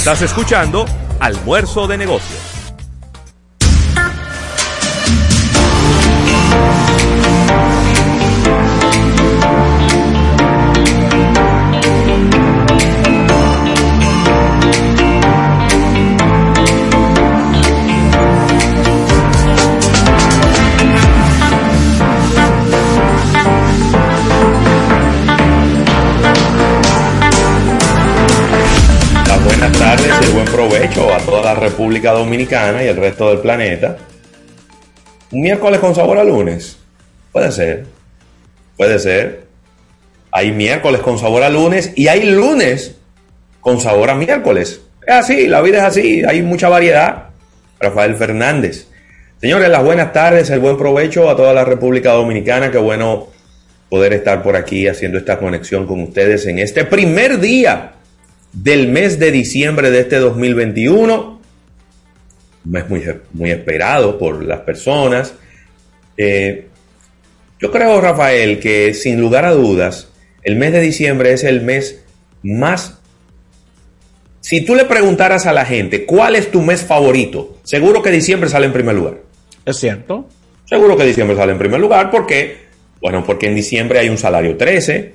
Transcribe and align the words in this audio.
Estás 0.00 0.20
escuchando 0.20 0.84
Almuerzo 1.18 1.86
de 1.86 1.96
Negocios. 1.96 2.47
República 31.88 32.12
Dominicana 32.12 32.84
y 32.84 32.88
el 32.88 32.96
resto 32.96 33.30
del 33.30 33.38
planeta. 33.38 33.96
Un 35.32 35.40
miércoles 35.40 35.80
con 35.80 35.94
sabor 35.94 36.18
a 36.18 36.24
lunes. 36.24 36.76
Puede 37.32 37.50
ser. 37.50 37.86
Puede 38.76 38.98
ser. 38.98 39.44
Hay 40.30 40.52
miércoles 40.52 41.00
con 41.00 41.18
sabor 41.18 41.42
a 41.44 41.48
lunes 41.48 41.92
y 41.96 42.08
hay 42.08 42.30
lunes 42.30 42.96
con 43.62 43.80
sabor 43.80 44.10
a 44.10 44.14
miércoles. 44.14 44.82
Es 45.06 45.14
así, 45.14 45.46
la 45.46 45.62
vida 45.62 45.78
es 45.78 45.84
así, 45.84 46.22
hay 46.28 46.42
mucha 46.42 46.68
variedad. 46.68 47.30
Rafael 47.80 48.16
Fernández. 48.16 48.88
Señores, 49.40 49.70
las 49.70 49.82
buenas 49.82 50.12
tardes, 50.12 50.50
el 50.50 50.60
buen 50.60 50.76
provecho 50.76 51.30
a 51.30 51.36
toda 51.36 51.54
la 51.54 51.64
República 51.64 52.12
Dominicana. 52.12 52.70
Qué 52.70 52.76
bueno 52.76 53.28
poder 53.88 54.12
estar 54.12 54.42
por 54.42 54.56
aquí 54.56 54.88
haciendo 54.88 55.16
esta 55.16 55.38
conexión 55.38 55.86
con 55.86 56.02
ustedes 56.02 56.44
en 56.44 56.58
este 56.58 56.84
primer 56.84 57.40
día 57.40 57.92
del 58.52 58.88
mes 58.88 59.18
de 59.18 59.30
diciembre 59.30 59.90
de 59.90 60.00
este 60.00 60.16
2021. 60.16 61.37
Un 62.68 62.72
mes 62.72 62.88
muy, 62.88 63.02
muy 63.32 63.50
esperado 63.50 64.18
por 64.18 64.44
las 64.44 64.60
personas. 64.60 65.32
Eh, 66.18 66.66
yo 67.58 67.72
creo, 67.72 67.98
Rafael, 68.00 68.60
que 68.60 68.92
sin 68.92 69.18
lugar 69.18 69.46
a 69.46 69.52
dudas, 69.52 70.08
el 70.42 70.56
mes 70.56 70.72
de 70.72 70.80
diciembre 70.80 71.32
es 71.32 71.44
el 71.44 71.62
mes 71.62 72.04
más... 72.42 72.98
Si 74.40 74.60
tú 74.60 74.74
le 74.74 74.84
preguntaras 74.84 75.46
a 75.46 75.54
la 75.54 75.64
gente 75.64 76.04
cuál 76.04 76.36
es 76.36 76.50
tu 76.50 76.60
mes 76.60 76.82
favorito, 76.82 77.58
seguro 77.64 78.02
que 78.02 78.10
diciembre 78.10 78.50
sale 78.50 78.66
en 78.66 78.72
primer 78.74 78.94
lugar. 78.94 79.18
Es 79.64 79.78
cierto. 79.78 80.28
Seguro 80.66 80.96
que 80.96 81.04
diciembre 81.04 81.36
sale 81.36 81.52
en 81.52 81.58
primer 81.58 81.80
lugar 81.80 82.10
porque, 82.10 82.58
bueno, 83.00 83.24
porque 83.24 83.46
en 83.46 83.54
diciembre 83.54 83.98
hay 83.98 84.10
un 84.10 84.18
salario 84.18 84.58
13, 84.58 85.14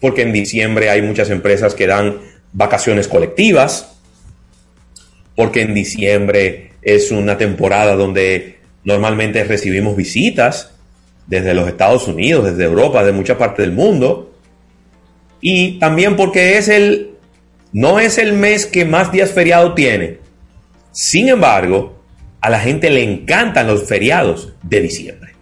porque 0.00 0.22
en 0.22 0.32
diciembre 0.32 0.90
hay 0.90 1.02
muchas 1.02 1.30
empresas 1.30 1.74
que 1.74 1.86
dan 1.86 2.18
vacaciones 2.52 3.06
colectivas, 3.06 3.95
porque 5.36 5.62
en 5.62 5.74
diciembre 5.74 6.72
es 6.82 7.12
una 7.12 7.38
temporada 7.38 7.94
donde 7.94 8.58
normalmente 8.82 9.44
recibimos 9.44 9.96
visitas 9.96 10.72
desde 11.26 11.54
los 11.54 11.68
Estados 11.68 12.08
Unidos, 12.08 12.44
desde 12.44 12.64
Europa, 12.64 13.04
de 13.04 13.12
mucha 13.12 13.38
parte 13.38 13.62
del 13.62 13.72
mundo, 13.72 14.34
y 15.40 15.78
también 15.78 16.16
porque 16.16 16.56
es 16.56 16.68
el 16.68 17.10
no 17.72 18.00
es 18.00 18.16
el 18.16 18.32
mes 18.32 18.64
que 18.64 18.84
más 18.84 19.12
días 19.12 19.32
feriado 19.32 19.74
tiene. 19.74 20.18
Sin 20.92 21.28
embargo, 21.28 22.02
a 22.40 22.48
la 22.48 22.58
gente 22.58 22.88
le 22.88 23.02
encantan 23.02 23.66
los 23.66 23.86
feriados 23.86 24.54
de 24.62 24.80
diciembre. 24.80 25.32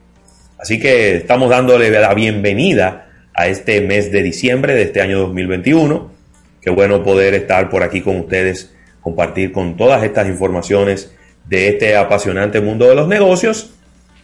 Así 0.59 0.81
que 0.81 1.17
estamos 1.17 1.51
dándole 1.51 1.91
la 1.91 2.13
bienvenida 2.15 3.09
a 3.35 3.47
este 3.47 3.83
mes 3.83 4.11
de 4.11 4.23
diciembre 4.23 4.75
de 4.75 4.83
este 4.83 5.01
año 5.01 5.21
2021. 5.21 6.11
Qué 6.61 6.71
bueno 6.71 7.05
poder 7.05 7.35
estar 7.35 7.69
por 7.69 7.83
aquí 7.83 8.01
con 8.01 8.17
ustedes, 8.17 8.74
compartir 9.05 9.53
con 9.53 9.77
todas 9.77 10.03
estas 10.03 10.27
informaciones 10.27 11.15
de 11.47 11.69
este 11.69 11.95
apasionante 11.95 12.63
mundo 12.63 12.89
de 12.89 12.95
los 12.95 13.07
negocios 13.07 13.75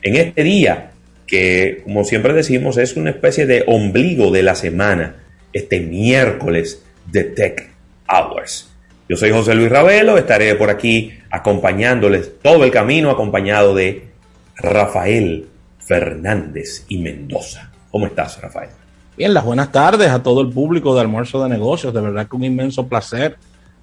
en 0.00 0.16
este 0.16 0.42
día 0.42 0.92
que, 1.26 1.82
como 1.84 2.02
siempre 2.02 2.32
decimos, 2.32 2.78
es 2.78 2.96
una 2.96 3.10
especie 3.10 3.46
de 3.46 3.62
ombligo 3.68 4.32
de 4.32 4.42
la 4.42 4.56
semana, 4.56 5.16
este 5.52 5.80
miércoles 5.80 6.82
de 7.06 7.24
Tech 7.24 7.70
Hours. 8.08 8.70
Yo 9.08 9.16
soy 9.16 9.30
José 9.30 9.54
Luis 9.54 9.68
Ravelo, 9.68 10.16
estaré 10.16 10.54
por 10.54 10.70
aquí 10.70 11.12
acompañándoles 11.30 12.40
todo 12.42 12.64
el 12.64 12.70
camino, 12.70 13.10
acompañado 13.10 13.74
de 13.74 14.08
Rafael 14.56 15.46
Fernández 15.78 16.86
y 16.88 16.98
Mendoza. 16.98 17.70
¿Cómo 17.90 18.06
estás, 18.06 18.40
Rafael? 18.40 18.70
Bien, 19.16 19.34
las 19.34 19.44
buenas 19.44 19.70
tardes 19.70 20.08
a 20.08 20.22
todo 20.22 20.40
el 20.40 20.48
público 20.48 20.94
de 20.94 21.02
Almuerzo 21.02 21.42
de 21.42 21.50
Negocios. 21.50 21.92
De 21.92 22.00
verdad 22.00 22.26
que 22.26 22.36
un 22.36 22.44
inmenso 22.44 22.88
placer 22.88 23.36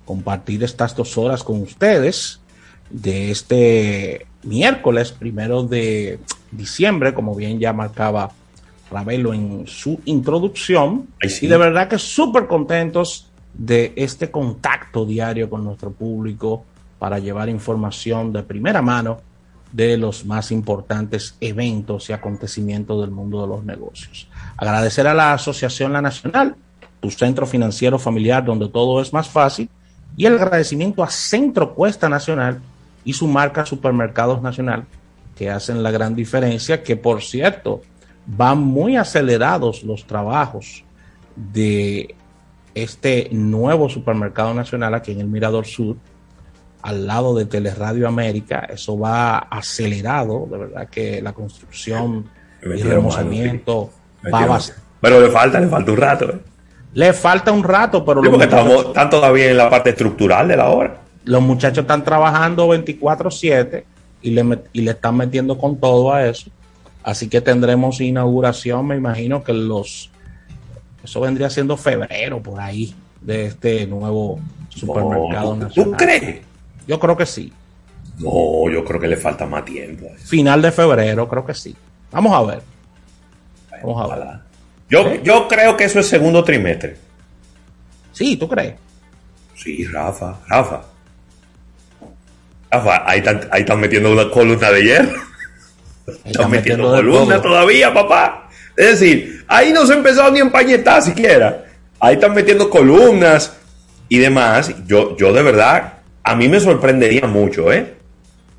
compartir 0.08 0.64
estas 0.64 0.96
dos 0.96 1.18
horas 1.18 1.44
con 1.44 1.62
ustedes 1.62 2.40
de 2.90 3.30
este 3.30 4.26
miércoles 4.44 5.12
primero 5.12 5.64
de 5.64 6.20
diciembre, 6.52 7.14
como 7.14 7.36
bien 7.36 7.60
ya 7.60 7.74
marcaba 7.74 8.32
Ravelo 8.90 9.34
en 9.34 9.68
su 9.68 10.00
introducción. 10.06 11.08
sí. 11.28 11.46
Y 11.46 11.50
de 11.50 11.58
verdad 11.58 11.90
que 11.90 12.00
súper 12.00 12.48
contentos 12.48 13.28
de 13.54 13.92
este 13.98 14.32
contacto 14.32 15.06
diario 15.06 15.50
con 15.50 15.64
nuestro 15.64 15.92
público 15.92 16.64
para 16.98 17.20
llevar 17.20 17.50
información 17.50 18.32
de 18.32 18.44
primera 18.44 18.82
mano 18.82 19.20
de 19.72 19.98
los 19.98 20.26
más 20.26 20.52
importantes 20.52 21.36
eventos 21.42 22.10
y 22.10 22.14
acontecimientos 22.14 23.02
del 23.02 23.12
mundo 23.12 23.42
de 23.42 23.48
los 23.48 23.66
negocios. 23.66 24.30
Agradecer 24.56 25.08
a 25.08 25.14
la 25.14 25.34
Asociación 25.34 25.92
La 25.92 26.02
Nacional, 26.02 26.56
tu 27.02 27.12
centro 27.12 27.46
financiero 27.46 28.00
familiar 28.00 28.46
donde 28.46 28.70
todo 28.70 29.02
es 29.02 29.12
más 29.12 29.28
fácil, 29.28 29.70
y 30.18 30.26
el 30.26 30.34
agradecimiento 30.34 31.04
a 31.04 31.10
Centro 31.10 31.76
Cuesta 31.76 32.10
Nacional 32.10 32.60
y 33.06 33.14
su 33.14 33.28
marca 33.28 33.66
Supermercados 33.66 34.42
Nacional, 34.42 34.86
que 35.36 35.52
hacen 35.52 35.84
la 35.84 35.92
gran 35.92 36.16
diferencia, 36.16 36.84
que 36.84 36.98
por 36.98 37.22
cierto, 37.22 37.82
van 38.26 38.58
muy 38.58 38.98
acelerados 38.98 39.84
los 39.84 40.06
trabajos 40.06 40.84
de 41.36 42.16
este 42.74 43.30
nuevo 43.32 43.90
supermercado 43.90 44.54
nacional 44.56 44.96
aquí 44.96 45.12
en 45.12 45.22
el 45.22 45.28
Mirador 45.28 45.68
Sur, 45.68 45.98
al 46.82 47.06
lado 47.06 47.36
de 47.36 47.46
Teleradio 47.46 48.08
América. 48.08 48.68
Eso 48.70 48.98
va 48.98 49.38
acelerado, 49.38 50.48
de 50.50 50.58
verdad 50.58 50.90
que 50.90 51.22
la 51.22 51.34
construcción 51.34 52.30
y 52.64 52.68
metieron 52.68 52.94
remozamiento 52.94 53.92
va 54.34 54.48
bastante. 54.48 54.82
Pero 55.00 55.22
le 55.22 55.30
falta, 55.30 55.60
le 55.60 55.68
falta 55.68 55.92
un 55.92 55.98
rato. 55.98 56.26
¿eh? 56.32 56.40
Le 56.98 57.14
falta 57.14 57.52
un 57.52 57.64
rato, 57.64 58.04
pero 58.04 58.22
Sí, 58.24 58.30
porque 58.30 58.46
muchachos, 58.48 58.66
estamos, 58.68 58.86
están 58.88 59.10
todavía 59.12 59.52
en 59.52 59.58
la 59.58 59.70
parte 59.70 59.92
estructural 59.92 60.48
de 60.48 60.58
la 60.58 60.70
obra. 60.70 60.98
los 61.26 61.42
muchachos 61.44 61.80
están 61.84 62.04
trabajando 62.04 62.68
24/7 62.70 63.84
y 64.24 64.32
le, 64.32 64.44
met- 64.44 64.64
y 64.74 64.82
le 64.82 64.92
están 64.92 65.16
metiendo 65.16 65.58
con 65.60 65.78
todo 65.78 66.12
a 66.12 66.26
eso. 66.28 66.50
Así 67.04 67.30
que 67.30 67.40
tendremos 67.42 68.02
inauguración, 68.02 68.88
me 68.88 68.96
imagino 68.96 69.44
que 69.44 69.54
los... 69.54 70.10
Eso 71.04 71.20
vendría 71.22 71.50
siendo 71.52 71.78
febrero 71.78 72.42
por 72.42 72.60
ahí 72.60 72.96
de 73.22 73.46
este 73.46 73.86
nuevo 73.86 74.40
supermercado 74.70 75.56
No, 75.56 75.60
¿tú- 75.60 75.66
nacional. 75.66 75.92
¿Tú 75.92 75.98
crees? 75.98 76.42
Yo 76.88 77.00
creo 77.00 77.16
que 77.16 77.26
sí. 77.28 77.54
No, 78.18 78.70
yo 78.72 78.84
creo 78.84 79.00
que 79.00 79.08
le 79.08 79.18
falta 79.18 79.46
más 79.46 79.64
tiempo. 79.66 80.08
Final 80.18 80.62
de 80.64 80.72
febrero, 80.72 81.28
creo 81.28 81.46
que 81.46 81.54
sí. 81.54 81.76
Vamos 82.12 82.34
a 82.34 82.42
ver. 82.42 82.62
Vamos 83.84 84.02
a 84.12 84.16
ver. 84.16 84.28
Yo, 84.90 85.22
yo 85.24 85.48
creo 85.48 85.76
que 85.76 85.84
eso 85.84 86.00
es 86.00 86.08
segundo 86.08 86.44
trimestre. 86.44 86.96
Sí, 88.14 88.38
¿tú 88.38 88.48
crees? 88.48 88.76
Sí, 89.56 89.86
Rafa, 89.86 90.40
Rafa. 90.48 90.82
Rafa, 92.72 93.10
ahí 93.10 93.20
están, 93.20 93.48
ahí 93.52 93.62
están 93.62 93.80
metiendo 93.80 94.12
una 94.12 94.30
columna 94.30 94.72
de 94.72 94.84
hierro. 94.84 95.22
Están 96.08 96.32
están 96.32 96.52
metiendo 96.52 96.90
metiendo 96.92 97.12
columna 97.12 97.42
todavía, 97.42 97.94
papá. 97.94 98.50
Es 98.76 99.00
decir, 99.00 99.44
ahí 99.48 99.74
no 99.74 99.86
se 99.86 99.94
ha 99.94 99.98
empezado 99.98 100.32
ni 100.32 100.40
a 100.40 100.44
empañetar 100.44 101.02
siquiera. 101.02 101.66
Ahí 102.00 102.16
están 102.16 102.34
metiendo 102.34 102.70
columnas 102.70 103.58
y 104.08 104.20
demás. 104.20 104.74
Yo, 104.86 105.18
yo 105.18 105.34
de 105.34 105.42
verdad, 105.42 106.00
a 106.24 106.36
mí 106.36 106.48
me 106.48 106.60
sorprendería 106.60 107.28
mucho, 107.28 107.74
¿eh? 107.74 107.94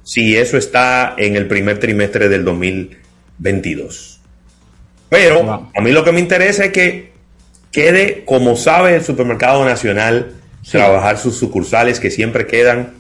Si 0.03 0.37
eso 0.37 0.57
está 0.57 1.15
en 1.17 1.37
el 1.37 1.47
primer 1.47 1.79
trimestre 1.79 2.29
del 2.29 2.45
2022. 2.45 4.18
Pero 5.09 5.43
Wow. 5.43 5.71
a 5.75 5.81
mí 5.81 5.91
lo 5.93 6.05
que 6.05 6.13
me 6.13 6.21
interesa 6.21 6.67
es 6.67 6.73
que 6.73 7.13
quede, 7.73 8.25
como 8.25 8.57
sabe 8.57 8.97
el 8.97 9.05
Supermercado 9.05 9.65
Nacional, 9.65 10.35
trabajar 10.71 11.17
sus 11.19 11.37
sucursales 11.37 11.99
que 12.01 12.11
siempre 12.11 12.47
quedan 12.47 12.93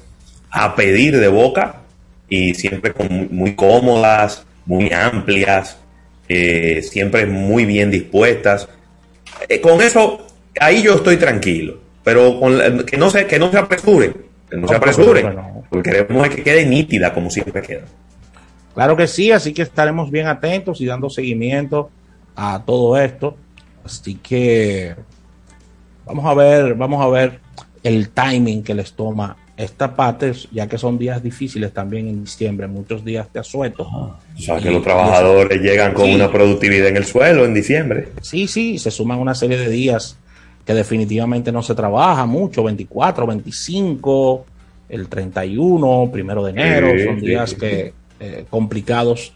a 0.50 0.74
pedir 0.74 1.18
de 1.18 1.28
boca 1.28 1.82
y 2.28 2.54
siempre 2.54 2.92
con 2.92 3.28
muy, 3.30 3.54
cómodas, 3.54 4.44
muy 4.64 4.90
amplias, 4.92 5.76
eh, 6.28 6.82
siempre 6.82 7.26
muy 7.26 7.64
bien 7.66 7.90
dispuestas. 7.90 8.68
Eh, 9.48 9.60
con 9.60 9.80
eso, 9.82 10.26
ahí 10.60 10.82
yo 10.82 10.94
estoy 10.94 11.16
tranquilo, 11.18 11.78
pero 12.04 12.38
con 12.40 12.56
la- 12.58 12.84
que, 12.84 12.96
no 12.96 13.10
se, 13.10 13.26
que 13.26 13.38
no 13.38 13.50
se 13.50 13.58
apresuren, 13.58 14.14
que 14.50 14.56
no 14.56 14.66
se 14.68 14.74
apresuren, 14.76 15.34
no. 15.34 15.64
porque 15.70 15.90
queremos 15.90 16.28
que 16.28 16.42
quede 16.42 16.64
nítida 16.64 17.12
como 17.12 17.30
siempre 17.30 17.60
queda. 17.62 17.84
Claro 18.74 18.96
que 18.96 19.06
sí, 19.06 19.30
así 19.32 19.52
que 19.52 19.62
estaremos 19.62 20.10
bien 20.10 20.26
atentos 20.26 20.80
y 20.80 20.86
dando 20.86 21.10
seguimiento 21.10 21.90
a 22.38 22.62
todo 22.64 22.96
esto. 22.96 23.36
Así 23.84 24.14
que 24.14 24.94
vamos 26.06 26.24
a 26.24 26.34
ver, 26.34 26.74
vamos 26.74 27.04
a 27.04 27.08
ver 27.08 27.40
el 27.82 28.10
timing 28.10 28.62
que 28.62 28.74
les 28.74 28.92
toma 28.92 29.36
esta 29.56 29.96
parte, 29.96 30.32
ya 30.52 30.68
que 30.68 30.78
son 30.78 30.98
días 30.98 31.20
difíciles 31.20 31.72
también 31.72 32.06
en 32.06 32.24
diciembre, 32.24 32.68
muchos 32.68 33.04
días 33.04 33.26
de 33.32 33.40
asueto. 33.40 33.82
O 33.82 34.40
sea, 34.40 34.58
que 34.58 34.70
los 34.70 34.84
trabajadores 34.84 35.60
llegan 35.60 35.92
con 35.94 36.08
una 36.10 36.30
productividad 36.30 36.86
en 36.86 36.96
el 36.96 37.04
suelo 37.04 37.44
en 37.44 37.54
diciembre. 37.54 38.10
Sí, 38.22 38.46
sí, 38.46 38.78
se 38.78 38.92
suman 38.92 39.18
una 39.18 39.34
serie 39.34 39.58
de 39.58 39.68
días 39.68 40.16
que 40.64 40.74
definitivamente 40.74 41.50
no 41.50 41.62
se 41.64 41.74
trabaja 41.74 42.24
mucho, 42.24 42.62
24, 42.62 43.26
25, 43.26 44.46
el 44.90 45.08
31, 45.08 46.08
primero 46.12 46.44
de 46.44 46.50
enero, 46.52 46.92
son 47.04 47.20
días 47.20 47.54
que 47.54 47.92
eh, 48.20 48.44
complicados 48.48 49.32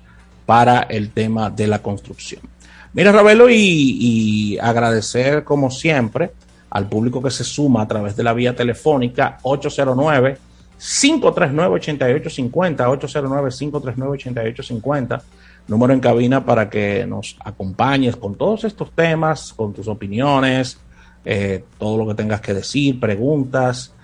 para 0.46 0.82
el 0.82 1.10
tema 1.10 1.50
de 1.50 1.66
la 1.66 1.80
construcción. 1.80 2.51
Mira, 2.94 3.10
Ravelo, 3.10 3.48
y, 3.48 4.58
agradecer 4.60 5.44
como 5.44 5.70
siempre 5.70 6.32
al 6.68 6.88
público 6.88 7.22
que 7.22 7.30
se 7.30 7.42
suma 7.42 7.82
a 7.82 7.88
través 7.88 8.16
de 8.16 8.22
la 8.22 8.34
vía 8.34 8.54
telefónica 8.54 9.38
809 9.42 10.36
539 10.78 11.74
8850 11.74 12.90
809 12.90 13.50
539 13.50 14.12
8850 14.12 15.22
número 15.68 15.94
en 15.94 16.00
cabina 16.00 16.44
para 16.44 16.68
que 16.68 17.06
nos 17.06 17.36
acompañes 17.44 18.16
con 18.16 18.34
todos 18.34 18.64
estos 18.64 18.90
temas, 18.90 19.52
con 19.52 19.72
tus 19.72 19.88
opiniones, 19.88 20.78
eh, 21.24 21.64
todo 21.78 21.96
lo 21.96 22.06
que 22.08 22.14
tengas 22.14 22.40
que 22.40 22.52
decir, 22.52 22.98
preguntas, 22.98 23.94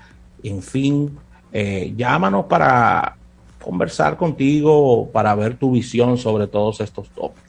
en 0.43 0.63
fin, 0.63 1.19
eh, 1.53 1.93
llámanos 1.97 2.47
para 2.47 3.17
conversar 3.61 4.17
contigo, 4.17 5.11
para 5.11 5.35
ver 5.35 5.57
tu 5.57 5.73
visión 5.73 6.17
sobre 6.17 6.47
todos 6.47 6.81
estos 6.81 7.09
tópicos. 7.11 7.48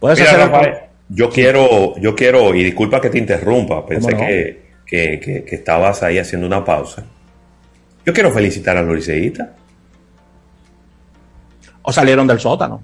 Puedes 0.00 0.20
hacer 0.20 0.88
yo 1.10 1.30
quiero, 1.30 1.96
yo 1.98 2.14
quiero, 2.14 2.54
y 2.54 2.62
disculpa 2.62 3.00
que 3.00 3.08
te 3.08 3.18
interrumpa, 3.18 3.84
pensé 3.86 4.14
que, 4.84 5.44
estabas 5.50 6.02
ahí 6.02 6.18
haciendo 6.18 6.46
una 6.46 6.64
pausa. 6.64 7.04
Yo 8.04 8.12
quiero 8.12 8.30
felicitar 8.30 8.76
a 8.76 8.82
los 8.82 9.08
¿O 11.82 11.92
salieron 11.92 12.26
del 12.26 12.38
sótano? 12.38 12.82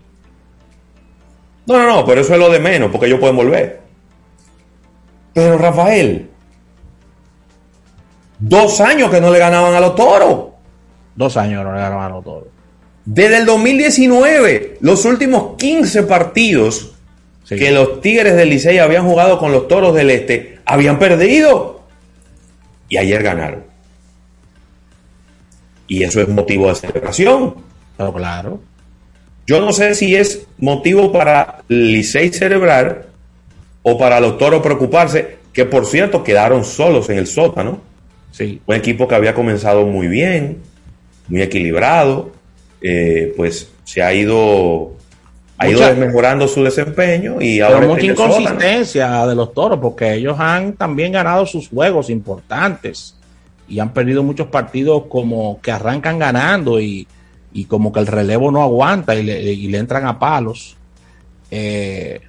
No, 1.67 1.79
no, 1.79 1.87
no, 1.87 2.07
pero 2.07 2.23
eso 2.23 2.33
es 2.33 2.39
lo 2.39 2.51
de 2.51 2.59
menos, 2.59 2.91
porque 2.91 3.07
ellos 3.07 3.21
pueden 3.21 3.37
volver. 3.37 3.81
Pero 5.35 5.59
Rafael, 5.59 6.31
dos 8.39 8.81
años 8.81 9.11
que 9.11 9.21
no 9.21 9.31
le 9.31 9.39
ganaban 9.39 9.75
a 9.75 9.81
los 9.81 9.95
toros. 9.95 10.47
Dos 11.15 11.37
años 11.37 11.61
que 11.61 11.65
no 11.65 11.75
le 11.75 11.81
ganaban 11.81 12.07
a 12.07 12.15
los 12.15 12.25
toros. 12.25 12.49
Desde 13.05 13.39
el 13.39 13.47
2019, 13.47 14.79
los 14.81 15.05
últimos 15.05 15.57
15 15.57 16.05
partidos 16.05 16.94
que 17.49 17.71
los 17.71 18.01
Tigres 18.01 18.37
del 18.37 18.51
Licey 18.51 18.79
habían 18.79 19.07
jugado 19.07 19.39
con 19.39 19.53
los 19.53 19.69
Toros 19.69 19.95
del 19.95 20.11
Este, 20.11 20.59
habían 20.65 20.99
perdido. 20.99 21.83
Y 22.89 22.97
ayer 22.97 23.23
ganaron. 23.23 23.65
Y 25.87 26.03
eso 26.03 26.21
es 26.21 26.29
motivo 26.29 26.69
de 26.69 26.75
celebración. 26.75 27.55
Claro. 27.97 28.61
Yo 29.47 29.61
no 29.61 29.73
sé 29.73 29.95
si 29.95 30.17
es 30.17 30.47
motivo 30.59 31.13
para 31.13 31.63
Licey 31.69 32.33
celebrar 32.33 33.07
o 33.83 33.99
para 33.99 34.21
los 34.21 34.39
Toros 34.39 34.63
preocuparse, 34.63 35.37
que 35.53 35.67
por 35.67 35.85
cierto 35.87 36.25
quedaron 36.25 36.65
solos 36.65 37.11
en 37.11 37.19
el 37.19 37.27
sótano. 37.27 37.81
Sí. 38.31 38.61
Un 38.67 38.75
equipo 38.75 39.07
que 39.07 39.15
había 39.15 39.35
comenzado 39.35 39.85
muy 39.87 40.09
bien, 40.09 40.59
muy 41.29 41.43
equilibrado, 41.43 42.33
eh, 42.81 43.33
pues 43.37 43.71
se 43.85 44.03
ha 44.03 44.13
ido 44.15 44.93
ha 45.57 45.69
ido 45.69 45.97
mejorando 45.97 46.49
su 46.49 46.63
desempeño 46.65 47.41
y 47.41 47.61
ahora 47.61 47.87
mucha 47.87 48.07
inconsistencia 48.07 49.27
de 49.27 49.35
los 49.35 49.55
toros 49.55 49.79
porque 49.81 50.15
ellos 50.15 50.37
han 50.39 50.73
también 50.75 51.13
ganado 51.13 51.47
sus 51.47 51.69
juegos 51.69 52.11
importantes 52.11 53.17
y 53.69 53.79
han 53.79 53.93
perdido 53.93 54.23
muchos 54.23 54.49
partidos 54.49 55.05
como 55.09 55.61
que 55.61 55.71
arrancan 55.71 56.19
ganando 56.19 56.81
y, 56.81 57.07
como 57.69 57.93
que 57.93 58.01
el 58.01 58.07
relevo 58.07 58.51
no 58.51 58.63
aguanta 58.63 59.15
y 59.15 59.23
le, 59.23 59.79
entran 59.79 60.07
a 60.07 60.19
palos. 60.19 60.77
Eh, 61.51 62.21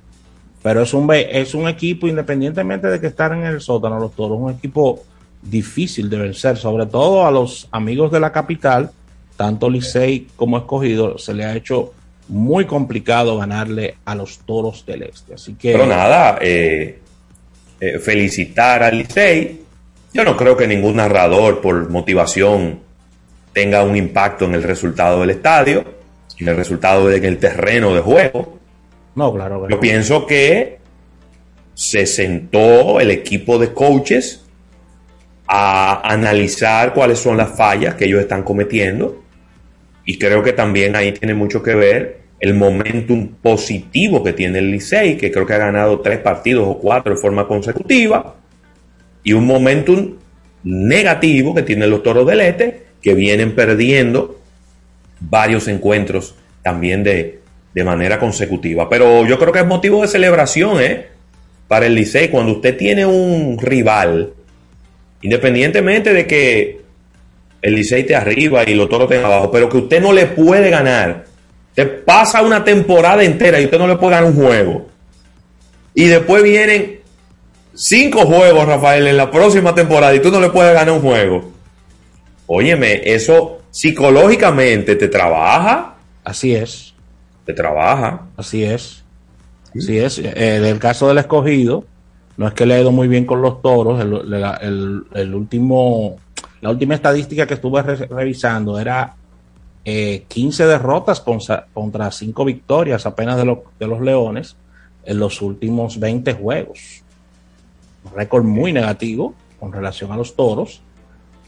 pero 0.61 0.83
es 0.83 0.93
un, 0.93 1.11
es 1.11 1.55
un 1.55 1.67
equipo, 1.67 2.07
independientemente 2.07 2.87
de 2.87 3.01
que 3.01 3.07
estén 3.07 3.33
en 3.33 3.45
el 3.45 3.61
sótano, 3.61 3.99
los 3.99 4.13
toros, 4.15 4.37
un 4.39 4.51
equipo 4.51 5.03
difícil 5.41 6.09
de 6.09 6.17
vencer, 6.17 6.57
sobre 6.57 6.85
todo 6.85 7.25
a 7.25 7.31
los 7.31 7.67
amigos 7.71 8.11
de 8.11 8.19
la 8.19 8.31
capital, 8.31 8.91
tanto 9.35 9.69
Licey 9.69 10.27
como 10.35 10.57
Escogido, 10.57 11.17
se 11.17 11.33
le 11.33 11.45
ha 11.45 11.55
hecho 11.55 11.93
muy 12.27 12.65
complicado 12.65 13.37
ganarle 13.37 13.95
a 14.05 14.15
los 14.15 14.39
toros 14.39 14.85
del 14.85 15.03
este. 15.03 15.35
Así 15.35 15.53
que. 15.55 15.71
Pero 15.71 15.85
nada, 15.85 16.37
eh, 16.41 16.99
eh, 17.79 17.99
felicitar 17.99 18.83
al 18.83 18.97
Licey. 18.97 19.61
Yo 20.13 20.23
no 20.23 20.37
creo 20.37 20.55
que 20.55 20.67
ningún 20.67 20.95
narrador 20.95 21.61
por 21.61 21.89
motivación 21.89 22.79
tenga 23.53 23.83
un 23.83 23.95
impacto 23.95 24.45
en 24.45 24.55
el 24.55 24.63
resultado 24.63 25.21
del 25.21 25.31
estadio, 25.31 25.83
en 26.39 26.47
el 26.47 26.55
resultado 26.55 27.11
en 27.11 27.25
el 27.25 27.37
terreno 27.37 27.93
de 27.93 28.01
juego. 28.01 28.57
No, 29.15 29.33
claro. 29.33 29.67
Yo 29.69 29.79
pienso 29.79 30.25
que 30.25 30.79
se 31.73 32.05
sentó 32.05 32.99
el 33.01 33.11
equipo 33.11 33.59
de 33.59 33.73
coaches 33.73 34.45
a 35.47 36.09
analizar 36.09 36.93
cuáles 36.93 37.19
son 37.19 37.37
las 37.37 37.55
fallas 37.55 37.95
que 37.95 38.05
ellos 38.05 38.21
están 38.21 38.43
cometiendo 38.43 39.24
y 40.05 40.17
creo 40.17 40.43
que 40.43 40.53
también 40.53 40.95
ahí 40.95 41.11
tiene 41.11 41.33
mucho 41.33 41.63
que 41.63 41.75
ver 41.75 42.19
el 42.39 42.53
momentum 42.53 43.29
positivo 43.41 44.23
que 44.23 44.33
tiene 44.33 44.59
el 44.59 44.71
Licey, 44.71 45.17
que 45.17 45.31
creo 45.31 45.45
que 45.45 45.53
ha 45.53 45.57
ganado 45.57 45.99
tres 46.01 46.19
partidos 46.19 46.67
o 46.67 46.77
cuatro 46.77 47.15
de 47.15 47.19
forma 47.19 47.47
consecutiva, 47.47 48.35
y 49.23 49.33
un 49.33 49.45
momentum 49.45 50.17
negativo 50.63 51.55
que 51.55 51.63
tienen 51.63 51.89
los 51.89 52.03
Toros 52.03 52.27
del 52.27 52.41
Este, 52.41 52.83
que 53.01 53.13
vienen 53.13 53.55
perdiendo 53.55 54.39
varios 55.19 55.67
encuentros 55.67 56.35
también 56.61 57.03
de, 57.03 57.39
de 57.73 57.83
manera 57.83 58.19
consecutiva. 58.19 58.89
Pero 58.89 59.25
yo 59.25 59.39
creo 59.39 59.51
que 59.51 59.59
es 59.59 59.65
motivo 59.65 60.01
de 60.01 60.07
celebración, 60.07 60.81
¿eh? 60.81 61.07
Para 61.67 61.87
el 61.87 61.95
Licey, 61.95 62.29
cuando 62.29 62.51
usted 62.51 62.77
tiene 62.77 63.05
un 63.05 63.57
rival, 63.59 64.33
independientemente 65.21 66.13
de 66.13 66.27
que 66.27 66.84
el 67.65 67.73
Licey 67.73 68.03
te 68.03 68.15
arriba 68.15 68.63
y 68.63 68.75
los 68.75 68.87
toros 68.87 69.09
te 69.09 69.17
abajo, 69.17 69.49
pero 69.49 69.67
que 69.67 69.77
usted 69.77 69.99
no 69.99 70.13
le 70.13 70.27
puede 70.27 70.69
ganar. 70.69 71.25
Te 71.73 71.87
pasa 71.87 72.43
una 72.43 72.63
temporada 72.63 73.23
entera 73.23 73.59
y 73.59 73.65
usted 73.65 73.79
no 73.79 73.87
le 73.87 73.95
puede 73.95 74.11
ganar 74.11 74.29
un 74.29 74.35
juego. 74.35 74.85
Y 75.95 76.05
después 76.05 76.43
vienen 76.43 76.99
cinco 77.73 78.27
juegos, 78.27 78.67
Rafael, 78.67 79.07
en 79.07 79.17
la 79.17 79.31
próxima 79.31 79.73
temporada 79.73 80.13
y 80.13 80.19
tú 80.19 80.29
no 80.29 80.39
le 80.39 80.51
puedes 80.51 80.75
ganar 80.75 80.93
un 80.93 81.01
juego. 81.01 81.53
Óyeme, 82.45 83.01
eso 83.03 83.61
psicológicamente 83.71 84.95
te 84.95 85.07
trabaja. 85.07 85.95
Así 86.23 86.53
es. 86.53 86.93
Te 87.45 87.53
trabaja. 87.53 88.27
Así 88.37 88.63
es. 88.63 89.03
Así 89.75 89.97
es. 89.97 90.19
En 90.19 90.65
el 90.65 90.77
caso 90.77 91.07
del 91.07 91.17
escogido, 91.17 91.83
no 92.37 92.47
es 92.47 92.53
que 92.53 92.67
le 92.67 92.75
ha 92.75 92.81
ido 92.81 92.91
muy 92.91 93.07
bien 93.07 93.25
con 93.25 93.41
los 93.41 93.63
toros. 93.63 93.99
el 93.99 95.33
último 95.33 96.19
la 96.65 96.71
última 96.71 96.95
estadística 96.95 97.45
que 97.45 97.53
estuve 97.53 97.79
revisando 97.83 98.79
era 98.79 99.13
15 99.83 99.83
eh, 99.85 100.65
derrotas 100.65 101.21
contra, 101.21 102.11
5 102.11 102.43
victorias 102.43 103.05
apenas 103.05 103.37
de, 103.37 103.55
de, 103.79 103.85
los 103.87 104.01
Leones 104.01 104.55
en 105.03 105.19
los 105.19 105.43
últimos 105.43 105.99
20 105.99 106.33
juegos. 106.33 107.03
Un 108.03 108.13
récord 108.15 108.43
muy 108.43 108.73
negativo 108.73 109.35
con 109.59 109.73
relación 109.73 110.11
a 110.11 110.17
los 110.17 110.35
Toros. 110.35 110.81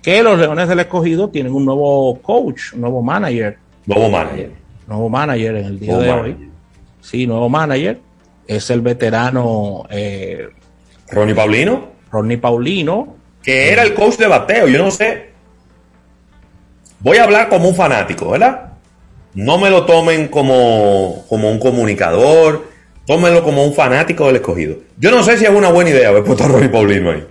Que 0.03 0.21
los 0.21 0.37
Leones 0.37 0.69
del 0.69 0.81
Escogido 0.81 1.29
tienen 1.29 1.51
un 1.51 1.65
nuevo 1.65 2.19
coach, 2.21 2.73
un 2.73 2.81
nuevo 2.81 3.01
manager. 3.01 3.57
Nuevo 3.87 4.11
manager. 4.11 4.51
Nuevo 4.85 5.09
manager 5.09 5.55
en 5.55 5.65
el 5.65 5.79
día 5.79 5.97
de 5.97 6.11
hoy. 6.11 6.51
Sí, 7.01 7.25
nuevo 7.25 7.49
manager. 7.49 7.99
Es 8.45 8.69
el 8.69 8.81
veterano. 8.81 9.87
Eh, 9.89 10.47
Ronnie 11.09 11.33
Paulino. 11.33 11.87
Ronnie 12.11 12.37
Paulino, 12.37 13.16
que 13.47 13.71
era 13.71 13.83
el 13.83 13.93
coach 13.93 14.17
de 14.17 14.27
bateo. 14.27 14.67
Yo 14.67 14.77
no 14.77 14.91
sé. 14.91 15.29
Voy 16.99 17.15
a 17.15 17.23
hablar 17.23 17.47
como 17.47 17.69
un 17.69 17.75
fanático, 17.75 18.31
¿verdad? 18.31 18.73
No 19.35 19.57
me 19.57 19.69
lo 19.69 19.85
tomen 19.85 20.27
como, 20.27 21.25
como 21.29 21.49
un 21.49 21.57
comunicador, 21.57 22.67
tómenlo 23.05 23.43
como 23.43 23.63
un 23.63 23.73
fanático 23.73 24.27
del 24.27 24.35
escogido. 24.35 24.75
Yo 24.97 25.11
no 25.11 25.23
sé 25.23 25.37
si 25.37 25.45
es 25.45 25.49
una 25.49 25.69
buena 25.69 25.91
idea 25.91 26.09
haber 26.09 26.25
puesto 26.25 26.43
a 26.43 26.49
Ronnie 26.49 26.67
Paulino 26.67 27.11
ahí. 27.11 27.25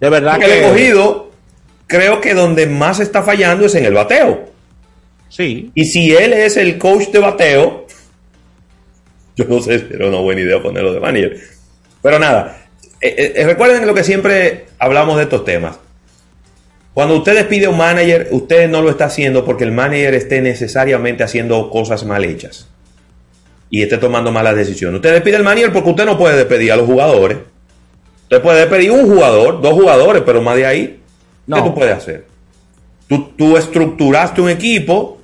De 0.00 0.10
verdad 0.10 0.32
Porque 0.32 0.46
el 0.46 0.64
escogido, 0.64 1.30
creo 1.86 2.20
que 2.20 2.34
donde 2.34 2.66
más 2.66 2.98
está 2.98 3.22
fallando 3.22 3.66
es 3.66 3.76
en 3.76 3.84
el 3.84 3.94
bateo. 3.94 4.48
Sí. 5.28 5.70
Y 5.76 5.84
si 5.84 6.12
él 6.12 6.32
es 6.32 6.56
el 6.56 6.76
coach 6.76 7.10
de 7.10 7.20
bateo, 7.20 7.86
yo 9.36 9.44
no 9.44 9.60
sé 9.60 9.78
si 9.78 9.94
era 9.94 10.08
una 10.08 10.18
buena 10.18 10.40
idea 10.40 10.60
ponerlo 10.60 10.92
de 10.92 10.98
manager. 10.98 11.38
Pero 12.02 12.18
nada, 12.18 12.61
eh, 13.02 13.14
eh, 13.18 13.32
eh, 13.34 13.44
recuerden 13.44 13.84
lo 13.84 13.94
que 13.94 14.04
siempre 14.04 14.66
hablamos 14.78 15.16
de 15.16 15.24
estos 15.24 15.44
temas. 15.44 15.76
Cuando 16.94 17.16
usted 17.16 17.34
despide 17.34 17.66
a 17.66 17.70
un 17.70 17.76
manager, 17.76 18.28
usted 18.30 18.68
no 18.68 18.80
lo 18.80 18.90
está 18.90 19.06
haciendo 19.06 19.44
porque 19.44 19.64
el 19.64 19.72
manager 19.72 20.14
esté 20.14 20.40
necesariamente 20.40 21.24
haciendo 21.24 21.68
cosas 21.68 22.04
mal 22.04 22.24
hechas 22.24 22.68
y 23.70 23.82
esté 23.82 23.98
tomando 23.98 24.30
malas 24.30 24.54
decisiones. 24.54 24.96
Usted 24.96 25.14
despide 25.14 25.36
al 25.36 25.42
manager 25.42 25.72
porque 25.72 25.90
usted 25.90 26.04
no 26.04 26.16
puede 26.16 26.36
despedir 26.36 26.70
a 26.70 26.76
los 26.76 26.86
jugadores. 26.86 27.38
Te 28.28 28.38
puedes 28.38 28.66
pedir 28.66 28.92
un 28.92 29.08
jugador, 29.08 29.60
dos 29.60 29.72
jugadores, 29.72 30.22
pero 30.24 30.40
más 30.40 30.56
de 30.56 30.66
ahí, 30.66 31.00
¿qué 31.52 31.60
tú 31.60 31.74
puedes 31.74 31.96
hacer? 31.96 32.26
Tú, 33.08 33.32
tú 33.36 33.56
estructuraste 33.56 34.40
un 34.40 34.50
equipo 34.50 35.18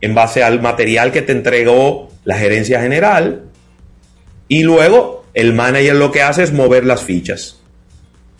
en 0.00 0.14
base 0.14 0.44
al 0.44 0.62
material 0.62 1.10
que 1.10 1.22
te 1.22 1.32
entregó 1.32 2.08
la 2.24 2.36
gerencia 2.36 2.80
general 2.80 3.42
y 4.48 4.62
luego 4.62 5.25
el 5.36 5.52
manager 5.52 5.94
lo 5.94 6.10
que 6.10 6.22
hace 6.22 6.42
es 6.42 6.52
mover 6.52 6.86
las 6.86 7.04
fichas. 7.04 7.60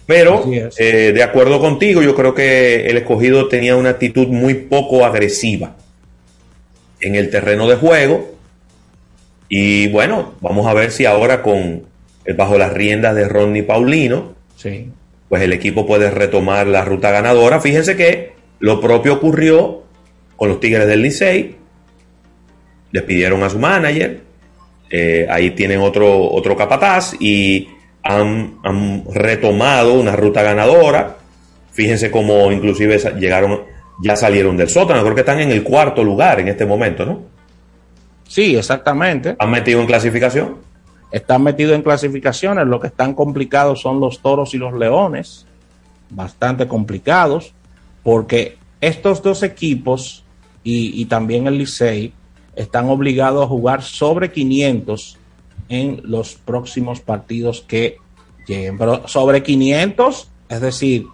Pero, 0.06 0.50
eh, 0.78 1.12
de 1.14 1.22
acuerdo 1.22 1.60
contigo, 1.60 2.00
yo 2.00 2.14
creo 2.14 2.34
que 2.34 2.86
el 2.86 2.96
escogido 2.96 3.48
tenía 3.48 3.76
una 3.76 3.90
actitud 3.90 4.28
muy 4.28 4.54
poco 4.54 5.04
agresiva 5.04 5.76
en 7.00 7.14
el 7.14 7.28
terreno 7.28 7.68
de 7.68 7.76
juego. 7.76 8.34
Y 9.50 9.88
bueno, 9.88 10.36
vamos 10.40 10.66
a 10.66 10.72
ver 10.72 10.90
si 10.90 11.04
ahora 11.04 11.42
con 11.42 11.82
eh, 12.24 12.32
bajo 12.32 12.56
las 12.56 12.72
riendas 12.72 13.14
de 13.14 13.28
Ronnie 13.28 13.62
Paulino, 13.62 14.34
sí. 14.56 14.90
pues 15.28 15.42
el 15.42 15.52
equipo 15.52 15.86
puede 15.86 16.10
retomar 16.10 16.66
la 16.66 16.84
ruta 16.84 17.10
ganadora. 17.10 17.60
Fíjense 17.60 17.94
que 17.94 18.32
lo 18.58 18.80
propio 18.80 19.14
ocurrió 19.14 19.82
con 20.36 20.48
los 20.48 20.60
Tigres 20.60 20.86
del 20.86 21.02
Licey. 21.02 21.56
Despidieron 22.90 23.42
a 23.42 23.50
su 23.50 23.58
manager. 23.58 24.25
Eh, 24.88 25.26
ahí 25.28 25.50
tienen 25.50 25.80
otro, 25.80 26.30
otro 26.30 26.56
capataz 26.56 27.14
y 27.18 27.68
han, 28.02 29.04
retomado 29.12 29.94
una 29.94 30.14
ruta 30.16 30.42
ganadora. 30.42 31.16
Fíjense 31.72 32.10
cómo 32.10 32.50
inclusive 32.52 32.98
llegaron, 33.18 33.62
ya 34.02 34.16
salieron 34.16 34.56
del 34.56 34.68
sótano. 34.68 35.02
Creo 35.02 35.14
que 35.14 35.20
están 35.20 35.40
en 35.40 35.50
el 35.50 35.62
cuarto 35.62 36.02
lugar 36.04 36.40
en 36.40 36.48
este 36.48 36.64
momento, 36.64 37.04
¿no? 37.04 37.22
Sí, 38.28 38.56
exactamente. 38.56 39.36
¿Han 39.38 39.50
metido 39.50 39.80
en 39.80 39.86
clasificación? 39.86 40.56
Están 41.12 41.42
metidos 41.42 41.74
en 41.74 41.82
clasificaciones. 41.82 42.66
Lo 42.66 42.80
que 42.80 42.88
están 42.88 43.14
complicados 43.14 43.80
son 43.80 44.00
los 44.00 44.20
toros 44.20 44.54
y 44.54 44.58
los 44.58 44.74
leones. 44.74 45.46
Bastante 46.10 46.66
complicados. 46.66 47.52
Porque 48.02 48.56
estos 48.80 49.22
dos 49.22 49.42
equipos 49.42 50.24
y, 50.64 51.00
y 51.00 51.04
también 51.06 51.46
el 51.46 51.58
Licey 51.58 52.12
están 52.56 52.88
obligados 52.88 53.44
a 53.44 53.48
jugar 53.48 53.82
sobre 53.82 54.32
500 54.32 55.18
en 55.68 56.00
los 56.04 56.34
próximos 56.34 57.00
partidos 57.00 57.60
que 57.60 57.98
lleguen. 58.46 58.78
Pero 58.78 59.06
sobre 59.06 59.42
500, 59.42 60.28
es 60.48 60.60
decir, 60.60 61.06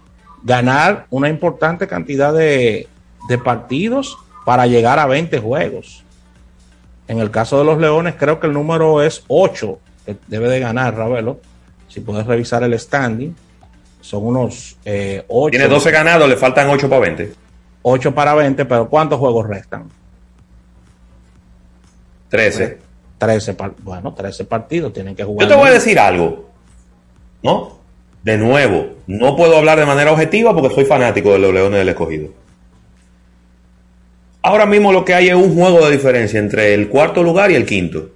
ganar 0.43 1.05
una 1.09 1.29
importante 1.29 1.87
cantidad 1.87 2.33
de, 2.33 2.87
partidos 3.43 4.17
para 4.45 4.67
llegar 4.67 4.99
a 4.99 5.05
20 5.05 5.39
juegos. 5.39 6.03
En 7.07 7.19
el 7.19 7.31
caso 7.31 7.57
de 7.57 7.65
los 7.65 7.77
Leones, 7.77 8.15
creo 8.17 8.39
que 8.39 8.47
el 8.47 8.53
número 8.53 9.01
es 9.01 9.23
8 9.27 9.79
que 10.05 10.17
debe 10.27 10.49
de 10.49 10.59
ganar, 10.59 10.95
Ravelo. 10.95 11.39
Si 11.87 11.99
puedes 11.99 12.25
revisar 12.25 12.63
el 12.63 12.77
standing, 12.77 13.35
son 14.01 14.25
unos 14.25 14.77
8. 14.81 14.85
Eh, 14.85 15.25
Tiene 15.51 15.67
12 15.67 15.91
ganados, 15.91 16.27
le 16.27 16.35
faltan 16.35 16.69
8 16.69 16.89
para 16.89 17.01
20. 17.01 17.33
8 17.81 18.15
para 18.15 18.33
20, 18.33 18.65
pero 18.65 18.89
¿cuántos 18.89 19.19
juegos 19.19 19.47
restan? 19.47 19.89
13. 22.33 22.77
13, 23.19 23.55
bueno, 23.83 24.11
13 24.11 24.45
partidos 24.45 24.91
tienen 24.91 25.15
que 25.15 25.23
jugar. 25.23 25.47
Yo 25.47 25.53
te 25.53 25.59
voy 25.59 25.69
a 25.69 25.73
decir 25.73 25.99
algo, 25.99 26.49
¿no? 27.43 27.77
De 28.23 28.39
nuevo, 28.39 28.95
no 29.05 29.35
puedo 29.35 29.55
hablar 29.55 29.77
de 29.77 29.85
manera 29.85 30.11
objetiva 30.11 30.51
porque 30.51 30.73
soy 30.73 30.85
fanático 30.85 31.31
de 31.31 31.37
los 31.37 31.53
Leones 31.53 31.77
del 31.77 31.89
Escogido. 31.89 32.29
Ahora 34.41 34.65
mismo 34.65 34.91
lo 34.91 35.05
que 35.05 35.13
hay 35.13 35.29
es 35.29 35.35
un 35.35 35.53
juego 35.53 35.85
de 35.85 35.91
diferencia 35.91 36.39
entre 36.39 36.73
el 36.73 36.89
cuarto 36.89 37.21
lugar 37.21 37.51
y 37.51 37.55
el 37.55 37.67
quinto. 37.67 38.09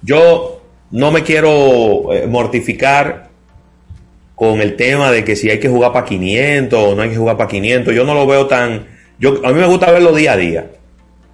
Yo 0.00 0.62
no 0.92 1.12
me 1.12 1.22
quiero 1.22 2.10
eh, 2.14 2.26
mortificar 2.26 3.28
con 4.34 4.62
el 4.62 4.76
tema 4.76 5.12
de 5.12 5.24
que 5.24 5.36
si 5.36 5.50
hay 5.50 5.60
que 5.60 5.68
jugar 5.68 5.92
para 5.92 6.06
500 6.06 6.78
o 6.78 6.94
no 6.94 7.02
hay 7.02 7.10
que 7.10 7.16
jugar 7.16 7.36
para 7.36 7.50
500. 7.50 7.94
Yo 7.94 8.04
no 8.04 8.14
lo 8.14 8.26
veo 8.26 8.46
tan... 8.46 8.86
Yo, 9.18 9.42
a 9.44 9.52
mí 9.52 9.60
me 9.60 9.66
gusta 9.66 9.90
verlo 9.90 10.14
día 10.14 10.32
a 10.32 10.36
día. 10.38 10.70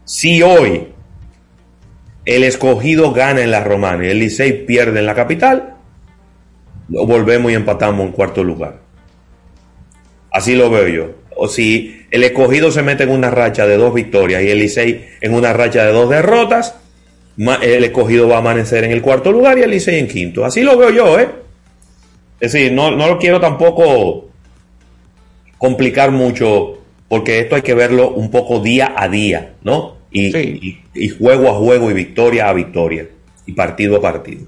Si 0.04 0.42
hoy 0.42 0.95
el 2.26 2.42
escogido 2.44 3.12
gana 3.12 3.40
en 3.40 3.52
la 3.52 3.62
Romana 3.62 4.04
y 4.04 4.10
el 4.10 4.18
Licey 4.18 4.66
pierde 4.66 4.98
en 4.98 5.06
la 5.06 5.14
capital, 5.14 5.74
lo 6.88 7.06
volvemos 7.06 7.50
y 7.52 7.54
empatamos 7.54 8.04
en 8.04 8.12
cuarto 8.12 8.44
lugar. 8.44 8.80
Así 10.30 10.54
lo 10.54 10.68
veo 10.68 10.88
yo. 10.88 11.14
O 11.36 11.48
si 11.48 12.06
el 12.10 12.24
escogido 12.24 12.70
se 12.70 12.82
mete 12.82 13.04
en 13.04 13.10
una 13.10 13.30
racha 13.30 13.66
de 13.66 13.76
dos 13.76 13.94
victorias 13.94 14.42
y 14.42 14.50
el 14.50 15.06
en 15.20 15.34
una 15.34 15.52
racha 15.52 15.84
de 15.84 15.92
dos 15.92 16.10
derrotas, 16.10 16.74
el 17.36 17.84
escogido 17.84 18.28
va 18.28 18.36
a 18.36 18.38
amanecer 18.38 18.84
en 18.84 18.90
el 18.90 19.02
cuarto 19.02 19.30
lugar 19.30 19.58
y 19.58 19.62
el 19.62 19.88
en 19.88 20.08
quinto. 20.08 20.44
Así 20.44 20.62
lo 20.62 20.76
veo 20.76 20.90
yo, 20.90 21.18
¿eh? 21.18 21.28
Es 22.40 22.52
decir, 22.52 22.72
no, 22.72 22.90
no 22.90 23.06
lo 23.06 23.18
quiero 23.18 23.40
tampoco 23.40 24.28
complicar 25.58 26.10
mucho 26.10 26.78
porque 27.08 27.38
esto 27.38 27.54
hay 27.54 27.62
que 27.62 27.74
verlo 27.74 28.10
un 28.10 28.30
poco 28.30 28.60
día 28.60 28.94
a 28.96 29.08
día, 29.08 29.54
¿no? 29.62 29.95
Y, 30.16 31.08
juego 31.10 31.48
a 31.48 31.54
juego 31.54 31.90
y 31.90 31.94
victoria 31.94 32.48
a 32.48 32.52
victoria 32.52 33.08
y 33.44 33.52
partido 33.52 33.96
a 33.96 34.00
partido. 34.00 34.46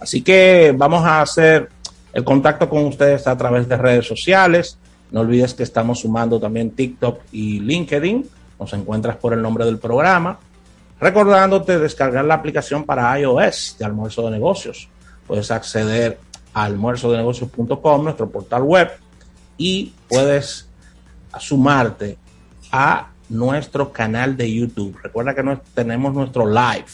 Así 0.00 0.22
que 0.22 0.74
vamos 0.76 1.04
a 1.04 1.20
hacer 1.20 1.68
el 2.12 2.24
contacto 2.24 2.68
con 2.68 2.84
ustedes 2.86 3.26
a 3.26 3.36
través 3.36 3.68
de 3.68 3.76
redes 3.76 4.06
sociales. 4.06 4.78
No 5.10 5.20
olvides 5.20 5.54
que 5.54 5.62
estamos 5.62 6.00
sumando 6.00 6.40
también 6.40 6.70
TikTok 6.70 7.20
y 7.32 7.60
LinkedIn. 7.60 8.28
Nos 8.58 8.72
encuentras 8.72 9.16
por 9.16 9.32
el 9.32 9.42
nombre 9.42 9.64
del 9.64 9.78
programa. 9.78 10.38
Recordándote 11.00 11.78
descargar 11.78 12.24
la 12.24 12.34
aplicación 12.34 12.84
para 12.84 13.18
iOS 13.18 13.76
de 13.78 13.84
Almuerzo 13.84 14.22
de 14.22 14.30
Negocios. 14.30 14.88
Puedes 15.26 15.50
acceder 15.50 16.18
a 16.54 16.64
almuerzodenegocios.com, 16.64 18.04
nuestro 18.04 18.30
portal 18.30 18.62
web, 18.62 18.90
y 19.56 19.92
puedes 20.08 20.68
sumarte 21.38 22.18
a 22.70 23.11
nuestro 23.32 23.92
canal 23.92 24.36
de 24.36 24.52
YouTube. 24.52 24.96
Recuerda 25.02 25.34
que 25.34 25.42
tenemos 25.74 26.14
nuestro 26.14 26.46
live. 26.46 26.84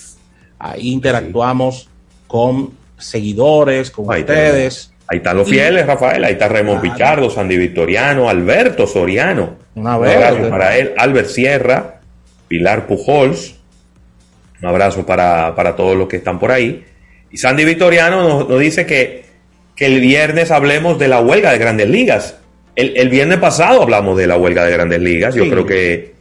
Ahí 0.59 0.93
interactuamos 0.93 1.89
con 2.27 2.71
seguidores, 2.97 3.91
con 3.91 4.09
ustedes. 4.09 4.93
ahí 5.07 5.19
están 5.19 5.37
los 5.37 5.49
fieles, 5.49 5.87
Rafael. 5.87 6.25
Ahí 6.25 6.33
está 6.33 6.49
Raymond 6.49 6.81
Pichardo, 6.81 7.31
Sandy 7.31 7.57
Victoriano, 7.57 8.29
Alberto 8.29 8.87
Soriano. 8.87 9.57
Un 9.75 9.87
abrazo 9.87 10.49
para 10.49 10.77
él. 10.77 10.95
Albert 10.97 11.29
Sierra, 11.29 12.01
Pilar 12.47 12.87
Pujols. 12.87 13.57
Un 14.61 14.69
abrazo 14.69 15.07
para, 15.07 15.77
todos 15.77 15.97
los 15.97 16.09
que 16.09 16.17
están 16.17 16.39
por 16.39 16.51
ahí. 16.51 16.85
Y 17.31 17.37
Sandy 17.37 17.65
Victoriano 17.65 18.47
nos, 18.49 18.61
dice 18.61 18.87
que, 18.87 19.25
que 19.77 19.87
el 19.87 20.01
viernes 20.01 20.51
hablemos 20.51 20.99
de 20.99 21.09
la 21.09 21.21
huelga 21.21 21.53
de 21.53 21.59
grandes 21.59 21.89
ligas. 21.89 22.37
El, 22.75 23.09
viernes 23.09 23.39
pasado 23.39 23.83
hablamos 23.83 24.17
de 24.17 24.29
la 24.29 24.37
huelga 24.37 24.65
de 24.65 24.73
grandes 24.73 25.01
ligas. 25.01 25.35
Yo 25.35 25.49
creo 25.51 25.67
que 25.67 26.18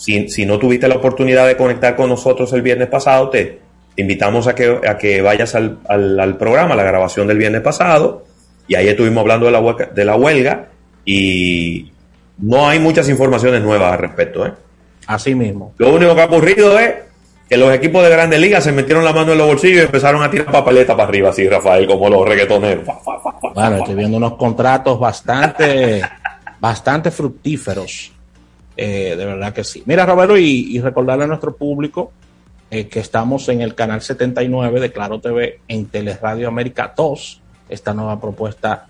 si, 0.00 0.46
no 0.46 0.58
tuviste 0.58 0.88
la 0.88 0.96
oportunidad 0.96 1.46
de 1.46 1.56
conectar 1.56 1.94
con 1.94 2.08
nosotros 2.08 2.50
el 2.54 2.62
viernes 2.62 2.88
pasado, 2.88 3.28
te, 3.28 3.60
invitamos 3.96 4.46
a 4.46 4.54
que, 4.54 4.80
a 4.88 4.96
que 4.96 5.20
vayas 5.20 5.54
al, 5.54 5.78
al, 5.86 6.36
programa, 6.38 6.72
a 6.72 6.76
la 6.76 6.84
grabación 6.84 7.26
del 7.26 7.36
viernes 7.36 7.60
pasado, 7.60 8.24
y 8.66 8.76
ahí 8.76 8.88
estuvimos 8.88 9.20
hablando 9.20 9.44
de 9.46 9.52
la, 9.52 9.60
huelga, 9.60 9.86
de 9.86 10.04
la 10.04 10.16
huelga 10.16 10.68
y 11.04 11.92
no 12.38 12.66
hay 12.66 12.78
muchas 12.78 13.10
informaciones 13.10 13.62
nuevas 13.62 13.92
al 13.92 13.98
respecto. 13.98 14.46
¿eh? 14.46 14.52
Así 15.06 15.34
mismo. 15.34 15.74
Lo 15.76 15.94
único 15.94 16.14
que 16.14 16.22
ha 16.22 16.26
ocurrido 16.26 16.78
es 16.78 16.94
que 17.46 17.58
los 17.58 17.70
equipos 17.74 18.02
de 18.02 18.08
grandes 18.08 18.40
ligas 18.40 18.64
se 18.64 18.72
metieron 18.72 19.04
la 19.04 19.12
mano 19.12 19.32
en 19.32 19.38
los 19.38 19.48
bolsillos 19.48 19.82
y 19.82 19.84
empezaron 19.84 20.22
a 20.22 20.30
tirar 20.30 20.46
papeletas 20.46 20.96
para 20.96 21.08
arriba, 21.08 21.28
así, 21.28 21.46
Rafael, 21.46 21.86
como 21.86 22.08
los 22.08 22.26
reggaetoneros. 22.26 22.86
Bueno, 23.54 23.76
estoy 23.76 23.96
viendo 23.96 24.16
unos 24.16 24.36
contratos 24.36 24.98
bastante, 24.98 26.00
bastante 26.60 27.10
fructíferos 27.10 28.12
eh, 28.82 29.14
de 29.14 29.26
verdad 29.26 29.52
que 29.52 29.62
sí. 29.62 29.82
Mira, 29.84 30.06
Roberto, 30.06 30.38
y, 30.38 30.80
recordarle 30.80 31.24
a 31.24 31.26
nuestro 31.26 31.54
público 31.54 32.12
eh, 32.70 32.88
que 32.88 33.00
estamos 33.00 33.46
en 33.50 33.60
el 33.60 33.74
canal 33.74 34.00
79 34.00 34.80
de 34.80 34.90
Claro 34.90 35.20
TV 35.20 35.60
en 35.68 35.84
Teleradio 35.84 36.48
América 36.48 36.94
2, 36.96 37.42
esta 37.68 37.92
nueva 37.92 38.18
propuesta 38.18 38.86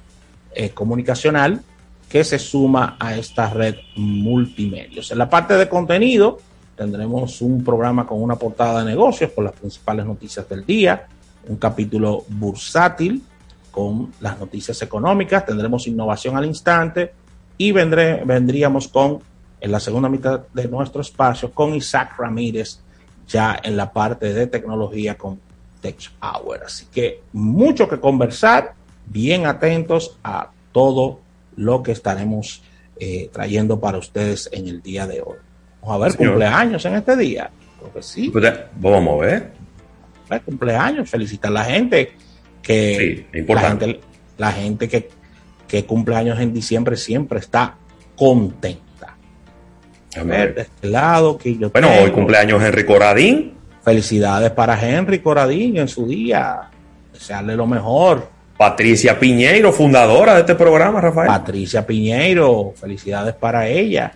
eh, 0.54 0.70
comunicacional 0.70 1.60
que 2.08 2.22
se 2.22 2.38
suma 2.38 2.98
a 3.00 3.16
esta 3.16 3.50
red 3.50 3.74
multimedios. 3.96 5.10
En 5.10 5.18
la 5.18 5.28
parte 5.28 5.54
de 5.54 5.68
contenido 5.68 6.38
tendremos 6.76 7.42
un 7.42 7.64
programa 7.64 8.06
con 8.06 8.22
una 8.22 8.36
portada 8.36 8.84
de 8.84 8.90
negocios 8.92 9.32
con 9.32 9.42
las 9.42 9.54
principales 9.54 10.06
noticias 10.06 10.48
del 10.48 10.64
día, 10.64 11.08
un 11.48 11.56
capítulo 11.56 12.24
bursátil 12.28 13.24
con 13.72 14.12
las 14.20 14.38
noticias 14.38 14.80
económicas, 14.82 15.44
tendremos 15.44 15.88
innovación 15.88 16.36
al 16.36 16.46
instante 16.46 17.12
y 17.58 17.72
vendré, 17.72 18.22
vendríamos 18.24 18.86
con 18.86 19.28
en 19.60 19.72
la 19.72 19.80
segunda 19.80 20.08
mitad 20.08 20.46
de 20.52 20.68
nuestro 20.68 21.02
espacio 21.02 21.52
con 21.52 21.74
Isaac 21.74 22.18
Ramírez 22.18 22.80
ya 23.28 23.60
en 23.62 23.76
la 23.76 23.92
parte 23.92 24.32
de 24.32 24.46
tecnología 24.46 25.16
con 25.16 25.38
Tech 25.80 26.10
Hour. 26.20 26.64
Así 26.66 26.86
que 26.92 27.22
mucho 27.32 27.88
que 27.88 28.00
conversar, 28.00 28.74
bien 29.06 29.46
atentos 29.46 30.18
a 30.24 30.50
todo 30.72 31.20
lo 31.56 31.82
que 31.82 31.92
estaremos 31.92 32.62
eh, 32.98 33.30
trayendo 33.32 33.80
para 33.80 33.98
ustedes 33.98 34.48
en 34.52 34.68
el 34.68 34.82
día 34.82 35.06
de 35.06 35.20
hoy. 35.20 35.38
Vamos 35.80 35.96
a 35.96 35.98
ver 35.98 36.16
cumpleaños 36.16 36.84
en 36.84 36.94
este 36.96 37.16
día. 37.16 37.50
sí. 38.00 38.30
Pues, 38.30 38.52
vamos 38.76 39.22
a 39.22 39.26
ver. 39.26 39.52
Cumpleaños, 40.44 41.10
felicitar 41.10 41.50
a 41.50 41.54
la 41.54 41.64
gente 41.64 42.12
que 42.62 43.26
la 43.48 43.60
gente, 43.60 44.00
la 44.38 44.52
gente 44.52 44.88
que, 44.88 45.08
que 45.66 45.84
cumple 45.86 46.14
años 46.14 46.38
en 46.38 46.52
diciembre 46.52 46.96
siempre 46.96 47.40
está 47.40 47.76
contenta. 48.16 48.89
A 50.16 50.22
ver, 50.22 50.54
este 50.58 50.88
lado 50.88 51.38
que 51.38 51.56
yo 51.56 51.70
Bueno, 51.70 51.88
hoy 52.02 52.10
cumpleaños 52.10 52.62
Henry 52.62 52.84
Coradín. 52.84 53.54
Felicidades 53.84 54.50
para 54.50 54.78
Henry 54.80 55.20
Coradín 55.20 55.76
en 55.76 55.88
su 55.88 56.06
día. 56.06 56.70
Desearle 57.12 57.56
lo 57.56 57.66
mejor. 57.66 58.28
Patricia 58.56 59.18
Piñeiro, 59.18 59.72
fundadora 59.72 60.34
de 60.34 60.40
este 60.40 60.54
programa, 60.54 61.00
Rafael. 61.00 61.28
Patricia 61.28 61.86
Piñeiro, 61.86 62.74
felicidades 62.76 63.34
para 63.34 63.66
ella. 63.68 64.12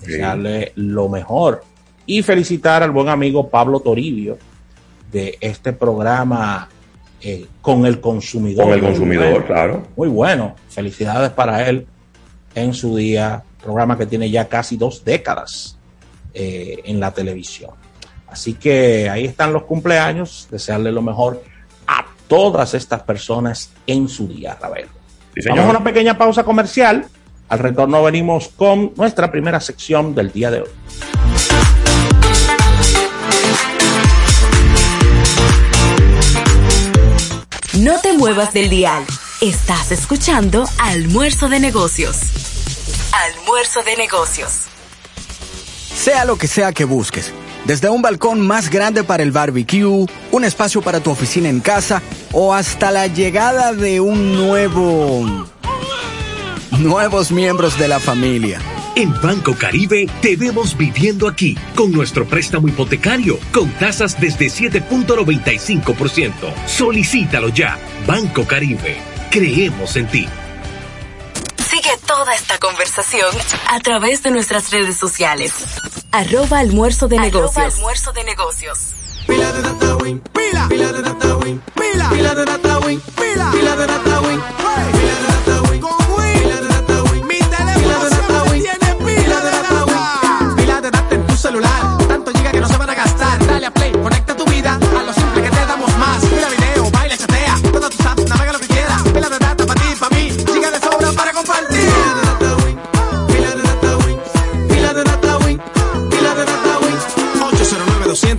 Desearle 0.00 0.72
lo 0.76 1.08
mejor. 1.08 1.64
Y 2.06 2.22
felicitar 2.22 2.82
al 2.82 2.90
buen 2.90 3.08
amigo 3.08 3.48
Pablo 3.48 3.80
Toribio 3.80 4.38
de 5.10 5.36
este 5.40 5.72
programa 5.72 6.68
eh, 7.20 7.46
con 7.60 7.86
el 7.86 8.00
consumidor. 8.00 8.64
Con 8.64 8.74
el 8.74 8.80
consumidor, 8.80 9.44
claro. 9.46 9.82
Muy 9.96 10.08
bueno. 10.08 10.56
Felicidades 10.68 11.30
para 11.30 11.68
él 11.68 11.86
en 12.54 12.74
su 12.74 12.96
día. 12.96 13.42
Programa 13.62 13.96
que 13.96 14.06
tiene 14.06 14.30
ya 14.30 14.48
casi 14.48 14.76
dos 14.76 15.04
décadas 15.04 15.76
eh, 16.34 16.80
en 16.84 16.98
la 16.98 17.12
televisión. 17.12 17.70
Así 18.26 18.54
que 18.54 19.08
ahí 19.08 19.26
están 19.26 19.52
los 19.52 19.64
cumpleaños. 19.64 20.48
Desearle 20.50 20.90
lo 20.90 21.02
mejor 21.02 21.42
a 21.86 22.06
todas 22.26 22.74
estas 22.74 23.02
personas 23.02 23.70
en 23.86 24.08
su 24.08 24.26
día, 24.26 24.56
Ravel. 24.60 24.88
Vamos 25.48 25.64
a 25.64 25.70
una 25.70 25.84
pequeña 25.84 26.16
pausa 26.16 26.44
comercial. 26.44 27.06
Al 27.48 27.58
retorno 27.58 28.02
venimos 28.02 28.48
con 28.48 28.92
nuestra 28.96 29.30
primera 29.30 29.60
sección 29.60 30.14
del 30.14 30.32
día 30.32 30.50
de 30.50 30.62
hoy. 30.62 30.68
No 37.78 37.98
te 38.00 38.12
muevas 38.12 38.52
del 38.52 38.70
dial. 38.70 39.02
Estás 39.40 39.92
escuchando 39.92 40.64
Almuerzo 40.78 41.48
de 41.48 41.58
Negocios. 41.58 42.41
Almuerzo 43.12 43.82
de 43.82 43.94
Negocios. 43.96 44.62
Sea 45.94 46.24
lo 46.24 46.36
que 46.38 46.48
sea 46.48 46.72
que 46.72 46.86
busques, 46.86 47.30
desde 47.66 47.90
un 47.90 48.00
balcón 48.00 48.40
más 48.40 48.70
grande 48.70 49.04
para 49.04 49.22
el 49.22 49.32
barbecue, 49.32 50.06
un 50.30 50.44
espacio 50.44 50.80
para 50.80 51.00
tu 51.00 51.10
oficina 51.10 51.50
en 51.50 51.60
casa 51.60 52.00
o 52.32 52.54
hasta 52.54 52.90
la 52.90 53.06
llegada 53.08 53.74
de 53.74 54.00
un 54.00 54.34
nuevo... 54.34 55.46
nuevos 56.78 57.30
miembros 57.30 57.78
de 57.78 57.88
la 57.88 58.00
familia. 58.00 58.60
En 58.96 59.12
Banco 59.20 59.54
Caribe 59.58 60.06
te 60.22 60.36
vemos 60.36 60.76
viviendo 60.76 61.28
aquí 61.28 61.56
con 61.74 61.92
nuestro 61.92 62.26
préstamo 62.26 62.68
hipotecario 62.68 63.38
con 63.52 63.70
tasas 63.72 64.18
desde 64.18 64.46
7.95%. 64.46 66.32
Solicítalo 66.66 67.50
ya. 67.50 67.78
Banco 68.06 68.46
Caribe. 68.46 68.96
Creemos 69.30 69.96
en 69.96 70.08
ti. 70.08 70.26
Sigue 71.92 72.06
toda 72.06 72.34
esta 72.34 72.58
conversación 72.58 73.30
a 73.68 73.80
través 73.80 74.22
de 74.22 74.30
nuestras 74.30 74.70
redes 74.70 74.96
sociales. 74.96 75.52
Arroba 76.10 76.58
almuerzo 76.58 77.08
de 77.08 77.18
negocios. 77.18 77.74
almuerzo 77.74 78.12
de 78.12 78.24
negocios. 78.24 78.78
Pila 79.26 79.52
de 79.52 79.62
data 79.62 79.96
win, 79.96 80.20
pila, 80.20 80.68
pila 80.68 80.92
de 80.92 81.02
data 81.02 81.36
win, 81.36 81.60
pila, 81.74 82.08
pila 82.10 82.34
de 82.34 82.44
data 82.44 82.78
win, 82.80 83.00
pila, 83.00 83.50
pila 83.50 83.76
de 83.76 83.86
data 83.86 84.20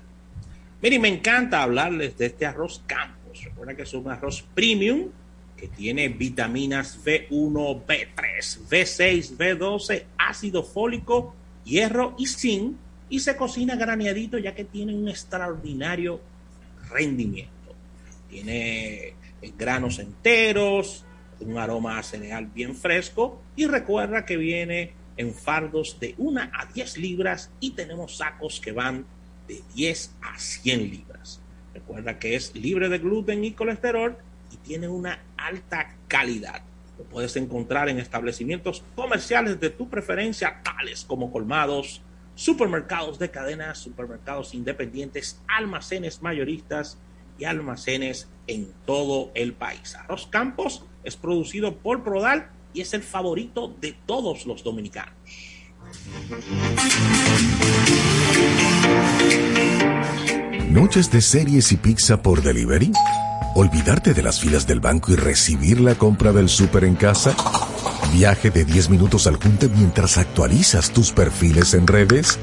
Miren, 0.82 1.02
me 1.02 1.08
encanta 1.08 1.64
hablarles 1.64 2.18
de 2.18 2.28
este 2.28 2.46
arroz 2.46 2.84
Campos. 2.88 3.44
Recuerda 3.44 3.76
que 3.76 3.84
es 3.84 3.94
un 3.94 4.10
arroz 4.10 4.44
premium 4.54 5.10
que 5.56 5.68
tiene 5.68 6.10
vitaminas 6.10 7.00
B1, 7.06 7.86
B3, 7.86 8.68
B6, 8.68 9.38
B12, 9.38 10.06
ácido 10.18 10.64
fólico, 10.64 11.36
hierro 11.64 12.16
y 12.18 12.26
zinc 12.26 12.76
y 13.10 13.20
se 13.20 13.36
cocina 13.36 13.76
graneadito 13.76 14.38
ya 14.38 14.56
que 14.56 14.64
tiene 14.64 14.96
un 14.96 15.08
extraordinario 15.08 16.20
rendimiento. 16.92 17.76
Tiene 18.30 19.14
granos 19.58 20.00
enteros, 20.00 21.06
un 21.40 21.58
aroma 21.58 21.98
a 21.98 22.04
cereal 22.04 22.46
bien 22.46 22.76
fresco 22.76 23.42
y 23.56 23.66
recuerda 23.66 24.26
que 24.26 24.38
viene 24.38 24.94
en 25.18 25.34
fardos 25.34 26.00
de 26.00 26.16
1 26.18 26.42
a 26.42 26.66
10 26.74 26.98
libras 26.98 27.52
y 27.60 27.72
tenemos 27.72 28.18
sacos 28.18 28.60
que 28.60 28.72
van 28.72 29.06
de 29.48 29.62
10 29.76 30.16
a 30.22 30.38
100 30.38 30.90
libras. 30.90 31.42
Recuerda 31.74 32.20
que 32.20 32.36
es 32.36 32.56
libre 32.56 32.90
de 32.90 33.00
gluten 33.00 33.44
y 33.44 33.52
colesterol 33.52 34.18
y 34.52 34.58
tiene 34.58 34.88
una 34.88 35.24
alta 35.38 35.96
calidad. 36.08 36.62
Lo 36.98 37.06
puedes 37.06 37.36
encontrar 37.36 37.90
en 37.90 38.00
establecimientos 38.00 38.84
comerciales 38.96 39.60
de 39.60 39.70
tu 39.70 39.90
preferencia, 39.90 40.62
tales 40.64 41.04
como 41.06 41.32
colmados, 41.32 42.02
supermercados 42.42 43.20
de 43.20 43.30
cadenas, 43.30 43.78
supermercados 43.78 44.56
independientes, 44.56 45.40
almacenes 45.48 46.24
mayoristas 46.24 46.98
y 47.38 47.46
almacenes 47.46 48.30
en 48.48 48.74
todo 48.88 49.30
el 49.36 49.54
país. 49.54 49.96
Arroz 49.96 50.26
Campos 50.26 50.84
es 51.04 51.16
producido 51.16 51.78
por 51.78 52.04
Prodal 52.04 52.50
y 52.74 52.82
es 52.82 52.96
el 52.96 53.04
favorito 53.04 53.76
de 53.80 53.96
todos 54.08 54.48
los 54.48 54.64
dominicanos. 54.64 55.14
¿Noches 60.72 61.12
de 61.12 61.22
series 61.22 61.72
y 61.72 61.78
pizza 61.78 62.24
por 62.24 62.42
delivery? 62.42 62.92
¿Olvidarte 63.54 64.16
de 64.16 64.24
las 64.24 64.40
filas 64.40 64.66
del 64.66 64.80
banco 64.80 65.12
y 65.12 65.16
recibir 65.16 65.80
la 65.80 65.94
compra 65.94 66.32
del 66.32 66.50
súper 66.50 66.86
en 66.86 66.96
casa? 66.96 67.36
¿Viaje 68.14 68.52
de 68.52 68.66
10 68.66 68.90
minutos 68.90 69.26
al 69.26 69.38
junte 69.38 69.70
mientras 69.70 70.18
actualizas 70.18 70.92
tus 70.92 71.12
perfiles 71.12 71.74
en 71.74 71.88
redes? 71.88 72.40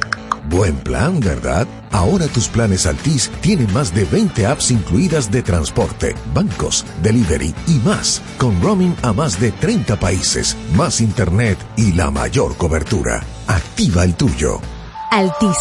Buen 0.49 0.77
plan, 0.77 1.21
¿verdad? 1.21 1.67
Ahora 1.93 2.27
tus 2.27 2.49
planes 2.49 2.87
Altis 2.87 3.31
tienen 3.43 3.71
más 3.75 3.95
de 3.95 4.05
20 4.07 4.47
apps 4.47 4.71
incluidas 4.71 5.31
de 5.31 5.43
transporte, 5.43 6.15
bancos, 6.33 6.87
delivery 7.03 7.55
y 7.67 7.75
más, 7.85 8.23
con 8.39 8.61
roaming 8.63 8.97
a 9.03 9.13
más 9.13 9.39
de 9.39 9.53
30 9.53 10.01
países, 10.01 10.57
más 10.75 11.03
internet 11.03 11.59
y 11.77 11.93
la 11.93 12.11
mayor 12.11 12.57
cobertura. 12.57 13.23
Activa 13.47 14.05
el 14.05 14.15
tuyo. 14.15 14.61
Altis. 15.11 15.59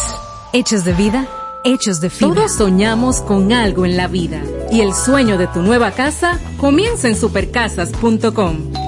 Hechos 0.54 0.86
de 0.86 0.94
vida, 0.94 1.28
hechos 1.64 2.00
de 2.00 2.08
fibra. 2.08 2.34
Todos 2.34 2.52
soñamos 2.52 3.20
con 3.20 3.52
algo 3.52 3.84
en 3.84 3.98
la 3.98 4.06
vida 4.06 4.40
y 4.72 4.80
el 4.80 4.94
sueño 4.94 5.36
de 5.36 5.48
tu 5.48 5.60
nueva 5.60 5.90
casa 5.90 6.40
comienza 6.58 7.08
en 7.08 7.16
supercasas.com. 7.16 8.87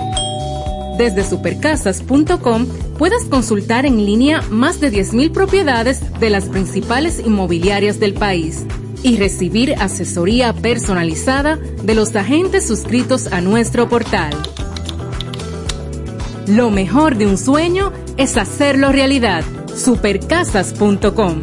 Desde 1.00 1.24
supercasas.com 1.24 2.66
puedes 2.98 3.24
consultar 3.24 3.86
en 3.86 4.04
línea 4.04 4.42
más 4.50 4.80
de 4.80 4.92
10.000 4.92 5.32
propiedades 5.32 6.02
de 6.20 6.28
las 6.28 6.44
principales 6.44 7.20
inmobiliarias 7.20 7.98
del 7.98 8.12
país 8.12 8.66
y 9.02 9.16
recibir 9.16 9.76
asesoría 9.76 10.52
personalizada 10.52 11.56
de 11.56 11.94
los 11.94 12.14
agentes 12.16 12.66
suscritos 12.66 13.28
a 13.28 13.40
nuestro 13.40 13.88
portal. 13.88 14.34
Lo 16.46 16.68
mejor 16.68 17.16
de 17.16 17.24
un 17.24 17.38
sueño 17.38 17.94
es 18.18 18.36
hacerlo 18.36 18.92
realidad. 18.92 19.42
Supercasas.com 19.74 21.40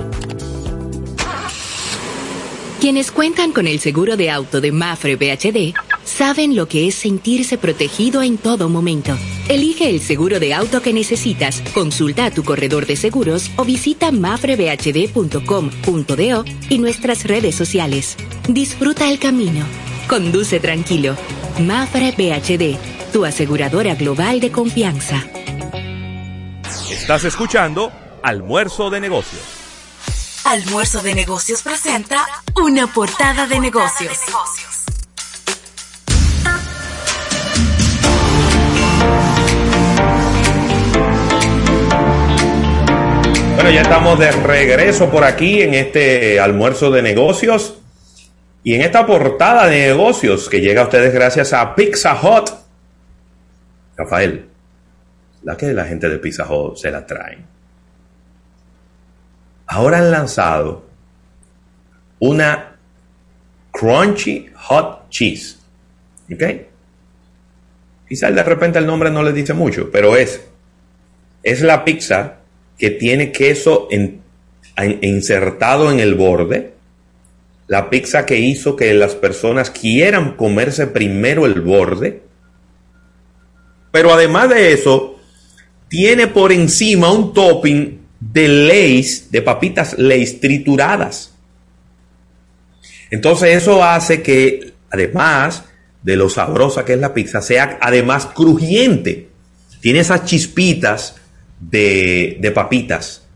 Quienes 2.80 3.12
cuentan 3.12 3.54
con 3.54 3.65
el 3.65 3.80
seguro 3.80 4.17
de 4.17 4.30
auto 4.30 4.62
de 4.62 4.72
Mafre 4.72 5.15
BHD 5.15 5.76
saben 6.04 6.56
lo 6.56 6.67
que 6.67 6.88
es 6.88 6.93
sentirse 6.93 7.58
protegido 7.58 8.22
en 8.22 8.38
todo 8.38 8.70
momento. 8.70 9.17
Elige 9.50 9.90
el 9.90 10.02
seguro 10.02 10.42
de 10.42 10.54
auto 10.54 10.82
que 10.82 10.92
necesitas, 10.92 11.62
consulta 11.74 12.26
a 12.26 12.32
tu 12.32 12.44
corredor 12.44 12.86
de 12.86 12.98
seguros 12.98 13.50
o 13.56 13.64
visita 13.64 14.12
mafrebhd.com.do 14.12 16.46
y 16.70 16.80
nuestras 16.80 17.24
redes 17.24 17.56
sociales. 17.56 18.18
Disfruta 18.50 19.10
el 19.10 19.20
camino. 19.20 19.66
Conduce 20.10 20.60
tranquilo. 20.60 21.16
Mafre 21.60 22.12
BHD, 22.12 22.76
tu 23.14 23.24
aseguradora 23.24 23.96
global 23.96 24.42
de 24.42 24.52
confianza. 24.52 25.24
Estás 26.92 27.24
escuchando 27.24 27.90
Almuerzo 28.22 28.90
de 28.90 29.00
Negocios. 29.00 29.44
Almuerzo 30.44 31.02
de 31.02 31.16
Negocios 31.16 31.62
presenta 31.62 32.28
una 32.56 32.88
portada 32.88 33.48
de 33.48 33.62
negocios. 33.62 34.18
Bueno, 43.58 43.72
ya 43.72 43.82
estamos 43.82 44.20
de 44.20 44.30
regreso 44.32 45.10
por 45.10 45.24
aquí 45.24 45.63
en 45.63 45.74
este 45.74 46.39
almuerzo 46.39 46.91
de 46.91 47.02
negocios 47.02 47.82
y 48.63 48.76
en 48.76 48.82
esta 48.82 49.08
portada 49.08 49.65
de 49.65 49.88
negocios 49.88 50.48
que 50.48 50.62
llega 50.62 50.82
a 50.82 50.84
ustedes 50.84 51.12
gracias 51.12 51.54
a 51.54 51.74
Pizza 51.74 52.13
Hut. 52.22 52.52
Rafael, 53.96 54.46
la 55.41 55.58
que 55.58 55.74
la 55.74 55.86
gente 55.86 56.08
de 56.08 56.20
Pizza 56.20 56.46
Hut 56.46 56.78
se 56.78 56.91
la 56.91 57.04
trae. 57.04 57.39
Ahora 59.65 59.98
han 59.98 60.12
lanzado 60.12 60.86
una 62.20 62.76
Crunchy 63.72 64.52
Hot 64.54 65.10
Cheese. 65.10 65.58
¿Ok? 66.32 66.43
Quizás 68.08 68.36
de 68.36 68.43
repente 68.43 68.78
el 68.78 68.86
nombre 68.86 69.10
no 69.10 69.24
les 69.24 69.34
dice 69.34 69.56
mucho, 69.56 69.89
pero 69.91 70.15
es, 70.15 70.48
es 71.41 71.62
la 71.62 71.84
pizza 71.84 72.37
que 72.78 72.92
tiene 72.92 73.32
queso 73.32 73.88
insertado 75.02 75.92
en 75.92 76.00
el 76.00 76.16
borde. 76.16 76.74
La 77.68 77.90
pizza 77.90 78.26
que 78.26 78.40
hizo 78.40 78.76
que 78.76 78.94
las 78.94 79.16
personas 79.16 79.72
quieran 79.72 80.36
comerse 80.36 80.88
primero 80.88 81.46
el 81.46 81.62
borde. 81.62 82.22
Pero 83.92 84.13
además 84.13 84.50
de 84.50 84.74
eso, 84.74 85.20
tiene 85.88 86.28
por 86.28 86.52
encima 86.52 87.12
un 87.12 87.34
topping 87.34 88.00
de 88.20 88.48
Lays, 88.48 89.32
de 89.32 89.42
papitas 89.42 89.98
Lays 89.98 90.40
trituradas. 90.40 91.34
Entonces 93.10 93.56
eso 93.56 93.84
hace 93.84 94.22
que, 94.22 94.74
además 94.90 95.63
de 96.04 96.16
lo 96.16 96.30
sabrosa 96.30 96.86
que 96.86 96.94
es 96.94 97.00
la 97.00 97.13
pizza, 97.13 97.42
sea 97.42 97.78
además 97.82 98.28
crujiente. 98.28 99.30
Tiene 99.82 100.00
esas 100.00 100.26
chispitas 100.26 101.16
de, 101.60 102.52
papitas. 102.54 103.28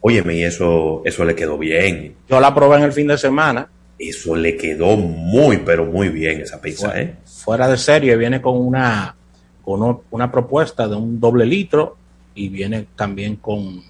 Óyeme, 0.00 0.36
y 0.36 0.44
eso, 0.44 1.02
eso 1.04 1.24
le 1.24 1.34
quedó 1.34 1.58
bien. 1.58 2.14
Yo 2.28 2.40
la 2.40 2.54
probé 2.54 2.76
en 2.76 2.82
el 2.84 2.92
fin 2.92 3.06
de 3.08 3.18
semana. 3.18 3.68
Eso 3.98 4.36
le 4.36 4.56
quedó 4.56 4.96
muy, 4.96 5.58
pero 5.58 5.86
muy 5.86 6.10
bien 6.10 6.42
esa 6.42 6.60
pizza, 6.60 6.90
fuera, 6.90 7.02
¿eh? 7.02 7.16
Fuera 7.24 7.68
de 7.68 7.78
serie, 7.78 8.14
viene 8.16 8.42
con 8.42 8.58
una, 8.58 9.16
con 9.62 10.02
una 10.10 10.30
propuesta 10.30 10.86
de 10.86 10.96
un 10.96 11.18
doble 11.18 11.46
litro 11.46 11.96
y 12.34 12.50
viene 12.50 12.88
también 12.94 13.36
con... 13.36 13.82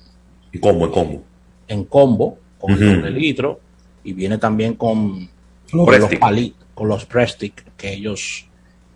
¿En 0.53 0.61
combo, 0.61 0.87
en 0.87 0.93
combo? 0.93 1.25
En 1.67 1.85
combo, 1.85 2.39
con 2.59 2.73
el 2.73 3.01
doble 3.01 3.11
litro 3.11 3.61
y 4.07 4.13
viene 4.13 4.39
también 4.39 4.75
con, 4.75 5.29
con 5.69 6.01
los 6.01 6.15
palitos, 6.15 6.65
con 6.75 6.87
los 6.87 7.05
Prestic, 7.05 7.75
que 7.77 7.93
ellos, 7.93 8.47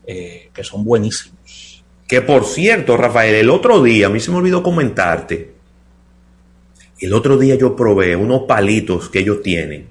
eh, 0.07 0.51
que 0.55 0.63
son 0.63 0.85
buenísimos. 0.85 1.70
Que 2.11 2.23
por 2.23 2.45
cierto, 2.45 2.97
Rafael, 2.97 3.37
el 3.37 3.51
otro 3.51 3.81
día, 3.85 4.09
a 4.09 4.11
mí 4.11 4.19
se 4.19 4.33
me 4.33 4.39
olvidó 4.39 4.65
comentarte, 4.65 5.53
el 6.99 7.15
otro 7.15 7.39
día 7.39 7.55
yo 7.55 7.77
probé 7.77 8.17
unos 8.17 8.43
palitos 8.49 9.09
que 9.09 9.21
ellos 9.21 9.43
tienen, 9.43 9.87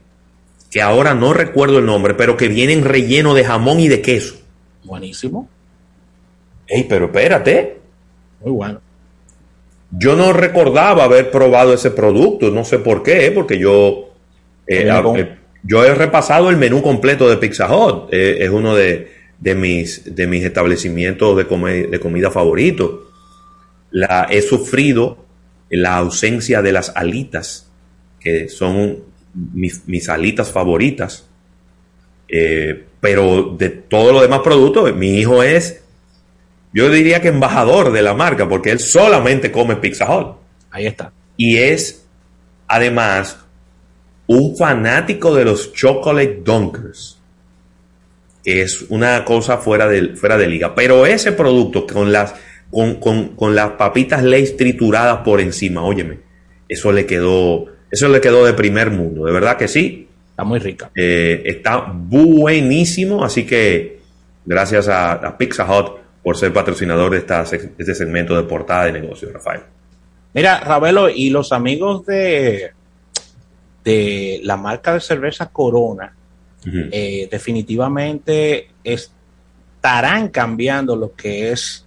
que 0.70 0.82
ahora 0.82 1.14
no 1.14 1.32
recuerdo 1.32 1.80
el 1.80 1.86
nombre, 1.86 2.16
pero 2.16 2.36
que 2.36 2.50
vienen 2.50 2.84
relleno 2.84 3.34
de 3.34 3.46
jamón 3.46 3.80
y 3.80 3.88
de 3.88 4.02
queso. 4.02 4.36
Buenísimo. 4.84 5.48
Ey, 6.68 6.88
pero 6.90 7.06
espérate. 7.06 7.78
Muy 8.42 8.52
bueno. 8.52 8.82
Yo 9.92 10.18
no 10.18 10.34
recordaba 10.34 11.06
haber 11.06 11.32
probado 11.32 11.74
ese 11.74 11.90
producto, 11.90 12.52
no 12.52 12.66
sé 12.66 12.80
por 12.80 13.02
qué, 13.02 13.32
porque 13.34 13.58
yo, 13.58 14.10
eh, 14.68 14.90
eh, 15.16 15.38
yo 15.64 15.86
he 15.86 15.96
repasado 15.96 16.50
el 16.50 16.58
menú 16.58 16.82
completo 16.82 17.30
de 17.30 17.38
Pizza 17.38 17.74
Hut, 17.74 18.10
eh, 18.12 18.40
es 18.42 18.50
uno 18.50 18.76
de, 18.76 19.19
de 19.40 19.56
mis, 19.56 20.16
de 20.16 20.28
mis 20.28 20.44
establecimientos 20.44 21.38
de, 21.38 21.88
de 21.88 22.00
comida 22.00 22.30
favorito. 22.32 23.10
La, 23.92 24.28
he 24.30 24.42
sufrido 24.42 25.26
la 25.70 25.98
ausencia 25.98 26.62
de 26.62 26.72
las 26.72 26.96
alitas, 26.96 27.70
que 28.20 28.50
son 28.50 29.00
mis, 29.34 29.88
mis 29.88 30.10
alitas 30.10 30.52
favoritas. 30.52 31.28
Eh, 32.28 32.86
pero 33.00 33.56
de 33.58 33.70
todos 33.70 34.12
los 34.12 34.22
demás 34.22 34.42
productos, 34.42 34.94
mi 34.96 35.20
hijo 35.20 35.42
es, 35.42 35.82
yo 36.74 36.90
diría 36.92 37.22
que 37.22 37.30
embajador 37.30 37.92
de 37.92 38.02
la 38.02 38.14
marca, 38.14 38.48
porque 38.48 38.72
él 38.72 38.80
solamente 38.80 39.52
come 39.52 39.78
Pizza 39.78 40.14
Hut. 40.14 40.36
Ahí 40.70 40.86
está. 40.86 41.12
Y 41.38 41.58
es, 41.58 42.06
además, 42.68 43.40
un 44.28 44.56
fanático 44.58 45.34
de 45.34 45.46
los 45.46 45.74
Chocolate 45.74 46.42
Dunkers 46.44 47.19
es 48.44 48.86
una 48.90 49.26
cosa 49.26 49.58
fuera 49.58 49.88
de, 49.88 50.16
fuera 50.16 50.38
de 50.38 50.48
liga. 50.48 50.74
Pero 50.76 51.06
ese 51.06 51.32
producto 51.32 51.86
con 51.86 52.12
las, 52.12 52.36
con, 52.72 53.56
las 53.56 53.72
papitas 53.72 54.24
Lay's 54.24 54.58
trituradas 54.58 55.20
por 55.20 55.42
encima, 55.42 55.84
óyeme, 55.84 56.20
eso 56.68 56.92
le 56.92 57.06
quedó, 57.06 57.66
eso 57.92 58.08
le 58.08 58.22
quedó 58.22 58.46
de 58.46 58.54
primer 58.54 58.92
mundo, 58.92 59.26
de 59.26 59.32
verdad 59.32 59.58
que 59.58 59.68
sí. 59.68 60.08
Está 60.32 60.44
muy 60.44 60.60
rica. 60.60 60.90
Eh, 60.96 61.42
está 61.46 61.86
buenísimo, 61.92 63.24
así 63.24 63.46
que 63.46 64.00
gracias 64.46 64.88
a, 64.88 65.38
Pizza 65.38 65.66
Hut 65.66 66.00
por 66.24 66.38
ser 66.38 66.54
patrocinador 66.54 67.12
de, 67.12 67.18
esta, 67.18 67.44
de 67.44 67.74
este 67.78 67.96
segmento 67.96 68.36
de 68.36 68.44
portada 68.44 68.86
de 68.86 68.94
negocio, 68.94 69.30
Rafael. 69.32 69.62
Mira, 70.34 70.60
Ravelo, 70.60 71.10
y 71.10 71.32
los 71.32 71.52
amigos 71.52 72.06
de, 72.06 72.72
de 73.84 74.40
la 74.44 74.58
marca 74.58 74.94
de 74.94 75.02
cerveza 75.02 75.50
Corona, 75.50 76.14
eh, 76.66 77.28
definitivamente 77.32 78.70
estarán 78.84 80.28
cambiando 80.30 80.96
lo 80.96 81.14
que 81.14 81.52
es 81.52 81.86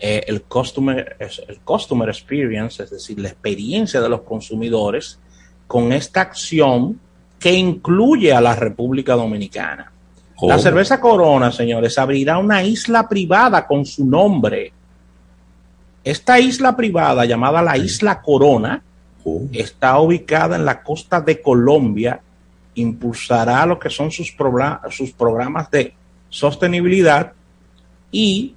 eh, 0.00 0.24
el, 0.26 0.42
customer, 0.42 1.16
el 1.20 1.60
customer 1.60 2.08
experience, 2.08 2.82
es 2.82 2.90
decir, 2.90 3.20
la 3.20 3.28
experiencia 3.28 4.00
de 4.00 4.08
los 4.08 4.22
consumidores 4.22 5.18
con 5.66 5.92
esta 5.92 6.22
acción 6.22 6.98
que 7.38 7.52
incluye 7.52 8.32
a 8.32 8.40
la 8.40 8.56
República 8.56 9.14
Dominicana. 9.14 9.92
La 10.42 10.58
cerveza 10.58 11.00
Corona, 11.00 11.52
señores, 11.52 11.98
abrirá 11.98 12.38
una 12.38 12.62
isla 12.62 13.08
privada 13.08 13.66
con 13.66 13.84
su 13.84 14.06
nombre. 14.06 14.72
Esta 16.02 16.40
isla 16.40 16.74
privada, 16.74 17.26
llamada 17.26 17.60
la 17.60 17.76
Isla 17.76 18.22
Corona, 18.22 18.82
está 19.52 20.00
ubicada 20.00 20.56
en 20.56 20.64
la 20.64 20.82
costa 20.82 21.20
de 21.20 21.42
Colombia 21.42 22.20
impulsará 22.74 23.66
lo 23.66 23.78
que 23.78 23.90
son 23.90 24.10
sus, 24.10 24.34
sus 24.90 25.12
programas 25.12 25.70
de 25.70 25.94
sostenibilidad. 26.28 27.32
Y 28.10 28.54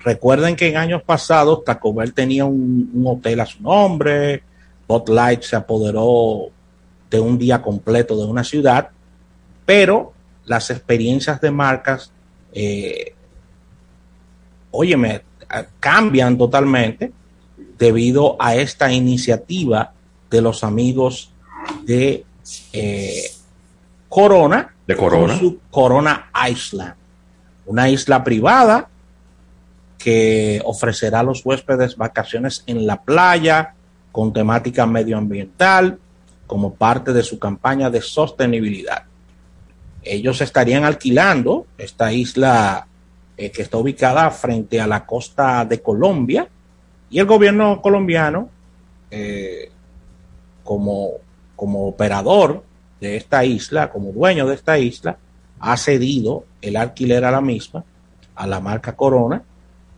recuerden 0.00 0.56
que 0.56 0.68
en 0.68 0.76
años 0.76 1.02
pasados 1.02 1.64
Taco 1.64 1.94
Bell 1.94 2.12
tenía 2.12 2.44
un, 2.44 3.02
hotel 3.06 3.40
a 3.40 3.46
su 3.46 3.62
nombre, 3.62 4.42
Light 5.06 5.42
se 5.42 5.54
apoderó 5.54 6.48
de 7.10 7.20
un 7.20 7.38
día 7.38 7.62
completo 7.62 8.16
de 8.16 8.24
una 8.24 8.42
ciudad, 8.42 8.90
pero 9.64 10.12
las 10.46 10.70
experiencias 10.70 11.40
de 11.40 11.50
marcas, 11.50 12.10
eh, 12.52 13.14
óyeme, 14.72 15.22
cambian 15.78 16.36
totalmente 16.36 17.12
debido 17.78 18.36
a 18.38 18.56
esta 18.56 18.92
iniciativa 18.92 19.92
de 20.30 20.40
los 20.40 20.64
amigos 20.64 21.32
de 21.84 22.24
eh, 22.72 23.30
Corona, 24.08 24.74
de 24.86 24.96
Corona. 24.96 25.38
Su 25.38 25.60
Corona 25.70 26.30
Island, 26.48 26.94
una 27.66 27.88
isla 27.88 28.24
privada 28.24 28.88
que 29.98 30.60
ofrecerá 30.64 31.20
a 31.20 31.22
los 31.22 31.44
huéspedes 31.44 31.96
vacaciones 31.96 32.64
en 32.66 32.86
la 32.86 33.02
playa 33.02 33.74
con 34.12 34.32
temática 34.32 34.86
medioambiental 34.86 35.98
como 36.46 36.74
parte 36.74 37.12
de 37.12 37.22
su 37.22 37.38
campaña 37.38 37.90
de 37.90 38.00
sostenibilidad. 38.00 39.04
Ellos 40.02 40.40
estarían 40.40 40.84
alquilando 40.84 41.66
esta 41.78 42.12
isla 42.12 42.86
eh, 43.36 43.50
que 43.50 43.62
está 43.62 43.76
ubicada 43.76 44.30
frente 44.30 44.80
a 44.80 44.86
la 44.86 45.06
costa 45.06 45.64
de 45.64 45.80
Colombia 45.80 46.48
y 47.10 47.18
el 47.18 47.26
gobierno 47.26 47.80
colombiano, 47.82 48.48
eh, 49.10 49.70
como 50.64 51.12
como 51.60 51.86
operador 51.86 52.64
de 53.02 53.18
esta 53.18 53.44
isla, 53.44 53.90
como 53.90 54.12
dueño 54.12 54.46
de 54.46 54.54
esta 54.54 54.78
isla, 54.78 55.18
ha 55.58 55.76
cedido 55.76 56.46
el 56.62 56.74
alquiler 56.74 57.22
a 57.26 57.30
la 57.30 57.42
misma, 57.42 57.84
a 58.34 58.46
la 58.46 58.60
marca 58.60 58.96
Corona, 58.96 59.42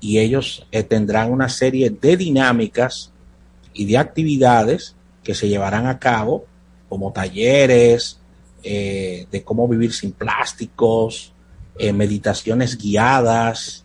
y 0.00 0.18
ellos 0.18 0.66
eh, 0.72 0.82
tendrán 0.82 1.30
una 1.30 1.48
serie 1.48 1.88
de 1.88 2.16
dinámicas 2.16 3.12
y 3.72 3.84
de 3.84 3.96
actividades 3.96 4.96
que 5.22 5.36
se 5.36 5.48
llevarán 5.48 5.86
a 5.86 6.00
cabo, 6.00 6.46
como 6.88 7.12
talleres 7.12 8.18
eh, 8.64 9.28
de 9.30 9.44
cómo 9.44 9.68
vivir 9.68 9.92
sin 9.92 10.10
plásticos, 10.10 11.32
eh, 11.78 11.92
meditaciones 11.92 12.76
guiadas, 12.76 13.84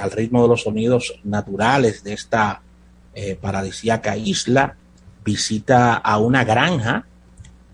al 0.00 0.10
ritmo 0.12 0.42
de 0.42 0.48
los 0.48 0.62
sonidos 0.62 1.20
naturales 1.24 2.02
de 2.04 2.12
esta 2.12 2.62
paradisíaca 3.42 4.16
isla, 4.16 4.76
visita 5.24 5.94
a 5.94 6.18
una 6.18 6.44
granja 6.44 7.06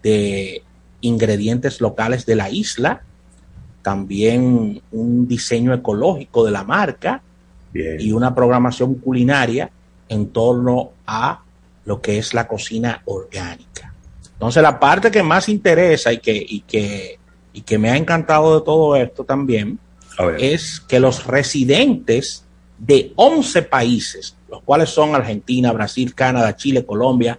de 0.02 0.62
ingredientes 1.00 1.80
locales 1.80 2.26
de 2.26 2.36
la 2.36 2.50
isla, 2.50 3.02
también 3.82 4.82
un 4.90 5.28
diseño 5.28 5.72
ecológico 5.72 6.44
de 6.44 6.50
la 6.50 6.64
marca 6.64 7.22
y 7.72 8.12
una 8.12 8.34
programación 8.34 8.94
culinaria 8.94 9.70
en 10.08 10.28
torno 10.28 10.92
a 11.06 11.42
lo 11.84 12.00
que 12.00 12.18
es 12.18 12.34
la 12.34 12.48
cocina 12.48 13.02
orgánica. 13.04 13.92
Entonces 14.32 14.62
la 14.62 14.78
parte 14.78 15.10
que 15.10 15.22
más 15.22 15.48
interesa 15.48 16.12
y 16.12 16.18
que, 16.18 16.44
y 16.46 16.60
que, 16.60 17.18
y 17.52 17.62
que 17.62 17.78
me 17.78 17.90
ha 17.90 17.96
encantado 17.96 18.58
de 18.58 18.64
todo 18.64 18.96
esto 18.96 19.24
también 19.24 19.78
es 20.38 20.80
que 20.80 21.00
los 21.00 21.26
residentes 21.26 22.44
de 22.78 23.12
11 23.16 23.62
países, 23.62 24.35
los 24.48 24.62
cuales 24.62 24.90
son 24.90 25.14
Argentina, 25.14 25.72
Brasil, 25.72 26.14
Canadá, 26.14 26.54
Chile, 26.56 26.84
Colombia, 26.84 27.38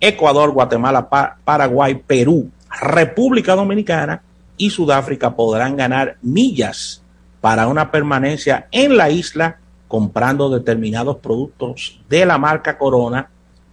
Ecuador, 0.00 0.50
Guatemala, 0.50 1.08
Paraguay, 1.44 1.94
Perú, 2.06 2.50
República 2.80 3.54
Dominicana 3.54 4.22
y 4.56 4.70
Sudáfrica 4.70 5.34
podrán 5.34 5.76
ganar 5.76 6.16
millas 6.22 7.02
para 7.40 7.66
una 7.66 7.90
permanencia 7.90 8.68
en 8.70 8.96
la 8.96 9.10
isla 9.10 9.58
comprando 9.88 10.50
determinados 10.50 11.18
productos 11.18 12.00
de 12.08 12.26
la 12.26 12.38
marca 12.38 12.76
Corona 12.76 13.28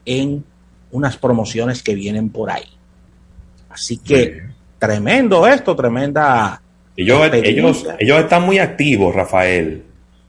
en 0.06 0.43
unas 0.91 1.17
promociones 1.17 1.82
que 1.82 1.96
vienen 1.96 2.30
por 2.30 2.52
ahí. 2.52 2.65
Así 3.69 3.98
que 3.98 4.43
tremendo 4.78 5.48
esto, 5.48 5.76
tremenda. 5.76 6.62
Ellos, 6.96 7.30
ellos, 7.34 7.86
ellos 7.98 8.19
están 8.19 8.43
muy 8.43 8.60
activos, 8.60 9.15
Rafael, 9.15 9.84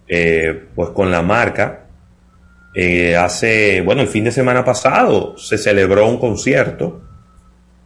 eh, 0.09 0.69
pues 0.75 0.91
con 0.91 1.11
la 1.11 1.21
marca. 1.21 1.84
Eh, 2.75 3.15
hace, 3.17 3.81
bueno, 3.83 4.03
el 4.03 4.09
fin 4.09 4.25
de 4.25 4.33
semana 4.33 4.65
pasado 4.65 5.39
se 5.39 5.59
celebró 5.59 6.09
un 6.09 6.19
concierto 6.19 7.03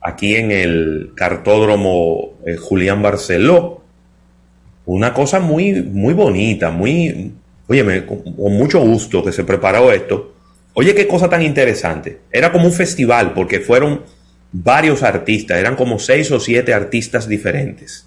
aquí 0.00 0.36
en 0.36 0.50
el 0.50 1.12
cartódromo 1.14 2.38
eh, 2.46 2.56
Julián 2.56 3.02
Barceló. 3.02 3.82
Una 4.86 5.12
cosa 5.12 5.40
muy, 5.40 5.82
muy 5.82 6.14
bonita, 6.14 6.70
muy, 6.70 7.34
oye, 7.66 8.06
con, 8.06 8.22
mucho 8.34 8.80
gusto 8.80 9.22
que 9.22 9.32
se 9.32 9.44
preparó 9.44 9.92
esto. 9.92 10.34
Oye, 10.72 10.94
qué 10.94 11.06
cosa 11.06 11.28
tan 11.28 11.42
interesante. 11.42 12.20
Era 12.32 12.50
como 12.50 12.66
un 12.66 12.72
festival 12.72 13.34
porque 13.34 13.60
fueron 13.60 14.02
varios 14.50 15.02
artistas, 15.02 15.58
eran 15.58 15.76
como 15.76 15.98
seis 15.98 16.30
o 16.30 16.40
siete 16.40 16.72
artistas 16.72 17.28
diferentes. 17.28 18.06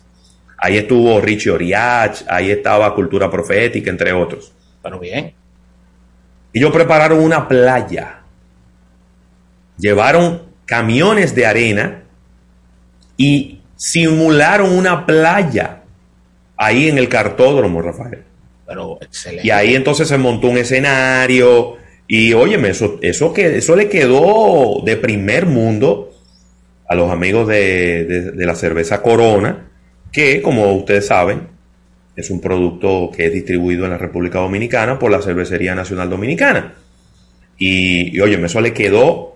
Ahí 0.57 0.77
estuvo 0.77 1.21
Richie 1.21 1.51
Oriach, 1.51 2.23
ahí 2.27 2.49
estaba 2.49 2.95
Cultura 2.95 3.29
Profética, 3.29 3.91
entre 3.91 4.13
otros. 4.13 4.51
Pero 4.81 4.99
bien. 4.99 5.33
Ellos 6.53 6.71
prepararon 6.71 7.19
una 7.19 7.47
playa. 7.47 8.21
Llevaron 9.77 10.43
camiones 10.65 11.33
de 11.33 11.45
arena 11.45 12.03
y 13.17 13.61
simularon 13.75 14.71
una 14.77 15.05
playa 15.05 15.81
ahí 16.57 16.87
en 16.87 16.97
el 16.97 17.09
cartódromo, 17.09 17.81
Rafael. 17.81 18.23
Pero 18.67 18.97
excelente. 19.01 19.47
Y 19.47 19.51
ahí 19.51 19.75
entonces 19.75 20.07
se 20.07 20.17
montó 20.17 20.47
un 20.47 20.57
escenario 20.57 21.77
y 22.07 22.33
óyeme, 22.33 22.69
eso, 22.69 22.99
eso, 23.01 23.33
que, 23.33 23.57
eso 23.57 23.75
le 23.75 23.89
quedó 23.89 24.81
de 24.83 24.97
primer 24.97 25.45
mundo 25.45 26.11
a 26.87 26.95
los 26.95 27.09
amigos 27.09 27.47
de, 27.47 28.31
de 28.33 28.45
la 28.45 28.53
cerveza 28.55 29.01
Corona, 29.01 29.69
que 30.11 30.41
como 30.41 30.73
ustedes 30.73 31.07
saben, 31.07 31.47
es 32.21 32.29
un 32.29 32.41
producto 32.41 33.11
que 33.15 33.27
es 33.27 33.33
distribuido 33.33 33.85
en 33.85 33.91
la 33.91 33.97
República 33.97 34.39
Dominicana 34.39 34.97
por 34.97 35.11
la 35.11 35.21
Cervecería 35.21 35.75
Nacional 35.75 36.09
Dominicana. 36.09 36.73
Y, 37.57 38.15
y 38.15 38.19
óyeme, 38.19 38.47
eso 38.47 38.61
le 38.61 38.73
quedó 38.73 39.35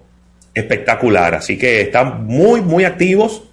espectacular. 0.54 1.36
Así 1.36 1.58
que 1.58 1.82
están 1.82 2.26
muy, 2.26 2.62
muy 2.62 2.86
activos 2.86 3.44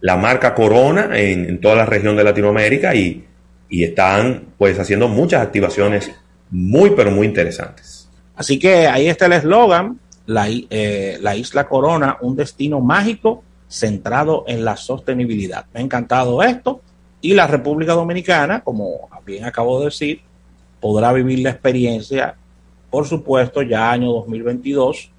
la 0.00 0.16
marca 0.16 0.54
Corona 0.54 1.18
en, 1.18 1.60
toda 1.60 1.76
la 1.76 1.86
región 1.86 2.16
de 2.16 2.24
Latinoamérica 2.24 2.94
y, 2.94 3.24
están 3.68 4.44
pues 4.56 4.78
haciendo 4.78 5.08
muchas 5.08 5.42
activaciones 5.42 6.12
muy, 6.50 6.90
pero 6.90 7.10
muy 7.10 7.26
interesantes. 7.26 8.08
Así 8.36 8.60
que 8.60 8.86
ahí 8.86 9.08
está 9.08 9.26
el 9.26 9.32
eslogan, 9.32 9.98
la, 10.26 10.46
eh, 10.48 11.18
la 11.20 11.34
isla 11.34 11.66
Corona, 11.66 12.16
un 12.20 12.36
destino 12.36 12.80
mágico 12.80 13.42
centrado 13.68 14.44
en 14.46 14.64
la 14.64 14.76
sostenibilidad. 14.76 15.66
Me 15.74 15.80
ha 15.80 15.82
encantado 15.82 16.42
esto 16.44 16.80
y 17.26 17.34
la 17.34 17.48
República 17.48 17.92
Dominicana, 17.92 18.62
como 18.62 19.08
bien 19.24 19.44
acabo 19.44 19.80
de 19.80 19.86
decir, 19.86 20.20
podrá 20.80 21.12
vivir 21.12 21.40
la 21.40 21.50
experiencia, 21.50 22.36
por 22.88 23.04
supuesto, 23.04 23.62
ya 23.62 23.90
año 23.90 24.12
2022 24.12 25.10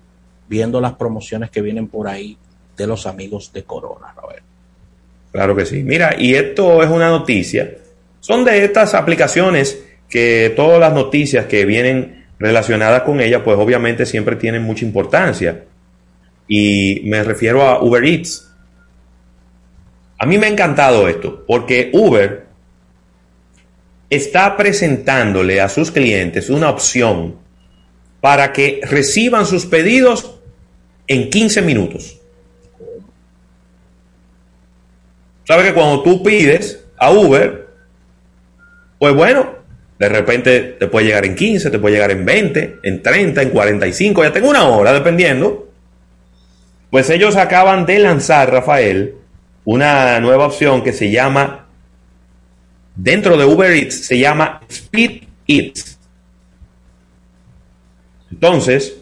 viendo 0.48 0.80
las 0.80 0.94
promociones 0.94 1.52
que 1.52 1.62
vienen 1.62 1.90
por 1.90 2.08
ahí 2.08 2.38
de 2.78 2.88
los 2.88 3.06
amigos 3.06 3.52
de 3.52 3.64
Corona, 3.64 4.14
Claro 5.34 5.56
que 5.56 5.66
sí. 5.66 5.84
Mira, 5.84 6.16
y 6.18 6.34
esto 6.34 6.82
es 6.82 6.90
una 6.90 7.10
noticia. 7.10 7.70
Son 8.22 8.46
de 8.46 8.64
estas 8.64 8.96
aplicaciones 8.96 9.84
que 10.10 10.54
todas 10.56 10.80
las 10.80 10.94
noticias 10.94 11.46
que 11.46 11.66
vienen 11.66 12.26
relacionadas 12.40 13.02
con 13.02 13.20
ella, 13.20 13.44
pues 13.44 13.58
obviamente 13.60 14.06
siempre 14.06 14.38
tienen 14.38 14.64
mucha 14.64 14.86
importancia. 14.86 15.66
Y 16.48 17.02
me 17.04 17.22
refiero 17.24 17.62
a 17.64 17.84
Uber 17.84 18.04
Eats. 18.06 18.47
A 20.18 20.26
mí 20.26 20.38
me 20.38 20.48
ha 20.48 20.50
encantado 20.50 21.08
esto, 21.08 21.46
porque 21.46 21.92
Uber 21.94 22.48
está 24.10 24.56
presentándole 24.58 25.62
a 25.62 25.70
sus 25.70 25.92
clientes 25.92 26.50
una 26.50 26.70
opción 26.70 27.36
para 28.22 28.52
que 28.52 28.82
reciban 28.84 29.46
sus 29.46 29.66
pedidos 29.66 30.40
en 31.08 31.30
15 31.30 31.62
minutos. 31.62 32.20
¿Sabes 35.44 35.68
que 35.68 35.74
cuando 35.74 36.04
tú 36.04 36.24
pides 36.24 36.84
a 36.98 37.12
Uber, 37.12 37.68
pues 39.00 39.14
bueno, 39.14 39.56
de 40.00 40.10
repente 40.10 40.60
te 40.80 40.88
puede 40.88 41.08
llegar 41.08 41.26
en 41.26 41.36
15, 41.36 41.70
te 41.70 41.80
puede 41.80 41.96
llegar 41.96 42.12
en 42.12 42.26
20, 42.26 42.80
en 42.84 43.02
30, 43.02 43.42
en 43.42 43.50
45, 43.50 44.24
ya 44.24 44.34
tengo 44.34 44.50
una 44.50 44.68
hora, 44.68 44.94
dependiendo. 44.94 45.70
Pues 46.90 47.10
ellos 47.10 47.36
acaban 47.36 47.86
de 47.86 48.00
lanzar, 48.00 48.52
Rafael, 48.52 49.16
una 49.68 50.18
nueva 50.22 50.46
opción 50.46 50.82
que 50.82 50.94
se 50.94 51.12
llama, 51.12 51.68
dentro 52.96 53.36
de 53.36 53.44
Uber 53.44 53.70
Eats, 53.70 54.06
se 54.06 54.18
llama 54.18 54.62
Speed 54.70 55.24
Eats. 55.46 56.00
Entonces, 58.32 58.96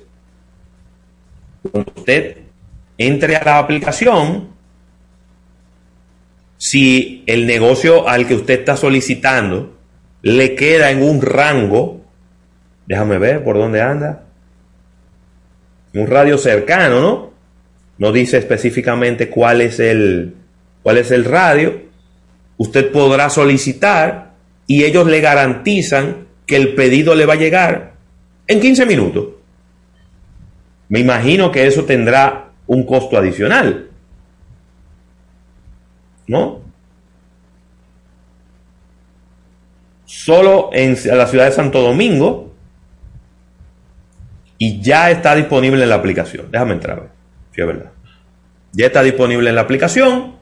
cuando 1.72 1.94
usted 1.96 2.38
entre 2.98 3.36
a 3.36 3.44
la 3.44 3.60
aplicación, 3.60 4.48
si 6.58 7.24
el 7.28 7.46
negocio 7.46 8.10
al 8.10 8.26
que 8.26 8.34
usted 8.34 8.62
está 8.62 8.76
solicitando 8.76 9.78
le 10.24 10.56
queda 10.56 10.90
en 10.90 11.04
un 11.04 11.22
rango, 11.22 12.02
déjame 12.88 13.20
ver 13.20 13.44
por 13.44 13.56
dónde 13.56 13.84
anda, 13.84 14.24
un 15.94 16.08
radio 16.08 16.40
cercano, 16.40 17.02
¿no? 17.02 17.34
No 18.00 18.12
dice 18.12 18.40
específicamente 18.40 19.30
cuál 19.30 19.62
es 19.62 19.80
el, 19.80 20.38
cuál 20.86 21.00
es 21.00 21.10
el 21.10 21.26
radio. 21.26 21.82
Usted 22.58 22.92
podrá 22.92 23.32
solicitar 23.32 24.34
y 24.68 24.84
ellos 24.84 25.08
le 25.08 25.20
garantizan 25.20 26.28
que 26.46 26.58
el 26.58 26.76
pedido 26.76 27.16
le 27.16 27.26
va 27.26 27.34
a 27.34 27.38
llegar 27.38 27.94
en 28.46 28.60
15 28.60 28.86
minutos. 28.86 29.30
Me 30.90 31.00
imagino 31.00 31.52
que 31.52 31.66
eso 31.66 31.86
tendrá 31.86 32.50
un 32.68 32.86
costo 32.86 33.18
adicional. 33.18 33.90
¿No? 36.28 36.62
Solo 40.06 40.70
en 40.72 40.96
la 41.18 41.26
ciudad 41.26 41.46
de 41.46 41.52
Santo 41.52 41.82
Domingo 41.82 42.54
y 44.60 44.84
ya 44.84 45.10
está 45.10 45.34
disponible 45.34 45.82
en 45.82 45.90
la 45.90 45.96
aplicación. 45.96 46.52
Déjame 46.52 46.74
entrar, 46.74 47.10
si 47.56 47.62
es 47.62 47.66
verdad. 47.66 47.92
Ya 48.72 48.86
está 48.86 49.02
disponible 49.02 49.50
en 49.50 49.56
la 49.56 49.62
aplicación 49.62 50.35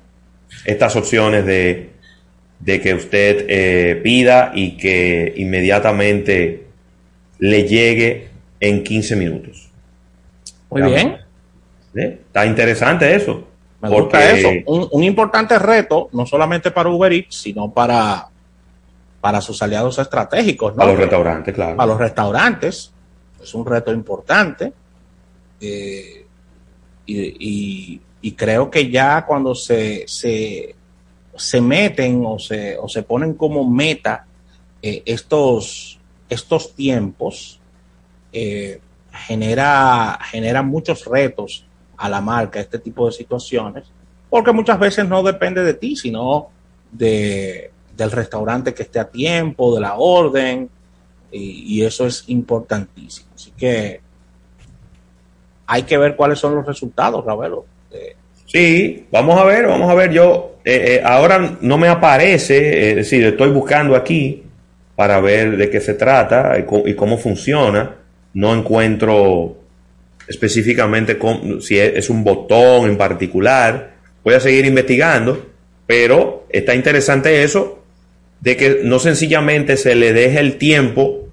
estas 0.66 0.96
opciones 0.96 1.46
de, 1.46 1.92
de 2.60 2.82
que 2.82 2.94
usted 2.94 3.46
eh, 3.48 4.00
pida 4.04 4.52
y 4.54 4.78
que 4.78 5.34
inmediatamente 5.38 6.68
le 7.40 7.68
llegue 7.68 8.30
en 8.60 8.84
15 8.84 9.16
minutos. 9.16 9.70
Muy 10.70 10.82
bien. 10.84 11.18
Está 11.94 12.46
interesante 12.46 13.14
eso. 13.16 13.48
Me 13.82 13.90
gusta 13.90 14.32
eso. 14.32 14.50
Un, 14.66 15.04
importante 15.04 15.60
reto, 15.60 16.10
no 16.14 16.26
solamente 16.26 16.72
para 16.72 16.90
Uber 16.90 17.12
Eats, 17.12 17.36
sino 17.36 17.72
para 17.72 18.30
para 19.20 19.40
sus 19.40 19.62
aliados 19.62 20.00
estratégicos. 20.00 20.74
Para 20.74 20.92
los 20.92 21.00
restaurantes, 21.00 21.54
claro. 21.54 21.78
Para 21.78 21.88
los 21.88 21.98
restaurantes. 21.98 22.92
Es 23.42 23.54
un 23.54 23.66
reto 23.66 23.94
importante. 23.94 24.74
Eh, 25.62 26.26
y, 27.06 28.02
creo 28.32 28.72
que 28.72 28.90
ya 28.90 29.26
cuando 29.26 29.54
se, 29.54 30.06
se, 30.08 31.62
meten 31.62 32.24
o 32.26 32.40
se, 32.40 32.78
o 32.78 32.88
se 32.88 33.04
ponen 33.04 33.34
como 33.34 33.70
meta 33.70 34.26
eh, 34.82 35.04
estos, 35.06 36.00
estos 36.30 36.74
tiempos, 36.74 37.60
eh, 38.32 38.80
genera, 39.12 40.18
genera 40.32 40.64
muchos 40.64 41.06
retos 41.06 41.66
a 41.98 42.10
la 42.10 42.22
marca 42.22 42.60
este 42.60 42.80
tipo 42.80 43.06
de 43.06 43.12
situaciones, 43.12 43.86
porque 44.30 44.52
muchas 44.52 44.80
veces 44.80 45.08
no 45.08 45.22
depende 45.22 45.64
de 45.64 45.76
ti, 45.76 45.96
sino 45.96 46.50
de, 46.92 47.72
del 47.96 48.12
restaurante 48.12 48.74
que 48.74 48.84
esté 48.84 49.00
a 49.00 49.10
tiempo, 49.10 49.76
de 49.76 49.82
la 49.82 49.96
orden, 49.96 50.70
y, 51.32 51.82
eso 51.82 52.06
es 52.06 52.26
importantísimo. 52.28 53.30
Así 53.34 53.52
que 53.52 54.02
hay 55.66 55.84
que 55.84 55.98
ver 55.98 56.16
cuáles 56.16 56.40
son 56.40 56.56
los 56.56 56.66
resultados, 56.66 57.26
Ravelo. 57.26 57.66
Sí, 58.46 59.08
vamos 59.12 59.40
a 59.40 59.46
ver, 59.46 59.68
vamos 59.68 59.90
a 59.90 59.96
ver. 59.96 60.12
Yo 60.12 60.58
eh, 60.64 60.96
eh, 60.96 61.02
ahora 61.04 61.58
no 61.62 61.78
me 61.78 61.88
aparece, 61.88 62.90
es 62.90 62.96
decir, 62.96 63.24
estoy 63.26 63.50
buscando 63.50 63.96
aquí 63.96 64.44
para 64.96 65.20
ver 65.20 65.58
de 65.58 65.70
qué 65.70 65.82
se 65.82 65.96
trata 65.96 66.56
y 66.60 66.94
cómo 66.94 67.18
funciona 67.18 67.96
no 68.34 68.54
encuentro 68.54 69.58
específicamente 70.28 71.18
si 71.62 71.78
es 71.78 72.10
un 72.10 72.24
botón 72.24 72.90
en 72.90 72.98
particular. 72.98 73.94
Voy 74.24 74.34
a 74.34 74.40
seguir 74.40 74.66
investigando, 74.66 75.50
pero 75.86 76.46
está 76.50 76.74
interesante 76.74 77.44
eso 77.44 77.84
de 78.40 78.58
que 78.58 78.82
no 78.84 79.00
sencillamente 79.00 79.78
se 79.78 79.96
le 79.96 80.14
deje 80.14 80.40
el 80.40 80.58
tiempo 80.58 81.28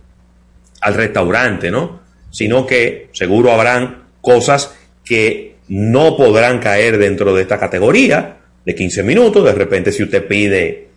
al 0.80 0.94
restaurante, 0.94 1.70
¿no? 1.70 2.00
Sino 2.30 2.66
que 2.66 3.08
seguro 3.12 3.52
habrán 3.52 4.04
cosas 4.20 4.76
que 5.04 5.49
no 5.70 6.16
podrán 6.16 6.58
caer 6.58 6.98
dentro 6.98 7.32
de 7.32 7.42
esta 7.42 7.58
categoría 7.58 8.38
de 8.66 8.74
15 8.74 9.04
minutos. 9.04 9.44
De 9.44 9.52
repente, 9.52 9.92
si 9.92 10.02
usted 10.02 10.26
pide, 10.26 10.88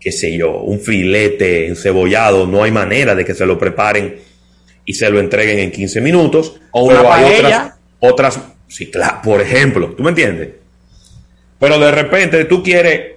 qué 0.00 0.10
sé 0.10 0.36
yo, 0.36 0.58
un 0.58 0.80
filete 0.80 1.68
encebollado, 1.68 2.46
no 2.46 2.64
hay 2.64 2.72
manera 2.72 3.14
de 3.14 3.24
que 3.24 3.32
se 3.32 3.46
lo 3.46 3.56
preparen 3.56 4.16
y 4.84 4.94
se 4.94 5.08
lo 5.08 5.20
entreguen 5.20 5.60
en 5.60 5.70
15 5.70 6.00
minutos. 6.00 6.60
O 6.72 6.82
una 6.82 7.14
hay 7.14 7.38
otras, 7.38 7.74
otras, 8.00 8.40
sí, 8.66 8.90
claro, 8.90 9.20
por 9.22 9.40
ejemplo, 9.40 9.94
¿tú 9.96 10.02
me 10.02 10.10
entiendes? 10.10 10.48
Pero 11.60 11.78
de 11.78 11.92
repente 11.92 12.44
tú 12.44 12.60
quieres, 12.60 13.12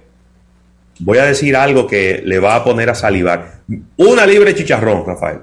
voy 1.00 1.18
a 1.18 1.24
decir 1.24 1.56
algo 1.56 1.88
que 1.88 2.22
le 2.24 2.38
va 2.38 2.54
a 2.54 2.62
poner 2.62 2.88
a 2.90 2.94
salivar. 2.94 3.62
Una 3.96 4.24
libre 4.24 4.54
chicharrón, 4.54 5.04
Rafael. 5.04 5.38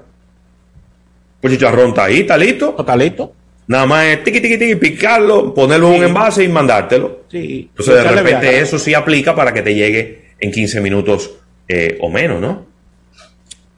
Pues 1.38 1.52
chicharrón 1.52 1.90
está 1.90 2.04
ahí, 2.04 2.20
está 2.20 2.38
listo. 2.38 2.76
Está 2.78 2.96
listo. 2.96 3.34
Nada 3.70 3.86
más 3.86 4.04
es 4.06 4.24
tiqui, 4.24 4.40
tiqui, 4.40 4.58
tiqui, 4.58 4.74
picarlo, 4.74 5.54
ponerlo 5.54 5.92
en 5.92 6.00
un 6.00 6.04
envase 6.08 6.42
y 6.42 6.48
mandártelo. 6.48 7.20
Sí. 7.30 7.68
Entonces 7.70 7.94
de 7.94 8.02
repente 8.02 8.60
eso 8.60 8.80
sí 8.80 8.94
aplica 8.94 9.32
para 9.32 9.54
que 9.54 9.62
te 9.62 9.72
llegue 9.72 10.32
en 10.40 10.50
15 10.50 10.80
minutos 10.80 11.30
eh, 11.68 11.96
o 12.00 12.10
menos, 12.10 12.40
¿no? 12.40 12.66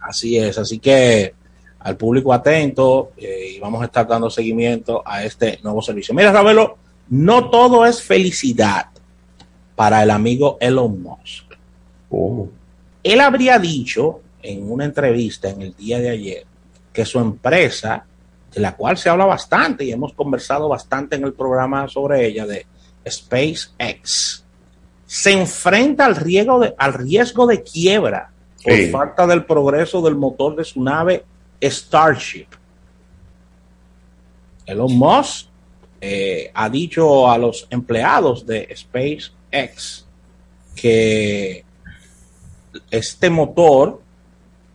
Así 0.00 0.38
es, 0.38 0.56
así 0.56 0.78
que 0.78 1.34
al 1.80 1.98
público 1.98 2.32
atento 2.32 3.12
eh, 3.18 3.56
y 3.56 3.60
vamos 3.60 3.82
a 3.82 3.84
estar 3.84 4.08
dando 4.08 4.30
seguimiento 4.30 5.02
a 5.04 5.24
este 5.24 5.58
nuevo 5.62 5.82
servicio. 5.82 6.14
Mira, 6.14 6.32
Ravelo, 6.32 6.78
no 7.10 7.50
todo 7.50 7.84
es 7.84 8.00
felicidad 8.00 8.86
para 9.76 10.02
el 10.02 10.10
amigo 10.10 10.56
Elon 10.58 11.02
Musk. 11.02 11.52
Él 13.02 13.20
habría 13.20 13.58
dicho 13.58 14.22
en 14.42 14.72
una 14.72 14.86
entrevista 14.86 15.50
en 15.50 15.60
el 15.60 15.76
día 15.76 16.00
de 16.00 16.08
ayer 16.08 16.46
que 16.94 17.04
su 17.04 17.18
empresa, 17.18 18.06
de 18.52 18.60
la 18.60 18.76
cual 18.76 18.96
se 18.96 19.08
habla 19.08 19.24
bastante 19.24 19.84
y 19.84 19.92
hemos 19.92 20.12
conversado 20.12 20.68
bastante 20.68 21.16
en 21.16 21.24
el 21.24 21.32
programa 21.32 21.88
sobre 21.88 22.26
ella, 22.26 22.46
de 22.46 22.66
SpaceX, 23.08 24.44
se 25.06 25.32
enfrenta 25.32 26.06
al 26.06 26.16
riesgo 26.16 26.60
de, 26.60 26.74
al 26.76 26.94
riesgo 26.94 27.46
de 27.46 27.62
quiebra 27.62 28.30
por 28.62 28.90
falta 28.90 29.26
del 29.26 29.44
progreso 29.44 30.00
del 30.02 30.16
motor 30.16 30.56
de 30.56 30.64
su 30.64 30.82
nave 30.82 31.24
Starship. 31.62 32.46
Elon 34.66 34.96
Musk 34.96 35.46
eh, 36.00 36.50
ha 36.54 36.68
dicho 36.68 37.30
a 37.30 37.38
los 37.38 37.66
empleados 37.70 38.46
de 38.46 38.68
SpaceX 38.74 40.06
que 40.74 41.64
este 42.90 43.30
motor 43.30 44.00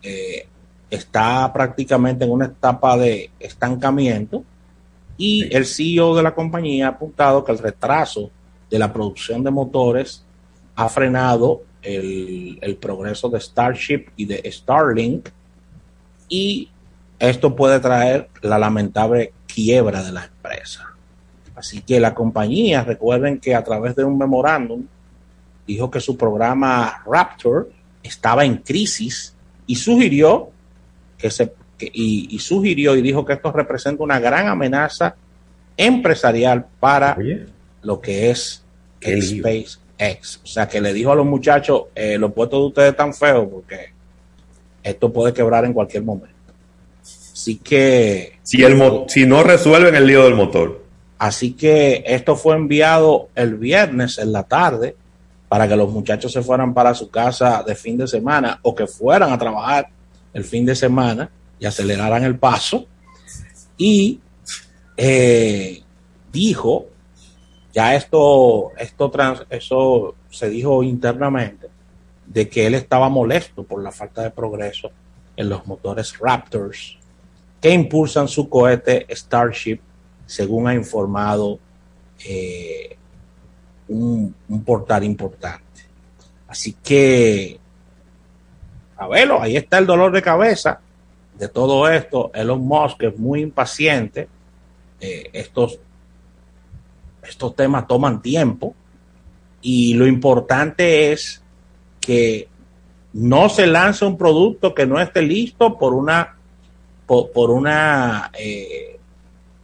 eh, 0.02 0.46
está 0.90 1.52
prácticamente 1.52 2.24
en 2.24 2.30
una 2.30 2.46
etapa 2.46 2.96
de 2.96 3.30
estancamiento 3.38 4.44
y 5.16 5.54
el 5.54 5.66
CEO 5.66 6.14
de 6.14 6.22
la 6.22 6.34
compañía 6.34 6.86
ha 6.86 6.90
apuntado 6.90 7.44
que 7.44 7.52
el 7.52 7.58
retraso 7.58 8.30
de 8.70 8.78
la 8.78 8.92
producción 8.92 9.42
de 9.42 9.50
motores 9.50 10.24
ha 10.76 10.88
frenado 10.88 11.62
el, 11.82 12.58
el 12.60 12.76
progreso 12.76 13.28
de 13.28 13.40
Starship 13.40 14.06
y 14.16 14.24
de 14.24 14.50
Starlink 14.50 15.28
y 16.28 16.70
esto 17.18 17.56
puede 17.56 17.80
traer 17.80 18.28
la 18.42 18.58
lamentable 18.58 19.32
quiebra 19.46 20.02
de 20.02 20.12
la 20.12 20.24
empresa. 20.24 20.84
Así 21.56 21.80
que 21.80 21.98
la 21.98 22.14
compañía, 22.14 22.84
recuerden 22.84 23.40
que 23.40 23.54
a 23.54 23.64
través 23.64 23.96
de 23.96 24.04
un 24.04 24.16
memorándum, 24.16 24.86
dijo 25.66 25.90
que 25.90 26.00
su 26.00 26.16
programa 26.16 27.02
Raptor 27.04 27.70
estaba 28.02 28.44
en 28.44 28.58
crisis 28.58 29.34
y 29.66 29.74
sugirió 29.74 30.50
que 31.18 31.30
se 31.30 31.52
y, 31.80 32.38
sugirió 32.38 32.96
y 32.96 33.02
dijo 33.02 33.24
que 33.24 33.34
esto 33.34 33.52
representa 33.52 34.02
una 34.02 34.18
gran 34.18 34.48
amenaza 34.48 35.14
empresarial 35.76 36.66
para 36.80 37.16
lo 37.82 38.00
que 38.00 38.30
es 38.30 38.64
el 39.00 39.22
SpaceX. 39.22 40.40
O 40.42 40.46
sea 40.46 40.68
que 40.68 40.80
le 40.80 40.92
dijo 40.92 41.12
a 41.12 41.16
los 41.16 41.26
muchachos, 41.26 41.84
eh, 41.94 42.18
los 42.18 42.32
puestos 42.32 42.60
de 42.60 42.66
ustedes 42.66 42.90
están 42.90 43.14
feos 43.14 43.46
porque 43.50 43.92
esto 44.82 45.12
puede 45.12 45.32
quebrar 45.32 45.64
en 45.64 45.72
cualquier 45.72 46.02
momento. 46.02 46.34
Así 47.02 47.56
que... 47.58 48.38
Si, 48.42 48.62
el 48.62 49.04
si 49.06 49.26
no 49.26 49.42
resuelven 49.42 49.94
el 49.94 50.06
lío 50.06 50.24
del 50.24 50.34
motor. 50.34 50.84
Así 51.18 51.52
que 51.52 52.02
esto 52.06 52.36
fue 52.36 52.56
enviado 52.56 53.28
el 53.34 53.54
viernes 53.56 54.18
en 54.18 54.32
la 54.32 54.44
tarde 54.44 54.96
para 55.48 55.68
que 55.68 55.76
los 55.76 55.90
muchachos 55.90 56.32
se 56.32 56.42
fueran 56.42 56.74
para 56.74 56.94
su 56.94 57.10
casa 57.10 57.62
de 57.66 57.74
fin 57.74 57.96
de 57.96 58.06
semana 58.06 58.58
o 58.62 58.74
que 58.74 58.86
fueran 58.86 59.32
a 59.32 59.38
trabajar 59.38 59.88
el 60.32 60.44
fin 60.44 60.66
de 60.66 60.74
semana 60.74 61.30
y 61.58 61.66
aceleraran 61.66 62.24
el 62.24 62.38
paso. 62.38 62.86
Y 63.76 64.20
eh, 64.96 65.82
dijo, 66.32 66.86
ya 67.72 67.94
esto, 67.94 68.72
esto 68.78 69.10
trans, 69.10 69.44
eso 69.50 70.14
se 70.30 70.50
dijo 70.50 70.82
internamente, 70.82 71.68
de 72.26 72.48
que 72.48 72.66
él 72.66 72.74
estaba 72.74 73.08
molesto 73.08 73.62
por 73.62 73.82
la 73.82 73.92
falta 73.92 74.22
de 74.22 74.30
progreso 74.30 74.90
en 75.36 75.48
los 75.48 75.66
motores 75.66 76.18
Raptors 76.18 76.98
que 77.60 77.70
impulsan 77.70 78.28
su 78.28 78.48
cohete 78.48 79.06
Starship, 79.10 79.80
según 80.26 80.68
ha 80.68 80.74
informado 80.74 81.58
eh, 82.24 82.96
un, 83.88 84.34
portal 84.64 85.04
importante. 85.04 85.64
Así 86.46 86.76
que, 86.82 87.58
a 88.98 89.08
verlo, 89.08 89.40
ahí 89.40 89.56
está 89.56 89.78
el 89.78 89.86
dolor 89.86 90.12
de 90.12 90.22
cabeza 90.22 90.80
de 91.38 91.48
todo 91.48 91.88
esto. 91.88 92.30
Elon 92.34 92.60
Musk 92.66 93.02
es 93.04 93.18
muy 93.18 93.40
impaciente. 93.40 94.28
Eh, 95.00 95.30
estos, 95.32 95.78
estos 97.22 97.54
temas 97.54 97.86
toman 97.86 98.20
tiempo 98.20 98.74
y 99.62 99.94
lo 99.94 100.06
importante 100.06 101.12
es 101.12 101.42
que 102.00 102.48
no 103.12 103.48
se 103.48 103.66
lance 103.66 104.04
un 104.04 104.18
producto 104.18 104.74
que 104.74 104.86
no 104.86 105.00
esté 105.00 105.22
listo 105.22 105.78
por 105.78 105.94
una 105.94 106.38
por, 107.08 107.50
una, 107.50 108.30
eh, 108.38 108.98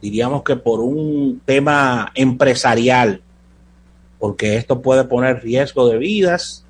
diríamos 0.01 0.41
que 0.41 0.55
por 0.55 0.79
un 0.79 1.41
tema 1.45 2.11
empresarial, 2.15 3.21
porque 4.17 4.57
esto 4.57 4.81
puede 4.81 5.03
poner 5.03 5.43
riesgo 5.43 5.87
de 5.87 5.99
vidas 5.99 6.64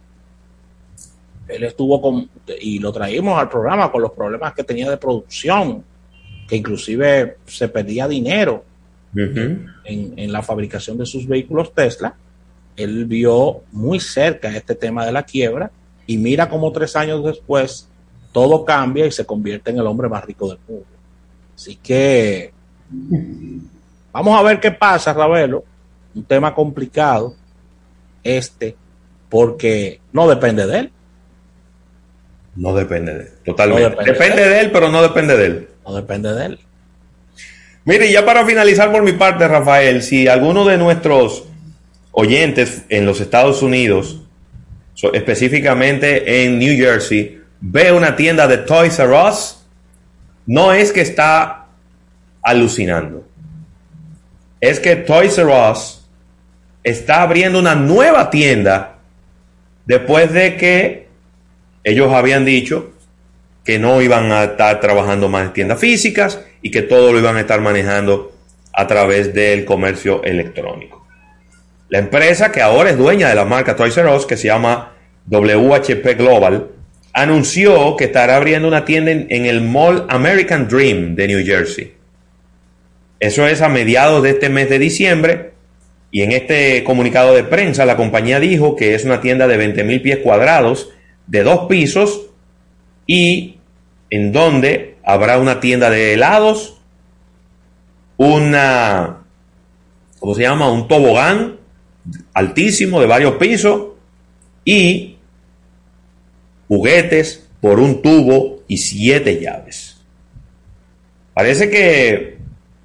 él 1.46 1.62
estuvo 1.62 2.02
con, 2.02 2.28
y 2.60 2.80
lo 2.80 2.92
traímos 2.92 3.38
al 3.38 3.48
programa 3.48 3.92
con 3.92 4.02
los 4.02 4.10
problemas 4.12 4.52
que 4.54 4.64
tenía 4.64 4.90
de 4.90 4.96
producción, 4.96 5.84
que 6.48 6.56
inclusive 6.56 7.36
se 7.46 7.68
perdía 7.68 8.08
dinero 8.08 8.64
en, 9.14 9.72
en, 9.84 10.32
la 10.32 10.42
fabricación 10.42 10.98
de 10.98 11.06
sus 11.06 11.26
vehículos 11.26 11.72
Tesla. 11.72 12.14
Él 12.76 13.04
vio 13.04 13.62
muy 13.72 14.00
cerca 14.00 14.54
este 14.56 14.74
tema 14.74 15.06
de 15.06 15.12
la 15.12 15.22
quiebra 15.22 15.70
y 16.06 16.18
mira 16.18 16.48
cómo 16.48 16.72
tres 16.72 16.96
años 16.96 17.24
después 17.24 17.88
todo 18.32 18.64
cambia 18.64 19.06
y 19.06 19.12
se 19.12 19.24
convierte 19.24 19.70
en 19.70 19.78
el 19.78 19.86
hombre 19.86 20.08
más 20.08 20.24
rico 20.24 20.48
del 20.48 20.58
mundo. 20.66 20.86
Así 21.54 21.76
que 21.76 22.52
vamos 24.12 24.38
a 24.38 24.42
ver 24.42 24.58
qué 24.58 24.72
pasa, 24.72 25.12
Ravelo. 25.12 25.64
Un 26.14 26.24
tema 26.24 26.54
complicado 26.54 27.34
este, 28.24 28.76
porque 29.28 30.00
no 30.12 30.28
depende 30.28 30.66
de 30.66 30.78
él. 30.78 30.92
No 32.56 32.74
depende 32.74 33.14
de 33.14 33.20
él, 33.24 33.30
totalmente. 33.44 34.04
depende, 34.04 34.48
de, 34.48 34.60
él. 34.60 34.70
pero 34.72 34.88
no 34.88 35.02
depende 35.02 35.36
de 35.36 35.46
él. 35.46 35.68
No 35.86 35.94
depende 35.94 36.32
de 36.32 36.46
él. 36.46 36.58
Mire, 37.86 38.10
ya 38.10 38.24
para 38.24 38.46
finalizar 38.46 38.90
por 38.90 39.02
mi 39.02 39.12
parte, 39.12 39.46
Rafael, 39.46 40.02
si 40.02 40.26
alguno 40.26 40.64
de 40.64 40.78
nuestros 40.78 41.44
oyentes 42.12 42.82
en 42.88 43.04
los 43.04 43.20
Estados 43.20 43.62
Unidos, 43.62 44.22
específicamente 45.12 46.44
en 46.44 46.58
New 46.58 46.76
Jersey, 46.76 47.42
ve 47.60 47.92
una 47.92 48.16
tienda 48.16 48.46
de 48.46 48.58
Toys 48.58 48.98
R 48.98 49.12
Us, 49.12 49.66
no 50.46 50.72
es 50.72 50.92
que 50.92 51.02
está 51.02 51.66
alucinando. 52.42 53.26
Es 54.60 54.80
que 54.80 54.96
Toys 54.96 55.36
R 55.36 55.52
Us 55.70 56.06
está 56.82 57.20
abriendo 57.20 57.58
una 57.58 57.74
nueva 57.74 58.30
tienda 58.30 58.98
después 59.84 60.32
de 60.32 60.56
que 60.56 61.08
ellos 61.82 62.10
habían 62.14 62.46
dicho 62.46 62.93
que 63.64 63.78
no 63.78 64.02
iban 64.02 64.30
a 64.30 64.44
estar 64.44 64.80
trabajando 64.80 65.28
más 65.28 65.46
en 65.46 65.52
tiendas 65.52 65.80
físicas 65.80 66.40
y 66.62 66.70
que 66.70 66.82
todo 66.82 67.12
lo 67.12 67.18
iban 67.18 67.36
a 67.36 67.40
estar 67.40 67.60
manejando 67.60 68.32
a 68.72 68.86
través 68.86 69.32
del 69.32 69.64
comercio 69.64 70.22
electrónico. 70.22 71.06
La 71.88 71.98
empresa 71.98 72.50
que 72.50 72.60
ahora 72.60 72.90
es 72.90 72.98
dueña 72.98 73.28
de 73.28 73.34
la 73.34 73.44
marca 73.44 73.76
Toys 73.76 73.96
R 73.96 74.14
Us, 74.14 74.26
que 74.26 74.36
se 74.36 74.48
llama 74.48 74.92
WHP 75.28 76.16
Global, 76.18 76.68
anunció 77.12 77.96
que 77.96 78.04
estará 78.04 78.36
abriendo 78.36 78.66
una 78.66 78.84
tienda 78.84 79.12
en, 79.12 79.46
el 79.46 79.60
Mall 79.60 80.04
American 80.08 80.68
Dream 80.68 81.14
de 81.14 81.28
New 81.28 81.46
Jersey. 81.46 81.94
Eso 83.20 83.46
es 83.46 83.62
a 83.62 83.68
mediados 83.68 84.22
de 84.22 84.30
este 84.30 84.50
mes 84.50 84.68
de 84.68 84.78
diciembre. 84.78 85.52
Y 86.10 86.22
en 86.22 86.32
este 86.32 86.84
comunicado 86.84 87.34
de 87.34 87.44
prensa, 87.44 87.86
la 87.86 87.96
compañía 87.96 88.40
dijo 88.40 88.76
que 88.76 88.94
es 88.94 89.04
una 89.04 89.20
tienda 89.20 89.46
de 89.46 89.56
20 89.56 89.84
mil 89.84 90.02
pies 90.02 90.18
cuadrados, 90.18 90.90
de 91.26 91.42
dos 91.42 91.66
pisos, 91.68 92.26
y 93.06 93.58
en 94.10 94.32
donde 94.32 94.96
habrá 95.04 95.38
una 95.38 95.60
tienda 95.60 95.90
de 95.90 96.14
helados, 96.14 96.80
una, 98.16 99.24
¿cómo 100.18 100.34
se 100.34 100.42
llama? 100.42 100.70
Un 100.70 100.88
tobogán 100.88 101.56
altísimo 102.32 103.00
de 103.00 103.06
varios 103.06 103.34
pisos 103.34 103.88
y 104.64 105.16
juguetes 106.68 107.48
por 107.60 107.80
un 107.80 108.02
tubo 108.02 108.62
y 108.68 108.78
siete 108.78 109.40
llaves. 109.40 109.98
Parece 111.34 111.68
que 111.68 112.38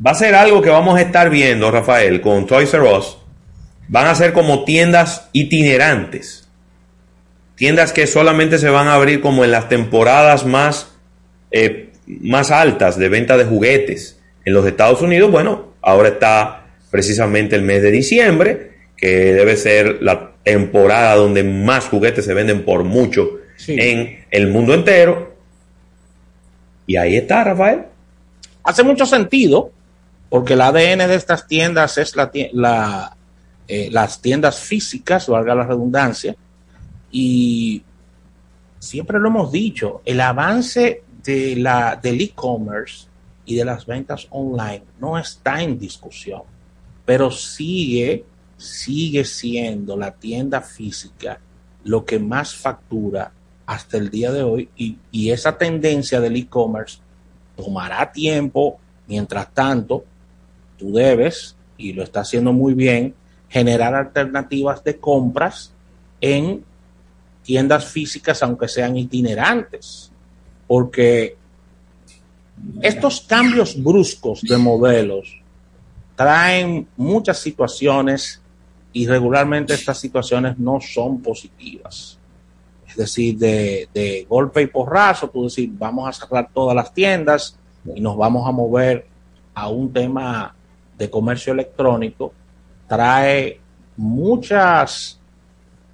va 0.05 0.11
a 0.11 0.15
ser 0.15 0.35
algo 0.35 0.61
que 0.61 0.69
vamos 0.69 0.97
a 0.97 1.01
estar 1.01 1.29
viendo, 1.29 1.69
Rafael, 1.69 2.21
con 2.21 2.47
Toys 2.47 2.73
R 2.73 2.83
Us. 2.97 3.17
Van 3.87 4.07
a 4.07 4.15
ser 4.15 4.33
como 4.33 4.63
tiendas 4.63 5.29
itinerantes. 5.33 6.48
Tiendas 7.59 7.91
que 7.91 8.07
solamente 8.07 8.57
se 8.57 8.69
van 8.69 8.87
a 8.87 8.93
abrir 8.93 9.19
como 9.19 9.43
en 9.43 9.51
las 9.51 9.67
temporadas 9.67 10.45
más, 10.45 10.93
eh, 11.51 11.89
más 12.07 12.51
altas 12.51 12.97
de 12.97 13.09
venta 13.09 13.35
de 13.35 13.43
juguetes. 13.43 14.17
En 14.45 14.53
los 14.53 14.65
Estados 14.65 15.01
Unidos, 15.01 15.29
bueno, 15.29 15.73
ahora 15.81 16.07
está 16.07 16.67
precisamente 16.89 17.57
el 17.57 17.63
mes 17.63 17.81
de 17.81 17.91
diciembre, 17.91 18.71
que 18.95 19.33
debe 19.33 19.57
ser 19.57 20.01
la 20.01 20.31
temporada 20.41 21.15
donde 21.15 21.43
más 21.43 21.89
juguetes 21.89 22.23
se 22.23 22.33
venden 22.33 22.63
por 22.63 22.85
mucho 22.85 23.29
en 23.67 24.23
el 24.31 24.47
mundo 24.47 24.73
entero. 24.73 25.35
Y 26.87 26.95
ahí 26.95 27.17
está, 27.17 27.43
Rafael. 27.43 27.81
Hace 28.63 28.83
mucho 28.83 29.05
sentido, 29.05 29.69
porque 30.29 30.53
el 30.53 30.61
ADN 30.61 31.09
de 31.09 31.15
estas 31.15 31.45
tiendas 31.45 31.97
es 31.97 32.15
la, 32.15 33.17
eh, 33.67 33.89
las 33.91 34.21
tiendas 34.21 34.61
físicas, 34.61 35.27
valga 35.27 35.55
la 35.55 35.63
redundancia, 35.63 36.37
y 37.11 37.83
siempre 38.79 39.19
lo 39.19 39.27
hemos 39.29 39.51
dicho, 39.51 40.01
el 40.05 40.21
avance 40.21 41.03
de 41.23 41.55
la, 41.55 41.95
del 41.95 42.21
e-commerce 42.21 43.07
y 43.45 43.55
de 43.55 43.65
las 43.65 43.85
ventas 43.85 44.27
online 44.29 44.83
no 44.99 45.17
está 45.17 45.61
en 45.61 45.77
discusión, 45.77 46.43
pero 47.05 47.31
sigue, 47.31 48.25
sigue 48.57 49.25
siendo 49.25 49.97
la 49.97 50.11
tienda 50.11 50.61
física 50.61 51.39
lo 51.83 52.05
que 52.05 52.19
más 52.19 52.55
factura 52.55 53.31
hasta 53.65 53.97
el 53.97 54.09
día 54.09 54.31
de 54.31 54.43
hoy 54.43 54.69
y, 54.75 54.97
esa 55.29 55.57
tendencia 55.57 56.19
del 56.19 56.35
e-commerce 56.35 56.99
tomará 57.55 58.11
tiempo. 58.11 58.79
Mientras 59.07 59.53
tanto, 59.53 60.03
tú 60.77 60.93
debes, 60.93 61.55
y 61.77 61.93
lo 61.93 62.03
está 62.03 62.21
haciendo 62.21 62.53
muy 62.53 62.73
bien, 62.73 63.13
generar 63.47 63.95
alternativas 63.95 64.83
de 64.83 64.97
compras 64.97 65.71
en 66.21 66.63
tiendas 67.49 67.85
físicas, 67.85 68.43
aunque 68.43 68.67
sean 68.67 68.95
itinerantes, 68.95 70.11
porque 70.67 71.35
estos 72.79 73.21
cambios 73.21 73.81
bruscos 73.81 74.41
de 74.43 74.55
modelos 74.55 75.41
traen 76.15 76.87
muchas 76.95 77.39
situaciones 77.39 78.39
y 78.93 79.07
regularmente 79.07 79.73
estas 79.73 79.97
situaciones 79.97 80.59
no 80.59 80.79
son 80.79 81.23
positivas. 81.23 82.19
Es 82.87 82.95
decir, 82.95 83.35
de, 83.39 84.27
golpe 84.29 84.61
y 84.61 84.67
porrazo, 84.67 85.27
tú 85.31 85.45
decir, 85.45 85.71
vamos 85.73 86.07
a 86.07 86.13
cerrar 86.13 86.51
todas 86.53 86.75
las 86.75 86.93
tiendas 86.93 87.57
y 87.95 87.99
nos 87.99 88.15
vamos 88.15 88.47
a 88.47 88.51
mover 88.51 89.07
a 89.55 89.69
un 89.69 89.91
tema 89.91 90.55
de 90.99 91.09
comercio 91.09 91.53
electrónico, 91.53 92.31
trae 92.87 93.59
muchas, 93.97 95.18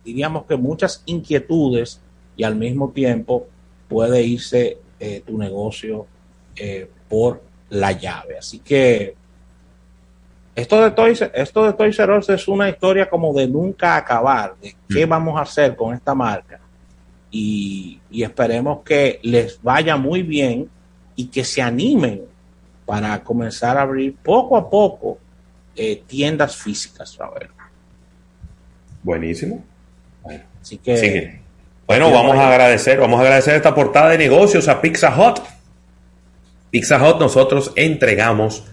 diríamos 0.05 0.45
que 0.45 0.55
muchas 0.55 1.01
inquietudes 1.05 1.99
y 2.37 2.43
al 2.43 2.55
mismo 2.55 2.91
tiempo 2.91 3.47
puede 3.89 4.23
irse 4.23 4.77
eh, 4.99 5.23
tu 5.25 5.37
negocio 5.37 6.05
eh, 6.55 6.89
por 7.09 7.41
la 7.69 7.91
llave. 7.91 8.37
Así 8.37 8.59
que 8.59 9.15
esto 10.55 10.81
de 10.81 10.91
Toys, 10.91 11.21
esto 11.33 11.65
de 11.65 11.73
Toys 11.73 11.99
R 11.99 12.17
Us 12.17 12.29
es 12.29 12.47
una 12.47 12.69
historia 12.69 13.09
como 13.09 13.33
de 13.33 13.47
nunca 13.47 13.97
acabar, 13.97 14.55
de 14.61 14.75
qué 14.87 15.05
mm. 15.05 15.09
vamos 15.09 15.37
a 15.37 15.41
hacer 15.41 15.75
con 15.75 15.93
esta 15.93 16.15
marca 16.15 16.61
y, 17.37 17.99
esperemos 18.11 18.81
que 18.83 19.19
les 19.23 19.61
vaya 19.61 19.97
muy 19.97 20.23
bien 20.23 20.69
y 21.17 21.27
que 21.27 21.43
se 21.43 21.61
animen 21.61 22.21
para 22.85 23.21
comenzar 23.23 23.77
a 23.77 23.81
abrir 23.81 24.15
poco 24.15 24.55
a 24.55 24.69
poco 24.69 25.17
eh, 25.75 26.01
tiendas 26.07 26.55
físicas, 26.55 27.17
Buenísimo. 29.03 29.63
Bueno, 30.25 30.43
Así 30.61 30.77
que, 30.79 31.39
Bueno, 31.85 32.11
vamos 32.11 32.35
a 32.37 32.49
agradecer, 32.49 32.99
vamos 32.99 33.19
a 33.19 33.23
agradecer 33.23 33.55
esta 33.55 33.75
portada 33.75 34.09
de 34.09 34.17
negocios 34.17 34.67
a 34.67 34.81
Pizza 34.81 35.15
Hut. 35.15 35.39
Pizza 36.71 36.97
Hut 36.97 37.19
nosotros 37.19 37.71
entregamos 37.75 38.63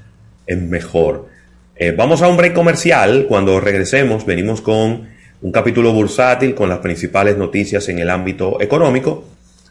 en 0.47 0.71
mejor. 0.71 1.29
Eh, 1.77 1.93
vamos 1.93 2.23
a 2.23 2.29
un 2.29 2.39
break 2.39 2.55
comercial. 2.55 3.27
Cuando 3.29 3.61
regresemos, 3.61 4.25
venimos 4.25 4.63
con 4.63 5.11
un 5.43 5.53
capítulo 5.53 5.93
bursátil 5.93 6.55
con 6.55 6.69
las 6.69 6.79
principales 6.79 7.37
noticias 7.37 7.87
en 7.91 7.99
el 7.99 8.09
ámbito 8.09 8.61
económico. 8.61 9.25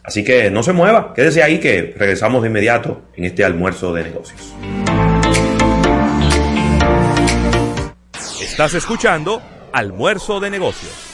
Así 0.03 0.23
que 0.23 0.51
no 0.51 0.61
se 0.63 0.73
mueva, 0.73 1.13
quédese 1.13 1.43
ahí 1.43 1.59
que 1.59 1.93
regresamos 1.97 2.41
de 2.43 2.49
inmediato 2.49 3.01
en 3.15 3.25
este 3.25 3.43
almuerzo 3.43 3.93
de 3.93 4.03
negocios. 4.03 4.53
Estás 8.41 8.73
escuchando 8.73 9.41
Almuerzo 9.73 10.39
de 10.39 10.49
Negocios. 10.49 11.10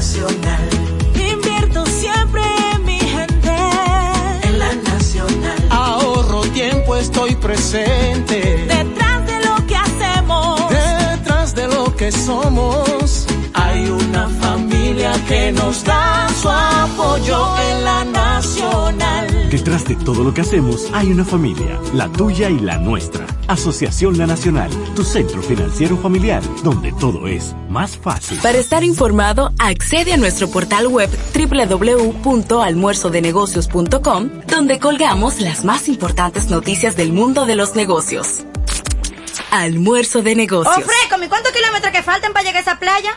Nacional. 0.00 0.66
Invierto 1.14 1.84
siempre 1.84 2.40
en 2.72 2.84
mi 2.86 2.98
gente. 2.98 3.54
En 4.44 4.58
la 4.58 4.74
Nacional. 4.76 5.58
Ahorro 5.68 6.40
tiempo, 6.54 6.96
estoy 6.96 7.36
presente. 7.36 8.64
Detrás 8.66 9.26
de 9.26 9.44
lo 9.44 9.66
que 9.66 9.76
hacemos. 9.76 10.70
Detrás 10.70 11.54
de 11.54 11.68
lo 11.68 11.94
que 11.94 12.10
somos 12.12 13.09
que 15.30 15.52
nos 15.52 15.84
da 15.84 16.28
su 16.42 16.50
apoyo 16.50 17.56
en 17.70 17.84
la 17.84 18.04
nacional. 18.04 19.48
Detrás 19.48 19.84
de 19.84 19.94
todo 19.94 20.24
lo 20.24 20.34
que 20.34 20.40
hacemos 20.40 20.88
hay 20.92 21.12
una 21.12 21.24
familia, 21.24 21.78
la 21.94 22.08
tuya 22.08 22.50
y 22.50 22.58
la 22.58 22.78
nuestra. 22.78 23.28
Asociación 23.46 24.18
La 24.18 24.26
Nacional, 24.26 24.72
tu 24.96 25.04
centro 25.04 25.40
financiero 25.40 25.96
familiar, 25.96 26.42
donde 26.64 26.90
todo 26.92 27.28
es 27.28 27.54
más 27.68 27.96
fácil. 27.96 28.38
Para 28.38 28.58
estar 28.58 28.82
informado, 28.82 29.52
accede 29.60 30.12
a 30.12 30.16
nuestro 30.16 30.50
portal 30.50 30.88
web 30.88 31.08
www.almuerzodenegocios.com, 31.32 34.30
donde 34.48 34.80
colgamos 34.80 35.40
las 35.40 35.64
más 35.64 35.86
importantes 35.88 36.50
noticias 36.50 36.96
del 36.96 37.12
mundo 37.12 37.46
de 37.46 37.54
los 37.54 37.76
negocios. 37.76 38.40
Almuerzo 39.52 40.22
de 40.22 40.34
negocios. 40.34 40.74
Oh, 40.76 40.80
Freco, 40.80 41.20
cuántos 41.28 41.52
kilómetros 41.52 41.92
que 41.92 42.02
faltan 42.02 42.32
para 42.32 42.42
llegar 42.42 42.58
a 42.58 42.62
esa 42.62 42.80
playa? 42.80 43.16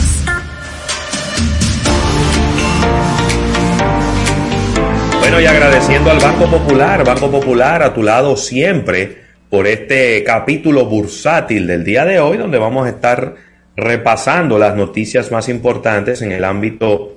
Bueno, 5.21 5.41
y 5.41 5.47
agradeciendo 5.47 6.11
al 6.11 6.19
Banco 6.19 6.51
Popular, 6.51 7.03
Banco 7.03 7.31
Popular 7.31 7.83
a 7.83 7.95
tu 7.95 8.03
lado 8.03 8.37
siempre 8.37 9.23
por 9.49 9.67
este 9.67 10.23
capítulo 10.23 10.85
bursátil 10.85 11.67
del 11.67 11.83
día 11.83 12.05
de 12.05 12.21
hoy, 12.21 12.37
donde 12.37 12.59
vamos 12.59 12.85
a 12.87 12.91
estar 12.91 13.37
repasando 13.75 14.59
las 14.59 14.77
noticias 14.77 15.33
más 15.33 15.49
importantes 15.49 16.21
en 16.21 16.33
el 16.33 16.45
ámbito 16.45 17.17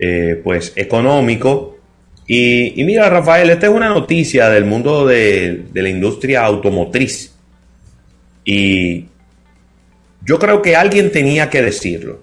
eh, 0.00 0.40
pues 0.42 0.72
económico 0.74 1.75
y, 2.28 2.82
mira, 2.84 3.08
Rafael, 3.08 3.50
esta 3.50 3.66
es 3.66 3.72
una 3.72 3.88
noticia 3.88 4.48
del 4.48 4.64
mundo 4.64 5.06
de, 5.06 5.66
la 5.72 5.88
industria 5.88 6.44
automotriz. 6.44 7.32
Y 8.44 9.06
yo 10.24 10.38
creo 10.38 10.60
que 10.60 10.74
alguien 10.74 11.12
tenía 11.12 11.48
que 11.48 11.62
decirlo. 11.62 12.20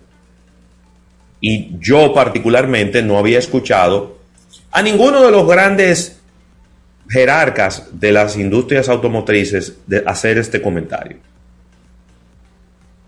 Y 1.39 1.77
yo 1.79 2.13
particularmente 2.13 3.01
no 3.01 3.17
había 3.17 3.39
escuchado 3.39 4.19
a 4.71 4.81
ninguno 4.81 5.23
de 5.23 5.31
los 5.31 5.47
grandes 5.47 6.19
jerarcas 7.09 7.87
de 7.93 8.11
las 8.11 8.37
industrias 8.37 8.89
automotrices 8.89 9.77
de 9.87 10.03
hacer 10.05 10.37
este 10.37 10.61
comentario. 10.61 11.17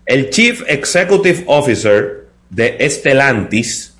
El 0.04 0.30
Chief 0.30 0.62
Executive 0.66 1.44
Officer 1.46 2.26
de 2.48 2.76
Estelantis, 2.78 3.95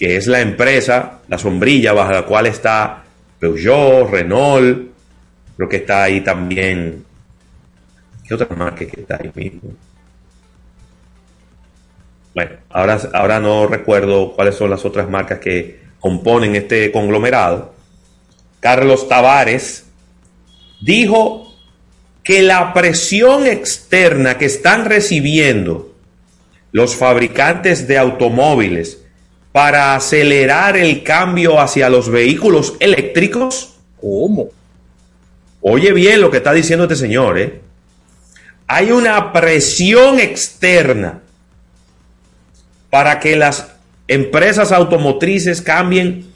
que 0.00 0.16
es 0.16 0.26
la 0.26 0.40
empresa, 0.40 1.20
la 1.28 1.36
sombrilla 1.36 1.92
bajo 1.92 2.12
la 2.12 2.22
cual 2.22 2.46
está 2.46 3.04
Peugeot, 3.38 4.10
Renault, 4.10 4.92
creo 5.54 5.68
que 5.68 5.76
está 5.76 6.04
ahí 6.04 6.22
también. 6.22 7.04
¿Qué 8.26 8.32
otra 8.32 8.56
marca 8.56 8.86
que 8.86 9.02
está 9.02 9.18
ahí 9.20 9.30
mismo? 9.34 9.74
Bueno, 12.34 12.52
ahora, 12.70 12.98
ahora 13.12 13.40
no 13.40 13.66
recuerdo 13.66 14.32
cuáles 14.32 14.54
son 14.54 14.70
las 14.70 14.86
otras 14.86 15.06
marcas 15.10 15.38
que 15.38 15.80
componen 16.00 16.56
este 16.56 16.90
conglomerado. 16.90 17.74
Carlos 18.58 19.06
Tavares 19.06 19.84
dijo 20.80 21.54
que 22.24 22.40
la 22.40 22.72
presión 22.72 23.46
externa 23.46 24.38
que 24.38 24.46
están 24.46 24.86
recibiendo 24.86 25.94
los 26.72 26.96
fabricantes 26.96 27.86
de 27.86 27.98
automóviles 27.98 29.04
para 29.52 29.94
acelerar 29.94 30.76
el 30.76 31.02
cambio 31.02 31.60
hacia 31.60 31.88
los 31.88 32.08
vehículos 32.08 32.74
eléctricos? 32.80 33.74
¿Cómo? 34.00 34.48
Oye 35.60 35.92
bien 35.92 36.20
lo 36.20 36.30
que 36.30 36.38
está 36.38 36.52
diciendo 36.52 36.84
este 36.84 36.96
señor, 36.96 37.38
¿eh? 37.38 37.60
Hay 38.66 38.92
una 38.92 39.32
presión 39.32 40.20
externa 40.20 41.20
para 42.88 43.18
que 43.18 43.36
las 43.36 43.72
empresas 44.06 44.72
automotrices 44.72 45.60
cambien 45.60 46.32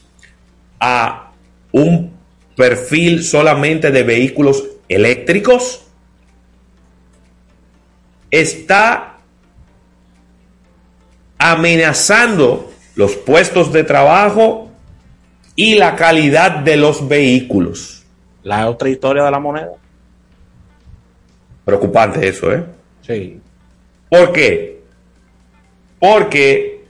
a 0.80 1.32
un 1.72 2.12
perfil 2.56 3.24
solamente 3.24 3.90
de 3.90 4.02
vehículos 4.02 4.64
eléctricos. 4.88 5.82
Está 8.30 9.18
amenazando 11.38 12.73
los 12.94 13.16
puestos 13.16 13.72
de 13.72 13.84
trabajo 13.84 14.70
y 15.56 15.74
la 15.74 15.96
calidad 15.96 16.58
de 16.58 16.76
los 16.76 17.06
vehículos. 17.08 18.04
La 18.42 18.68
otra 18.68 18.88
historia 18.88 19.24
de 19.24 19.30
la 19.30 19.38
moneda. 19.38 19.72
Preocupante 21.64 22.26
eso, 22.28 22.52
¿eh? 22.52 22.64
Sí. 23.02 23.40
¿Por 24.08 24.32
qué? 24.32 24.82
Porque 25.98 26.84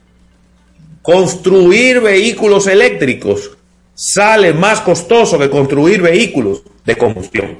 construir 1.02 2.00
vehículos 2.00 2.66
eléctricos 2.66 3.56
sale 3.94 4.52
más 4.52 4.80
costoso 4.80 5.38
que 5.38 5.48
construir 5.48 6.02
vehículos 6.02 6.62
de 6.84 6.96
combustión. 6.96 7.58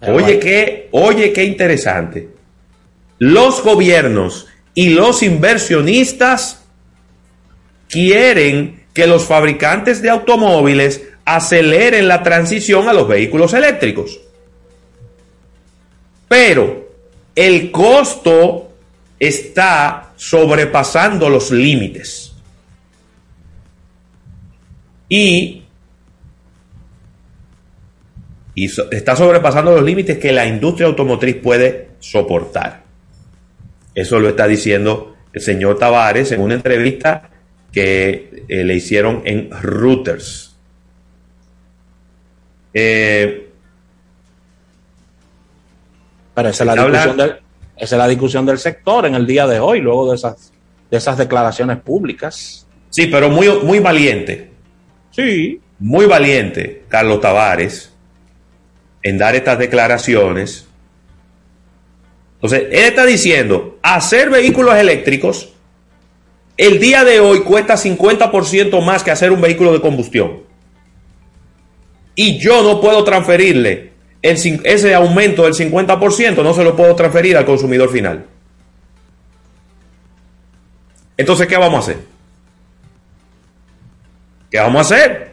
Oye, 0.00 0.38
qué, 0.38 0.88
oye, 0.92 1.32
qué 1.32 1.44
interesante. 1.44 2.37
Los 3.18 3.62
gobiernos 3.62 4.46
y 4.74 4.90
los 4.90 5.22
inversionistas 5.22 6.64
quieren 7.88 8.84
que 8.92 9.06
los 9.06 9.24
fabricantes 9.24 10.02
de 10.02 10.10
automóviles 10.10 11.02
aceleren 11.24 12.08
la 12.08 12.22
transición 12.22 12.88
a 12.88 12.92
los 12.92 13.06
vehículos 13.06 13.52
eléctricos. 13.54 14.20
Pero 16.28 16.88
el 17.34 17.70
costo 17.70 18.72
está 19.18 20.12
sobrepasando 20.16 21.28
los 21.28 21.50
límites. 21.50 22.32
Y, 25.08 25.62
está 28.54 29.16
sobrepasando 29.16 29.72
los 29.72 29.84
límites 29.84 30.18
que 30.18 30.32
la 30.32 30.46
industria 30.46 30.86
automotriz 30.86 31.36
puede 31.36 31.90
soportar. 32.00 32.87
Eso 33.94 34.18
lo 34.20 34.28
está 34.28 34.46
diciendo 34.46 35.16
el 35.32 35.40
señor 35.40 35.78
Tavares 35.78 36.32
en 36.32 36.40
una 36.40 36.54
entrevista 36.54 37.30
que 37.72 38.44
eh, 38.48 38.64
le 38.64 38.74
hicieron 38.74 39.22
en 39.24 39.50
Reuters. 39.50 40.56
Eh, 42.72 43.48
Pero 46.34 46.50
esa 46.50 46.62
es, 46.62 46.66
la 46.66 46.74
discusión 46.74 47.16
del, 47.16 47.30
esa 47.76 47.96
es 47.96 47.98
la 47.98 48.06
discusión 48.06 48.46
del 48.46 48.58
sector 48.58 49.06
en 49.06 49.16
el 49.16 49.26
día 49.26 49.44
de 49.48 49.58
hoy, 49.58 49.80
luego 49.80 50.10
de 50.10 50.14
esas, 50.14 50.52
de 50.88 50.96
esas 50.96 51.18
declaraciones 51.18 51.78
públicas. 51.78 52.64
Sí, 52.90 53.08
pero 53.08 53.28
muy, 53.28 53.48
muy 53.64 53.80
valiente. 53.80 54.52
Sí. 55.10 55.60
Muy 55.80 56.06
valiente, 56.06 56.84
Carlos 56.86 57.20
Tavares, 57.20 57.92
en 59.02 59.18
dar 59.18 59.34
estas 59.34 59.58
declaraciones. 59.58 60.67
Entonces, 62.40 62.68
él 62.70 62.84
está 62.84 63.04
diciendo, 63.04 63.78
hacer 63.82 64.30
vehículos 64.30 64.76
eléctricos 64.76 65.48
el 66.58 66.80
día 66.80 67.04
de 67.04 67.20
hoy 67.20 67.40
cuesta 67.42 67.74
50% 67.74 68.82
más 68.82 69.04
que 69.04 69.12
hacer 69.12 69.30
un 69.30 69.40
vehículo 69.40 69.72
de 69.72 69.80
combustión. 69.80 70.40
Y 72.16 72.38
yo 72.38 72.64
no 72.64 72.80
puedo 72.80 73.04
transferirle 73.04 73.92
ese 74.22 74.94
aumento 74.94 75.44
del 75.44 75.54
50%, 75.54 76.42
no 76.42 76.52
se 76.52 76.64
lo 76.64 76.74
puedo 76.74 76.96
transferir 76.96 77.36
al 77.36 77.46
consumidor 77.46 77.90
final. 77.90 78.26
Entonces, 81.16 81.46
¿qué 81.46 81.56
vamos 81.56 81.76
a 81.76 81.78
hacer? 81.78 82.04
¿Qué 84.50 84.58
vamos 84.58 84.78
a 84.78 84.94
hacer? 84.94 85.30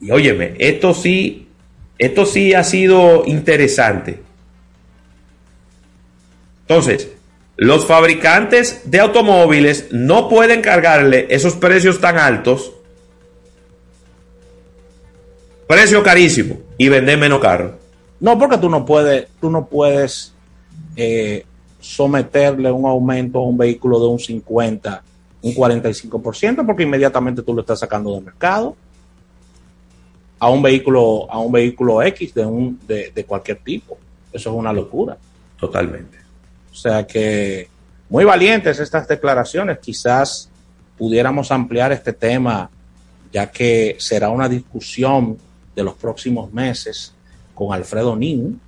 Y 0.00 0.12
óyeme, 0.12 0.54
esto 0.58 0.94
sí, 0.94 1.48
esto 1.98 2.26
sí 2.26 2.54
ha 2.54 2.62
sido 2.62 3.24
interesante. 3.26 4.20
Entonces, 6.70 7.10
los 7.56 7.84
fabricantes 7.84 8.82
de 8.88 9.00
automóviles 9.00 9.88
no 9.90 10.28
pueden 10.28 10.62
cargarle 10.62 11.26
esos 11.28 11.54
precios 11.54 12.00
tan 12.00 12.16
altos, 12.16 12.70
precio 15.66 16.00
carísimo, 16.04 16.58
y 16.78 16.88
vender 16.88 17.18
menos 17.18 17.40
caro. 17.40 17.76
No, 18.20 18.38
porque 18.38 18.56
tú 18.56 18.70
no 18.70 18.84
puedes, 18.86 19.26
tú 19.40 19.50
no 19.50 19.66
puedes 19.66 20.32
eh, 20.94 21.44
someterle 21.80 22.70
un 22.70 22.86
aumento 22.86 23.40
a 23.40 23.42
un 23.42 23.58
vehículo 23.58 23.98
de 23.98 24.06
un 24.06 24.20
50, 24.20 25.02
un 25.42 25.52
45%, 25.52 26.64
porque 26.64 26.84
inmediatamente 26.84 27.42
tú 27.42 27.52
lo 27.52 27.62
estás 27.62 27.80
sacando 27.80 28.14
del 28.14 28.22
mercado 28.22 28.76
a 30.38 30.48
un 30.48 30.62
vehículo, 30.62 31.26
a 31.28 31.40
un 31.40 31.50
vehículo 31.50 32.00
X 32.00 32.32
de, 32.32 32.46
un, 32.46 32.78
de, 32.86 33.10
de 33.12 33.24
cualquier 33.24 33.58
tipo. 33.58 33.98
Eso 34.32 34.50
es 34.50 34.56
una 34.56 34.72
locura. 34.72 35.18
Totalmente. 35.58 36.19
O 36.70 36.74
sea 36.74 37.06
que 37.06 37.68
muy 38.10 38.24
valientes 38.24 38.80
estas 38.80 39.06
declaraciones. 39.06 39.78
Quizás 39.78 40.50
pudiéramos 40.98 41.50
ampliar 41.50 41.92
este 41.92 42.12
tema, 42.12 42.68
ya 43.32 43.50
que 43.50 43.96
será 43.98 44.30
una 44.30 44.48
discusión 44.48 45.38
de 45.74 45.84
los 45.84 45.94
próximos 45.94 46.52
meses 46.52 47.14
con 47.54 47.72
Alfredo 47.72 48.16
Nin, 48.16 48.60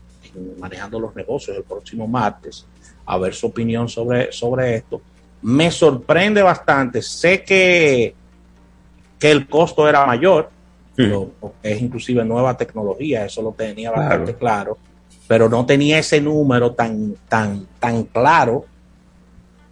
manejando 0.58 0.98
los 1.00 1.14
negocios 1.14 1.56
el 1.56 1.64
próximo 1.64 2.06
martes, 2.06 2.64
a 3.04 3.18
ver 3.18 3.34
su 3.34 3.48
opinión 3.48 3.88
sobre, 3.88 4.30
sobre 4.32 4.76
esto. 4.76 5.02
Me 5.42 5.70
sorprende 5.70 6.40
bastante. 6.40 7.02
Sé 7.02 7.42
que, 7.42 8.14
que 9.18 9.30
el 9.30 9.48
costo 9.48 9.88
era 9.88 10.06
mayor, 10.06 10.50
pero 10.94 11.32
es 11.62 11.82
inclusive 11.82 12.24
nueva 12.24 12.56
tecnología, 12.56 13.24
eso 13.24 13.42
lo 13.42 13.52
tenía 13.52 13.90
bastante 13.90 14.36
claro 14.36 14.78
pero 15.32 15.48
no 15.48 15.64
tenía 15.64 15.98
ese 15.98 16.20
número 16.20 16.72
tan, 16.72 17.14
tan, 17.26 17.66
tan 17.80 18.04
claro 18.04 18.66